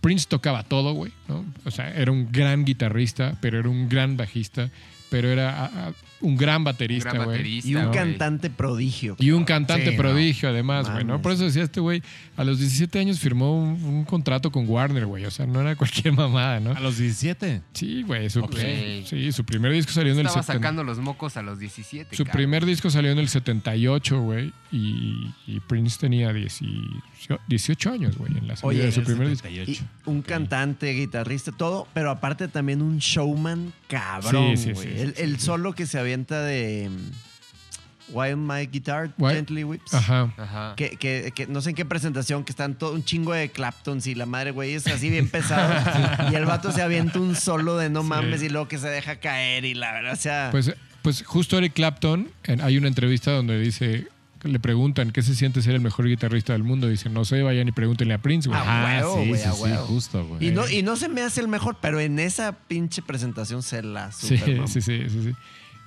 Prince 0.00 0.26
tocaba 0.28 0.62
todo, 0.62 0.92
güey, 0.94 1.12
¿no? 1.28 1.44
O 1.64 1.70
sea, 1.70 1.90
era 1.94 2.10
un 2.10 2.30
gran 2.32 2.64
guitarrista, 2.64 3.36
pero 3.40 3.58
era 3.58 3.68
un 3.68 3.88
gran 3.88 4.16
bajista, 4.16 4.70
pero 5.10 5.28
era 5.28 5.92
un 6.26 6.36
gran 6.36 6.58
Un 6.58 6.64
baterista, 6.64 7.12
gran 7.12 7.26
baterista. 7.26 7.68
Y 7.68 7.74
un 7.76 7.90
cantante 7.92 8.50
prodigio. 8.50 9.16
Y 9.18 9.30
un 9.30 9.44
cantante 9.44 9.90
Sí, 9.90 9.96
no. 9.96 10.02
prodigio, 10.02 10.48
además, 10.48 10.90
güey. 10.90 11.04
Por 11.22 11.32
eso 11.32 11.44
decía 11.44 11.62
este 11.62 11.80
güey, 11.80 12.02
a 12.36 12.44
los 12.44 12.58
17 12.58 12.98
años 12.98 13.18
firmó 13.20 13.56
un, 13.62 13.82
un 13.84 14.04
contrato 14.04 14.50
con 14.50 14.68
Warner, 14.68 15.06
güey. 15.06 15.24
O 15.26 15.30
sea, 15.30 15.46
no 15.46 15.60
era 15.60 15.76
cualquier 15.76 16.12
mamada, 16.14 16.60
¿no? 16.60 16.72
A 16.72 16.80
los 16.80 16.98
17. 16.98 17.62
Sí, 17.72 18.02
güey. 18.02 18.28
Su, 18.30 18.40
Ok. 18.40 18.56
sí, 19.04 19.32
su 19.32 19.44
primer 19.44 19.72
disco 19.72 19.92
salió 19.92 20.12
en 20.12 20.18
el 20.20 20.26
Estaba 20.26 20.42
70 20.42 20.58
sacando 20.60 20.84
los 20.84 20.98
mocos 20.98 21.36
a 21.36 21.42
los 21.42 21.58
17. 21.58 22.16
Su 22.16 22.24
cabrón. 22.24 22.36
primer 22.38 22.66
disco 22.66 22.90
salió 22.90 23.10
en 23.10 23.18
el 23.18 23.28
78, 23.28 24.20
güey. 24.20 24.52
Y, 24.72 25.32
y 25.46 25.60
Prince 25.60 25.98
tenía 26.00 26.32
18, 26.32 27.38
18 27.46 27.90
años, 27.92 28.16
güey, 28.18 28.36
en 28.36 28.48
la 28.48 28.56
salida 28.56 28.68
Oye, 28.80 28.86
de 28.86 28.92
su 28.92 29.02
primer 29.04 29.28
disco. 29.28 29.46
78. 29.48 29.84
Y 30.06 30.10
un 30.10 30.22
cantante, 30.22 30.90
guitarrista, 30.92 31.52
todo, 31.52 31.86
pero 31.94 32.10
aparte 32.10 32.48
también 32.48 32.82
un 32.82 32.98
showman 32.98 33.72
cabrón, 33.88 34.56
Sí, 34.56 34.64
sí, 34.64 34.72
güey. 34.72 34.86
sí, 34.88 34.92
sí, 34.96 35.00
el 35.02 35.14
sí, 35.14 35.22
el 35.22 35.34
sí. 35.38 35.46
solo 35.46 35.74
que 35.74 35.86
se 35.86 35.98
avienta 36.14 36.42
de 36.42 36.90
mm, 36.90 38.14
Why 38.14 38.36
My 38.36 38.66
Guitar 38.66 39.10
Why- 39.18 39.34
Gently 39.34 39.64
Whips. 39.64 39.94
Ajá. 39.94 40.32
Ajá. 40.36 40.74
Que, 40.76 40.90
que- 40.90 41.32
que 41.34 41.46
no 41.46 41.60
sé 41.60 41.70
en 41.70 41.76
qué 41.76 41.84
presentación, 41.84 42.44
que 42.44 42.52
están 42.52 42.74
todo 42.74 42.92
un 42.92 43.04
chingo 43.04 43.32
de 43.32 43.48
Claptons 43.50 44.06
y 44.06 44.14
la 44.14 44.26
madre, 44.26 44.50
güey, 44.50 44.74
es 44.74 44.86
así 44.86 45.10
bien 45.10 45.28
pesado. 45.28 45.72
y 46.32 46.34
el 46.34 46.44
vato 46.44 46.70
se 46.72 46.82
avienta 46.82 47.18
un 47.18 47.34
solo 47.34 47.76
de 47.76 47.90
no 47.90 48.02
mames 48.02 48.42
y 48.42 48.48
luego 48.48 48.68
que 48.68 48.78
se 48.78 48.88
deja 48.88 49.16
caer 49.16 49.64
y 49.64 49.74
la 49.74 49.92
verdad, 49.92 50.12
o 50.12 50.16
sea. 50.16 50.48
Pues, 50.50 50.72
pues 51.02 51.22
justo 51.24 51.58
Eric 51.58 51.72
Clapton, 51.74 52.28
en- 52.44 52.60
hay 52.60 52.76
una 52.78 52.88
entrevista 52.88 53.30
donde 53.32 53.58
dice, 53.58 54.06
le 54.42 54.60
preguntan 54.60 55.10
qué 55.10 55.22
se 55.22 55.34
siente 55.34 55.62
ser 55.62 55.74
el 55.74 55.80
mejor 55.80 56.06
guitarrista 56.06 56.52
del 56.52 56.62
mundo. 56.62 56.86
Dice, 56.88 57.08
no 57.08 57.24
sé, 57.24 57.40
vayan 57.42 57.66
y 57.68 57.72
pregúntenle 57.72 58.12
a 58.12 58.18
Prince, 58.18 58.48
güey. 58.50 58.60
Ah, 58.62 58.84
huevo, 59.00 59.22
sí, 59.22 59.28
güey, 59.30 59.40
sí, 59.40 59.48
a 59.48 59.52
sí, 59.52 59.70
justo, 59.86 60.26
güey. 60.26 60.46
y, 60.48 60.50
no, 60.50 60.68
y 60.68 60.82
no 60.82 60.96
se 60.96 61.08
me 61.08 61.22
hace 61.22 61.40
el 61.40 61.48
mejor, 61.48 61.78
pero 61.80 61.98
en 62.00 62.18
esa 62.18 62.52
pinche 62.52 63.00
presentación 63.00 63.62
se 63.62 63.82
la 63.82 64.12
Sí, 64.12 64.36
super 64.36 64.68
sí, 64.68 64.82
sí, 64.82 65.02
sí, 65.08 65.22
sí. 65.24 65.34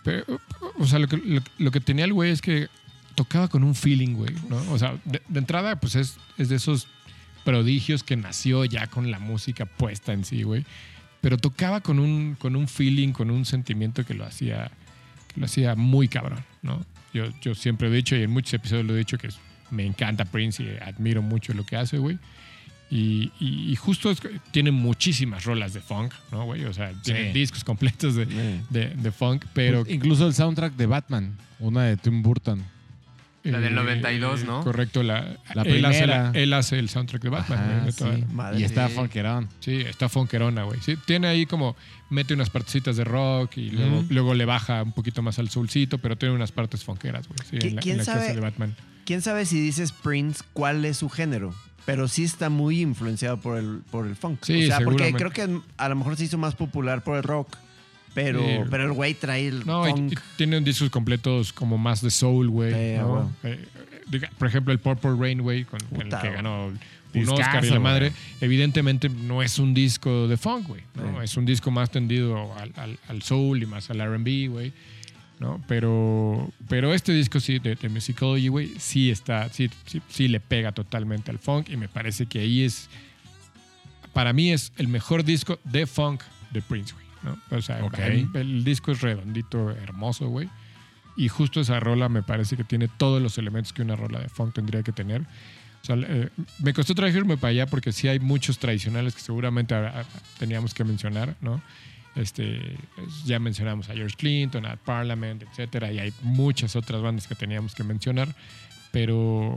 Pero, 0.08 0.40
o 0.80 0.88
sea, 0.88 1.00
lo 1.00 1.10
que, 1.10 1.18
lo, 1.18 1.42
lo 1.58 1.70
que 1.70 1.82
tenía 1.82 2.06
el 2.06 2.14
güey 2.14 2.32
es 2.32 2.42
que 2.42 2.70
tocaba 3.14 3.50
con 3.50 3.66
un 3.66 3.76
feeling, 3.76 4.14
güey, 4.14 4.34
¿no? 4.48 4.56
O 4.72 4.80
sea, 4.80 4.96
de, 5.04 5.22
de 5.28 5.40
entrada, 5.40 5.82
pues 5.82 5.96
es, 5.96 6.18
es 6.38 6.48
de 6.48 6.56
esos 6.56 6.88
prodigios 7.44 8.04
que 8.04 8.16
nació 8.16 8.64
ya 8.64 8.88
con 8.88 9.12
la 9.12 9.20
música 9.20 9.66
puesta 9.66 10.14
en 10.14 10.24
sí, 10.24 10.44
güey. 10.44 10.64
Pero 11.20 11.38
tocaba 11.38 11.82
con 11.82 12.00
un, 12.00 12.36
con 12.36 12.56
un 12.56 12.70
feeling, 12.70 13.12
con 13.12 13.30
un 13.30 13.44
sentimiento 13.44 14.06
que 14.06 14.14
lo 14.14 14.24
hacía, 14.24 14.72
que 15.34 15.42
lo 15.42 15.46
hacía 15.46 15.76
muy 15.76 16.08
cabrón, 16.08 16.42
¿no? 16.62 16.86
Yo, 17.14 17.26
yo 17.42 17.54
siempre 17.54 17.90
he 17.90 17.92
dicho, 17.92 18.16
y 18.16 18.24
en 18.24 18.32
muchos 18.32 18.54
episodios 18.54 18.86
lo 18.86 18.96
he 18.96 19.00
dicho, 19.00 19.18
que 19.18 19.28
me 19.72 19.86
encanta 19.86 20.24
Prince 20.24 20.64
y 20.64 20.70
admiro 20.82 21.22
mucho 21.22 21.54
lo 21.54 21.66
que 21.66 21.76
hace, 21.76 21.98
güey. 21.98 22.18
Y, 22.90 23.32
y- 23.40 23.72
y 23.72 23.76
justo 23.76 24.10
es 24.10 24.22
tiene 24.52 24.72
muchísimas 24.72 25.44
rolas 25.44 25.74
de 25.74 25.82
funk, 25.82 26.14
¿no, 26.32 26.46
güey? 26.46 26.64
O 26.66 26.74
sea, 26.74 26.94
tiene 27.04 27.34
Sí. 27.34 27.40
discos 27.40 27.64
completos 27.66 28.16
de, 28.16 28.28
Eh. 28.30 28.62
de, 28.70 28.90
de 28.90 29.12
funk, 29.12 29.46
pero... 29.54 29.84
Pues, 29.84 29.94
incluso 29.94 30.26
el 30.26 30.34
soundtrack 30.34 30.74
de 30.76 30.86
Batman, 30.86 31.38
una 31.60 31.84
de 31.84 31.98
Tim 31.98 32.22
Burton. 32.22 32.64
La 33.44 33.60
del 33.62 33.76
92, 33.76 34.44
¿no? 34.44 34.62
Correcto, 34.62 35.04
la, 35.04 35.38
La 35.54 35.62
él, 35.64 35.86
hace 35.86 36.00
primera. 36.00 36.32
él 36.34 36.52
hace 36.54 36.80
el 36.80 36.90
soundtrack 36.90 37.22
de 37.22 37.30
Batman, 37.30 37.60
Ajá, 37.60 37.86
de 37.86 37.92
sí. 37.94 38.26
Madre. 38.34 38.60
Y 38.60 38.64
está 38.64 38.90
Sí. 38.90 38.96
funkerón. 38.96 39.48
Sí, 39.62 39.76
está 39.82 40.10
funkerona, 40.10 40.64
güey. 40.64 40.82
Sí, 40.82 40.98
tiene 41.06 41.28
ahí 41.28 41.46
como, 41.46 41.78
mete 42.10 42.34
unas 42.34 42.50
partecitas 42.50 42.98
de 42.98 43.06
rock 43.06 43.56
y 43.58 43.70
luego, 44.10 44.34
le 44.34 44.44
baja 44.44 44.84
un 44.84 44.92
poquito 44.92 45.22
más 45.22 45.40
al 45.40 45.48
soulcito, 45.50 45.98
pero 45.98 46.18
tiene 46.18 46.36
unas 46.36 46.52
partes 46.52 46.84
funkeras, 46.84 47.28
güey. 47.30 47.38
Sí, 47.50 47.56
¿Qui- 47.58 47.70
en 47.70 47.76
la, 47.76 47.82
quién 47.82 47.94
en 47.94 47.98
la 48.00 48.04
que 48.04 48.12
sabe? 48.12 48.26
hace 48.26 48.36
de 48.36 48.42
Batman. 48.42 48.76
¿Quién 49.06 49.22
sabe 49.22 49.46
si 49.46 49.62
dices 49.62 49.94
Prince 49.94 50.44
cuál 50.52 50.84
es 50.84 50.98
su 50.98 51.08
género? 51.10 51.54
Pero 51.88 52.08
sí 52.08 52.24
está 52.26 52.50
muy 52.50 52.82
influenciado 52.82 53.38
por 53.40 53.58
el, 53.58 53.80
por 53.90 54.06
el 54.06 54.16
funk. 54.16 54.40
Sí, 54.44 54.66
o 54.66 54.68
sea, 54.68 54.82
porque 54.82 55.12
creo 55.14 55.32
que 55.32 55.48
a 55.78 55.90
lo 55.90 55.96
mejor 55.96 56.16
se 56.18 56.26
hizo 56.26 56.38
más 56.38 56.54
popular 56.54 57.04
por 57.04 57.18
el 57.18 57.24
rock. 57.24 57.56
Pero, 58.14 58.40
Sí. 58.42 58.58
pero 58.70 58.84
el 58.84 58.92
güey 58.94 59.14
trae 59.14 59.48
el 59.48 59.66
No, 59.66 59.86
funk. 59.86 60.12
y 60.14 60.16
tiene 60.38 60.60
discos 60.62 60.90
completos 60.90 61.54
como 61.54 61.78
más 61.78 62.02
de 62.02 62.12
soul, 62.12 62.50
güey. 62.50 62.74
Sí, 62.74 62.98
¿no? 63.00 63.32
güey. 63.42 63.54
Eh, 63.54 64.28
por 64.38 64.48
ejemplo, 64.48 64.74
el 64.74 64.80
Purple 64.80 65.16
Rain, 65.20 65.42
güey, 65.42 65.64
con 65.66 65.80
el 65.82 66.10
que 66.10 66.30
ganó 66.32 66.68
un 67.14 67.30
Oscar 67.30 67.64
y 67.64 67.70
la 67.70 67.80
madre. 67.80 68.12
Evidentemente 68.42 69.08
no 69.10 69.42
es 69.42 69.58
un 69.60 69.74
disco 69.74 70.28
de 70.28 70.36
funk, 70.38 70.68
güey. 70.68 70.82
¿no? 70.96 71.22
Es 71.22 71.38
un 71.38 71.46
disco 71.46 71.72
más 71.72 71.90
tendido 71.90 72.54
al, 72.58 72.72
al- 72.76 73.00
al 73.08 73.22
soul 73.22 73.64
y 73.64 73.66
más 73.66 73.90
al 73.90 74.00
RB, 74.02 74.50
güey. 74.50 74.74
¿No? 75.40 75.62
Pero, 75.68 76.52
pero 76.68 76.94
este 76.94 77.12
disco 77.14 77.40
sí, 77.40 77.60
de, 77.60 77.76
de 77.76 77.90
Musicology, 77.90 78.48
güey, 78.48 78.74
sí 78.80 79.12
está, 79.12 79.50
sí, 79.50 79.70
sí, 79.86 80.02
sí 80.10 80.28
le 80.28 80.40
pega 80.40 80.72
totalmente 80.72 81.30
al 81.32 81.40
funk 81.40 81.70
y 81.70 81.78
me 81.78 81.88
parece 81.88 82.26
que 82.26 82.40
ahí 82.40 82.64
es, 82.64 82.90
para 84.14 84.34
mí 84.34 84.52
es 84.52 84.72
el 84.78 84.88
mejor 84.88 85.24
disco 85.24 85.60
de 85.64 85.86
funk 85.86 86.22
de 86.52 86.62
Prince, 86.62 86.94
güey. 86.94 87.06
¿no? 87.24 87.58
O 87.58 87.62
sea, 87.62 87.84
Ok. 87.84 88.00
el, 88.00 88.30
el 88.36 88.64
disco 88.64 88.92
es 88.92 89.02
redondito, 89.02 89.72
hermoso, 89.72 90.28
güey. 90.30 90.50
Y 91.16 91.30
justo 91.30 91.60
esa 91.62 91.80
rola 91.80 92.10
me 92.10 92.22
parece 92.22 92.56
que 92.56 92.64
tiene 92.64 92.88
todos 92.88 93.22
los 93.22 93.38
elementos 93.40 93.74
que 93.74 93.82
una 93.82 93.96
rola 93.96 94.20
de 94.20 94.30
funk 94.30 94.54
tendría 94.54 94.84
que 94.84 94.92
tener. 94.92 95.22
O 95.22 95.86
sea, 95.88 95.96
eh, 96.00 96.30
me 96.60 96.74
costó 96.74 96.94
traerme 96.96 97.38
para 97.38 97.52
allá 97.52 97.66
porque 97.66 97.92
sí 97.92 98.08
hay 98.08 98.20
muchos 98.20 98.60
tradicionales 98.60 99.16
que 99.16 99.22
seguramente 99.22 99.76
teníamos 100.38 100.74
que 100.74 100.84
mencionar, 100.84 101.36
¿no? 101.42 101.62
Este, 102.18 102.74
es- 102.74 103.24
ya 103.26 103.40
mencionamos 103.40 103.90
a 103.90 103.94
George 103.94 104.16
Clinton, 104.18 104.66
a 104.66 104.76
Parliament, 104.76 105.44
etcétera, 105.44 105.92
y 105.92 106.00
hay 106.00 106.14
muchas 106.24 106.76
otras 106.76 107.02
bandas 107.02 107.28
que 107.28 107.36
teníamos 107.36 107.76
que 107.76 107.84
mencionar, 107.84 108.34
pero 108.92 109.56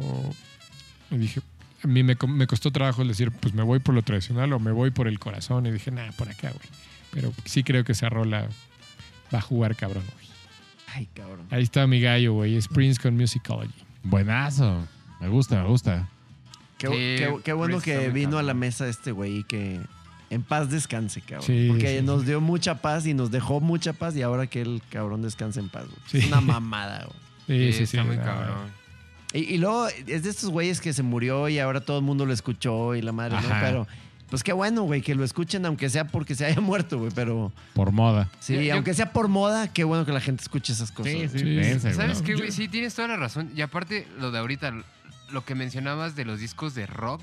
dije, 1.11 1.41
a 1.82 1.87
mí 1.87 2.03
me, 2.03 2.16
me 2.28 2.47
costó 2.47 2.70
trabajo 2.70 3.03
el 3.03 3.09
decir, 3.09 3.31
pues 3.32 3.55
me 3.55 3.62
voy 3.62 3.78
por 3.78 3.95
lo 3.95 4.03
tradicional 4.03 4.53
o 4.53 4.59
me 4.61 4.73
voy 4.73 4.91
por 4.91 5.09
el 5.09 5.19
corazón, 5.19 5.66
y 5.66 5.70
dije, 5.70 5.91
nada, 5.91 6.12
por 6.12 6.28
acá, 6.28 6.51
güey. 6.51 6.69
Pero 7.12 7.32
sí 7.45 7.65
creo 7.65 7.82
que 7.85 7.93
esa 7.93 8.09
rola 8.09 8.49
va 9.35 9.39
a 9.39 9.43
jugar 9.43 9.74
cabrón, 9.74 10.05
güey. 10.15 10.27
Ay, 10.95 11.09
cabrón. 11.15 11.47
Ahí 11.51 11.62
está 11.62 11.87
mi 11.87 12.01
gallo, 12.01 12.35
güey, 12.35 12.57
es 12.57 12.69
Prince 12.69 13.01
con 13.01 13.16
Musicology. 13.16 13.73
Buenazo. 14.03 14.87
Me 15.20 15.28
gusta, 15.28 15.62
me 15.62 15.69
gusta. 15.69 16.09
Qué, 16.78 16.89
qué- 16.89 17.41
qué 17.45 17.53
bueno 17.53 17.81
que 17.81 18.09
vino 18.11 18.39
a 18.39 18.43
la 18.43 18.55
mesa 18.55 18.89
este 18.89 19.12
güey 19.12 19.39
y 19.39 19.45
que 19.45 19.81
en 20.31 20.43
paz 20.43 20.70
descanse, 20.70 21.20
cabrón. 21.20 21.43
Sí, 21.47 21.66
Porque 21.69 21.98
sí, 21.98 22.05
nos 22.05 22.20
sí. 22.23 22.27
dio 22.28 22.40
mucha 22.40 22.77
paz 22.81 23.05
y 23.07 23.15
nos 23.15 23.31
dejó 23.31 23.61
mucha 23.61 23.93
paz 23.93 24.16
y 24.16 24.23
ahora 24.23 24.47
que 24.47 24.62
el 24.62 24.81
cabrón 24.90 25.23
descanse 25.23 25.61
en 25.61 25.69
paz. 25.69 25.85
Sí. 26.07 26.19
Es 26.19 26.27
una 26.28 26.40
mamada, 26.40 27.05
güey. 27.48 27.73
Sí, 27.73 27.73
sí, 27.73 27.86
sí. 27.86 27.97
está 27.97 28.05
muy 28.05 28.16
no, 28.16 28.23
cabrón. 28.23 28.81
Y, 29.32 29.39
y 29.40 29.59
luego 29.59 29.86
es 29.89 30.23
de 30.23 30.31
estos 30.31 30.51
güeyes 30.51 30.81
que 30.81 30.93
se 30.93 31.02
murió 31.02 31.48
y 31.48 31.59
ahora 31.59 31.81
todo 31.81 31.98
el 31.98 32.05
mundo 32.05 32.27
lo 32.27 32.32
escuchó 32.32 32.94
y 32.94 33.02
la 33.02 33.12
madre, 33.12 33.36
¿no? 33.40 33.48
Pero, 33.61 33.86
pues 34.28 34.44
qué 34.44 34.52
bueno, 34.52 34.82
güey, 34.82 35.02
que 35.02 35.15
lo 35.16 35.24
escuchen, 35.24 35.66
aunque 35.66 35.90
sea 35.90 36.07
porque 36.07 36.36
se 36.36 36.44
haya 36.47 36.61
muerto, 36.61 36.98
güey. 36.98 37.11
Pero 37.15 37.52
Por 37.74 37.90
moda. 37.90 38.28
sí, 38.39 38.55
Yo- 38.55 38.61
yo- 38.62 38.74
aunque 38.74 38.94
sea 38.94 39.12
por 39.12 39.27
moda, 39.28 39.73
qué 39.73 39.82
bueno 39.85 40.07
que 40.07 40.12
la 40.12 40.20
gente 40.20 40.43
escuche 40.43 40.73
esas 40.73 40.93
cosas. 40.93 41.12
güey. 41.12 41.28
sí. 41.28 41.43
dense, 41.57 41.93
¿Sabes 41.94 42.23
qué, 42.23 42.32
Yo- 42.32 42.39
güey? 42.39 42.52
Sí, 42.52 42.69
tienes 42.69 42.94
toda 42.94 43.09
la 43.09 43.16
razón. 43.16 43.51
Y 43.57 43.62
aparte, 43.62 44.07
lo 44.20 44.31
de 44.31 44.39
ahorita, 44.39 44.73
lo 45.32 45.44
que 45.44 45.55
mencionabas 45.57 46.15
de 46.15 46.24
los 46.24 46.39
discos 46.39 46.74
de 46.77 46.86
rock. 46.86 47.20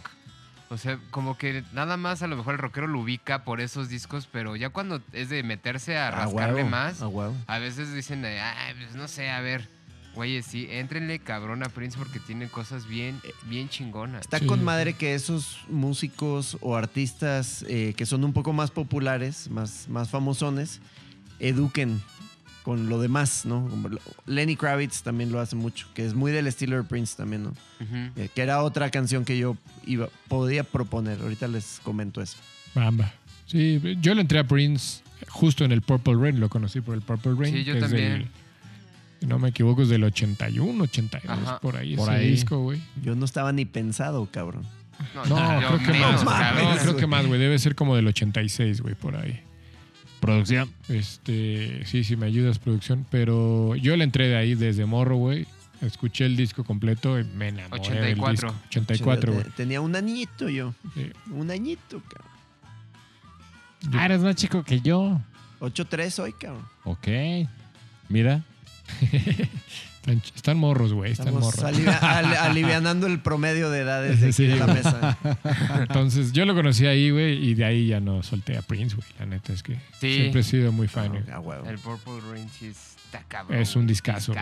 O 0.70 0.78
sea, 0.78 1.00
como 1.12 1.38
que 1.38 1.64
nada 1.74 1.96
más 1.96 2.22
a 2.22 2.28
lo 2.28 2.36
mejor 2.36 2.56
el 2.56 2.60
rockero 2.60 2.88
lo 2.88 3.00
ubica 3.00 3.44
por 3.46 3.62
esos 3.62 3.88
discos, 3.88 4.28
pero 4.32 4.56
ya 4.56 4.70
cuando 4.70 5.02
es 5.14 5.30
de 5.30 5.42
meterse 5.44 5.98
a 5.98 6.10
A 6.10 6.12
rascarle 6.12 6.64
huevo, 6.64 6.70
más, 6.70 7.02
a 7.48 7.60
veces 7.60 7.94
dicen, 7.94 8.26
ay, 8.26 8.74
pues 8.78 8.94
no 8.96 9.08
sé, 9.08 9.30
a 9.30 9.40
ver, 9.40 9.70
güey, 10.14 10.42
sí, 10.44 10.68
éntrenle 10.70 11.20
cabrón 11.20 11.64
a 11.64 11.70
Prince 11.70 11.98
porque 11.98 12.20
tiene 12.20 12.50
cosas 12.50 12.86
bien, 12.86 13.22
bien 13.46 13.70
chingonas. 13.70 14.22
Está 14.22 14.40
Sí, 14.40 14.46
con 14.46 14.62
madre 14.64 14.94
que 14.94 15.14
esos 15.14 15.60
músicos 15.70 16.58
o 16.60 16.76
artistas 16.76 17.64
eh, 17.70 17.94
que 17.96 18.06
son 18.06 18.26
un 18.26 18.34
poco 18.34 18.52
más 18.52 18.70
populares, 18.72 19.50
más, 19.50 19.88
más 19.88 20.10
famosones, 20.10 20.82
eduquen 21.40 22.02
con 22.68 22.90
lo 22.90 23.00
demás, 23.00 23.46
¿no? 23.46 23.66
Como 23.70 23.88
lo- 23.88 24.02
Lenny 24.26 24.58
Kravitz 24.58 25.02
también 25.02 25.32
lo 25.32 25.40
hace 25.40 25.56
mucho, 25.56 25.88
que 25.94 26.06
es 26.06 26.14
muy 26.14 26.34
del 26.34 26.48
estilo 26.48 26.76
de 26.76 26.84
Prince 26.84 27.16
también, 27.16 27.44
¿no? 27.44 27.54
Eh, 28.18 28.28
que 28.36 28.42
era 28.42 28.62
otra 28.62 28.90
canción 28.92 29.24
que 29.24 29.38
yo 29.38 29.56
iba, 29.86 30.10
podía 30.28 30.66
proponer. 30.66 31.18
Ahorita 31.22 31.48
les 31.48 31.80
comento 31.82 32.22
eso. 32.22 32.36
Bamba. 32.76 33.14
Sí, 33.46 33.82
yo 34.02 34.14
le 34.14 34.20
entré 34.20 34.40
a 34.40 34.44
Prince 34.44 35.02
justo 35.30 35.64
en 35.64 35.72
el 35.72 35.82
Purple 35.82 36.16
Rain, 36.16 36.42
lo 36.42 36.50
conocí 36.50 36.82
por 36.82 36.94
el 36.96 37.02
Purple 37.02 37.36
Rain. 37.40 37.54
Sí, 37.56 37.64
yo 37.64 37.72
que 37.72 37.80
es 37.80 37.86
también. 37.86 38.12
del- 38.12 38.28
si 39.22 39.28
no 39.28 39.40
me 39.40 39.48
equivoco, 39.48 39.84
es 39.84 39.88
del 39.88 40.04
81, 40.04 40.84
82, 40.84 41.40
Ajá. 41.48 41.60
por 41.62 41.78
ahí, 41.78 41.96
Por 41.96 42.10
ese 42.10 42.18
ahí. 42.20 42.30
disco, 42.32 42.60
güey. 42.60 42.82
Yo 43.02 43.16
no 43.16 43.24
estaba 43.24 43.54
ni 43.54 43.64
pensado, 43.64 44.28
cabrón. 44.30 44.64
No, 45.30 45.36
creo 45.60 45.78
que 45.80 45.92
menos, 45.94 46.26
más. 46.26 46.54
No, 46.62 46.78
creo 46.82 46.96
que 46.98 47.08
más, 47.08 47.26
güey. 47.26 47.40
Debe 47.40 47.58
ser 47.60 47.76
como 47.76 47.96
del 47.96 48.08
86, 48.08 48.82
güey, 48.82 48.94
por 48.96 49.16
ahí. 49.16 49.40
Producción. 50.20 50.72
Este, 50.90 51.86
sí, 51.86 52.04
sí, 52.04 52.16
me 52.16 52.26
ayudas, 52.26 52.60
producción. 52.60 53.06
Pero 53.12 53.76
yo 53.76 53.96
le 53.98 54.04
entré 54.04 54.28
de 54.28 54.36
ahí 54.36 54.56
desde 54.56 54.86
morro, 54.86 55.16
güey. 55.18 55.46
Escuché 55.82 56.26
el 56.26 56.36
disco 56.36 56.64
completo 56.64 57.20
y 57.20 57.24
me 57.24 57.50
enamoré 57.50 57.82
84. 57.82 58.26
del 58.26 58.32
disco. 58.36 58.56
84, 58.70 59.34
güey. 59.34 59.44
Te- 59.46 59.52
Tenía 59.52 59.80
un 59.82 59.96
añito 59.96 60.50
yo. 60.50 60.74
Sí. 60.96 61.12
Un 61.32 61.52
añito, 61.52 62.02
cabrón. 62.02 62.32
Ah, 63.94 64.06
eres 64.06 64.22
más 64.22 64.36
chico 64.36 64.64
que 64.64 64.82
yo. 64.82 65.22
8-3 65.60 66.20
hoy, 66.24 66.34
cabrón. 66.34 66.66
Ok. 66.84 67.08
Mira. 68.10 68.44
Están, 70.08 70.22
están 70.36 70.58
morros, 70.58 70.94
güey. 70.94 71.12
Están 71.12 71.28
Estamos 71.28 71.44
morros. 71.56 71.64
alivia- 71.64 71.98
al- 71.98 72.38
alivianando 72.50 73.08
el 73.08 73.20
promedio 73.20 73.70
de 73.70 73.80
edades 73.82 74.20
de 74.22 74.28
aquí 74.28 74.34
Sí, 74.34 74.48
de 74.48 74.56
la 74.56 74.68
mesa. 74.68 75.18
Entonces, 75.82 76.32
yo 76.32 76.46
lo 76.46 76.56
conocí 76.56 76.86
ahí, 76.88 77.10
güey, 77.12 77.46
y 77.46 77.54
de 77.56 77.66
ahí 77.66 77.88
ya 77.88 78.00
no 78.00 78.24
solté 78.24 78.58
a 78.58 78.62
Prince, 78.62 78.96
güey. 78.96 79.08
La 79.20 79.26
neta 79.26 79.54
es 79.54 79.64
que 79.64 79.76
Sí. 80.00 80.14
siempre 80.16 80.42
he 80.42 80.44
sido 80.44 80.72
muy 80.72 80.88
fan. 80.88 81.14
El 81.16 81.78
Purple 81.80 82.22
Rain 82.32 82.50
sí 82.58 82.68
está 82.68 83.24
cabrón. 83.28 83.60
Es 83.60 83.76
un 83.76 83.86
discazo. 83.88 84.34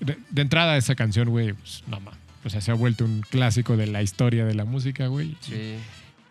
De, 0.00 0.16
de 0.30 0.42
entrada, 0.42 0.76
esa 0.76 0.94
canción, 0.94 1.28
güey, 1.30 1.52
pues 1.52 1.82
no 1.86 2.00
más. 2.00 2.14
O 2.44 2.50
sea, 2.50 2.60
se 2.60 2.70
ha 2.70 2.74
vuelto 2.74 3.04
un 3.04 3.22
clásico 3.22 3.76
de 3.76 3.86
la 3.86 4.02
historia 4.02 4.44
de 4.44 4.54
la 4.54 4.64
música, 4.64 5.06
güey. 5.06 5.34
Sí. 5.40 5.76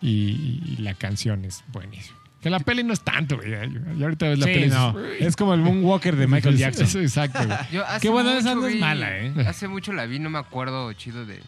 Y, 0.01 0.61
y 0.65 0.77
la 0.79 0.93
canción 0.93 1.43
es 1.45 1.63
buenísima. 1.71 2.17
Que 2.43 2.49
la 2.49 2.59
peli 2.59 2.83
no 2.83 2.91
es 2.93 3.01
tanto, 3.01 3.37
güey. 3.37 3.51
Y 3.97 4.03
ahorita 4.03 4.27
ves 4.27 4.37
la 4.39 4.45
Sí, 4.47 4.53
peli. 4.53 4.67
no. 4.69 4.99
Es 5.19 5.35
como 5.37 5.53
el 5.53 5.61
Moonwalker 5.61 6.15
de 6.17 6.27
Michael 6.27 6.57
Jackson. 6.57 6.85
es- 6.85 6.95
exacto, 6.95 7.39
güey. 7.45 7.57
Yo 7.71 7.85
hace 7.85 8.01
Qué 8.01 8.09
bueno, 8.09 8.31
esa 8.33 8.53
no 8.53 8.67
es 8.67 8.73
vi- 8.73 8.79
mala, 8.81 9.17
¿eh? 9.17 9.33
Hace 9.47 9.67
mucho 9.69 9.93
la 9.93 10.05
vi, 10.05 10.19
no 10.19 10.29
me 10.29 10.39
acuerdo 10.39 10.91
chido 10.93 11.25
de, 11.25 11.39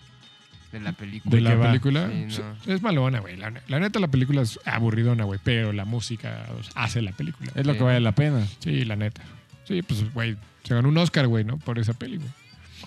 de 0.72 0.80
la 0.80 0.94
película. 0.94 1.36
De 1.36 1.42
la 1.42 1.62
película. 1.62 2.10
Sí, 2.30 2.40
no. 2.66 2.74
Es 2.74 2.82
malona, 2.82 3.20
güey. 3.20 3.36
La, 3.36 3.52
la 3.68 3.80
neta, 3.82 4.00
la 4.00 4.08
película 4.08 4.42
es 4.42 4.58
aburridona, 4.64 5.26
güey. 5.26 5.40
Pero 5.44 5.74
la 5.74 5.84
música 5.84 6.46
o 6.58 6.64
sea, 6.64 6.72
hace 6.76 7.02
la 7.02 7.12
película. 7.12 7.52
Es 7.56 7.68
lo 7.68 7.74
que 7.74 7.84
vale 7.84 8.00
la 8.00 8.14
pena. 8.14 8.48
Sí, 8.60 8.86
la 8.86 8.96
neta. 8.96 9.22
Sí, 9.66 9.82
pues, 9.82 10.14
güey. 10.14 10.38
Se 10.64 10.74
ganó 10.76 10.88
un 10.90 10.98
Oscar, 10.98 11.28
güey, 11.28 11.44
¿no? 11.44 11.58
Por 11.58 11.78
esa 11.78 11.94
peli, 11.94 12.18
güey. 12.18 12.30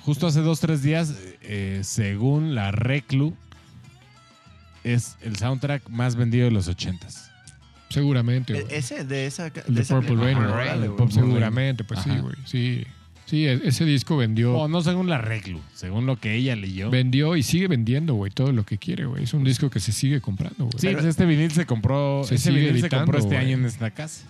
Justo 0.01 0.27
hace 0.27 0.41
dos, 0.41 0.61
tres 0.61 0.83
días, 0.83 1.15
eh, 1.43 1.81
según 1.85 2.55
la 2.55 2.71
Reclu, 2.73 3.37
es 4.85 5.17
el 5.21 5.37
soundtrack 5.37 5.89
más 5.91 6.17
vendido 6.17 6.47
de 6.47 6.51
los 6.53 6.69
ochentas. 6.69 7.28
Seguramente, 7.91 8.57
E- 8.57 8.63
güey. 8.63 8.75
Ese, 8.75 9.05
de 9.05 9.27
esa. 9.27 9.47
El 9.47 9.53
de 9.53 9.63
de 9.69 9.81
esa 9.83 9.95
Purple 9.97 10.17
película. 10.17 10.49
Rain. 10.49 11.11
Seguramente, 11.11 11.85
pues 11.85 12.01
sí, 12.01 12.11
güey. 12.19 12.35
Sí. 12.45 12.85
Sí, 13.27 13.47
e- 13.47 13.61
ese 13.65 13.85
disco 13.85 14.17
vendió. 14.17 14.55
O 14.57 14.69
no 14.69 14.81
según 14.81 15.09
la 15.11 15.19
Reclu, 15.19 15.61
según 15.75 16.07
lo 16.07 16.17
que 16.17 16.35
ella 16.35 16.57
leyó. 16.57 16.89
Vendió 16.91 17.37
y 17.37 17.43
sigue 17.43 17.69
vendiendo, 17.69 18.15
güey, 18.15 18.33
todo 18.33 18.53
lo 18.53 18.65
que 18.65 18.79
quiere, 18.79 19.05
güey. 19.05 19.25
Es 19.25 19.35
un 19.35 19.45
disco 19.45 19.69
que 19.69 19.81
se 19.81 19.93
sigue 19.93 20.21
comprando, 20.23 20.65
güey. 20.65 20.79
Sí, 20.79 20.89
pues 20.93 21.05
este 21.05 21.27
vinil 21.27 21.51
se 21.51 21.67
compró, 21.67 22.25
Se 22.25 22.37
ese 22.37 22.51
sigue 22.53 22.67
vinil 22.69 22.81
se 22.81 22.89
compró 22.89 23.19
este 23.19 23.35
güey. 23.35 23.39
año 23.47 23.57
en 23.59 23.67
esta 23.67 23.91
casa, 23.91 24.25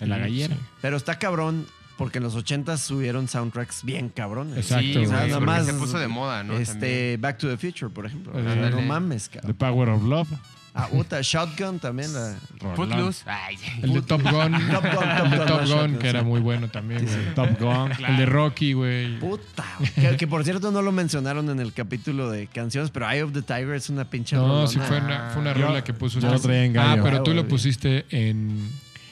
en 0.00 0.10
la 0.10 0.18
gallera. 0.18 0.54
sí. 0.56 0.60
Pero 0.82 0.98
está 0.98 1.18
cabrón, 1.18 1.64
porque 1.96 2.18
en 2.18 2.24
los 2.24 2.34
80 2.34 2.76
subieron 2.76 3.28
soundtracks 3.28 3.82
bien 3.82 4.10
cabrones. 4.10 4.58
Exacto, 4.58 5.00
sí, 5.04 5.06
Nada 5.10 5.40
más, 5.40 5.64
se 5.64 5.72
puso 5.72 5.98
de 5.98 6.08
moda, 6.08 6.42
¿no? 6.44 6.52
También. 6.52 6.70
este, 6.70 7.16
Back 7.18 7.38
to 7.38 7.48
the 7.48 7.56
Future, 7.56 7.90
por 7.90 8.04
ejemplo. 8.04 8.34
No 8.38 8.82
mames, 8.82 9.30
The 9.30 9.38
cabrón. 9.40 9.56
Power 9.56 9.88
of 9.88 10.02
Love. 10.04 10.28
Ah, 10.76 10.88
puta, 10.88 11.20
Shotgun 11.22 11.78
también. 11.78 12.12
La... 12.12 12.34
Footloose. 12.74 13.22
Ay. 13.26 13.56
El 13.80 13.92
de 13.94 14.02
Top 14.02 14.22
Gun. 14.22 14.32
Top 14.72 14.82
Gun, 14.82 14.92
Top 14.92 15.24
el 15.24 15.30
de 15.30 15.36
Top 15.38 15.48
no, 15.48 15.56
Gun, 15.58 15.66
Shotgun, 15.66 15.98
que 16.00 16.08
era 16.08 16.22
muy 16.24 16.40
bueno 16.40 16.68
también, 16.68 17.06
güey. 17.06 17.34
Top 17.36 17.60
Gun. 17.60 17.92
El 18.08 18.16
de 18.16 18.26
Rocky, 18.26 18.72
güey. 18.72 19.18
Puta, 19.20 19.64
güey. 19.78 19.90
que, 19.94 20.16
que 20.16 20.26
por 20.26 20.42
cierto 20.42 20.72
no 20.72 20.82
lo 20.82 20.90
mencionaron 20.90 21.48
en 21.48 21.60
el 21.60 21.72
capítulo 21.72 22.28
de 22.28 22.48
canciones, 22.48 22.90
pero 22.90 23.08
Eye 23.08 23.22
of 23.22 23.32
the 23.32 23.42
Tiger 23.42 23.74
es 23.74 23.88
una 23.88 24.04
pinche 24.10 24.34
No, 24.34 24.42
rolona. 24.48 24.66
sí 24.66 24.80
fue 24.80 24.98
una, 24.98 25.30
fue 25.30 25.42
una 25.42 25.54
Yo- 25.54 25.66
rola 25.68 25.84
que 25.84 25.94
puso. 25.94 26.18
yo 26.18 26.40
traía 26.40 26.64
en 26.64 26.76
Ah, 26.76 26.96
pero 27.00 27.22
tú 27.22 27.30
Ah, 27.30 27.34
lo 27.34 27.46
pusiste 27.46 28.04
en, 28.10 28.68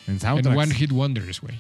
En. 0.09 0.47
One 0.49 0.75
Hit 0.75 0.91
Wonders, 0.91 1.41
güey. 1.41 1.55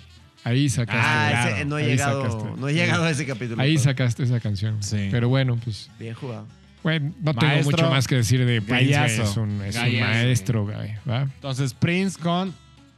Ahí 0.44 0.68
sacaste. 0.68 1.00
Ah, 1.00 1.50
ese, 1.50 1.64
no 1.64 1.78
he 1.78 1.86
llegado, 1.86 2.24
sacaste. 2.24 2.60
no 2.60 2.68
he 2.68 2.74
llegado 2.74 3.04
a 3.04 3.10
ese 3.10 3.24
capítulo. 3.24 3.62
Ahí 3.62 3.74
pero 3.74 3.84
sacaste 3.84 4.24
esa 4.24 4.40
canción. 4.40 4.82
Sí. 4.82 5.08
Pero 5.12 5.28
bueno, 5.28 5.56
pues, 5.62 5.88
Bien 6.00 6.14
jugado. 6.14 6.46
Güey, 6.82 7.00
no 7.20 7.34
tengo 7.34 7.62
mucho 7.64 7.90
más 7.90 8.06
que 8.06 8.16
decir 8.16 8.44
de 8.44 8.60
Prince, 8.62 8.92
gallazo. 8.92 9.22
Es 9.22 9.36
un, 9.36 9.62
es 9.62 9.76
un 9.76 9.82
Gallazo, 9.82 10.10
maestro, 10.10 10.64
güey. 10.64 10.94
¿va? 11.08 11.22
Entonces, 11.22 11.74
Prince 11.74 12.18
con... 12.18 12.54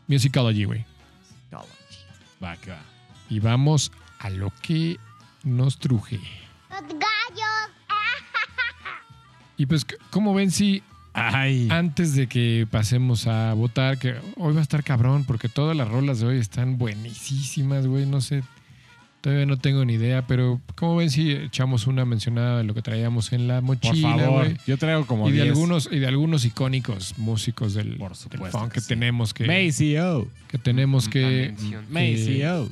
Musicology, 0.07 0.65
güey. 0.65 0.85
Va, 2.43 2.57
que 2.57 2.71
va. 2.71 2.83
Y 3.31 3.41
vamos 3.41 3.91
a 4.19 4.29
lo 4.31 4.53
que 4.61 4.99
nos 5.45 5.79
truje. 5.79 6.21
Los 6.71 6.83
gallos. 6.89 7.71
Y 9.57 9.67
pues, 9.67 9.87
¿cómo 10.11 10.35
ven 10.35 10.51
si 10.51 10.83
Ay. 11.13 11.69
antes 11.71 12.15
de 12.17 12.27
que 12.27 12.67
pasemos 12.69 13.29
a 13.29 13.55
votar, 13.55 13.99
que 13.99 14.17
hoy 14.37 14.53
va 14.53 14.59
a 14.59 14.63
estar 14.63 14.83
cabrón, 14.83 15.25
porque 15.25 15.49
todas 15.49 15.77
las 15.77 15.89
rolas 15.89 16.19
de 16.19 16.27
hoy 16.27 16.39
están 16.39 16.77
buenísimas, 16.77 17.87
güey, 17.87 18.05
no 18.05 18.21
sé, 18.21 18.43
todavía 19.25 19.47
no 19.47 19.57
tengo 19.57 19.83
ni 19.87 19.95
idea, 19.95 20.27
pero 20.27 20.61
¿cómo 20.75 20.97
ven 20.97 21.09
si 21.11 21.33
echamos 21.33 21.87
una 21.87 22.05
mencionada 22.05 22.59
de 22.59 22.65
lo 22.65 22.75
que 22.75 22.83
traíamos 22.83 23.33
en 23.33 23.49
la 23.49 23.63
Por 23.63 23.77
mochila, 23.83 24.19
favor. 24.19 24.45
güey? 24.45 24.57
Yo 24.67 24.77
traigo 24.77 25.07
como 25.07 25.27
Y 25.31 25.33
de 25.33 25.45
10. 25.45 25.49
algunos, 25.49 25.89
y 25.91 25.99
de 25.99 26.07
algunos 26.07 26.45
icónicos 26.45 27.17
músicos 27.17 27.73
del, 27.73 27.97
Por 27.97 28.11
del 28.11 28.19
supuesto 28.19 28.59
funk 28.59 28.69
que 28.69 28.75
que, 28.75 28.81
sí. 28.83 28.89
tenemos 28.89 29.33
que, 29.33 29.47
Maceo. 29.47 30.29
que 30.49 30.59
tenemos 30.59 31.09
que, 31.09 31.55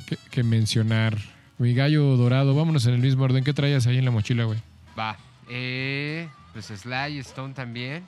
que, 0.07 0.19
que 0.31 0.43
mencionar. 0.43 1.17
Mi 1.57 1.73
gallo 1.73 2.17
dorado, 2.19 2.55
vámonos 2.55 2.85
en 2.87 2.93
el 2.95 3.01
mismo 3.01 3.25
orden. 3.25 3.45
¿Qué 3.45 3.55
traías 3.55 3.87
ahí 3.87 3.97
en 3.97 4.05
la 4.05 4.11
mochila, 4.11 4.45
güey? 4.45 4.59
Va. 4.99 5.17
Eh, 5.49 6.29
pues 6.53 6.67
Sly 6.67 7.19
Stone 7.21 7.55
también. 7.55 8.03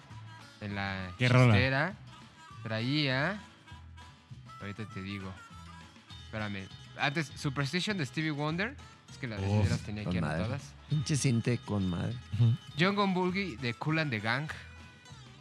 En 0.61 0.75
la 0.75 1.13
¿Qué 1.19 1.29
rola? 1.31 1.55
chistera. 1.55 1.95
Traía. 2.63 3.41
Ahorita 4.61 4.85
te 4.93 5.03
digo. 5.03 5.33
Espérame. 6.27 6.67
Antes, 6.99 7.31
Superstition 7.37 7.97
de 7.99 8.07
Stevie 8.07 8.31
Wonder. 8.31 8.75
Es 9.11 9.19
que 9.19 9.27
las 9.29 9.41
Uf, 9.41 9.47
chisteras 9.61 9.81
tenía 9.81 10.03
aquí 10.03 10.21
madre. 10.21 10.37
anotadas. 10.45 10.63
Pinche 10.91 11.17
cinte 11.17 11.59
con 11.59 11.89
madre. 11.89 12.15
Jungle 12.79 13.13
Boogie 13.15 13.57
de 13.59 13.75
Cool 13.75 13.99
and 14.01 14.11
the 14.11 14.21
Gang. 14.21 14.49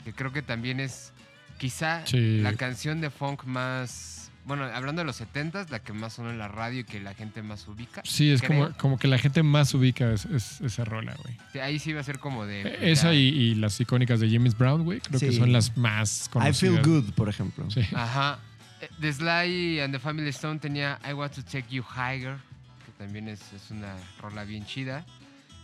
Que 0.04 0.14
creo 0.14 0.32
que 0.34 0.42
también 0.42 0.80
es 0.80 1.12
quizá 1.58 2.06
Sí. 2.06 2.40
la 2.42 2.54
canción 2.54 3.02
de 3.02 3.10
funk 3.10 3.46
más. 3.46 4.32
Bueno, 4.46 4.66
hablando 4.66 5.00
de 5.02 5.06
los 5.06 5.16
70s, 5.22 5.70
la 5.70 5.80
que 5.80 5.94
más 5.94 6.12
sonó 6.14 6.30
en 6.30 6.38
la 6.38 6.50
radio 6.50 6.82
y 6.82 6.84
que 6.84 7.00
la 7.00 7.14
gente 7.14 7.42
más 7.42 7.66
ubica. 7.70 8.02
Sí, 8.04 8.30
es 8.30 8.42
como, 8.42 8.66
creo. 8.66 8.78
como 8.78 9.00
que 9.00 9.08
la 9.08 9.18
gente 9.18 9.42
más 9.42 9.74
ubica 9.74 10.12
es- 10.12 10.26
es- 10.26 10.60
esa 10.60 10.84
rola, 10.84 11.16
güey. 11.24 11.38
Sí, 11.54 11.60
ahí 11.60 11.80
sí 11.80 11.94
va 11.94 12.02
a 12.02 12.04
ser 12.04 12.20
como 12.20 12.46
de. 12.46 12.64
Eh, 12.64 12.92
Esa 12.92 13.14
y, 13.14 13.20
y 13.30 13.56
las 13.56 13.80
icónicas 13.80 14.20
de 14.20 14.28
Jimmy's 14.28 14.58
Brown, 14.58 14.84
güey, 14.84 15.00
creo 15.00 15.18
que 15.18 15.32
son 15.32 15.54
las 15.54 15.78
más 15.78 16.26
I 16.28 16.30
conocidas. 16.32 16.60
Feel 16.60 16.82
Good, 16.86 17.14
por 17.14 17.30
ejemplo. 17.30 17.72
Sí. 17.72 17.82
Ajá. 17.96 18.40
The 19.00 19.14
Sly 19.14 19.80
and 19.82 19.94
the 19.94 20.00
Family 20.00 20.30
Stone 20.30 20.60
tenía 20.60 21.00
I 21.08 21.14
Want 21.14 21.34
to 21.34 21.44
Take 21.44 21.68
You 21.70 21.84
Higher, 21.84 22.38
que 22.86 22.92
también 22.98 23.28
es, 23.28 23.54
es 23.54 23.72
una 23.72 23.96
rola 24.22 24.44
bien 24.44 24.66
chida. 24.66 25.06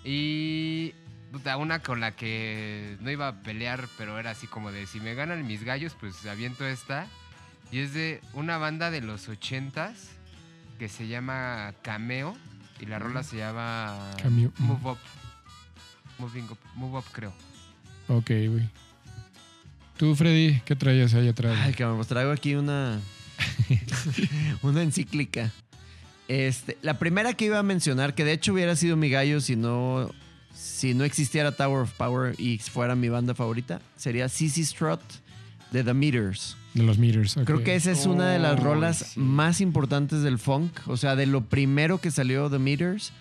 Y 0.04 0.94
puta, 1.32 1.58
una 1.58 1.80
con 1.80 2.00
la 2.00 2.16
que 2.16 2.98
no 3.02 3.12
iba 3.12 3.28
a 3.28 3.42
pelear, 3.42 3.88
pero 3.98 4.20
era 4.20 4.32
así 4.32 4.48
como 4.48 4.72
de 4.72 4.86
si 4.88 5.00
me 5.00 5.14
ganan 5.14 5.46
mis 5.46 5.64
gallos, 5.64 5.96
pues 6.00 6.26
aviento 6.26 6.66
esta. 6.66 7.08
Y 7.72 7.80
es 7.80 7.94
de 7.94 8.22
una 8.34 8.58
banda 8.58 8.90
de 8.92 9.02
los 9.02 9.30
ochentas 9.30 10.10
que 10.80 10.90
se 10.90 11.08
llama 11.08 11.74
Cameo 11.84 12.36
y 12.80 12.86
la 12.86 12.98
rola 12.98 13.24
se 13.24 13.38
llama 13.38 14.12
Cameo, 14.22 14.52
mm. 14.58 14.64
Move 14.64 14.92
Up. 14.92 14.98
Moving 16.18 16.46
Up, 16.46 16.58
Move 16.76 16.98
Up 16.98 17.06
creo. 17.12 17.34
Ok, 18.08 18.30
güey. 18.30 18.70
Tú, 20.00 20.16
Freddy, 20.16 20.62
¿qué 20.64 20.78
traías 20.78 21.14
ahí 21.14 21.28
atrás? 21.28 21.58
Ay, 21.62 21.74
cabrón, 21.74 21.98
pues 21.98 22.08
traigo 22.08 22.32
aquí 22.32 22.56
una. 22.56 23.02
una 24.62 24.82
encíclica. 24.82 25.52
Este, 26.30 26.78
la 26.82 26.98
primera 26.98 27.34
que 27.34 27.44
iba 27.44 27.60
a 27.60 27.64
mencionar, 27.64 28.16
que 28.16 28.24
de 28.24 28.32
hecho 28.32 28.54
hubiera 28.54 28.78
sido 28.78 28.96
mi 28.96 29.10
gallo 29.10 29.42
si 29.42 29.58
no, 29.58 30.10
si 30.54 30.94
no 30.94 31.04
existiera 31.04 31.52
Tower 31.52 31.82
of 31.82 31.92
Power 31.92 32.34
y 32.40 32.60
fuera 32.60 32.96
mi 32.96 33.10
banda 33.10 33.36
favorita, 33.36 33.82
sería 33.98 34.30
CC 34.30 34.64
Strut 34.64 35.02
de 35.72 35.84
The 35.84 35.94
Meters. 35.94 36.56
de 36.76 36.84
los 36.84 36.98
meters. 36.98 37.36
ok. 37.36 37.44
Creo 37.44 37.64
que 37.66 37.76
esa 37.76 37.92
es 37.92 38.06
una 38.06 38.30
de 38.30 38.40
las 38.40 38.58
rolas 38.58 39.00
sí. 39.00 39.20
más 39.20 39.60
importantes 39.60 40.22
del 40.22 40.40
funk. 40.40 40.80
O 40.88 40.96
sea, 40.96 41.18
de 41.18 41.26
lo 41.26 41.44
primero 41.44 42.00
que 42.00 42.10
salió 42.10 42.50
The 42.50 42.60
Meters. 42.60 43.12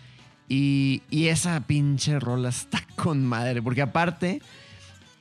Y, 0.49 1.03
y 1.11 1.27
esa 1.27 1.59
pinche 1.67 2.21
rola 2.21 2.51
está 2.51 2.87
con 2.95 3.27
madre. 3.27 3.63
Porque 3.63 3.83
aparte, 3.83 4.41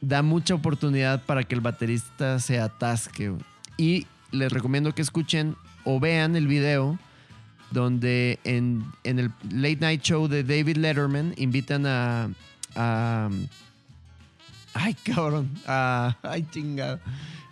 da 0.01 0.21
mucha 0.21 0.55
oportunidad 0.55 1.23
para 1.23 1.43
que 1.43 1.55
el 1.55 1.61
baterista 1.61 2.39
se 2.39 2.59
atasque. 2.59 3.33
Y 3.77 4.07
les 4.31 4.51
recomiendo 4.51 4.93
que 4.93 5.01
escuchen 5.01 5.55
o 5.83 5.99
vean 5.99 6.35
el 6.35 6.47
video 6.47 6.97
donde 7.71 8.39
en, 8.43 8.85
en 9.03 9.19
el 9.19 9.31
Late 9.49 9.77
Night 9.81 10.01
Show 10.01 10.27
de 10.27 10.43
David 10.43 10.77
Letterman 10.77 11.33
invitan 11.37 11.85
a. 11.85 12.29
a 12.75 13.29
ay, 14.73 14.93
cabrón. 15.03 15.49
ay, 15.65 16.45
chingado. 16.51 16.99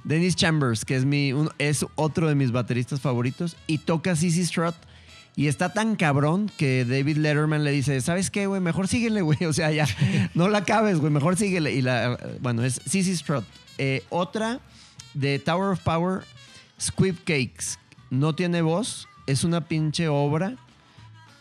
Dennis 0.03 0.35
Chambers, 0.35 0.85
que 0.85 0.95
es, 0.95 1.03
mi, 1.03 1.33
es 1.57 1.85
otro 1.95 2.27
de 2.27 2.35
mis 2.35 2.51
bateristas 2.51 3.01
favoritos, 3.01 3.57
y 3.67 3.79
toca 3.79 4.15
CC 4.15 4.45
Strut. 4.45 4.75
Y 5.37 5.47
está 5.47 5.73
tan 5.73 5.95
cabrón 5.97 6.49
que 6.57 6.85
David 6.85 7.17
Letterman 7.17 7.65
le 7.65 7.71
dice, 7.71 7.99
¿sabes 7.99 8.31
qué, 8.31 8.47
güey? 8.47 8.61
Mejor 8.61 8.87
síguele, 8.87 9.21
güey. 9.21 9.37
O 9.45 9.53
sea, 9.53 9.71
ya, 9.71 9.85
no 10.33 10.47
la 10.47 10.59
acabes, 10.59 10.99
güey. 10.99 11.11
Mejor 11.11 11.35
síguele. 11.35 11.73
Y 11.73 11.81
la, 11.81 12.17
bueno, 12.39 12.63
es 12.63 12.81
CC 12.85 13.15
Strut. 13.15 13.43
Eh, 13.77 14.03
otra 14.09 14.61
de 15.13 15.39
Tower 15.39 15.71
of 15.73 15.81
Power, 15.81 16.23
Squib 16.79 17.17
Cakes. 17.25 17.77
No 18.09 18.33
tiene 18.33 18.61
voz, 18.61 19.09
es 19.27 19.43
una 19.43 19.61
pinche 19.61 20.07
obra. 20.07 20.55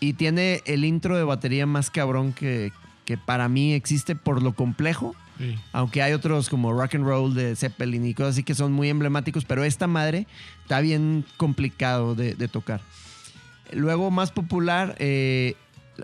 Y 0.01 0.15
tiene 0.15 0.61
el 0.67 0.85
intro 0.85 1.17
de 1.17 1.23
batería 1.23 1.65
más 1.65 1.91
cabrón 1.91 2.33
que, 2.33 2.73
que 3.05 3.17
para 3.17 3.49
mí 3.49 3.75
existe 3.75 4.17
por 4.17 4.43
lo 4.43 4.55
complejo. 4.55 5.15
Sí. 5.39 5.57
Aunque 5.73 6.03
hay 6.03 6.13
otros 6.13 6.49
como 6.49 6.73
Rock 6.73 6.97
and 6.97 7.05
Roll 7.05 7.35
de 7.35 7.57
Zeppelin 7.57 8.05
y 8.05 8.15
cosas 8.15 8.35
así 8.35 8.43
que 8.43 8.55
son 8.55 8.73
muy 8.73 8.89
emblemáticos, 8.89 9.45
pero 9.45 9.65
esta 9.65 9.87
madre 9.87 10.27
está 10.63 10.81
bien 10.81 11.25
complicado 11.37 12.15
de, 12.15 12.35
de 12.35 12.49
tocar. 12.49 12.83
Luego, 13.73 14.11
más 14.11 14.31
popular, 14.31 14.95
eh, 14.99 15.55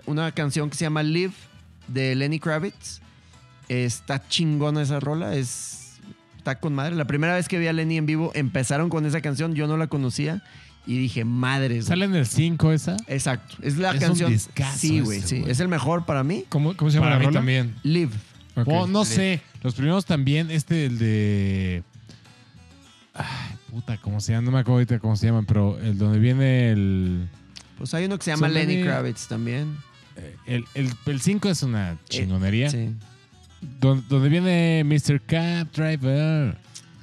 una 0.05 0.31
canción 0.31 0.69
que 0.69 0.75
se 0.77 0.85
llama 0.85 1.03
Live 1.03 1.33
de 1.87 2.15
Lenny 2.15 2.39
Kravitz. 2.39 3.01
Está 3.69 4.27
chingona 4.27 4.81
esa 4.81 4.99
rola, 4.99 5.35
es, 5.35 5.93
está 6.37 6.59
con 6.59 6.73
madre. 6.73 6.95
La 6.95 7.05
primera 7.05 7.35
vez 7.35 7.47
que 7.47 7.57
vi 7.59 7.67
a 7.67 7.73
Lenny 7.73 7.97
en 7.97 8.05
vivo, 8.05 8.31
empezaron 8.35 8.89
con 8.89 9.05
esa 9.05 9.21
canción, 9.21 9.53
yo 9.55 9.67
no 9.67 9.77
la 9.77 9.87
conocía 9.87 10.43
y 10.85 10.97
dije, 10.97 11.23
madre. 11.23 11.75
güey". 11.75 11.81
¿Sale 11.83 12.05
en 12.05 12.15
el 12.15 12.25
5 12.25 12.71
esa? 12.73 12.97
Exacto, 13.07 13.55
es 13.61 13.77
la 13.77 13.89
Es 13.89 13.95
un 13.95 13.99
canción. 14.01 14.31
discazo 14.31 14.77
sí, 14.77 14.99
güey, 14.99 15.21
sí. 15.21 15.43
Es 15.47 15.59
el 15.61 15.69
mejor 15.69 16.05
para 16.05 16.23
mí. 16.23 16.43
¿Cómo, 16.49 16.75
cómo 16.75 16.91
se 16.91 16.95
llama 16.97 17.05
Para 17.05 17.15
la 17.15 17.19
mí 17.19 17.25
rola? 17.27 17.39
también. 17.39 17.75
Live. 17.83 18.11
Oh, 18.65 18.85
no 18.87 19.05
sé. 19.05 19.41
Los 19.63 19.75
primeros 19.75 20.05
también, 20.05 20.51
este, 20.51 20.85
el 20.87 20.97
de. 20.97 21.83
Ay, 23.13 23.55
puta, 23.69 23.97
¿cómo 24.01 24.19
se 24.19 24.33
llama? 24.33 24.45
No 24.45 24.51
me 24.51 24.59
acuerdo 24.59 24.73
ahorita 24.79 24.99
cómo 24.99 25.15
se 25.15 25.27
llaman, 25.27 25.45
pero 25.45 25.79
el 25.79 25.97
donde 25.97 26.19
viene 26.19 26.71
el. 26.71 27.29
Pues 27.81 27.93
hay 27.95 28.05
uno 28.05 28.17
que 28.17 28.23
se 28.23 28.31
llama 28.31 28.47
Son 28.47 28.53
Lenny 28.53 28.83
Kravitz 28.83 29.27
también. 29.27 29.75
eh, 30.15 30.63
El, 30.75 30.93
el, 31.05 31.21
5 31.21 31.49
es 31.49 31.63
una 31.63 31.97
chingonería. 32.07 32.69
Sí. 32.69 32.93
Don- 33.79 34.03
donde 34.07 34.29
viene 34.29 34.83
Mr. 34.85 35.19
Cab 35.21 35.71
Driver. 35.71 36.55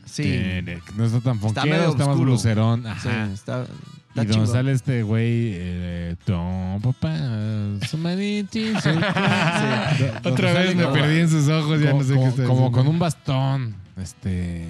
Sí. 0.06 0.22
Que 0.22 0.80
No 0.96 1.04
está 1.04 1.20
tan 1.20 1.36
Está 1.36 1.60
fonquero, 1.62 1.90
está, 1.90 2.06
más 2.06 2.16
lucerón. 2.18 2.82
Sí, 2.82 2.88
Ajá. 2.88 3.30
está, 3.32 3.66
y 4.14 4.24
donde 4.24 4.46
sale 4.46 4.72
este 4.72 5.02
güey, 5.02 5.52
eh, 5.54 6.16
Tom, 6.24 6.80
papá. 6.80 7.16
Do- 7.18 7.78
Otra 10.24 10.52
vez 10.54 10.74
me 10.74 10.86
perdí 10.86 11.20
en 11.20 11.28
sus 11.28 11.48
ojos, 11.48 11.80
ya 11.80 11.92
no 11.92 12.02
sé 12.02 12.14
como- 12.14 12.22
qué 12.24 12.28
está 12.30 12.44
como 12.44 12.56
diciendo. 12.60 12.72
con 12.78 12.88
un 12.88 12.98
bastón. 12.98 13.74
Este. 13.96 14.64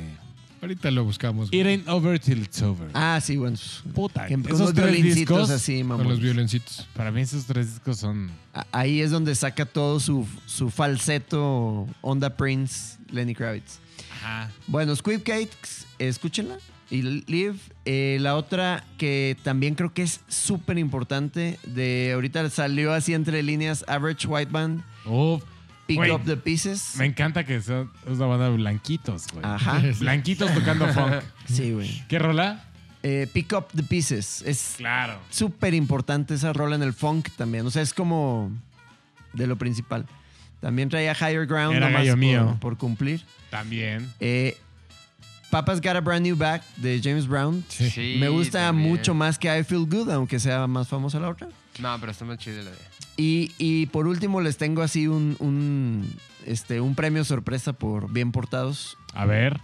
Ahorita 0.60 0.90
lo 0.90 1.04
buscamos. 1.04 1.48
It 1.52 1.66
ain't 1.66 1.88
over 1.88 2.18
till 2.18 2.38
it's 2.42 2.60
over. 2.62 2.88
Ah, 2.94 3.20
sí, 3.22 3.36
bueno. 3.36 3.56
Puta, 3.94 4.26
Que- 4.26 4.34
con 4.34 4.46
esos 4.46 4.60
unos 4.60 4.74
tres 4.74 5.02
discos, 5.02 5.50
así, 5.50 5.82
con 5.84 6.08
los 6.08 6.20
violencitos. 6.20 6.86
para 6.94 7.10
mí 7.12 7.20
esos 7.20 7.44
tres 7.44 7.70
discos 7.74 7.98
son... 7.98 8.30
Ahí 8.72 9.00
es 9.00 9.10
donde 9.10 9.34
saca 9.34 9.64
todo 9.66 10.00
su, 10.00 10.26
su 10.46 10.70
falseto 10.70 11.86
Onda 12.00 12.36
Prince, 12.36 12.98
Lenny 13.10 13.34
Kravitz. 13.34 13.78
Ajá. 14.12 14.50
Bueno, 14.66 14.94
Squid 14.96 15.20
Cakes, 15.22 15.86
escúchenla. 15.98 16.56
Y 16.90 17.02
Live. 17.02 17.58
Eh, 17.84 18.16
la 18.20 18.34
otra 18.34 18.82
que 18.96 19.36
también 19.42 19.74
creo 19.74 19.92
que 19.92 20.02
es 20.02 20.20
súper 20.26 20.78
importante, 20.78 21.58
de 21.62 22.12
ahorita 22.14 22.48
salió 22.48 22.94
así 22.94 23.12
entre 23.12 23.42
líneas 23.42 23.84
Average 23.86 24.26
White 24.26 24.50
Band, 24.50 24.82
Uf, 25.04 25.42
Pick 25.88 25.96
Güey, 25.96 26.10
Up 26.12 26.22
the 26.24 26.36
Pieces. 26.36 26.94
me 26.98 27.06
encanta 27.06 27.44
que 27.44 27.60
sea 27.60 27.86
es 28.06 28.12
una 28.18 28.26
banda 28.26 28.48
de 28.50 28.56
blanquitos, 28.56 29.26
güey. 29.32 29.44
Ajá. 29.44 29.82
Blanquitos 29.98 30.52
tocando 30.54 30.86
funk. 30.92 31.14
Sí, 31.46 31.72
güey. 31.72 32.04
¿Qué 32.08 32.18
rola? 32.20 32.64
Eh, 33.02 33.26
Pick 33.32 33.52
Up 33.54 33.66
the 33.74 33.82
Pieces. 33.82 34.42
Es 34.46 34.74
Claro. 34.76 35.18
súper 35.30 35.72
importante 35.74 36.34
esa 36.34 36.52
rola 36.52 36.76
en 36.76 36.82
el 36.82 36.92
funk 36.92 37.30
también. 37.36 37.66
O 37.66 37.70
sea, 37.70 37.82
es 37.82 37.92
como 37.94 38.52
de 39.32 39.46
lo 39.46 39.56
principal. 39.56 40.06
También 40.60 40.88
traía 40.88 41.12
Higher 41.14 41.46
Ground 41.46 41.76
Era 41.76 41.86
nomás 41.86 42.00
gallo 42.02 42.12
por, 42.12 42.18
mío. 42.18 42.56
por 42.60 42.76
cumplir. 42.76 43.24
También. 43.50 44.12
Eh, 44.20 44.56
Papa's 45.50 45.80
Got 45.80 45.96
a 45.96 46.00
Brand 46.00 46.26
New 46.26 46.36
Back 46.36 46.62
de 46.76 47.00
James 47.02 47.26
Brown. 47.26 47.64
Sí, 47.68 48.16
Me 48.20 48.28
gusta 48.28 48.66
también. 48.66 48.90
mucho 48.90 49.14
más 49.14 49.38
que 49.38 49.48
I 49.58 49.64
Feel 49.64 49.86
Good, 49.86 50.10
aunque 50.10 50.38
sea 50.38 50.66
más 50.66 50.88
famosa 50.88 51.18
la 51.18 51.30
otra. 51.30 51.48
No, 51.78 51.96
pero 52.00 52.12
está 52.12 52.24
más 52.26 52.36
chida 52.38 52.62
la 52.62 52.70
de. 52.72 52.76
Y, 53.18 53.52
y 53.58 53.86
por 53.86 54.06
último 54.06 54.40
les 54.40 54.58
tengo 54.58 54.80
así 54.80 55.08
un, 55.08 55.34
un, 55.40 56.08
este, 56.46 56.80
un 56.80 56.94
premio 56.94 57.24
sorpresa 57.24 57.72
por 57.72 58.12
Bien 58.12 58.30
Portados. 58.30 58.96
A 59.12 59.26
ver. 59.26 59.60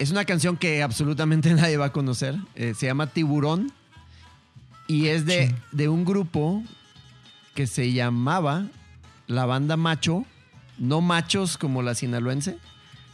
Es 0.00 0.10
una 0.10 0.24
canción 0.24 0.56
que 0.56 0.82
absolutamente 0.82 1.54
nadie 1.54 1.76
va 1.76 1.86
a 1.86 1.92
conocer. 1.92 2.34
Eh, 2.56 2.74
se 2.76 2.86
llama 2.86 3.06
Tiburón. 3.06 3.72
Y 4.88 5.06
es 5.06 5.24
de, 5.24 5.54
de 5.70 5.88
un 5.88 6.04
grupo 6.04 6.64
que 7.54 7.68
se 7.68 7.92
llamaba 7.92 8.66
La 9.28 9.46
Banda 9.46 9.76
Macho. 9.76 10.26
No 10.76 11.00
machos 11.00 11.56
como 11.56 11.80
la 11.80 11.94
sinaloense. 11.94 12.58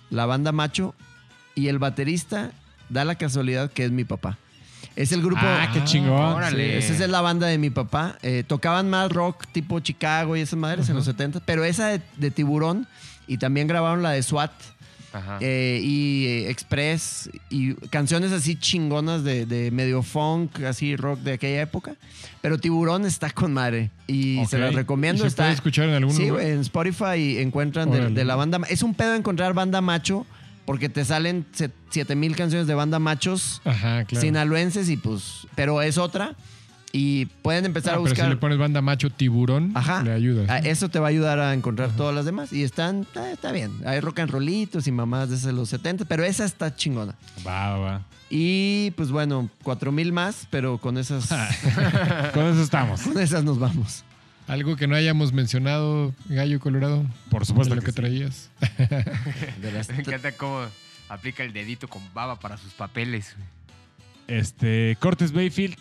La 0.09 0.24
Banda 0.24 0.53
Macho. 0.53 0.95
Y 1.55 1.69
el 1.69 1.78
baterista 1.78 2.53
da 2.89 3.05
la 3.05 3.16
casualidad 3.16 3.70
que 3.70 3.85
es 3.85 3.91
mi 3.91 4.05
papá. 4.05 4.39
Es 5.01 5.13
el 5.13 5.23
grupo... 5.23 5.41
Ah, 5.43 5.71
qué 5.73 5.83
chingón. 5.85 6.11
órale. 6.35 6.83
Sí, 6.83 6.93
esa 6.93 7.05
es 7.05 7.11
la 7.11 7.21
banda 7.21 7.47
de 7.47 7.57
mi 7.59 7.71
papá. 7.71 8.17
Eh, 8.23 8.45
tocaban 8.47 8.91
más 8.91 9.11
rock 9.11 9.47
tipo 9.53 9.81
Chicago 9.81 10.37
y 10.37 10.41
esas 10.41 10.59
madres 10.59 10.89
en 10.89 10.97
los 10.97 11.05
70, 11.07 11.41
pero 11.47 11.65
esa 11.65 11.89
de, 11.89 12.01
de 12.17 12.31
Tiburón 12.31 12.87
y 13.27 13.39
también 13.39 13.67
grabaron 13.67 14.03
la 14.03 14.11
de 14.11 14.23
SWAT 14.23 14.53
Ajá. 15.13 15.39
eh, 15.41 15.81
y 15.83 16.27
eh, 16.27 16.51
Express 16.51 17.31
y 17.49 17.75
canciones 17.89 18.31
así 18.33 18.57
chingonas 18.57 19.25
de, 19.25 19.47
de 19.47 19.71
medio 19.71 20.03
funk, 20.03 20.61
así 20.65 20.97
rock 20.97 21.21
de 21.21 21.33
aquella 21.33 21.63
época. 21.63 21.95
Pero 22.43 22.59
Tiburón 22.59 23.07
está 23.07 23.31
con 23.31 23.53
madre 23.55 23.91
y 24.07 24.45
se 24.47 24.59
las 24.59 24.73
¿Y 24.73 24.77
recomiendo. 24.77 25.23
se 25.23 25.29
está, 25.29 25.45
puede 25.45 25.55
escuchar 25.55 25.89
en 25.89 25.95
algún 25.95 26.15
Sí, 26.15 26.29
lugar? 26.29 26.45
en 26.45 26.61
Spotify 26.61 27.39
encuentran 27.39 27.91
de, 27.91 28.09
de 28.11 28.25
la 28.25 28.37
banda. 28.37 28.61
Es 28.69 28.83
un 28.83 28.95
pedo 28.95 29.15
encontrar 29.15 29.55
banda 29.55 29.81
macho 29.81 30.27
porque 30.66 30.89
te 30.89 31.05
salen 31.05 31.47
7000 31.91 32.37
canciones 32.37 32.66
de 32.66 32.74
banda 32.74 32.99
machos 32.99 33.61
Ajá, 33.65 34.05
claro. 34.05 34.20
sinaloenses 34.24 34.89
y 34.89 34.97
pues, 34.97 35.47
pero 35.55 35.82
es 35.82 35.99
otra. 35.99 36.35
Y 36.93 37.27
pueden 37.27 37.66
empezar 37.66 37.91
Ah, 37.91 37.95
a 37.95 37.99
pero 37.99 38.09
buscar. 38.11 38.27
si 38.27 38.31
le 38.31 38.37
pones 38.37 38.59
banda 38.59 38.82
macho 38.82 39.11
tiburón, 39.11 39.70
Ajá. 39.77 40.03
le 40.03 40.12
ayudas. 40.12 40.47
Ah, 40.51 40.59
Eso 40.59 40.89
te 40.89 40.99
va 40.99 41.07
a 41.07 41.11
ayudar 41.11 41.39
a 41.39 41.55
encontrar 41.55 41.91
todas 41.97 42.12
las 42.12 42.24
demás. 42.24 42.53
Y 42.53 42.65
están, 42.65 43.03
está, 43.03 43.31
está 43.31 43.53
bien. 43.53 43.70
Hay 43.87 44.01
rock 44.01 44.19
and 44.19 44.31
rollitos 44.32 44.89
y 44.89 44.91
mamás 44.93 45.31
desde 45.31 45.53
los 45.53 45.69
70, 45.69 46.05
pero 46.07 46.24
esa 46.24 46.45
está 46.45 46.74
chingona. 46.74 47.15
Va, 47.47 47.77
va. 47.78 48.03
Y 48.28 48.91
pues 48.97 49.12
bueno, 49.12 49.49
4000 49.62 50.12
más, 50.12 50.49
pero 50.51 50.78
con 50.78 50.99
esas, 50.99 51.28
Con 52.35 52.47
eso 52.47 52.62
estamos. 52.62 53.03
con 53.05 53.19
esas 53.20 53.45
nos 53.45 53.61
vamos. 53.61 54.03
Algo 54.51 54.75
que 54.77 54.87
no 54.89 54.97
hayamos 54.97 55.33
mencionado, 55.33 56.13
Gallo 56.29 56.59
Colorado, 56.59 57.07
Por 57.31 57.47
supuesto 57.47 57.75
de 57.75 57.77
lo 57.77 57.83
que 57.83 57.87
que, 57.87 57.93
sí. 57.93 57.97
traías. 57.97 58.51
De 59.61 59.71
las- 59.73 59.89
Me 59.91 59.99
encanta 60.01 60.33
cómo 60.33 60.67
aplica 61.09 61.45
el 61.45 61.53
dedito 61.53 61.87
con 61.89 62.03
baba 62.13 62.41
para 62.41 62.57
sus 62.57 62.73
papeles. 62.73 63.37
Este, 64.27 64.97
Cortes 65.01 65.33
Bayfield 65.33 65.77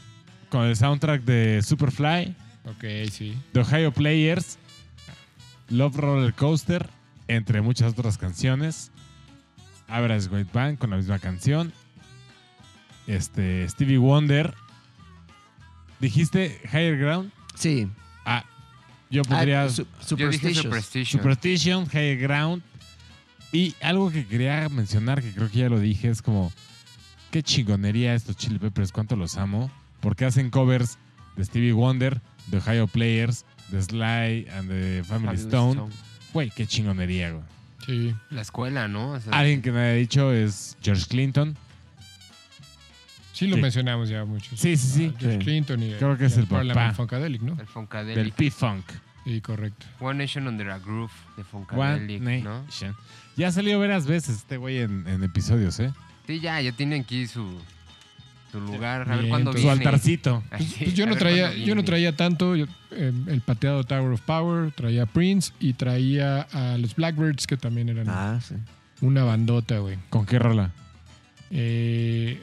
con 0.50 0.66
el 0.66 0.76
soundtrack 0.76 1.24
de 1.24 1.62
Superfly, 1.64 2.36
Ok, 2.66 2.84
sí. 3.12 3.36
The 3.54 3.62
Ohio 3.62 3.91
Players, 3.91 4.60
Love 5.70 5.96
Roller 5.98 6.34
Coaster, 6.34 6.90
entre 7.28 7.62
muchas 7.62 7.94
otras 7.94 8.18
canciones. 8.20 8.91
Average 9.88 10.28
White 10.30 10.50
Band 10.54 10.78
con 10.78 10.91
la 10.91 10.98
misma 10.98 11.18
canción. 11.18 11.74
Este, 13.08 13.68
Stevie 13.68 13.98
Wonder. 13.98 14.54
¿Dijiste 16.00 16.62
Higher 16.72 16.98
Ground? 17.00 17.32
Sí. 17.56 17.88
Ah, 18.26 18.46
yo 19.10 19.23
podría... 19.23 19.64
Ah, 19.64 19.69
su- 19.69 19.86
Yo 20.15 20.30
dije. 20.30 20.53
Superstition. 20.53 21.22
Superstition, 21.22 21.86
Higher 21.91 22.18
Ground. 22.19 22.64
Y 23.52 23.73
algo 23.81 24.11
que 24.11 24.26
quería 24.27 24.68
mencionar, 24.69 25.22
que 25.22 25.31
creo 25.34 25.49
que 25.49 25.60
ya 25.60 25.69
lo 25.69 25.80
dije, 25.80 26.10
es 26.10 26.22
como, 26.22 26.52
qué 27.31 27.41
chingonería 27.41 28.14
estos 28.14 28.36
Chili 28.38 28.60
Peppers, 28.60 28.91
cuánto 28.91 29.15
los 29.15 29.38
amo. 29.38 29.72
Porque 30.02 30.26
hacen 30.26 30.49
covers 30.52 30.98
de 31.36 31.45
Stevie 31.45 31.73
Wonder, 31.73 32.22
de 32.48 32.57
Ohio 32.60 32.88
Players, 32.88 33.45
de 33.69 33.81
Sly 33.81 34.48
and 34.56 34.69
the 34.69 35.03
Family 35.03 35.36
Family 35.38 35.41
Stone. 35.41 35.90
Güey, 36.34 36.52
qué 36.56 36.68
chingonería, 36.68 37.31
güey. 37.31 37.44
Sí. 37.86 38.15
La 38.30 38.41
escuela, 38.41 38.88
¿no? 38.88 39.11
O 39.14 39.19
sea, 39.19 39.34
Alguien 39.34 39.61
que 39.64 39.72
me 39.72 39.80
haya 39.80 39.94
dicho 39.94 40.31
es 40.31 40.77
George 40.84 41.06
Clinton. 41.07 41.57
Sí 43.40 43.48
lo 43.48 43.56
Sí. 43.56 43.61
mencionamos 43.61 44.10
ya 44.10 44.26
mucho. 44.26 44.49
Sí, 44.56 44.76
sí, 44.76 44.88
sí. 44.88 45.14
George 45.18 45.38
Sí. 45.40 45.45
Clinton 45.45 45.82
y 45.84 45.94
Creo 45.94 46.18
que 46.18 46.24
y 46.24 46.28
es 46.28 46.38
el 46.38 46.45
papá. 46.48 46.94
Funkadelic, 46.94 47.41
¿no? 47.41 47.52
el 47.53 47.57
Del 47.60 47.68
Funkadelic. 47.68 48.34
P-Funk. 48.36 48.84
Sí, 49.24 49.41
correcto. 49.41 49.86
One 49.99 50.24
Nation 50.24 50.48
Under 50.48 50.70
a 50.72 50.80
Groove 50.80 51.11
de 51.38 51.41
One 51.44 51.49
Funkadelic, 51.49 52.22
¿no? 52.44 52.64
Nation. 52.64 52.95
Ya 53.38 53.48
ha 53.48 53.52
salido 53.52 53.80
varias 53.80 54.06
veces 54.07 54.38
este 54.38 54.57
güey 54.57 54.80
en, 54.80 55.07
en 55.07 55.24
episodios, 55.24 55.80
¿eh? 55.80 55.91
Sí, 56.28 56.40
ya, 56.41 56.60
ya 56.61 56.72
tienen 56.74 57.02
aquí 57.03 57.28
su, 57.28 57.60
su 58.52 58.60
lugar. 58.60 59.10
A 59.10 59.16
ver 59.16 59.30
cuándo 59.30 59.52
entonces- 59.52 59.61
Su 59.61 59.68
viene. 59.68 59.86
altarcito. 59.86 60.44
Ay, 60.52 60.66
sí, 60.66 60.84
Pues 60.86 60.94
yo 60.95 61.06
no 61.06 61.16
traía, 61.16 61.52
yo 61.53 61.60
no 61.60 61.66
viene. 61.66 61.84
traía 61.84 62.16
tanto. 62.16 62.56
yo, 62.57 62.66
eh, 62.91 63.14
el 63.28 63.41
pateado 63.41 63.84
Tower 63.86 64.11
of 64.11 64.22
Power, 64.22 64.72
traía 64.74 65.06
Prince 65.06 65.53
y 65.61 65.74
traía 65.74 66.41
a 66.41 66.78
los 66.78 66.95
Blackbirds, 66.95 67.48
que 67.48 67.56
también 67.56 67.88
eran 67.90 68.07
Ah, 68.10 68.40
sí. 68.41 68.56
una 69.02 69.24
bandota, 69.24 69.78
güey. 69.80 69.98
¿Con 70.10 70.26
qué 70.26 70.40
rola? 70.40 70.72
Eh, 71.52 72.40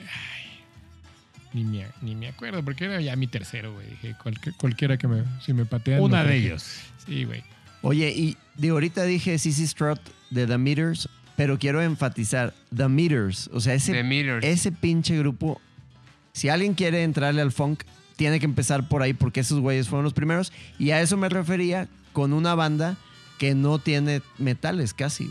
ni, 1.56 1.64
me, 1.64 1.86
ni 2.02 2.14
me 2.14 2.28
acuerdo, 2.28 2.62
porque 2.64 2.84
era 2.84 3.00
ya 3.00 3.16
mi 3.16 3.26
tercero, 3.26 3.72
güey. 3.72 3.88
Dije, 3.88 4.14
cualque- 4.22 4.52
cualquiera 4.52 4.96
que 4.98 5.08
me, 5.08 5.24
si 5.44 5.52
me 5.52 5.64
patean. 5.64 6.00
Una 6.02 6.22
no 6.22 6.28
de 6.28 6.36
ellos. 6.36 6.64
Sí, 7.06 7.24
güey. 7.24 7.42
Oye, 7.82 8.10
y 8.14 8.36
de 8.56 8.68
ahorita 8.68 9.04
dije 9.04 9.38
CC 9.38 9.66
Strut 9.66 10.00
de 10.30 10.46
The 10.46 10.58
Meters, 10.58 11.08
pero 11.36 11.58
quiero 11.58 11.82
enfatizar 11.82 12.52
The 12.74 12.88
Meters. 12.88 13.48
O 13.52 13.60
sea, 13.60 13.74
ese, 13.74 13.92
The 13.92 14.02
Meters. 14.02 14.44
ese 14.44 14.72
pinche 14.72 15.16
grupo, 15.18 15.60
si 16.32 16.48
alguien 16.48 16.74
quiere 16.74 17.02
entrarle 17.02 17.40
al 17.42 17.52
funk, 17.52 17.82
tiene 18.16 18.38
que 18.40 18.46
empezar 18.46 18.88
por 18.88 19.02
ahí 19.02 19.12
porque 19.12 19.40
esos 19.40 19.60
güeyes 19.60 19.88
fueron 19.88 20.04
los 20.04 20.14
primeros. 20.14 20.52
Y 20.78 20.90
a 20.90 21.00
eso 21.00 21.16
me 21.16 21.28
refería 21.28 21.88
con 22.12 22.32
una 22.32 22.54
banda 22.54 22.96
que 23.38 23.54
no 23.54 23.78
tiene 23.78 24.22
metales 24.38 24.94
casi. 24.94 25.30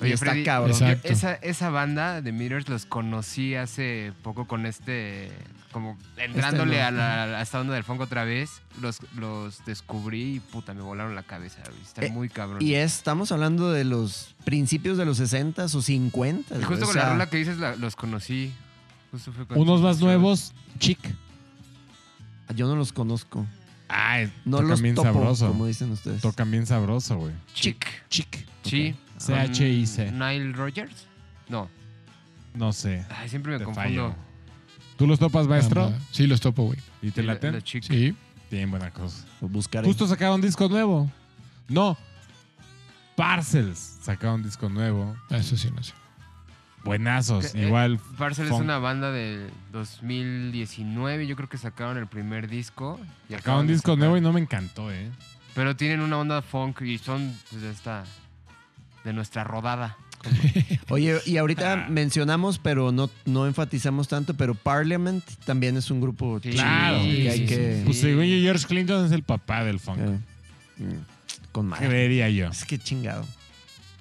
Oye, 0.00 0.10
y 0.10 0.12
está 0.14 0.26
Freddy, 0.26 0.44
cabrón. 0.44 0.70
Exacto. 0.70 1.08
Esa, 1.08 1.34
esa 1.34 1.70
banda 1.70 2.22
de 2.22 2.32
Meters 2.32 2.68
los 2.68 2.86
conocí 2.86 3.54
hace 3.54 4.12
poco 4.22 4.46
con 4.46 4.66
este 4.66 5.30
como 5.72 5.96
entrándole 6.16 6.80
Este 6.80 6.90
no. 6.92 6.98
a, 7.02 7.26
la, 7.26 7.38
a 7.38 7.42
esta 7.42 7.60
onda 7.60 7.74
del 7.74 7.84
funk 7.84 8.00
otra 8.00 8.24
vez, 8.24 8.60
los, 8.80 8.98
los 9.16 9.64
descubrí 9.66 10.36
y 10.36 10.40
puta, 10.40 10.74
me 10.74 10.82
volaron 10.82 11.14
la 11.14 11.22
cabeza. 11.22 11.62
güey. 11.68 11.80
Está 11.82 12.04
Eh, 12.04 12.10
muy 12.10 12.28
cabrón. 12.28 12.60
Y 12.60 12.74
es- 12.74 12.96
estamos 12.96 13.30
hablando 13.30 13.70
de 13.70 13.84
los 13.84 14.34
principios 14.44 14.98
de 14.98 15.04
los 15.04 15.18
60 15.18 15.64
o 15.66 15.68
50. 15.68 16.58
Y 16.58 16.62
justo 16.64 16.84
o 16.84 16.86
con 16.88 16.94
sea, 16.94 17.04
la 17.04 17.10
rola 17.10 17.30
que 17.30 17.36
dices 17.36 17.58
la- 17.58 17.76
los 17.76 17.94
conocí. 17.94 18.52
Justo 19.12 19.32
fue 19.32 19.46
con 19.46 19.58
Unos 19.60 19.80
más 19.80 19.98
Show. 19.98 20.06
nuevos, 20.06 20.52
chic. 20.80 20.98
Yo 22.56 22.66
no 22.66 22.74
los 22.74 22.92
conozco. 22.92 23.46
Ay, 23.88 24.32
No 24.44 24.56
tocan 24.58 24.70
los 24.70 24.82
bien 24.82 24.94
topo, 24.94 25.12
sabroso. 25.12 25.48
como 25.48 25.66
dicen 25.66 25.90
ustedes. 25.92 26.20
Tocan 26.22 26.50
bien 26.50 26.66
sabroso, 26.66 27.16
güey. 27.16 27.32
Chic. 27.54 27.84
Chic. 28.08 28.46
Sí. 28.64 28.94
C-H-I-C. 29.20 30.12
Nile 30.12 30.52
Rogers. 30.52 31.06
No. 31.48 31.68
No 32.54 32.72
sé. 32.72 33.04
Ay, 33.10 33.28
siempre 33.28 33.52
me 33.52 33.58
Te 33.58 33.64
confundo. 33.64 33.88
fallo. 33.88 34.14
¿Tú 34.96 35.06
los 35.06 35.18
topas, 35.18 35.46
maestro? 35.46 35.92
Ah, 35.94 35.98
Sí, 36.10 36.26
los 36.26 36.40
topo, 36.40 36.64
güey. 36.64 36.78
¿Y 37.02 37.10
te 37.10 37.20
Sí, 37.20 37.26
la- 37.26 37.34
laten? 37.34 37.52
la. 37.54 37.60
Sí. 37.64 38.14
Bien 38.50 38.70
buena 38.70 38.90
cosa. 38.90 39.24
Lo 39.40 39.48
buscaré. 39.48 39.86
Justo 39.86 40.06
sacaron 40.06 40.40
disco 40.40 40.68
nuevo. 40.68 41.10
No. 41.68 41.96
Parcels 43.16 43.98
sacaron 44.02 44.42
disco 44.42 44.68
nuevo. 44.68 45.16
Ah, 45.30 45.36
Eso 45.38 45.56
sí, 45.56 45.70
no 45.74 45.82
sé. 45.82 45.92
Buenazos. 46.84 47.52
Que, 47.52 47.62
eh, 47.64 47.66
Igual. 47.66 47.98
Parcel 48.16 48.46
es 48.46 48.50
funk. 48.50 48.62
una 48.62 48.78
banda 48.78 49.10
del 49.12 49.50
2019. 49.72 51.26
Yo 51.26 51.36
creo 51.36 51.48
que 51.48 51.58
sacaron 51.58 51.98
el 51.98 52.06
primer 52.06 52.48
disco. 52.48 52.98
y 53.28 53.34
Sacaron 53.34 53.66
de 53.66 53.74
disco 53.74 53.92
sacar- 53.92 53.98
nuevo 53.98 54.16
y 54.16 54.20
no 54.22 54.32
me 54.32 54.40
encantó, 54.40 54.90
¿eh? 54.90 55.10
Pero 55.54 55.76
tienen 55.76 56.00
una 56.00 56.16
onda 56.18 56.40
funk 56.42 56.80
y 56.82 56.96
son 56.98 57.36
pues, 57.50 57.62
de 57.62 57.70
esta. 57.70 58.04
De 59.04 59.12
nuestra 59.12 59.44
rodada. 59.44 59.96
Oye, 60.90 61.18
y 61.24 61.38
ahorita 61.38 61.72
Ah. 61.72 61.86
mencionamos, 61.88 62.58
pero 62.58 62.92
no, 62.92 63.08
no 63.24 63.46
enfatizamos 63.46 64.06
tanto, 64.08 64.34
pero 64.34 64.54
Parliament 64.54 65.24
también 65.46 65.76
es 65.78 65.90
un 65.90 66.00
grupo 66.00 66.38
Sí, 66.42 66.50
chido 66.50 66.62
Claro. 66.62 66.98
y 67.04 67.28
hay 67.28 67.38
sí, 67.38 67.46
que... 67.46 67.76
sí, 67.78 67.82
Pues 67.84 67.96
sí. 67.96 68.02
según 68.02 68.24
yo, 68.24 68.36
George 68.42 68.66
Clinton 68.66 69.06
es 69.06 69.12
el 69.12 69.22
papá 69.22 69.64
del 69.64 69.80
funk. 69.80 69.98
eh, 70.00 70.18
mm, 70.78 71.50
con 71.52 71.66
madre. 71.68 71.88
Creería 71.88 72.28
yo. 72.28 72.48
Es 72.48 72.64
que 72.66 72.78
chingado. 72.78 73.26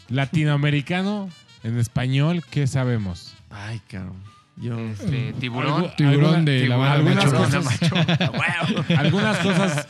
Latinoamericano, 0.10 1.30
en 1.64 1.78
español, 1.78 2.44
¿qué 2.52 2.68
sabemos? 2.68 3.34
Ay, 3.50 3.80
cabrón. 3.90 4.18
Yo... 4.58 4.78
Este, 4.78 5.34
tiburón. 5.40 5.84
Algo- 5.86 5.96
Tiburón 5.96 6.26
alguna- 6.36 6.44
de 6.52 6.68
la 6.68 6.76
tiburón, 6.76 6.92
algunas 6.92 7.26
Macho. 7.64 7.96
cosas, 7.96 8.90
algunas 8.98 9.38
cosas 9.38 9.88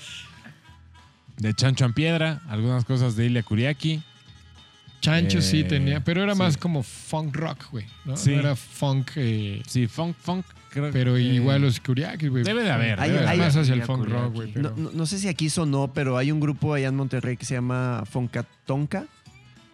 de 1.38 1.53
Chancho 1.56 1.86
en 1.86 1.94
Piedra, 1.94 2.41
algunas 2.49 2.86
cosas 2.86 3.15
de 3.15 3.26
Ilia 3.26 3.41
Kuriaki. 3.44 4.03
Chancho 5.01 5.41
sí 5.41 5.61
Eh, 5.61 5.63
tenía, 5.63 6.03
pero 6.03 6.23
era 6.23 6.34
sí. 6.34 6.39
más 6.39 6.57
como 6.57 6.84
funk 6.84 7.35
rock, 7.35 7.65
güey. 7.71 7.85
¿no? 8.05 8.17
Sí. 8.17 8.31
No 8.31 8.39
era 8.39 8.55
funk, 8.55 9.11
eh, 9.15 9.61
Sí, 9.67 9.88
funk, 9.88 10.15
funk. 10.19 10.45
creo 10.69 10.91
pero 10.91 11.15
que- 11.15 11.21
igual 11.21 11.61
los 11.61 11.80
Kuriaki, 11.80 12.27
güey. 12.27 12.43
Debe 12.43 12.63
de 12.63 12.71
haber, 12.71 12.99
Hay- 12.99 13.09
Debe 13.11 13.21
de 13.23 13.27
hay- 13.30 13.38
más 13.39 13.55
hacia 13.55 13.73
el 13.73 13.81
Hay- 13.81 13.85
funk 13.88 13.99
Kuriaki. 14.05 14.21
rock, 14.23 14.34
güey. 14.34 14.47
No, 14.49 14.53
Pero... 14.53 14.73
no- 14.76 14.91
no 14.91 15.05
sé 15.05 15.17
si 15.19 15.27
aquí 15.27 15.49
sonó, 15.49 15.93
pero 15.93 16.17
hay 16.17 16.31
un 16.31 16.39
grupo 16.39 16.73
allá 16.73 16.88
en 16.89 16.95
Monterrey 16.95 17.38
que 17.38 17.45
se 17.45 17.53
llama 17.55 18.03
Foncatonca, 18.09 19.05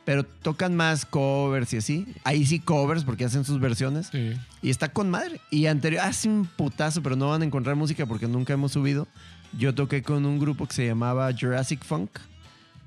pero 0.06 0.24
tocan 0.24 0.76
más 0.76 1.06
covers 1.06 1.74
y 1.74 1.78
así. 1.78 2.08
Ahí 2.24 2.46
sí 2.46 2.60
covers 2.60 3.04
porque 3.04 3.26
hacen 3.26 3.44
sus 3.44 3.60
versiones. 3.60 4.10
Sí. 4.12 4.34
Y 4.62 4.70
está 4.70 4.90
con 4.90 5.10
madre. 5.10 5.40
Y 5.50 5.66
anterior, 5.66 6.04
hace 6.04 6.30
un 6.30 6.46
putazo, 6.46 7.02
pero 7.02 7.16
no 7.16 7.30
van 7.30 7.42
a 7.42 7.46
encontrar 7.46 7.76
música 7.76 8.06
porque 8.06 8.28
nunca 8.28 8.54
hemos 8.54 8.72
subido. 8.74 9.08
Yo 9.58 9.74
toqué 9.74 10.04
con 10.04 10.26
un 10.26 10.38
grupo 10.38 10.68
que 10.68 10.74
se 10.76 10.86
llamaba 10.86 11.32
Jurassic 11.34 11.84
Funk. 11.84 12.12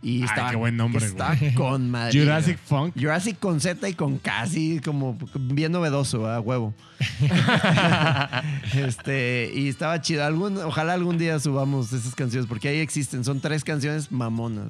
Y 0.01 0.19
Ay, 0.19 0.25
estaba, 0.25 0.51
qué 0.51 0.57
buen 0.57 0.77
nombre, 0.77 1.05
Está 1.05 1.35
güey. 1.35 1.55
con 1.55 1.91
madre. 1.91 2.19
Jurassic 2.19 2.59
Funk. 2.59 2.95
Jurassic 2.97 3.39
con 3.39 3.61
Z 3.61 3.89
y 3.89 3.95
con 3.95 4.19
K, 4.19 4.43
así 4.43 4.81
como 4.85 5.19
bien 5.35 5.73
novedoso, 5.73 6.27
a 6.29 6.39
huevo. 6.41 6.73
este, 8.75 9.51
y 9.55 9.69
estaba 9.69 10.01
chido. 10.01 10.25
Algún, 10.25 10.57
ojalá 10.59 10.95
algún 10.95 11.19
día 11.19 11.39
subamos 11.41 11.93
esas 11.93 12.15
canciones, 12.15 12.47
porque 12.49 12.69
ahí 12.69 12.79
existen. 12.79 13.25
Son 13.25 13.41
tres 13.41 13.65
canciones 13.65 14.12
mamonas. 14.12 14.69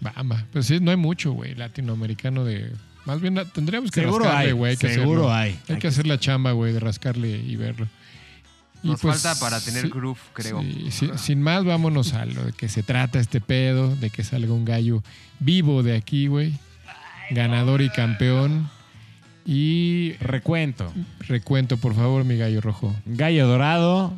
Bamba. 0.00 0.44
Pues 0.52 0.66
sí, 0.66 0.78
no 0.80 0.90
hay 0.90 0.96
mucho, 0.96 1.32
güey, 1.32 1.54
latinoamericano 1.54 2.44
de... 2.44 2.72
Más 3.06 3.20
bien 3.20 3.40
tendríamos 3.54 3.92
que 3.92 4.00
Seguro 4.00 4.24
rascarle, 4.24 4.46
hay. 4.48 4.52
güey. 4.52 4.76
Seguro 4.76 5.30
hacerlo. 5.30 5.32
hay. 5.32 5.58
Hay 5.68 5.78
que 5.78 5.86
hacer 5.86 6.06
la 6.08 6.18
chamba, 6.18 6.50
güey, 6.52 6.72
de 6.72 6.80
rascarle 6.80 7.36
y 7.38 7.54
verlo. 7.54 7.86
Y 8.82 8.88
Nos 8.88 9.00
pues, 9.00 9.22
falta 9.22 9.38
para 9.40 9.60
tener 9.60 9.82
sí, 9.82 9.88
groove, 9.88 10.18
creo. 10.32 10.60
sí, 10.60 10.88
sí, 10.90 11.10
sin 11.16 11.42
más, 11.42 11.64
vámonos 11.64 12.12
a 12.12 12.24
lo 12.26 12.44
de 12.44 12.52
que 12.52 12.68
se 12.68 12.82
trata 12.82 13.18
este 13.18 13.40
pedo, 13.40 13.94
de 13.96 14.10
que 14.10 14.22
salga 14.22 14.52
un 14.52 14.64
gallo 14.64 15.02
vivo 15.40 15.82
de 15.82 15.96
aquí, 15.96 16.26
güey. 16.28 16.54
Ganador 17.30 17.82
y 17.82 17.90
campeón. 17.90 18.68
Y 19.44 20.12
Recuento. 20.20 20.92
recuento, 21.20 21.76
por 21.78 21.94
favor, 21.94 22.24
mi 22.24 22.36
gallo 22.36 22.60
rojo. 22.60 22.94
Gallo 23.06 23.46
dorado. 23.46 24.12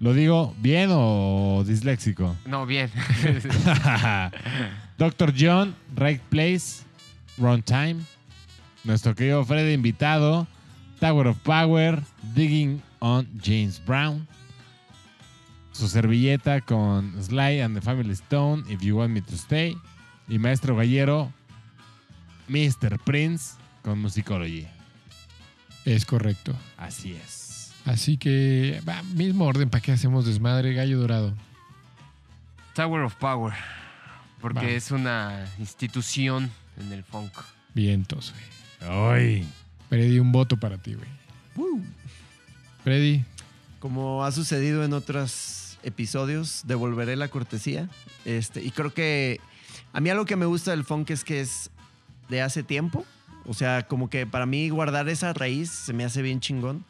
¿Lo 0.00 0.14
digo 0.14 0.54
bien 0.58 0.90
o 0.92 1.62
disléxico? 1.66 2.36
No, 2.44 2.66
bien. 2.66 2.90
Dr. 4.98 5.32
John, 5.38 5.74
Right 5.96 6.20
Place, 6.22 6.82
Wrong 7.38 7.62
Time. 7.62 7.96
Nuestro 8.84 9.14
querido 9.14 9.44
Freddy 9.44 9.72
invitado. 9.72 10.46
Tower 11.00 11.28
of 11.28 11.38
Power, 11.38 12.00
Digging 12.34 12.80
on 13.02 13.28
James 13.42 13.84
Brown. 13.84 14.26
Su 15.72 15.88
servilleta 15.88 16.60
con 16.60 17.12
Sly 17.20 17.60
and 17.60 17.74
the 17.74 17.80
Family 17.80 18.12
Stone, 18.12 18.64
If 18.72 18.80
You 18.80 18.98
Want 18.98 19.12
Me 19.12 19.20
to 19.20 19.34
Stay. 19.34 19.76
Y 20.28 20.38
Maestro 20.38 20.76
Gallero, 20.76 21.32
Mr. 22.48 22.98
Prince 23.04 23.56
con 23.82 24.00
Musicology. 24.00 24.66
Es 25.84 26.06
correcto. 26.06 26.54
Así 26.76 27.14
es. 27.14 27.72
Así 27.84 28.16
que, 28.16 28.80
va, 28.88 29.02
mismo 29.14 29.46
orden, 29.46 29.68
¿para 29.68 29.82
qué 29.82 29.92
hacemos 29.92 30.24
desmadre? 30.24 30.72
Gallo 30.72 31.00
dorado. 31.00 31.34
Tower 32.74 33.02
of 33.02 33.16
Power. 33.16 33.52
Porque 34.40 34.76
es 34.76 34.90
una 34.92 35.44
institución 35.58 36.50
en 36.78 36.92
el 36.92 37.02
funk. 37.02 37.32
Vientos, 37.74 38.32
güey. 38.32 38.90
Ay. 38.90 39.48
Freddy, 39.88 40.18
un 40.18 40.30
voto 40.32 40.56
para 40.56 40.78
ti, 40.78 40.94
güey. 40.94 41.08
Freddy, 42.84 43.24
Como 43.78 44.24
ha 44.24 44.32
sucedido 44.32 44.84
en 44.84 44.92
otros 44.92 45.78
episodios, 45.82 46.62
devolveré 46.66 47.16
la 47.16 47.28
cortesía. 47.28 47.88
Este, 48.24 48.62
y 48.62 48.70
creo 48.70 48.92
que 48.94 49.40
a 49.92 50.00
mí 50.00 50.10
algo 50.10 50.24
que 50.24 50.36
me 50.36 50.46
gusta 50.46 50.70
del 50.72 50.84
funk 50.84 51.10
es 51.10 51.24
que 51.24 51.40
es 51.40 51.70
de 52.28 52.42
hace 52.42 52.62
tiempo. 52.62 53.04
O 53.44 53.54
sea, 53.54 53.86
como 53.88 54.08
que 54.08 54.26
para 54.26 54.46
mí 54.46 54.68
guardar 54.68 55.08
esa 55.08 55.32
raíz 55.32 55.70
se 55.70 55.92
me 55.92 56.04
hace 56.04 56.22
bien 56.22 56.40
chingón. 56.40 56.84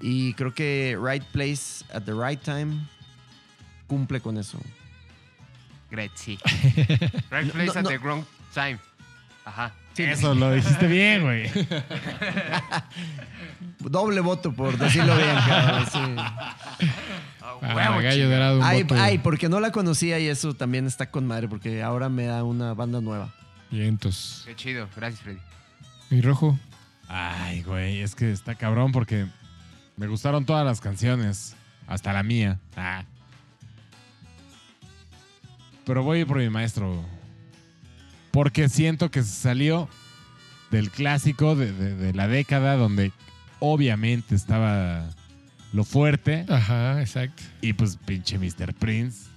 Y 0.00 0.34
creo 0.34 0.52
que 0.52 0.98
Right 1.00 1.22
Place 1.24 1.84
at 1.92 2.02
the 2.02 2.12
Right 2.12 2.40
Time 2.42 2.88
cumple 3.86 4.20
con 4.20 4.36
eso. 4.38 4.58
Great, 5.90 6.10
sí. 6.16 6.38
Right 7.30 7.52
place 7.52 7.66
No, 7.66 7.72
at 7.78 7.82
no. 7.84 7.88
the 7.90 7.98
wrong 7.98 8.24
time. 8.52 8.78
Ajá. 9.44 9.72
Sí, 9.94 10.02
Eso 10.02 10.34
lo 10.34 10.52
dijiste 10.52 10.86
bien, 10.88 11.22
güey. 11.22 11.48
Doble 13.78 14.20
voto 14.20 14.52
por 14.52 14.76
decirlo 14.78 15.16
bien, 15.16 15.34
cabrón, 15.46 15.86
sí. 15.92 15.98
Ah, 17.40 17.56
huevo, 17.74 17.96
gallo 17.96 18.10
chingada. 18.10 18.28
dorado, 18.34 18.58
un 18.58 18.64
Ay, 18.64 18.82
voto. 18.82 19.00
ay, 19.00 19.18
porque 19.18 19.48
no 19.48 19.60
la 19.60 19.70
conocía 19.72 20.18
y 20.18 20.26
eso 20.26 20.54
también 20.54 20.86
está 20.86 21.10
con 21.10 21.26
madre, 21.26 21.48
porque 21.48 21.82
ahora 21.82 22.08
me 22.08 22.24
da 22.26 22.42
una 22.44 22.74
banda 22.74 23.00
nueva. 23.00 23.32
Vientos. 23.70 24.42
Qué 24.46 24.56
chido. 24.56 24.88
Gracias, 24.96 25.20
Freddy. 25.22 25.38
Mi 26.10 26.20
rojo. 26.20 26.58
Ay, 27.08 27.62
güey, 27.62 28.00
es 28.00 28.14
que 28.14 28.32
está 28.32 28.54
cabrón 28.54 28.90
porque 28.92 29.26
me 29.96 30.06
gustaron 30.06 30.44
todas 30.46 30.64
las 30.64 30.80
canciones, 30.80 31.54
hasta 31.86 32.12
la 32.12 32.22
mía. 32.22 32.58
Ah. 32.76 33.04
Pero 35.84 36.02
voy 36.02 36.24
por 36.24 36.38
mi 36.38 36.48
maestro. 36.48 37.04
Porque 38.34 38.68
siento 38.68 39.10
que 39.10 39.22
se 39.22 39.30
salió 39.32 39.88
del 40.70 40.90
clásico 40.90 41.54
de, 41.56 41.72
de- 41.72 41.94
de 41.94 42.12
la 42.12 42.26
década 42.28 42.74
donde 42.76 43.12
obviamente 43.60 44.34
estaba 44.34 45.08
lo 45.72 45.84
fuerte. 45.84 46.44
Ajá, 46.48 47.00
exacto. 47.00 47.42
Y 47.60 47.72
pues 47.74 47.96
pinche 48.04 48.38
Mr. 48.38 48.74
Prince. 48.74 49.28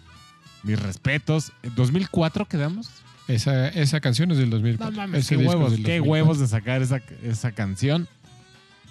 Mis 0.63 0.79
respetos. 0.81 1.51
¿En 1.63 1.73
2004 1.75 2.45
quedamos? 2.47 2.89
Esa, 3.27 3.67
esa 3.69 3.99
canción 3.99 4.31
es 4.31 4.37
del 4.39 4.49
2004. 4.49 4.91
No 4.91 4.97
mames, 4.97 5.27
qué 5.27 5.37
huevos, 5.37 5.73
qué 5.73 5.99
2004. 5.99 6.03
huevos 6.11 6.39
de 6.39 6.47
sacar 6.47 6.81
esa, 6.81 6.99
esa 7.23 7.51
canción 7.51 8.07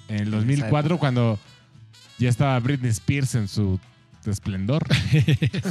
en 0.08 0.20
el 0.20 0.30
2004 0.30 0.86
época. 0.86 1.00
cuando 1.00 1.38
ya 2.18 2.28
estaba 2.28 2.58
Britney 2.60 2.90
Spears 2.90 3.34
en 3.34 3.48
su 3.48 3.80
esplendor. 4.30 4.82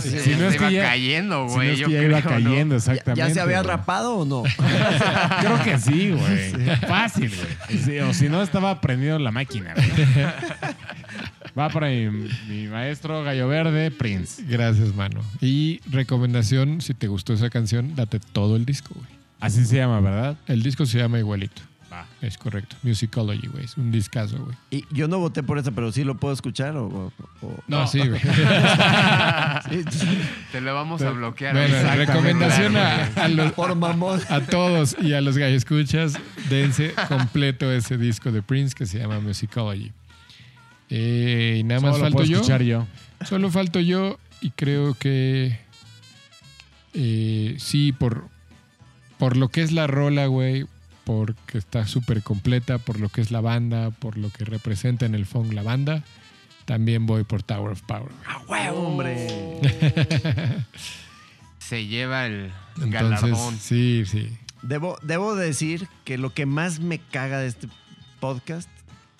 Sí, 0.02 0.20
Si 0.20 0.30
no 0.32 0.38
se 0.38 0.48
es 0.50 0.56
que 0.58 0.58
iba 0.58 0.72
ya- 0.72 0.84
cayendo, 0.84 1.46
Si 1.48 1.50
no 1.50 1.54
güey. 1.56 1.70
es 1.70 1.88
que 1.88 1.92
ya 1.94 2.04
iba 2.04 2.22
creo, 2.22 2.40
¿no? 2.40 2.44
cayendo, 2.46 2.76
¿Ya, 2.76 2.78
exactamente. 2.78 3.28
ya 3.28 3.34
se 3.34 3.42
había 3.42 3.62
güey. 3.62 3.68
rapado 3.70 4.16
o 4.18 4.26
no? 4.26 4.44
Creo 5.42 5.64
que 5.64 5.78
sí, 5.80 6.12
güey. 6.12 6.52
Fácil, 6.88 7.32
güey. 7.36 7.80
Sí, 7.84 8.00
o 8.00 8.14
si 8.14 8.30
no, 8.30 8.42
estaba 8.42 8.82
prendido 8.82 9.18
la 9.20 9.32
máquina, 9.32 9.74
güey. 9.76 9.88
Va 11.58 11.70
para 11.70 11.88
mi, 11.88 12.10
mi 12.50 12.68
maestro 12.68 13.24
Gallo 13.24 13.48
Verde, 13.48 13.90
Prince. 13.92 14.44
Gracias, 14.48 14.94
mano. 14.94 15.22
Y 15.40 15.80
recomendación, 15.90 16.82
si 16.82 16.94
te 16.94 17.08
gustó 17.08 17.34
esa 17.34 17.50
canción, 17.50 17.96
date 17.96 18.20
todo 18.20 18.58
el 18.58 18.66
disco, 18.66 18.94
güey. 18.94 19.08
Así 19.40 19.66
se 19.66 19.78
llama, 19.78 20.00
¿verdad? 20.02 20.36
El 20.48 20.64
disco 20.64 20.86
se 20.86 20.98
llama 20.98 21.18
igualito. 21.20 21.62
Ah. 21.98 22.06
Es 22.22 22.38
correcto. 22.38 22.76
Musicology, 22.84 23.48
güey. 23.48 23.64
Es 23.66 23.78
un 23.78 23.90
discazo, 23.92 24.38
güey. 24.44 24.56
Y 24.70 24.86
yo 24.92 25.08
no 25.08 25.18
voté 25.20 25.44
por 25.44 25.58
esa, 25.58 25.72
pero 25.72 25.92
sí 25.94 26.04
lo 26.04 26.18
puedo 26.18 26.34
escuchar 26.34 26.76
o... 26.76 26.88
o- 26.88 27.14
o- 27.42 27.64
No, 27.68 27.88
sí, 27.88 28.00
güey. 28.00 28.20
Te 30.52 30.62
lo 30.62 30.74
vamos 30.74 31.02
a 31.02 31.12
bloquear. 31.12 31.56
Bueno, 31.56 31.96
recomendación 31.96 32.78
a, 32.78 33.06
a 33.16 33.28
los, 33.28 33.52
por 33.54 33.76
mamón. 33.76 34.22
a 34.30 34.42
todos 34.42 34.96
y 35.02 35.14
a 35.14 35.22
los 35.22 35.38
gallos 35.38 35.58
escuchas, 35.58 36.18
dense 36.50 36.94
completo 37.08 37.72
ese 37.72 37.98
disco 37.98 38.32
de 38.32 38.42
Prince 38.42 38.76
que 38.76 38.86
se 38.86 39.00
llama 39.00 39.20
Musicology. 39.20 39.92
Eh, 40.90 41.58
y 41.60 41.64
nada 41.64 41.82
más 41.82 41.92
Solo 41.94 42.04
falto 42.06 42.18
puedo 42.18 42.30
yo. 42.30 42.36
escuchar 42.38 42.62
yo. 42.64 42.88
Solo 43.26 43.50
falto 43.50 43.80
yo 43.80 44.20
y 44.42 44.52
creo 44.52 44.94
que 44.94 45.58
eh, 46.94 47.56
sí, 47.58 47.92
por, 47.92 48.28
por 49.18 49.38
lo 49.38 49.50
que 49.50 49.62
es 49.62 49.72
la 49.72 49.88
rola, 49.88 50.28
güey, 50.28 50.66
porque 51.06 51.58
está 51.58 51.88
súper 51.88 52.22
completa, 52.24 52.78
por 52.80 53.00
lo 53.00 53.10
que 53.10 53.22
es 53.22 53.32
la 53.32 53.40
banda, 53.42 53.92
por 53.92 54.18
lo 54.18 54.30
que 54.30 54.44
representa 54.44 55.06
en 55.06 55.16
el 55.16 55.26
funk 55.26 55.54
la 55.54 55.64
banda, 55.64 56.04
también 56.66 57.06
voy 57.06 57.24
por 57.24 57.44
Tower 57.44 57.72
of 57.72 57.82
Power. 57.84 58.12
¡Ah, 58.28 58.42
huevo, 58.48 58.88
hombre! 58.88 59.28
Se 61.60 61.86
lleva 61.88 62.26
el 62.26 62.52
Entonces, 62.82 62.92
galardón. 62.92 63.58
sí, 63.60 64.04
sí. 64.06 64.38
Debo, 64.62 64.98
debo 65.04 65.36
decir 65.36 65.88
que 66.04 66.18
lo 66.18 66.34
que 66.34 66.46
más 66.46 66.80
me 66.80 67.00
caga 67.00 67.40
de 67.40 67.48
este 67.48 67.68
podcast 68.20 68.70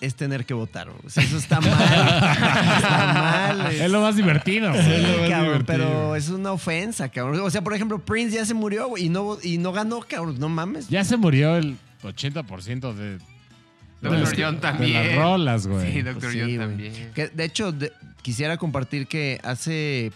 es 0.00 0.14
tener 0.14 0.44
que 0.44 0.54
votar. 0.54 0.88
güey. 0.90 1.00
O 1.06 1.10
sea, 1.10 1.22
eso 1.24 1.36
está 1.38 1.60
mal. 1.60 1.72
está 1.72 3.12
mal. 3.14 3.66
es- 3.72 3.80
Es 3.80 3.90
lo 3.90 4.00
más 4.00 4.16
divertido. 4.16 4.72
Sí, 4.74 4.78
Es 4.80 5.02
lo 5.02 5.18
más 5.20 5.30
cabrón, 5.30 5.44
divertido. 5.44 5.64
pero 5.66 6.16
es 6.16 6.28
una 6.28 6.52
ofensa, 6.52 7.08
cabrón. 7.08 7.40
O 7.40 7.50
sea, 7.50 7.62
por 7.62 7.74
ejemplo, 7.74 7.98
Prince 7.98 8.36
ya 8.36 8.44
se 8.44 8.54
murió 8.54 8.96
y 8.96 9.08
no, 9.08 9.38
y 9.42 9.58
no 9.58 9.72
ganó, 9.72 10.00
cabrón. 10.00 10.36
No 10.38 10.48
mames. 10.48 10.88
Ya 10.88 11.02
se 11.04 11.16
murió 11.16 11.56
el 11.56 11.76
80% 12.02 12.94
de, 12.94 13.18
de- 13.18 13.20
John 14.36 14.56
de 14.56 14.60
también. 14.60 15.06
las 15.08 15.16
rolas, 15.16 15.66
güey. 15.66 15.86
Sí, 15.86 16.02
Pues 16.02 16.14
Doctor 16.14 16.32
sí, 16.32 16.38
John 16.40 16.46
güey. 16.48 16.58
también. 16.58 17.12
Que, 17.14 17.28
de 17.28 17.44
hecho, 17.44 17.72
de- 17.72 17.92
quisiera 18.22 18.56
compartir 18.56 19.06
que 19.06 19.40
hace 19.42 20.12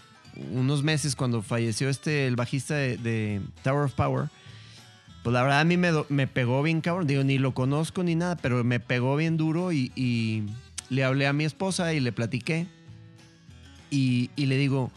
unos 0.53 0.83
meses, 0.83 1.15
cuando 1.15 1.41
falleció 1.41 1.89
este, 1.89 2.27
el 2.27 2.35
bajista 2.35 2.75
de, 2.75 2.97
de 2.97 3.41
Tower 3.63 3.85
of 3.85 3.93
Power, 3.93 4.29
pues 5.23 5.33
la 5.33 5.43
verdad 5.43 5.59
a 5.59 5.63
mí 5.63 5.77
me, 5.77 5.91
me 6.09 6.27
pegó 6.27 6.63
bien, 6.63 6.81
cabrón. 6.81 7.07
Digo, 7.07 7.23
ni 7.23 7.37
lo 7.37 7.53
conozco 7.53 8.03
ni 8.03 8.15
nada, 8.15 8.37
pero 8.37 8.63
me 8.63 8.79
pegó 8.79 9.15
bien 9.15 9.37
duro 9.37 9.71
y, 9.71 9.91
y 9.95 10.43
le 10.89 11.03
hablé 11.03 11.27
a 11.27 11.33
mi 11.33 11.45
esposa 11.45 11.93
y 11.93 11.99
le 11.99 12.11
platiqué. 12.11 12.67
Y, 13.91 14.31
y 14.35 14.45
le 14.47 14.57
digo, 14.57 14.91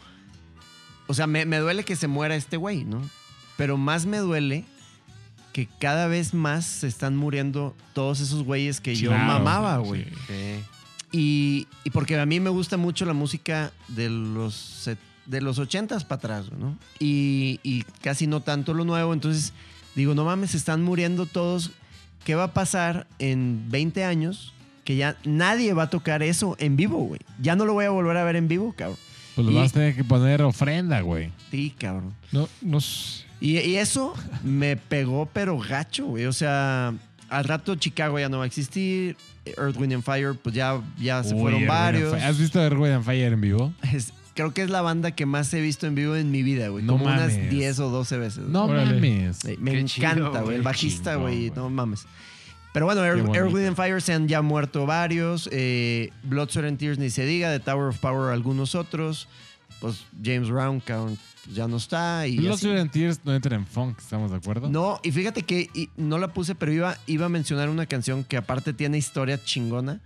o 1.07 1.13
sea, 1.13 1.27
me, 1.27 1.45
me 1.45 1.57
duele 1.57 1.83
que 1.83 1.95
se 1.95 2.07
muera 2.07 2.35
este 2.35 2.57
güey, 2.57 2.85
¿no? 2.85 3.01
Pero 3.57 3.77
más 3.77 4.05
me 4.05 4.17
duele 4.17 4.65
que 5.53 5.67
cada 5.79 6.07
vez 6.07 6.33
más 6.33 6.65
se 6.65 6.87
están 6.87 7.15
muriendo 7.15 7.75
todos 7.93 8.19
esos 8.19 8.43
güeyes 8.43 8.81
que 8.81 8.95
yo 8.95 9.11
Claro, 9.11 9.25
mamaba, 9.25 9.77
güey. 9.77 10.05
Sí. 10.27 10.63
Y, 11.11 11.67
y 11.83 11.91
porque 11.91 12.19
a 12.19 12.25
mí 12.25 12.39
me 12.39 12.49
gusta 12.49 12.77
mucho 12.77 13.05
la 13.05 13.13
música 13.13 13.71
de 13.87 14.09
los, 14.09 14.89
de 15.25 15.41
los 15.41 15.59
80s 15.59 16.03
para 16.05 16.15
atrás, 16.15 16.51
¿no? 16.51 16.77
Y, 16.99 17.59
y 17.63 17.83
casi 18.01 18.27
no 18.27 18.41
tanto 18.41 18.73
lo 18.73 18.83
nuevo. 18.83 19.13
Entonces 19.13 19.53
digo, 19.95 20.15
no 20.15 20.25
mames, 20.25 20.51
se 20.51 20.57
están 20.57 20.83
muriendo 20.83 21.25
todos. 21.25 21.71
¿Qué 22.23 22.35
va 22.35 22.45
a 22.45 22.53
pasar 22.53 23.05
en 23.19 23.65
20 23.69 24.03
años? 24.03 24.53
Que 24.83 24.95
ya 24.95 25.15
nadie 25.25 25.73
va 25.73 25.83
a 25.83 25.89
tocar 25.89 26.23
eso 26.23 26.55
en 26.59 26.75
vivo, 26.75 26.97
güey. 26.99 27.19
Ya 27.41 27.55
no 27.55 27.65
lo 27.65 27.73
voy 27.73 27.85
a 27.85 27.89
volver 27.89 28.17
a 28.17 28.23
ver 28.23 28.35
en 28.35 28.47
vivo, 28.47 28.73
cabrón. 28.77 28.97
Pues 29.35 29.47
Y- 29.47 29.53
vas 29.53 29.71
a 29.71 29.73
tener 29.73 29.95
que 29.95 30.03
poner 30.03 30.41
ofrenda, 30.41 31.01
güey. 31.01 31.31
Sí, 31.51 31.73
cabrón. 31.77 32.13
No, 32.31 32.47
no 32.61 32.79
Y, 33.41 33.59
y 33.59 33.75
eso 33.77 34.13
me 34.43 34.77
pegó, 34.77 35.27
pero 35.31 35.57
gacho, 35.59 36.05
güey. 36.05 36.25
O 36.25 36.33
sea, 36.33 36.93
al 37.29 37.43
rato 37.43 37.75
Chicago 37.75 38.19
ya 38.19 38.29
no 38.29 38.37
va 38.39 38.43
a 38.45 38.47
existir. 38.47 39.17
Earth, 39.45 39.77
Wind 39.77 39.93
and 39.93 40.03
Fire, 40.03 40.33
pues 40.41 40.55
ya, 40.55 40.81
ya 40.99 41.23
se 41.23 41.35
Uy, 41.35 41.41
fueron 41.41 41.67
varios. 41.67 42.13
¿Has 42.15 42.39
visto 42.39 42.59
Erwin 42.59 42.93
and 42.93 43.03
Fire 43.05 43.31
en 43.33 43.41
vivo? 43.41 43.73
Es- 43.93 44.11
creo 44.35 44.53
que 44.53 44.61
es 44.61 44.69
la 44.69 44.81
banda 44.83 45.11
que 45.11 45.25
más 45.25 45.51
he 45.55 45.61
visto 45.61 45.87
en 45.87 45.95
vivo 45.95 46.15
en 46.15 46.29
mi 46.29 46.43
vida, 46.43 46.67
güey. 46.67 46.83
No 46.85 46.93
Como 46.93 47.05
unas 47.05 47.31
mames. 47.33 47.49
10 47.49 47.79
o 47.79 47.89
12 47.89 48.17
veces. 48.17 48.39
güey. 48.41 48.51
No 48.51 48.65
Órale. 48.65 48.93
mames. 48.93 49.37
Sí, 49.37 49.55
me 49.59 49.71
Qué 49.71 49.79
encanta, 49.79 50.13
chido, 50.13 50.43
güey. 50.43 50.55
El 50.57 50.61
bajista, 50.61 51.15
güey. 51.15 51.51
No 51.55 51.69
mames. 51.71 52.05
Pero 52.73 52.85
bueno, 52.85 53.03
Air, 53.05 53.15
Wind 53.23 53.67
and 53.67 53.75
Fire 53.77 54.01
se 54.01 54.13
han 54.13 54.27
ya 54.27 54.41
muerto 54.41 54.85
varios. 54.85 55.49
Eh, 55.51 56.11
Blood, 56.23 56.49
Sweat 56.49 56.67
and 56.67 56.77
Tears 56.77 56.99
ni 56.99 57.09
se 57.09 57.25
diga. 57.25 57.49
De 57.49 57.59
Tower 57.61 57.87
of 57.87 57.97
Power 57.99 58.33
algunos 58.33 58.75
otros. 58.75 59.27
Pues 59.79 60.03
James 60.23 60.49
Brown, 60.49 60.79
cabrón, 60.81 61.17
pues 61.45 61.55
ya 61.55 61.67
no 61.67 61.77
está. 61.77 62.27
Y. 62.27 62.37
Silent 62.57 62.91
Tears 62.91 63.21
no 63.23 63.33
entran 63.33 63.61
en 63.61 63.67
funk, 63.67 63.97
¿estamos 63.99 64.31
de 64.31 64.37
acuerdo? 64.37 64.69
No, 64.69 64.99
y 65.03 65.11
fíjate 65.11 65.43
que 65.43 65.69
y 65.73 65.89
no 65.95 66.17
la 66.17 66.33
puse, 66.33 66.53
pero 66.55 66.71
iba, 66.73 66.97
iba 67.07 67.25
a 67.27 67.29
mencionar 67.29 67.69
una 67.69 67.85
canción 67.85 68.23
que 68.25 68.35
aparte 68.35 68.73
tiene 68.73 68.97
historia 68.97 69.41
chingona. 69.41 70.01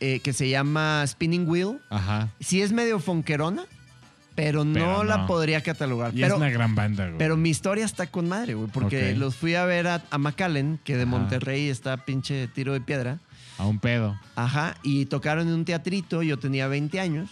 Eh, 0.00 0.20
que 0.20 0.32
se 0.32 0.48
llama 0.48 1.04
Spinning 1.06 1.48
Wheel. 1.48 1.78
Ajá. 1.90 2.28
Sí 2.40 2.62
es 2.62 2.72
medio 2.72 2.98
fonquerona, 3.00 3.64
pero 4.34 4.64
no, 4.64 4.72
Pero 4.74 5.04
la 5.04 5.26
podría 5.26 5.62
catalogar. 5.62 6.12
Y 6.16 6.20
pero, 6.20 6.34
es 6.34 6.40
una 6.40 6.50
gran 6.50 6.74
banda, 6.74 7.06
güey. 7.06 7.18
pero 7.18 7.36
mi 7.36 7.50
historia 7.50 7.84
está 7.84 8.06
con 8.06 8.28
madre, 8.28 8.54
güey, 8.54 8.68
porque 8.70 9.14
los 9.16 9.34
fui 9.36 9.54
a 9.54 9.64
ver 9.64 9.86
a, 9.88 10.04
a 10.10 10.18
McAllen, 10.18 10.78
que 10.84 10.96
de 10.96 11.02
Ajá. 11.02 11.10
Monterrey 11.10 11.68
está 11.68 11.96
pinche 12.04 12.46
tiro 12.48 12.72
de 12.72 12.80
piedra. 12.80 13.18
A 13.58 13.66
un 13.66 13.80
pedo. 13.80 14.16
Ajá, 14.36 14.76
y 14.84 15.06
tocaron 15.06 15.48
en 15.48 15.54
un 15.54 15.64
teatrito, 15.64 16.22
yo 16.22 16.38
tenía 16.38 16.68
20 16.68 17.00
años. 17.00 17.28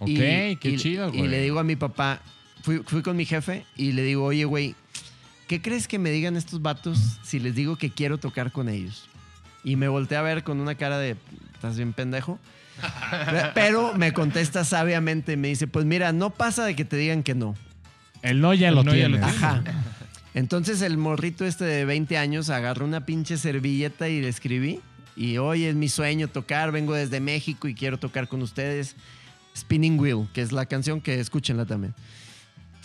Ok, 0.00 0.08
Y- 0.08 0.16
qué 0.56 0.70
y- 0.70 0.76
chido, 0.76 1.08
güey. 1.10 1.24
Y 1.24 1.28
le 1.28 1.40
digo 1.42 1.60
a 1.60 1.64
mi 1.64 1.76
papá, 1.76 2.20
fui, 2.62 2.78
fui 2.84 3.02
con 3.02 3.16
mi 3.16 3.24
jefe 3.24 3.64
y 3.76 3.92
le 3.92 4.02
digo, 4.02 4.24
oye, 4.24 4.44
güey, 4.44 4.74
¿qué 5.46 5.62
crees 5.62 5.86
que 5.86 6.00
me 6.00 6.10
digan 6.10 6.36
estos 6.36 6.60
vatos 6.62 6.98
si 7.22 7.38
les 7.38 7.54
digo 7.54 7.76
que 7.76 7.90
quiero 7.90 8.18
tocar 8.18 8.50
con 8.50 8.68
ellos? 8.68 9.08
Y 9.62 9.76
me 9.76 9.86
volteé 9.86 10.18
a 10.18 10.22
ver 10.22 10.42
con 10.42 10.58
una 10.58 10.74
cara 10.74 10.98
de, 10.98 11.14
¿estás 11.62 11.76
bien 11.76 11.92
pendejo? 11.92 12.40
Pero 13.54 13.94
me 13.94 14.12
contesta 14.12 14.64
sabiamente, 14.64 15.36
me 15.36 15.46
dice, 15.46 15.68
pues 15.68 15.84
mira, 15.84 16.12
no 16.12 16.30
pasa 16.30 16.64
de 16.64 16.74
que 16.74 16.84
te 16.84 16.96
digan 16.96 17.22
que 17.22 17.36
no. 17.36 17.54
El 18.20 18.40
no 18.40 18.52
ya 18.52 18.70
El 18.70 18.74
lo 18.74 18.82
no 18.82 18.92
ya 18.96 19.08
lo 19.08 19.18
tienes. 19.18 19.36
Ajá. 19.36 19.62
Entonces 20.34 20.82
el 20.82 20.98
morrito 20.98 21.44
este 21.44 21.64
de 21.64 21.84
20 21.84 22.18
años 22.18 22.50
agarró 22.50 22.84
una 22.84 23.06
pinche 23.06 23.36
servilleta 23.36 24.08
y 24.08 24.20
le 24.20 24.28
escribí. 24.28 24.80
Y 25.14 25.38
hoy 25.38 25.66
es 25.66 25.76
mi 25.76 25.88
sueño 25.88 26.26
tocar, 26.26 26.72
vengo 26.72 26.94
desde 26.94 27.20
México 27.20 27.68
y 27.68 27.76
quiero 27.76 27.96
tocar 27.96 28.26
con 28.26 28.42
ustedes. 28.42 28.96
Spinning 29.56 30.00
Wheel, 30.00 30.26
que 30.32 30.42
es 30.42 30.50
la 30.50 30.66
canción 30.66 31.00
que 31.00 31.20
escúchenla 31.20 31.64
también. 31.64 31.94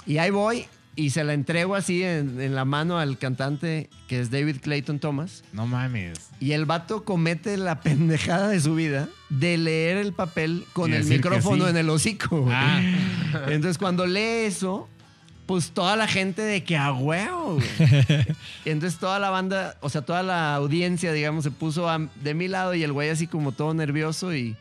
Y 0.05 0.19
ahí 0.19 0.29
voy 0.29 0.67
y 0.98 1.11
se 1.11 1.24
la 1.24 1.34
entrego 1.34 1.76
así 1.76 2.03
en, 2.03 2.41
en 2.41 2.56
la 2.56 2.65
mano 2.65 2.98
al 2.98 3.19
cantante 3.19 3.88
que 4.07 4.19
es 4.19 4.32
David 4.32 4.57
Clayton 4.61 4.98
Thomas. 4.99 5.44
No 5.53 5.68
mames. 5.68 6.32
Y 6.40 6.53
el 6.53 6.65
vato 6.65 7.06
comete 7.06 7.56
la 7.56 7.80
pendejada 7.82 8.49
de 8.49 8.60
su 8.60 8.74
vida 8.76 9.07
de 9.30 9.57
leer 9.57 9.98
el 9.98 10.11
papel 10.11 10.65
con 10.74 10.94
el 10.94 11.06
micrófono 11.06 11.65
sí. 11.65 11.69
en 11.69 11.78
el 11.78 11.90
hocico. 11.90 12.48
Ah, 12.52 12.82
Entonces, 13.48 13.78
cuando 13.78 14.07
lee 14.07 14.45
eso, 14.48 14.90
pues 15.45 15.69
toda 15.69 15.95
la 15.95 16.07
gente 16.07 16.41
de 16.41 16.64
que 16.64 16.76
a 16.76 16.91
huevo, 16.91 17.60
Entonces, 18.65 18.99
toda 18.99 19.19
la 19.19 19.30
banda, 19.30 19.78
o 19.82 19.90
sea, 19.90 20.02
toda 20.02 20.24
la 20.24 20.56
audiencia, 20.56 21.14
digamos, 21.14 21.44
se 21.44 21.52
puso 21.52 21.88
a- 21.88 22.10
de 22.24 22.34
mi 22.34 22.48
lado 22.48 22.74
y 22.74 22.84
el 22.84 22.91
güey 22.91 23.10
así 23.10 23.28
como 23.28 23.52
todo 23.52 23.74
nervioso 23.74 24.34
y. 24.36 24.57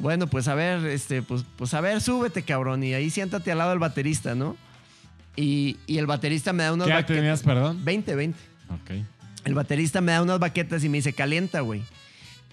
Bueno, 0.00 0.26
pues 0.28 0.48
a 0.48 0.54
ver, 0.54 0.84
este, 0.86 1.22
pues, 1.22 1.44
pues 1.56 1.74
a 1.74 1.80
ver, 1.82 2.00
súbete, 2.00 2.42
cabrón. 2.42 2.82
Y 2.82 2.94
ahí 2.94 3.10
siéntate 3.10 3.52
al 3.52 3.58
lado 3.58 3.70
del 3.70 3.78
baterista, 3.78 4.34
¿no? 4.34 4.56
Y, 5.36 5.76
y 5.86 5.98
el 5.98 6.06
baterista 6.06 6.52
me 6.52 6.64
da 6.64 6.72
unas 6.72 6.86
¿Qué 6.86 6.92
edad 6.92 7.06
tenías, 7.06 7.42
perdón? 7.42 7.84
20, 7.84 8.14
20. 8.14 8.38
Ok. 8.70 9.04
El 9.44 9.54
baterista 9.54 10.00
me 10.00 10.12
da 10.12 10.22
unas 10.22 10.38
baquetas 10.38 10.84
y 10.84 10.88
me 10.88 10.98
dice, 10.98 11.12
calienta, 11.12 11.60
güey. 11.60 11.82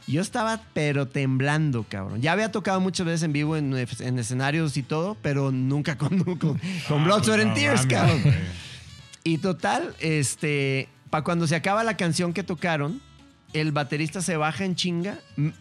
Yo 0.08 0.22
estaba, 0.22 0.62
pero 0.74 1.08
temblando, 1.08 1.86
cabrón. 1.88 2.22
Ya 2.22 2.32
había 2.32 2.50
tocado 2.50 2.80
muchas 2.80 3.06
veces 3.06 3.24
en 3.24 3.34
vivo 3.34 3.58
en, 3.58 3.76
en 3.76 4.20
escenarios 4.20 4.78
y 4.78 4.84
todo, 4.84 5.18
pero 5.22 5.52
nunca 5.52 5.98
con, 5.98 6.20
con, 6.38 6.62
con 6.88 7.04
Blood, 7.04 7.24
Sweat 7.24 7.42
and 7.42 7.54
Tears, 7.56 7.86
mames, 7.86 7.94
cabrón. 7.94 8.36
Y 9.26 9.40
total, 9.40 9.94
este, 10.00 10.88
para 11.10 11.26
cuando 11.26 11.46
se 11.46 11.58
acaba 11.58 11.84
la 11.84 11.98
canción 11.98 12.32
que 12.32 12.44
tocaron, 12.44 13.02
el 13.52 13.74
baterista 13.74 14.22
se 14.22 14.38
baja 14.38 14.64
en 14.64 14.76
chinga 14.76 15.20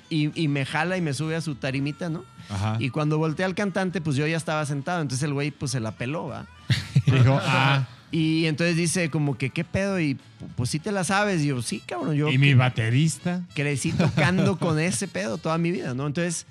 y, 0.08 0.40
y 0.40 0.46
me 0.46 0.64
jala 0.64 0.96
y 0.96 1.00
me 1.00 1.12
sube 1.12 1.34
a 1.34 1.40
su 1.40 1.56
tarimita, 1.56 2.08
¿no? 2.08 2.24
Ajá. 2.48 2.76
Y 2.78 2.90
cuando 2.90 3.18
volteé 3.18 3.44
al 3.44 3.56
cantante, 3.56 4.00
pues 4.00 4.14
yo 4.14 4.26
ya 4.28 4.36
estaba 4.36 4.64
sentado, 4.66 5.02
entonces 5.02 5.24
el 5.24 5.32
güey 5.32 5.50
pues 5.50 5.72
se 5.72 5.80
la 5.80 5.90
peló, 5.92 6.28
¿va? 6.28 6.46
Dijo, 7.06 7.38
ah, 7.42 7.86
Y 8.10 8.46
entonces 8.46 8.76
dice 8.76 9.10
como 9.10 9.36
que, 9.36 9.50
¿qué 9.50 9.64
pedo? 9.64 10.00
Y 10.00 10.18
pues 10.56 10.70
sí 10.70 10.78
te 10.78 10.92
la 10.92 11.04
sabes. 11.04 11.42
Y 11.42 11.48
yo, 11.48 11.62
sí, 11.62 11.80
cabrón, 11.84 12.14
yo 12.14 12.28
y 12.30 12.38
mi 12.38 12.54
baterista. 12.54 13.42
crecí 13.54 13.92
tocando 13.92 14.56
con 14.58 14.78
ese 14.78 15.08
pedo 15.08 15.38
toda 15.38 15.58
mi 15.58 15.70
vida, 15.70 15.94
¿no? 15.94 16.06
Entonces, 16.06 16.46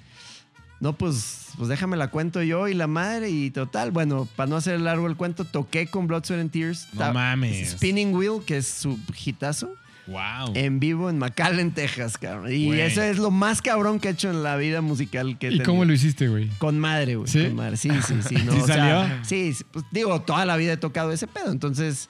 no, 0.80 0.94
pues, 0.94 1.50
pues 1.58 1.70
déjame 1.70 1.98
la 1.98 2.10
cuento 2.10 2.44
yo 2.44 2.68
y 2.68 2.74
la 2.74 2.88
madre 2.88 3.30
y 3.30 3.50
total. 3.50 3.92
Bueno, 3.92 4.28
para 4.36 4.50
no 4.50 4.58
hacer 4.58 4.80
largo 4.82 5.08
el 5.08 5.16
cuento, 5.16 5.46
toqué 5.46 5.88
con 5.88 6.08
Blood, 6.08 6.26
Sweat 6.26 6.42
and 6.42 6.52
Tears. 6.52 6.88
No 6.94 7.14
mames. 7.14 7.72
Spinning 7.72 8.14
Wheel, 8.14 8.44
que 8.46 8.58
es 8.58 8.68
su 8.68 9.00
hitazo, 9.26 9.74
Wow. 10.08 10.54
en 10.54 10.80
vivo 10.80 11.10
en 11.10 11.18
McAllen, 11.18 11.72
Texas, 11.72 12.18
cabrón. 12.18 12.52
Y 12.52 12.72
eso 12.80 13.02
es 13.02 13.18
lo 13.18 13.32
más 13.32 13.62
cabrón 13.62 14.00
que 14.00 14.10
he 14.10 14.12
hecho 14.12 14.30
en 14.30 14.44
la 14.44 14.56
vida 14.56 14.82
musical 14.82 15.38
que 15.40 15.48
he 15.48 15.54
¿Y 15.54 15.60
cómo 15.62 15.84
lo 15.84 15.94
hiciste, 15.94 16.28
güey? 16.28 16.50
Con 16.58 16.78
madre, 16.80 17.16
güey. 17.16 17.28
¿Sí? 17.28 17.44
Con 17.44 17.56
madre. 17.56 17.78
Sí, 17.78 17.90
sí, 18.06 18.16
sí. 18.28 18.36
no, 18.46 18.54
¿Sí 18.54 18.60
o 18.62 18.66
sea, 18.68 18.76
salió? 18.76 19.26
sí, 19.26 19.54
sí, 19.54 19.64
pues, 19.72 19.86
digo, 19.92 20.22
toda 20.22 20.46
la 20.46 20.58
vida 20.58 20.74
he 20.74 20.78
tocado 20.78 21.12
ese 21.12 21.28
pedo. 21.28 21.52
Entonces, 21.52 22.10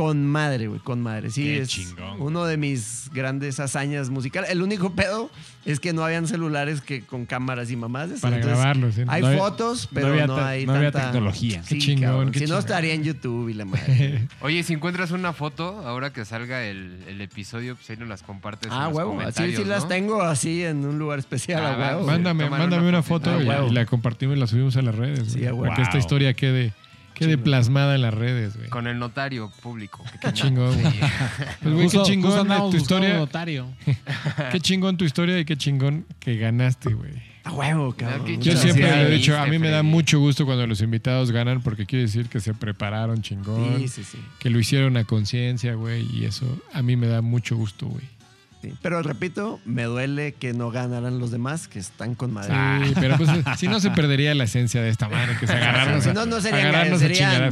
Con 0.00 0.26
madre, 0.26 0.66
güey, 0.68 0.80
con 0.80 1.00
madre. 1.02 1.30
Sí, 1.30 1.44
Qué 1.44 1.60
es 1.60 1.68
chingón. 1.68 2.20
uno 2.20 2.44
de 2.44 2.56
mis 2.56 3.10
grandes 3.12 3.60
hazañas 3.60 4.08
musicales. 4.10 4.48
El 4.50 4.62
único 4.62 4.94
pedo 4.94 5.30
es 5.66 5.78
que 5.78 5.92
no 5.92 6.02
habían 6.04 6.26
celulares 6.26 6.80
que 6.80 7.02
con 7.04 7.26
cámaras 7.26 7.70
y 7.70 7.76
mamás. 7.76 8.08
Para 8.20 8.36
Entonces, 8.36 8.58
grabarlo, 8.58 8.92
sí. 8.92 9.02
Hay 9.08 9.20
No 9.22 9.32
fotos, 9.36 9.88
pero 9.92 10.26
no, 10.26 10.36
hay 10.38 10.64
no 10.64 10.72
había 10.74 10.90
tanta... 10.90 11.12
tecnología. 11.12 11.62
Sí, 11.64 11.74
Qué 11.74 11.80
chingón, 11.84 12.02
cabrón. 12.10 12.30
qué 12.32 12.38
Si 12.40 12.46
no, 12.46 12.58
estaría 12.58 12.94
en 12.94 13.04
YouTube 13.04 13.48
y 13.50 13.54
la 13.54 13.64
madre. 13.66 14.26
Oye, 14.40 14.62
si 14.62 14.72
encuentras 14.72 15.10
una 15.10 15.32
foto, 15.34 15.80
ahora 15.86 16.12
que 16.12 16.24
salga 16.24 16.64
el, 16.64 17.04
el 17.06 17.20
episodio, 17.20 17.76
pues 17.76 17.90
ahí 17.90 17.96
nos 17.98 18.08
las 18.08 18.22
compartes. 18.22 18.70
ah, 18.72 18.84
en 18.84 18.88
los 18.88 18.96
huevo. 18.96 19.20
Así 19.20 19.54
sí 19.54 19.64
las 19.64 19.86
tengo 19.86 20.22
así 20.22 20.64
en 20.64 20.86
un 20.86 20.98
lugar 20.98 21.18
especial, 21.18 21.62
Ah, 21.64 21.74
a 21.74 21.78
huevo. 21.96 22.06
va, 22.06 22.12
Mándame, 22.12 22.48
mándame 22.48 22.88
una 22.88 23.02
foto 23.02 23.30
y, 23.38 23.44
Ah, 23.44 23.48
huevo. 23.48 23.68
y 23.68 23.72
la 23.72 23.84
compartimos 23.84 24.36
y 24.36 24.40
la 24.40 24.46
subimos 24.46 24.76
a 24.76 24.82
las 24.82 24.94
redes. 24.94 25.32
Sí, 25.32 25.44
a 25.44 25.52
huevo. 25.52 25.64
para 25.64 25.74
que 25.76 25.82
esta 25.82 25.98
historia 25.98 26.32
quede, 26.32 26.72
quede 27.20 27.30
Chingón. 27.30 27.44
plasmada 27.44 27.94
en 27.94 28.02
las 28.02 28.14
redes, 28.14 28.56
güey. 28.56 28.68
Con 28.70 28.86
el 28.88 28.98
notario 28.98 29.52
público. 29.62 30.02
Qué 30.20 30.32
chingón, 30.32 30.74
güey. 30.80 30.92
Sí. 30.92 31.00
Pues, 31.62 31.74
güey, 31.74 31.88
qué 31.88 32.02
chingón 32.02 32.38
andábamos 32.38 32.70
tu 32.72 32.76
historia. 32.78 33.14
notario. 33.16 33.66
Qué 34.52 34.58
chingón 34.60 34.96
tu 34.96 35.04
historia 35.04 35.38
y 35.38 35.44
qué 35.44 35.56
chingón 35.56 36.06
que 36.18 36.36
ganaste, 36.36 36.92
güey. 36.94 37.12
A 37.44 37.52
huevo, 37.52 37.94
cabrón. 37.96 38.26
Yo 38.26 38.36
Muchas 38.36 38.60
siempre 38.60 38.82
gracias. 38.82 39.08
le 39.08 39.14
he 39.14 39.18
dicho, 39.18 39.38
a 39.38 39.46
mí 39.46 39.58
me 39.58 39.70
da 39.70 39.82
mucho 39.82 40.18
gusto 40.18 40.44
cuando 40.44 40.66
los 40.66 40.80
invitados 40.82 41.30
ganan 41.32 41.62
porque 41.62 41.86
quiere 41.86 42.04
decir 42.04 42.28
que 42.28 42.40
se 42.40 42.52
prepararon 42.54 43.22
chingón, 43.22 43.78
Sí, 43.78 43.88
sí, 43.88 44.04
sí. 44.04 44.18
que 44.38 44.50
lo 44.50 44.58
hicieron 44.58 44.96
a 44.98 45.04
conciencia, 45.04 45.74
güey, 45.74 46.06
y 46.14 46.26
eso 46.26 46.44
a 46.74 46.82
mí 46.82 46.96
me 46.96 47.06
da 47.06 47.22
mucho 47.22 47.56
gusto, 47.56 47.86
güey. 47.86 48.04
Sí. 48.62 48.74
Pero 48.82 49.02
repito, 49.02 49.58
me 49.64 49.84
duele 49.84 50.32
que 50.34 50.52
no 50.52 50.70
ganaran 50.70 51.18
los 51.18 51.30
demás, 51.30 51.66
que 51.66 51.78
están 51.78 52.14
con 52.14 52.32
madre. 52.32 52.54
Sí, 52.88 52.92
pero 53.00 53.16
pues 53.16 53.30
si 53.58 53.68
no 53.68 53.80
se 53.80 53.90
perdería 53.90 54.34
la 54.34 54.44
esencia 54.44 54.82
de 54.82 54.90
esta 54.90 55.08
madre, 55.08 55.36
que 55.38 55.46
es 55.46 55.50
agarrarnos, 55.50 56.04
Si 56.04 56.10
a- 56.10 56.12
no, 56.12 56.26
no 56.26 56.40
serían 56.40 56.66
agarrarnos 56.66 57.00
gallos, 57.00 57.12
a 57.12 57.14
serían 57.14 57.30
chingar 57.32 57.48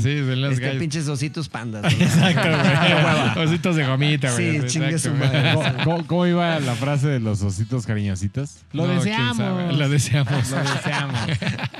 este, 0.51 0.61
gallas. 0.67 0.79
pinches 0.81 1.09
ositos 1.09 1.49
pandas. 1.49 1.83
¿no? 1.83 1.89
Exacto, 2.05 3.35
güey. 3.35 3.47
Ositos 3.47 3.77
de 3.77 3.87
gomita, 3.87 4.33
güey. 4.33 4.61
Sí, 4.61 4.67
chingue 4.67 4.91
Exacto, 4.91 5.17
su 5.19 5.25
madre. 5.25 6.05
¿Cómo, 6.07 6.27
iba 6.27 6.61
la 6.61 6.75
frase 6.75 7.09
de 7.09 7.21
los 7.21 7.41
ositos 7.43 7.87
cariñositos? 7.87 8.59
Lo 8.73 8.87
No, 8.87 8.95
deseamos. 8.95 9.75
Lo 9.77 9.89
deseamos. 9.89 10.51
Lo 10.51 10.59
deseamos. 10.59 11.19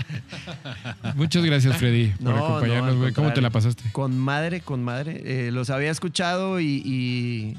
Muchas 1.17 1.45
gracias, 1.45 1.77
Freddy, 1.77 2.09
por 2.09 2.23
No, 2.23 2.37
no, 2.37 2.47
acompañarnos, 2.47 2.97
güey. 2.97 3.13
¿Cómo 3.13 3.33
te 3.33 3.41
la 3.41 3.51
pasaste? 3.51 3.85
Con 3.93 4.17
madre, 4.19 4.61
con 4.61 4.83
madre. 4.83 5.21
Eh, 5.25 5.51
los 5.53 5.71
había 5.71 5.91
escuchado 5.91 6.61
y, 6.61 6.83
y 6.85 7.57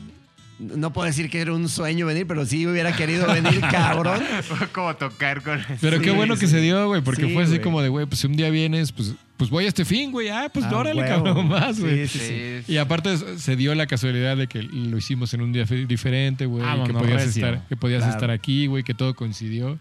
no 0.59 0.91
puedo 0.93 1.05
decir 1.07 1.29
que 1.29 1.39
era 1.39 1.53
un 1.53 1.69
sueño 1.69 2.05
venir, 2.05 2.27
pero 2.27 2.45
sí 2.45 2.67
hubiera 2.67 2.95
querido 2.95 3.25
venir, 3.27 3.59
cabrón. 3.71 4.21
Fue 4.43 4.67
como 4.67 4.95
tocar 4.95 5.41
con... 5.41 5.59
Pero 5.79 5.97
Sí, 5.97 6.03
qué 6.03 6.11
bueno 6.11 6.35
que 6.35 6.47
se 6.47 6.59
dio, 6.59 6.87
güey, 6.87 7.01
porque 7.01 7.25
Sí, 7.27 7.33
fue 7.33 7.43
así 7.43 7.53
güey. 7.53 7.61
como 7.61 7.81
de, 7.81 7.89
güey, 7.89 8.05
pues 8.05 8.19
si 8.19 8.27
un 8.27 8.35
día 8.35 8.49
vienes, 8.49 8.91
pues, 8.91 9.13
pues 9.37 9.49
voy 9.49 9.65
a 9.65 9.67
este 9.69 9.85
fin, 9.85 10.11
güey. 10.11 10.29
Ah, 10.29 10.49
pues 10.53 10.65
Ah, 10.65 10.75
órale, 10.75 11.01
huevo. 11.01 11.23
cabrón, 11.23 11.47
más, 11.47 11.79
güey. 11.79 12.07
Sí, 12.07 12.19
sí, 12.19 12.25
sí. 12.25 12.63
Sí, 12.67 12.73
Y 12.73 12.77
aparte 12.77 13.17
se 13.37 13.55
dio 13.55 13.73
la 13.73 13.87
casualidad 13.87 14.35
de 14.35 14.47
que 14.47 14.61
lo 14.63 14.97
hicimos 14.97 15.33
en 15.33 15.41
un 15.41 15.53
día 15.53 15.65
fe- 15.65 15.85
diferente, 15.85 16.45
güey, 16.45 16.63
y 16.63 16.83
que 16.87 16.93
podías 16.93 17.25
recio. 17.25 17.45
estar, 17.47 17.67
que 17.67 17.75
podías 17.77 17.99
Claro. 18.01 18.13
estar 18.15 18.31
aquí, 18.31 18.67
güey, 18.67 18.83
que 18.83 18.93
todo 18.93 19.15
coincidió. 19.15 19.79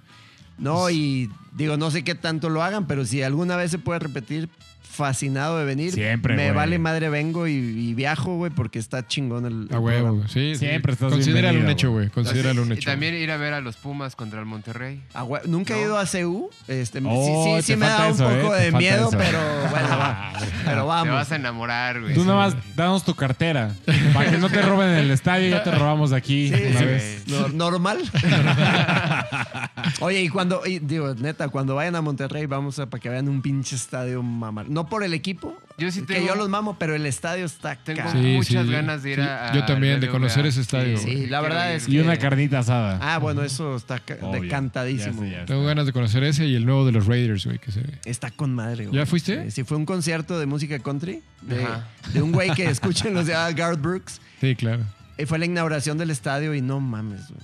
No, 0.58 0.90
y 0.90 1.30
digo, 1.54 1.76
no 1.76 1.90
sé 1.90 2.02
qué 2.04 2.14
tanto 2.14 2.50
lo 2.50 2.62
hagan, 2.62 2.86
pero 2.86 3.04
si 3.04 3.22
alguna 3.22 3.56
vez 3.56 3.70
se 3.70 3.78
puede 3.78 4.00
repetir, 4.00 4.48
fascinado 4.98 5.58
de 5.58 5.64
venir. 5.64 5.92
Siempre, 5.92 6.36
Me 6.36 6.44
güey. 6.46 6.54
vale 6.56 6.78
madre, 6.78 7.08
vengo 7.08 7.46
y, 7.48 7.52
y 7.52 7.94
viajo, 7.94 8.36
güey, 8.36 8.50
porque 8.52 8.78
está 8.78 9.06
chingón 9.06 9.46
el. 9.46 9.68
A 9.74 9.78
huevo, 9.78 10.12
güey. 10.16 10.28
Sí. 10.28 10.54
Siempre 10.56 10.92
estás 10.92 11.10
Considéralo 11.10 11.60
un 11.60 11.70
hecho, 11.70 11.90
güey. 11.92 12.10
Considéralo 12.10 12.62
un 12.62 12.68
Y 12.70 12.74
hecho. 12.74 12.90
también 12.90 13.14
ir 13.14 13.30
a 13.30 13.36
ver 13.38 13.54
a 13.54 13.60
los 13.62 13.76
Pumas 13.76 14.14
contra 14.16 14.38
el 14.40 14.44
Monterrey. 14.46 15.00
A 15.14 15.24
hue- 15.24 15.44
Nunca 15.46 15.74
he 15.76 15.80
ido 15.82 15.96
a 15.98 16.04
CU. 16.04 16.50
Este, 16.68 17.00
Oh, 17.04 17.44
sí, 17.44 17.50
sí, 17.50 17.56
te 17.56 17.62
sí 17.62 17.76
me 17.78 17.86
falta 17.86 18.02
da 18.02 18.08
un 18.08 18.14
eso, 18.14 18.24
poco 18.42 18.54
¿eh? 18.54 18.58
Te 18.58 18.64
de 18.64 18.70
falta 18.72 18.78
miedo, 18.78 19.08
eso. 19.08 19.18
pero 19.18 19.38
bueno, 19.70 19.88
va. 19.98 20.32
Pero 20.64 20.82
Te 20.82 20.86
vamos. 20.88 21.14
vas 21.14 21.32
a 21.32 21.36
enamorar, 21.36 22.00
güey. 22.02 22.12
Tú 22.14 22.20
Sí. 22.22 22.26
nomás 22.26 22.54
danos 22.76 23.02
tu 23.04 23.14
cartera. 23.14 23.74
Para 24.12 24.30
que 24.30 24.36
no 24.38 24.50
te 24.50 24.60
roben 24.60 24.90
el 24.90 25.10
estadio, 25.10 25.48
ya 25.48 25.62
te 25.62 25.70
robamos 25.70 26.10
de 26.10 26.16
aquí 26.16 26.48
Sí, 26.48 26.62
una 26.70 26.78
sí, 26.80 26.84
vez. 26.84 27.22
no- 27.28 27.48
normal. 27.48 27.98
Oye, 30.00 30.22
y 30.22 30.28
cuando, 30.28 30.62
y 30.66 30.78
digo, 30.78 31.14
neta, 31.14 31.48
cuando 31.48 31.74
vayan 31.74 31.96
a 31.96 32.02
Monterrey, 32.02 32.46
vamos 32.46 32.78
a 32.78 32.86
para 32.86 33.00
que 33.00 33.08
vean 33.08 33.28
un 33.28 33.42
pinche 33.42 33.76
estadio 33.76 34.22
mamar. 34.22 34.68
No 34.68 34.87
por 34.88 35.04
el 35.04 35.14
equipo, 35.14 35.58
Yo 35.78 35.90
sí 35.90 36.02
que 36.02 36.24
yo 36.24 36.34
los 36.34 36.48
mamo, 36.48 36.76
pero 36.78 36.94
el 36.94 37.06
estadio 37.06 37.44
está 37.44 37.76
Tengo. 37.76 38.10
Sí, 38.10 38.18
muchas 38.18 38.66
sí. 38.66 38.72
ganas 38.72 39.02
de 39.02 39.10
ir 39.10 39.16
Sí, 39.16 39.22
a, 39.22 39.52
yo 39.54 39.64
también, 39.64 40.00
de 40.00 40.08
conocer 40.08 40.46
ese 40.46 40.60
estadio, 40.60 40.98
Sí, 40.98 41.26
la 41.26 41.40
verdad 41.40 41.74
es 41.74 41.88
Y 41.88 41.98
una 41.98 42.16
carnita 42.16 42.60
asada. 42.60 42.98
Ah, 43.00 43.18
bueno, 43.18 43.42
eso 43.42 43.76
está 43.76 44.02
Obvio. 44.22 44.42
decantadísimo. 44.42 45.22
Ya 45.22 45.28
sé, 45.28 45.32
ya 45.32 45.40
sé. 45.40 45.46
Tengo 45.46 45.64
ganas 45.64 45.86
de 45.86 45.92
conocer 45.92 46.24
ese 46.24 46.46
y 46.46 46.54
el 46.54 46.64
nuevo 46.66 46.84
de 46.84 46.92
los 46.92 47.06
Raiders, 47.06 47.44
güey, 47.46 47.58
que 47.58 47.70
se 47.72 47.80
ve. 47.80 47.98
Está 48.04 48.30
con 48.30 48.54
madre. 48.54 48.86
güey. 48.86 48.96
¿Ya 48.96 49.06
fuiste? 49.06 49.44
Sí, 49.44 49.50
sí, 49.50 49.64
fue 49.64 49.76
un 49.76 49.86
concierto 49.86 50.38
de 50.38 50.46
música 50.46 50.78
country 50.78 51.22
de, 51.42 52.22
un 52.22 52.32
güey 52.32 52.50
que 52.54 52.64
escuchen 52.66 53.14
los 53.14 53.26
de 53.26 53.32
Garth 53.32 53.80
Brooks. 53.80 54.20
Sí, 54.40 54.54
claro. 54.54 54.84
Y 55.18 55.26
fue 55.26 55.38
la 55.40 55.46
inauguración 55.46 55.98
del 55.98 56.10
estadio 56.10 56.54
y 56.54 56.60
no 56.62 56.78
mames, 56.78 57.28
güey. 57.28 57.40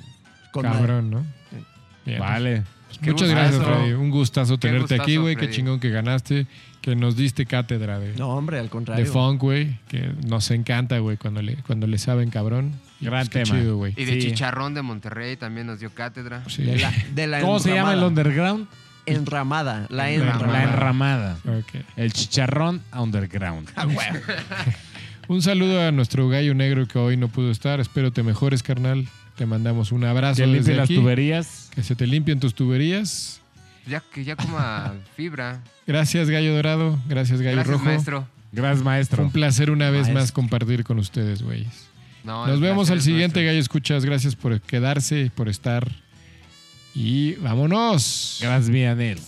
Con 0.52 0.64
madre. 0.64 0.78
Cabrón, 0.78 1.10
¿no? 1.10 1.26
Sí. 1.50 1.64
Bien. 2.06 2.20
Vale. 2.20 2.62
Qué 3.02 3.10
Muchas 3.10 3.28
gracias, 3.30 3.56
gustazo. 3.58 3.78
Freddy. 3.80 3.92
Un 3.94 4.10
gustazo 4.10 4.58
tenerte 4.58 4.94
aquí, 4.94 5.16
güey. 5.16 5.34
Qué 5.34 5.50
chingón 5.50 5.80
que 5.80 5.90
ganaste, 5.90 6.46
que 6.84 6.94
nos 6.94 7.16
diste 7.16 7.46
cátedra 7.46 7.98
de, 7.98 8.14
No, 8.18 8.28
hombre, 8.28 8.58
al 8.58 8.66
de 8.66 8.70
contrario. 8.70 9.06
funk, 9.06 9.40
güey. 9.40 9.78
Que 9.88 10.12
nos 10.26 10.50
encanta, 10.50 10.98
güey, 10.98 11.16
cuando 11.16 11.40
le, 11.40 11.56
cuando 11.62 11.86
le 11.86 11.96
saben 11.96 12.28
cabrón. 12.28 12.72
Gran 13.00 13.26
qué 13.28 13.42
tema. 13.42 13.58
chido. 13.58 13.86
Y 13.86 13.92
de 14.04 14.20
Sí. 14.20 14.28
Chicharrón 14.28 14.74
de 14.74 14.82
Monterrey 14.82 15.38
también 15.38 15.66
nos 15.66 15.80
dio 15.80 15.88
cátedra. 15.94 16.42
Sí. 16.46 16.62
De 16.62 16.76
la, 16.76 16.92
de 17.14 17.26
la 17.26 17.40
¿Cómo 17.40 17.58
se 17.58 17.72
llama 17.72 17.94
el 17.94 18.02
underground? 18.02 18.66
Enramada. 19.06 19.86
La 19.88 20.10
Enramada. 20.10 20.52
La 20.52 20.62
enramada. 20.64 21.38
El 21.96 22.12
chicharrón 22.12 22.82
underground. 22.94 23.70
Ah. 23.76 23.86
Un 25.28 25.40
saludo 25.40 25.80
a 25.88 25.90
nuestro 25.90 26.28
gallo 26.28 26.52
negro 26.54 26.86
que 26.86 26.98
hoy 26.98 27.16
no 27.16 27.28
pudo 27.28 27.50
estar. 27.50 27.80
Espero 27.80 28.12
te 28.12 28.22
mejores, 28.22 28.62
carnal. 28.62 29.08
Te 29.36 29.46
mandamos 29.46 29.90
un 29.90 30.04
abrazo 30.04 30.42
Que 30.42 30.46
limpie 30.46 30.60
desde 30.60 30.74
las 30.76 30.88
tuberías. 30.90 31.70
Que 31.74 31.82
se 31.82 31.96
te 31.96 32.06
limpien 32.06 32.40
tus 32.40 32.54
tuberías. 32.54 33.40
Ya 33.86 34.00
que 34.12 34.24
ya 34.24 34.36
coma 34.36 34.94
fibra. 35.16 35.60
Gracias, 35.86 36.30
gallo 36.30 36.54
dorado. 36.54 36.98
Gracias, 37.08 37.40
gallo 37.40 37.56
Gracias, 37.56 37.72
rojo. 37.74 37.84
maestro. 37.84 38.28
Gracias, 38.52 38.78
Fue 38.78 38.84
maestro. 38.84 39.22
un 39.24 39.30
placer 39.32 39.70
una 39.70 39.86
vez 39.90 40.02
Maestro. 40.02 40.14
más 40.14 40.32
compartir 40.32 40.84
con 40.84 40.98
ustedes, 40.98 41.42
güeyes. 41.42 41.88
No, 42.22 42.46
Nos 42.46 42.60
vemos 42.60 42.88
al 42.90 43.02
siguiente 43.02 43.40
nuestro. 43.40 43.46
gallo 43.46 43.58
escuchas. 43.60 44.04
Gracias 44.04 44.36
por 44.36 44.60
quedarse, 44.60 45.30
por 45.34 45.48
estar. 45.48 45.90
Y 46.94 47.34
vámonos. 47.34 48.38
Gracias, 48.40 48.70
Vianel. 48.70 49.18